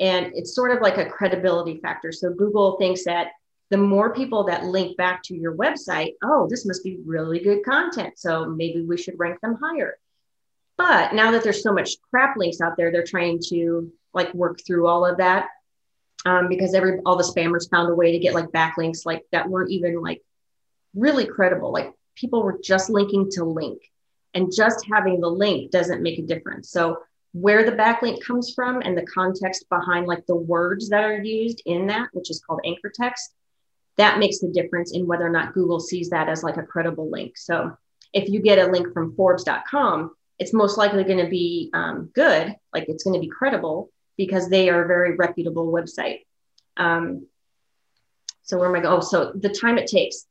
And 0.00 0.32
it's 0.34 0.52
sort 0.52 0.72
of 0.72 0.82
like 0.82 0.98
a 0.98 1.08
credibility 1.08 1.78
factor. 1.78 2.10
So 2.10 2.32
Google 2.32 2.76
thinks 2.76 3.04
that 3.04 3.28
the 3.70 3.76
more 3.76 4.12
people 4.12 4.42
that 4.44 4.64
link 4.64 4.96
back 4.96 5.22
to 5.24 5.36
your 5.36 5.54
website, 5.54 6.14
oh, 6.24 6.48
this 6.50 6.66
must 6.66 6.82
be 6.82 6.98
really 7.06 7.38
good 7.38 7.64
content. 7.64 8.18
So 8.18 8.46
maybe 8.46 8.82
we 8.82 8.98
should 8.98 9.16
rank 9.16 9.40
them 9.40 9.56
higher. 9.62 9.96
But 10.76 11.14
now 11.14 11.30
that 11.30 11.44
there's 11.44 11.62
so 11.62 11.72
much 11.72 11.96
crap 12.10 12.36
links 12.36 12.60
out 12.60 12.76
there, 12.76 12.90
they're 12.90 13.04
trying 13.04 13.38
to 13.50 13.92
like 14.12 14.34
work 14.34 14.58
through 14.66 14.88
all 14.88 15.06
of 15.06 15.18
that 15.18 15.46
um, 16.26 16.48
because 16.48 16.74
every 16.74 16.98
all 17.06 17.14
the 17.14 17.22
spammers 17.22 17.70
found 17.70 17.90
a 17.90 17.94
way 17.94 18.10
to 18.10 18.18
get 18.18 18.34
like 18.34 18.46
backlinks 18.46 19.06
like 19.06 19.22
that 19.30 19.48
weren't 19.48 19.70
even 19.70 20.02
like 20.02 20.20
really 20.94 21.26
credible. 21.26 21.72
Like 21.72 21.94
people 22.20 22.42
were 22.42 22.58
just 22.62 22.90
linking 22.90 23.30
to 23.32 23.44
link, 23.44 23.80
and 24.34 24.52
just 24.54 24.86
having 24.92 25.20
the 25.20 25.28
link 25.28 25.70
doesn't 25.70 26.02
make 26.02 26.18
a 26.18 26.22
difference. 26.22 26.70
So 26.70 26.98
where 27.32 27.64
the 27.64 27.76
backlink 27.76 28.22
comes 28.22 28.52
from 28.54 28.80
and 28.82 28.96
the 28.96 29.06
context 29.06 29.68
behind 29.68 30.06
like 30.06 30.26
the 30.26 30.36
words 30.36 30.88
that 30.88 31.04
are 31.04 31.22
used 31.22 31.62
in 31.64 31.86
that, 31.86 32.08
which 32.12 32.30
is 32.30 32.40
called 32.40 32.60
anchor 32.64 32.92
text, 32.94 33.32
that 33.96 34.18
makes 34.18 34.38
the 34.40 34.48
difference 34.48 34.92
in 34.92 35.06
whether 35.06 35.26
or 35.26 35.30
not 35.30 35.54
Google 35.54 35.80
sees 35.80 36.10
that 36.10 36.28
as 36.28 36.42
like 36.42 36.56
a 36.56 36.62
credible 36.62 37.10
link. 37.10 37.36
So 37.36 37.76
if 38.12 38.28
you 38.28 38.40
get 38.40 38.58
a 38.58 38.70
link 38.70 38.92
from 38.92 39.14
Forbes.com, 39.14 40.12
it's 40.38 40.52
most 40.52 40.78
likely 40.78 41.04
going 41.04 41.24
to 41.24 41.30
be 41.30 41.70
um, 41.74 42.10
good, 42.14 42.56
like 42.72 42.86
it's 42.88 43.04
going 43.04 43.14
to 43.14 43.20
be 43.20 43.28
credible 43.28 43.90
because 44.16 44.48
they 44.48 44.70
are 44.70 44.84
a 44.84 44.88
very 44.88 45.14
reputable 45.14 45.70
website. 45.70 46.20
Um, 46.76 47.26
so 48.42 48.58
where 48.58 48.68
am 48.68 48.74
I 48.74 48.80
going? 48.80 48.98
Oh, 48.98 49.00
so 49.00 49.32
the 49.34 49.50
time 49.50 49.78
it 49.78 49.86
takes. 49.86 50.26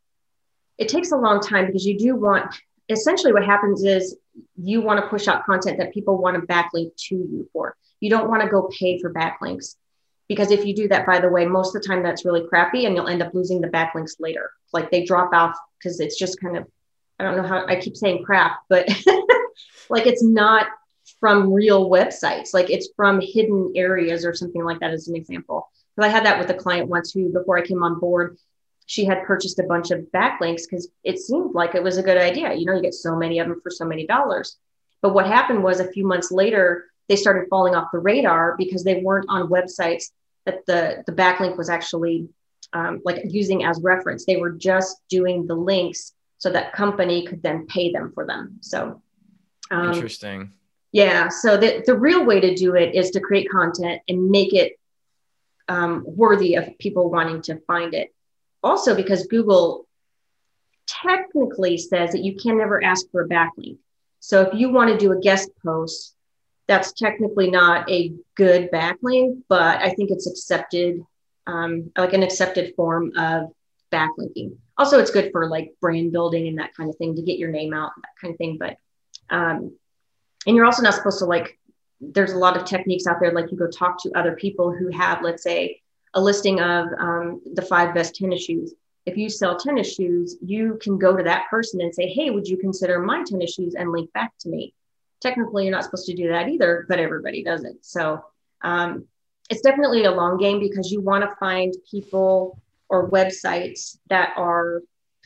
It 0.80 0.90
takes 0.90 1.12
a 1.12 1.18
long 1.18 1.40
time 1.40 1.68
because 1.68 1.86
you 1.86 2.00
do 2.00 2.16
want, 2.16 2.56
essentially 2.90 3.34
what 3.34 3.46
happens 3.46 3.84
is 3.84 4.18
you 4.58 4.82
want 4.82 5.04
to 5.04 5.10
push 5.10 5.28
out 5.28 5.46
content 5.46 5.78
that 5.78 5.94
people 5.94 6.18
want 6.18 6.36
to 6.36 6.48
backlink 6.48 6.96
to 7.10 7.16
you 7.16 7.48
for. 7.54 7.76
You 8.00 8.10
don't 8.10 8.30
want 8.30 8.42
to 8.42 8.50
go 8.50 8.70
pay 8.72 9.00
for 9.00 9.14
backlinks 9.14 9.76
because 10.30 10.52
if 10.52 10.66
you 10.66 10.76
do 10.76 10.88
that, 10.88 11.06
by 11.06 11.20
the 11.20 11.30
way, 11.30 11.46
most 11.46 11.76
of 11.76 11.82
the 11.82 11.88
time 11.88 12.02
that's 12.02 12.24
really 12.24 12.48
crappy 12.48 12.86
and 12.86 12.96
you'll 12.96 13.08
end 13.08 13.22
up 13.22 13.34
losing 13.34 13.62
the 13.62 13.68
backlinks 13.68 14.14
later. 14.20 14.52
Like 14.72 14.90
they 14.90 15.04
drop 15.04 15.34
off 15.34 15.58
because 15.78 16.00
it's 16.00 16.18
just 16.18 16.40
kind 16.40 16.56
of, 16.56 16.66
I 17.20 17.24
don't 17.24 17.36
know 17.36 17.48
how 17.48 17.66
I 17.68 17.76
keep 17.76 17.98
saying 17.98 18.24
crap, 18.24 18.60
but 18.70 18.88
like 19.90 20.06
it's 20.06 20.24
not 20.24 20.68
from 21.20 21.52
real 21.52 21.90
websites. 21.90 22.54
Like 22.54 22.70
it's 22.70 22.90
from 22.96 23.20
hidden 23.22 23.74
areas 23.76 24.26
or 24.26 24.34
something 24.34 24.64
like 24.64 24.80
that, 24.80 24.92
as 24.92 25.08
an 25.08 25.16
example. 25.16 25.70
Because 25.96 26.10
I 26.10 26.12
had 26.12 26.26
that 26.26 26.40
with 26.40 26.50
a 26.50 26.54
client 26.54 26.90
once 26.90 27.12
who, 27.12 27.34
before 27.34 27.58
I 27.58 27.66
came 27.66 27.84
on 27.84 28.00
board, 28.00 28.38
she 28.90 29.06
had 29.06 29.24
purchased 29.24 29.60
a 29.60 29.64
bunch 29.64 29.92
of 29.92 30.00
backlinks 30.12 30.64
because 30.68 30.90
it 31.04 31.20
seemed 31.20 31.54
like 31.54 31.76
it 31.76 31.84
was 31.84 31.98
a 31.98 32.04
good 32.04 32.18
idea. 32.18 32.56
You 32.56 32.66
know, 32.66 32.74
you 32.74 32.82
get 32.82 32.96
so 32.96 33.16
many 33.16 33.38
of 33.38 33.48
them 33.48 33.62
for 33.62 33.70
so 33.70 33.86
many 33.86 34.08
dollars. 34.08 34.58
But 35.04 35.14
what 35.14 35.28
happened 35.28 35.64
was 35.64 35.80
a 35.80 35.92
few 35.92 36.08
months 36.08 36.32
later, 36.32 36.86
they 37.08 37.16
started 37.16 37.48
falling 37.52 37.76
off 37.76 37.92
the 37.94 38.00
radar 38.00 38.56
because 38.58 38.84
they 38.84 39.04
weren't 39.04 39.28
on 39.30 39.48
websites 39.48 40.06
that 40.48 40.66
the, 40.66 41.04
the 41.06 41.12
backlink 41.12 41.56
was 41.56 41.70
actually 41.70 42.30
um, 42.74 43.00
like 43.06 43.22
using 43.26 43.64
as 43.64 43.80
reference. 43.84 44.26
They 44.26 44.38
were 44.38 44.54
just 44.54 44.98
doing 45.08 45.46
the 45.46 45.54
links 45.54 46.14
so 46.40 46.50
that 46.50 46.74
company 46.74 47.28
could 47.28 47.44
then 47.44 47.68
pay 47.68 47.92
them 47.92 48.12
for 48.12 48.26
them. 48.26 48.58
So, 48.62 49.04
um, 49.70 49.94
Interesting. 49.94 50.54
yeah. 50.92 51.28
So 51.28 51.58
the, 51.58 51.84
the 51.86 51.96
real 51.96 52.26
way 52.26 52.40
to 52.40 52.56
do 52.56 52.74
it 52.74 52.96
is 52.96 53.12
to 53.12 53.20
create 53.20 53.52
content 53.52 54.02
and 54.08 54.32
make 54.32 54.56
it 54.56 54.80
um, 55.68 56.04
worthy 56.08 56.56
of 56.56 56.76
people 56.80 57.12
wanting 57.12 57.44
to 57.44 57.60
find 57.68 57.94
it. 57.94 58.16
Also, 58.64 58.96
because 58.96 59.28
Google 59.28 59.88
technically 60.88 61.78
says 61.78 62.12
that 62.12 62.24
you 62.24 62.36
can 62.36 62.58
never 62.58 62.84
ask 62.84 63.10
for 63.12 63.22
a 63.22 63.28
backlink. 63.28 63.78
So 64.20 64.42
if 64.42 64.54
you 64.54 64.70
want 64.70 64.92
to 64.92 64.98
do 64.98 65.12
a 65.12 65.20
guest 65.20 65.50
post, 65.64 66.16
that's 66.68 66.92
technically 66.94 67.50
not 67.50 67.90
a 67.90 68.14
good 68.36 68.70
backlink, 68.72 69.44
but 69.48 69.82
I 69.82 69.92
think 69.92 70.12
it's 70.12 70.28
accepted, 70.28 71.04
um, 71.48 71.92
like 71.98 72.14
an 72.14 72.24
accepted 72.24 72.76
form 72.76 73.12
of 73.18 73.52
backlinking. 73.92 74.58
Also, 74.78 75.00
it's 75.00 75.12
good 75.12 75.32
for 75.32 75.50
like 75.50 75.74
brand 75.82 76.12
building 76.12 76.48
and 76.48 76.60
that 76.60 76.76
kind 76.76 76.90
of 76.90 76.98
thing 76.98 77.16
to 77.16 77.22
get 77.22 77.40
your 77.40 77.50
name 77.50 77.74
out, 77.74 77.92
that 77.98 78.12
kind 78.22 78.34
of 78.34 78.38
thing. 78.38 78.58
But 78.60 78.78
um, 79.30 79.76
and 80.46 80.56
you're 80.56 80.66
also 80.66 80.82
not 80.82 80.94
supposed 80.94 81.20
to 81.20 81.26
like 81.26 81.58
there's 82.02 82.32
a 82.32 82.38
lot 82.38 82.56
of 82.56 82.66
techniques 82.66 83.06
out 83.08 83.18
there 83.20 83.34
like 83.34 83.52
you 83.52 83.58
go 83.58 83.70
talk 83.70 84.02
to 84.02 84.12
other 84.16 84.36
people 84.36 84.74
who 84.74 84.90
have 84.90 85.22
let's 85.22 85.44
say 85.44 85.82
a 86.14 86.22
listing 86.22 86.60
of 86.60 86.88
um, 86.98 87.42
the 87.54 87.62
five 87.62 87.94
best 87.94 88.16
tennis 88.16 88.44
shoes 88.44 88.74
if 89.06 89.18
you 89.18 89.30
sell 89.30 89.58
tennis 89.58 89.94
shoes 89.94 90.38
you 90.42 90.78
can 90.82 90.98
go 90.98 91.16
to 91.16 91.24
that 91.24 91.46
person 91.50 91.82
and 91.82 91.94
say 91.94 92.08
hey 92.08 92.30
would 92.30 92.48
you 92.48 92.58
consider 92.58 93.00
my 93.00 93.24
tennis 93.24 93.54
shoes 93.54 93.76
and 93.76 93.92
link 93.92 94.12
back 94.14 94.32
to 94.40 94.50
me 94.50 94.74
technically 95.22 95.64
you're 95.66 95.72
not 95.72 95.84
supposed 95.84 96.06
to 96.06 96.16
do 96.16 96.30
that 96.30 96.48
either 96.48 96.86
but 96.90 97.00
everybody 97.00 97.44
does 97.44 97.64
it 97.64 97.78
so 97.82 98.24
um, 98.62 99.06
it's 99.50 99.62
definitely 99.62 100.06
a 100.06 100.12
long 100.12 100.38
game 100.38 100.60
because 100.60 100.92
you 100.92 101.02
want 101.02 101.24
to 101.24 101.36
find 101.38 101.74
people 101.90 102.60
or 102.90 103.10
websites 103.10 103.98
that 104.10 104.34
are 104.36 104.82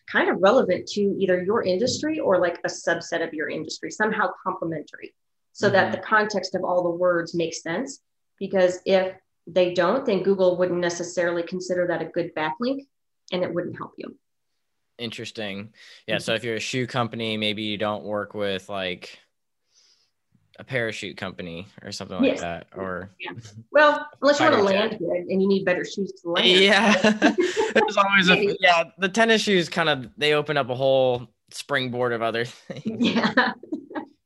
kind 0.05 0.29
of 0.29 0.41
relevant 0.41 0.88
to 0.88 1.01
either 1.19 1.41
your 1.41 1.63
industry 1.63 2.19
or 2.19 2.39
like 2.39 2.59
a 2.63 2.67
subset 2.67 3.25
of 3.25 3.34
your 3.34 3.49
industry, 3.49 3.89
somehow 3.89 4.29
complementary, 4.43 5.13
so 5.53 5.67
Mm-hmm. 5.67 5.75
that 5.75 5.91
the 5.91 5.99
context 5.99 6.55
of 6.55 6.63
all 6.63 6.84
the 6.84 6.89
words 6.89 7.34
makes 7.34 7.61
sense. 7.61 7.99
Because 8.39 8.79
if 8.86 9.15
they 9.48 9.74
don't, 9.74 10.06
then 10.06 10.24
Google 10.24 10.58
wouldn't 10.58 10.80
necessarily 10.80 11.44
consider 11.44 11.88
that 11.88 12.02
a 12.02 12.06
good 12.06 12.34
backlink 12.36 12.88
and 13.32 13.44
it 13.44 13.54
wouldn't 13.54 13.78
help 13.78 13.94
you. 13.98 14.16
Interesting. 14.98 15.74
Yeah. 16.08 16.16
Mm-hmm. 16.16 16.22
So 16.22 16.34
if 16.34 16.44
you're 16.44 16.56
a 16.56 16.60
shoe 16.62 16.88
company, 16.88 17.36
maybe 17.38 17.64
you 17.64 17.78
don't 17.78 18.04
work 18.04 18.34
with 18.34 18.70
like 18.70 19.18
a 20.60 20.64
parachute 20.64 21.18
company 21.18 21.66
or 21.82 21.91
something 21.91 22.18
like 22.18 22.28
Yes. 22.28 22.41
that. 22.41 22.68
Or 22.76 23.10
yeah. 23.20 23.32
Well, 23.72 24.08
unless 24.22 24.39
you 24.39 24.46
want 24.46 24.58
to 24.58 24.62
land 24.64 25.00
good 25.00 25.10
and 25.10 25.41
you 25.41 25.48
need 25.48 25.66
better 25.66 25.84
shoes 25.84 26.12
to 26.22 26.30
land. 26.30 26.48
yeah, 26.48 26.94
there's 27.74 27.98
always 27.98 28.30
a 28.30 28.56
yeah. 28.60 28.84
The 29.00 29.10
tennis 29.10 29.41
shoes 29.41 29.68
kind 29.68 29.89
of 29.89 30.10
they 30.16 30.34
open 30.34 30.56
up 30.58 30.70
a 30.70 30.76
whole 30.76 31.28
springboard 31.52 32.14
of 32.14 32.22
other 32.22 32.46
things. 32.46 32.86
Yeah. 33.06 33.54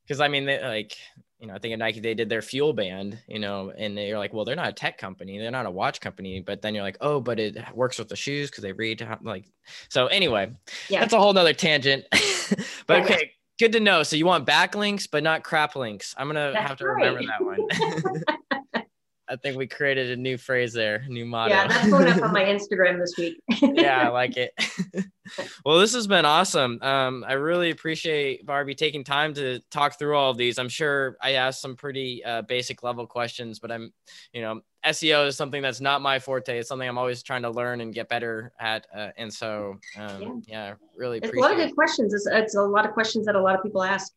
Because 0.05 0.21
I 0.21 0.29
mean, 0.29 0.45
they 0.45 0.61
like 0.63 0.95
you 1.39 1.47
know, 1.47 1.53
I 1.53 1.59
think 1.59 1.73
at 1.73 1.79
Nike 1.79 1.99
they 1.99 2.15
did 2.15 2.29
their 2.29 2.41
fuel 2.41 2.73
band, 2.73 3.19
you 3.27 3.39
know, 3.39 3.71
and 3.77 3.97
they're 3.97 4.17
like, 4.17 4.33
well, 4.33 4.43
they're 4.43 4.55
not 4.55 4.69
a 4.69 4.73
tech 4.73 4.97
company, 4.97 5.37
they're 5.37 5.51
not 5.51 5.65
a 5.65 5.71
watch 5.71 6.01
company, 6.01 6.41
but 6.41 6.61
then 6.61 6.73
you're 6.73 6.83
like, 6.83 6.97
oh, 7.01 7.19
but 7.19 7.39
it 7.39 7.57
works 7.75 7.99
with 7.99 8.09
the 8.09 8.15
shoes 8.15 8.49
because 8.49 8.63
they 8.63 8.71
read 8.71 9.07
like. 9.21 9.45
So 9.89 10.07
anyway, 10.07 10.51
yeah. 10.89 11.01
that's 11.01 11.13
a 11.13 11.19
whole 11.19 11.33
nother 11.33 11.53
tangent. 11.53 12.05
but 12.87 13.03
okay, 13.03 13.33
good 13.59 13.73
to 13.73 13.79
know. 13.79 14.03
So 14.03 14.15
you 14.15 14.25
want 14.25 14.47
backlinks, 14.47 15.07
but 15.09 15.23
not 15.23 15.43
crap 15.43 15.75
links. 15.75 16.15
I'm 16.17 16.27
gonna 16.27 16.51
that's 16.53 16.69
have 16.69 16.77
to 16.79 16.87
right. 16.87 17.05
remember 17.05 17.27
that 17.27 17.43
one. 17.43 18.37
I 19.29 19.35
think 19.35 19.57
we 19.57 19.67
created 19.67 20.11
a 20.11 20.15
new 20.15 20.37
phrase 20.37 20.73
there, 20.73 21.03
new 21.07 21.25
motto. 21.25 21.53
Yeah, 21.53 21.67
that's 21.67 21.89
going 21.89 22.07
up 22.07 22.21
on 22.21 22.31
my 22.31 22.43
Instagram 22.43 22.99
this 22.99 23.15
week. 23.17 23.41
yeah, 23.61 24.07
I 24.07 24.09
like 24.09 24.37
it. 24.37 24.53
well, 25.65 25.79
this 25.79 25.93
has 25.93 26.07
been 26.07 26.25
awesome. 26.25 26.81
Um, 26.81 27.25
I 27.27 27.33
really 27.33 27.71
appreciate 27.71 28.45
Barbie 28.45 28.75
taking 28.75 29.03
time 29.03 29.33
to 29.35 29.59
talk 29.69 29.99
through 29.99 30.15
all 30.15 30.31
of 30.31 30.37
these. 30.37 30.57
I'm 30.57 30.69
sure 30.69 31.17
I 31.21 31.33
asked 31.33 31.61
some 31.61 31.75
pretty 31.75 32.23
uh, 32.23 32.43
basic 32.43 32.83
level 32.83 33.05
questions, 33.05 33.59
but 33.59 33.71
I'm, 33.71 33.93
you 34.31 34.41
know, 34.41 34.61
SEO 34.85 35.27
is 35.27 35.35
something 35.35 35.61
that's 35.61 35.81
not 35.81 36.01
my 36.01 36.19
forte. 36.19 36.57
It's 36.57 36.69
something 36.69 36.87
I'm 36.87 36.97
always 36.97 37.21
trying 37.23 37.41
to 37.41 37.49
learn 37.49 37.81
and 37.81 37.93
get 37.93 38.07
better 38.07 38.53
at. 38.59 38.87
Uh, 38.95 39.09
and 39.17 39.33
so, 39.33 39.77
um, 39.97 40.43
yeah. 40.47 40.69
yeah. 40.69 40.73
really 40.95 41.17
it's 41.17 41.35
a 41.35 41.39
lot 41.39 41.51
of 41.51 41.57
good 41.57 41.75
questions. 41.75 42.13
It's, 42.13 42.27
it's 42.27 42.55
a 42.55 42.61
lot 42.61 42.85
of 42.85 42.93
questions 42.93 43.25
that 43.25 43.35
a 43.35 43.41
lot 43.41 43.55
of 43.55 43.63
people 43.63 43.83
ask. 43.83 44.13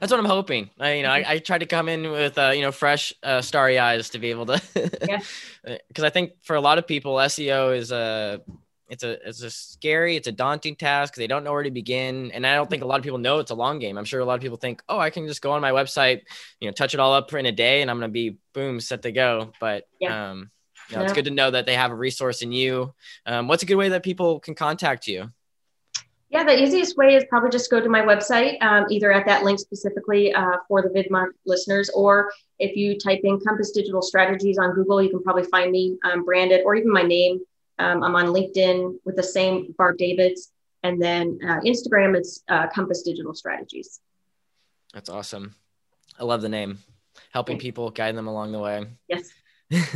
That's 0.00 0.10
what 0.10 0.18
I'm 0.18 0.26
hoping. 0.26 0.70
I, 0.78 0.94
you 0.94 1.02
know, 1.02 1.10
I, 1.10 1.24
I 1.26 1.38
tried 1.38 1.58
to 1.58 1.66
come 1.66 1.88
in 1.88 2.10
with 2.10 2.36
uh, 2.38 2.52
you 2.54 2.62
know 2.62 2.72
fresh, 2.72 3.12
uh, 3.22 3.40
starry 3.40 3.78
eyes 3.78 4.10
to 4.10 4.18
be 4.18 4.30
able 4.30 4.46
to, 4.46 4.60
yeah. 5.08 5.20
Because 5.88 6.04
I 6.04 6.10
think 6.10 6.32
for 6.42 6.56
a 6.56 6.60
lot 6.60 6.78
of 6.78 6.86
people, 6.86 7.14
SEO 7.16 7.76
is 7.76 7.92
a 7.92 8.40
it's 8.88 9.02
a 9.02 9.28
it's 9.28 9.42
a 9.42 9.50
scary, 9.50 10.16
it's 10.16 10.28
a 10.28 10.32
daunting 10.32 10.76
task. 10.76 11.14
They 11.14 11.26
don't 11.26 11.44
know 11.44 11.52
where 11.52 11.62
to 11.62 11.70
begin, 11.70 12.30
and 12.32 12.46
I 12.46 12.54
don't 12.54 12.68
think 12.68 12.82
a 12.82 12.86
lot 12.86 12.98
of 12.98 13.02
people 13.02 13.18
know 13.18 13.38
it's 13.38 13.50
a 13.50 13.54
long 13.54 13.78
game. 13.78 13.96
I'm 13.96 14.04
sure 14.04 14.20
a 14.20 14.24
lot 14.24 14.34
of 14.34 14.40
people 14.40 14.58
think, 14.58 14.82
oh, 14.88 14.98
I 14.98 15.10
can 15.10 15.26
just 15.26 15.42
go 15.42 15.52
on 15.52 15.60
my 15.60 15.70
website, 15.72 16.22
you 16.60 16.68
know, 16.68 16.72
touch 16.72 16.94
it 16.94 17.00
all 17.00 17.12
up 17.12 17.32
in 17.32 17.46
a 17.46 17.52
day, 17.52 17.82
and 17.82 17.90
I'm 17.90 17.98
gonna 17.98 18.08
be 18.08 18.38
boom 18.52 18.80
set 18.80 19.02
to 19.02 19.12
go. 19.12 19.52
But 19.60 19.84
yeah. 20.00 20.30
um, 20.30 20.50
you 20.90 20.96
know, 20.96 21.02
yeah. 21.02 21.04
it's 21.04 21.14
good 21.14 21.24
to 21.24 21.30
know 21.30 21.50
that 21.50 21.66
they 21.66 21.74
have 21.74 21.90
a 21.90 21.96
resource 21.96 22.42
in 22.42 22.52
you. 22.52 22.94
Um, 23.24 23.48
what's 23.48 23.62
a 23.62 23.66
good 23.66 23.76
way 23.76 23.90
that 23.90 24.02
people 24.02 24.40
can 24.40 24.54
contact 24.54 25.06
you? 25.06 25.30
Yeah, 26.30 26.42
the 26.42 26.60
easiest 26.60 26.96
way 26.96 27.14
is 27.14 27.24
probably 27.28 27.50
just 27.50 27.70
go 27.70 27.80
to 27.80 27.88
my 27.88 28.00
website, 28.00 28.60
um, 28.62 28.86
either 28.90 29.12
at 29.12 29.26
that 29.26 29.44
link 29.44 29.60
specifically 29.60 30.32
uh, 30.34 30.56
for 30.66 30.82
the 30.82 30.88
VidMark 30.88 31.28
listeners, 31.46 31.90
or 31.90 32.32
if 32.58 32.76
you 32.76 32.98
type 32.98 33.20
in 33.22 33.38
Compass 33.40 33.70
Digital 33.70 34.02
Strategies 34.02 34.58
on 34.58 34.74
Google, 34.74 35.02
you 35.02 35.10
can 35.10 35.22
probably 35.22 35.44
find 35.44 35.70
me 35.70 35.96
um, 36.04 36.24
branded, 36.24 36.62
or 36.64 36.74
even 36.74 36.92
my 36.92 37.02
name. 37.02 37.40
Um, 37.78 38.02
I'm 38.02 38.16
on 38.16 38.26
LinkedIn 38.26 38.98
with 39.04 39.16
the 39.16 39.22
same 39.22 39.74
Barb 39.78 39.98
Davids, 39.98 40.50
and 40.82 41.00
then 41.00 41.38
uh, 41.42 41.60
Instagram 41.60 42.18
is 42.18 42.42
uh, 42.48 42.66
Compass 42.68 43.02
Digital 43.02 43.34
Strategies. 43.34 44.00
That's 44.92 45.10
awesome. 45.10 45.54
I 46.18 46.24
love 46.24 46.42
the 46.42 46.48
name. 46.48 46.78
Helping 47.30 47.58
people, 47.58 47.90
guide 47.90 48.16
them 48.16 48.26
along 48.26 48.52
the 48.52 48.58
way. 48.58 48.86
Yes. 49.08 49.30
yep. 49.70 49.94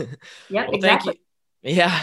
well, 0.50 0.70
exactly. 0.72 1.14
thank 1.62 1.76
you. 1.76 1.82
Yeah. 1.82 2.02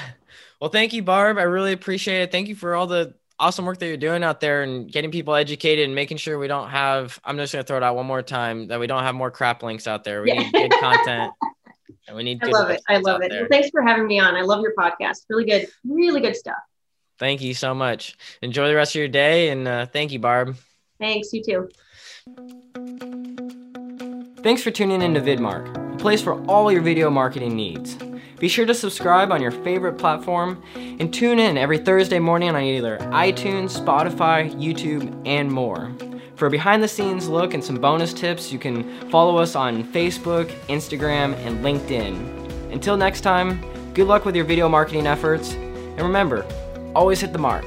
Well, 0.60 0.70
thank 0.70 0.94
you, 0.94 1.04
Barb. 1.04 1.38
I 1.38 1.44
really 1.44 1.74
appreciate 1.74 2.22
it. 2.22 2.32
Thank 2.32 2.48
you 2.48 2.56
for 2.56 2.76
all 2.76 2.88
the 2.88 3.16
awesome 3.40 3.66
work 3.66 3.80
that 3.80 3.88
you're 3.88 3.98
doing 3.98 4.24
out 4.24 4.40
there 4.40 4.64
and 4.64 4.92
getting 4.92 5.12
people 5.12 5.36
educated 5.36 5.86
and 5.86 5.96
making 5.96 6.18
sure 6.18 6.40
we 6.40 6.48
don't 6.48 6.70
have 6.70 7.20
i'm 7.26 7.38
just 7.38 7.54
going 7.54 7.64
to 7.64 7.68
throw 7.68 7.78
it 7.78 7.84
out 7.84 7.96
one 7.96 8.06
more 8.06 8.22
time 8.22 8.68
that 8.68 8.80
we 8.80 8.88
don't 8.88 9.04
have 9.04 9.16
more 9.16 9.32
crap 9.32 9.64
links 9.64 9.88
out 9.88 10.04
there. 10.04 10.22
We 10.22 10.30
yeah. 10.30 10.40
need 10.40 10.54
good 10.54 10.72
content. 10.80 11.34
And 12.08 12.16
we 12.16 12.24
need 12.24 12.44
i 12.44 12.48
love 12.48 12.70
it. 12.70 12.82
i 12.88 12.98
love 12.98 13.22
it. 13.22 13.32
Well, 13.32 13.48
thanks 13.50 13.70
for 13.70 13.82
having 13.82 14.08
me 14.08 14.20
on. 14.20 14.36
I 14.36 14.42
love 14.42 14.62
your 14.62 14.74
podcast. 14.78 15.26
Really 15.30 15.46
good 15.46 15.68
really 15.84 16.22
good 16.22 16.36
stuff. 16.36 16.56
Thank 17.18 17.42
you 17.42 17.54
so 17.54 17.74
much. 17.74 18.18
Enjoy 18.42 18.68
the 18.68 18.76
rest 18.76 18.96
of 18.96 19.00
your 19.00 19.08
day 19.08 19.50
and 19.50 19.68
uh, 19.68 19.86
thank 19.86 20.12
you 20.12 20.20
barb. 20.20 20.56
Thanks 21.00 21.34
you 21.34 21.44
too. 21.44 21.70
Thanks 24.42 24.62
for 24.62 24.72
tuning 24.72 25.02
in 25.02 25.14
to 25.16 25.22
vidmark 25.22 25.94
a 25.94 25.98
place 25.98 26.22
for 26.22 26.42
all 26.46 26.72
your 26.72 26.82
video 26.82 27.10
marketing 27.10 27.56
needs 27.56 27.98
be 28.38 28.48
sure 28.50 28.66
to 28.66 28.74
subscribe 28.74 29.32
on 29.32 29.42
your 29.42 29.52
favorite 29.52 29.98
platform 29.98 30.62
and 30.76 31.14
tune 31.14 31.40
in 31.40 31.58
every 31.58 31.78
Thursday 31.78 32.20
morning 32.20 32.50
on 32.50 32.62
either 32.62 32.98
iTunes, 32.98 33.80
Spotify, 33.80 34.54
YouTube, 34.56 35.22
and 35.26 35.50
more. 35.50 35.92
For 36.36 36.48
a 36.48 36.52
behind 36.52 36.84
the 36.84 36.88
scenes 36.88 37.30
look 37.30 37.54
and 37.54 37.64
some 37.64 37.78
bonus 37.78 38.14
tips, 38.14 38.52
you 38.52 38.60
can 38.60 39.10
follow 39.10 39.38
us 39.38 39.56
on 39.56 39.86
Facebook, 39.86 40.50
Instagram, 40.68 41.34
and 41.46 41.64
LinkedIn. 41.64 42.74
Until 42.74 42.98
next 42.98 43.22
time, 43.22 43.64
good 43.94 44.08
luck 44.08 44.26
with 44.26 44.36
your 44.36 44.44
video 44.44 44.68
marketing 44.68 45.08
efforts, 45.08 45.54
and 45.54 46.02
remember, 46.02 46.46
always 46.94 47.22
hit 47.22 47.32
the 47.32 47.40
mark. 47.40 47.66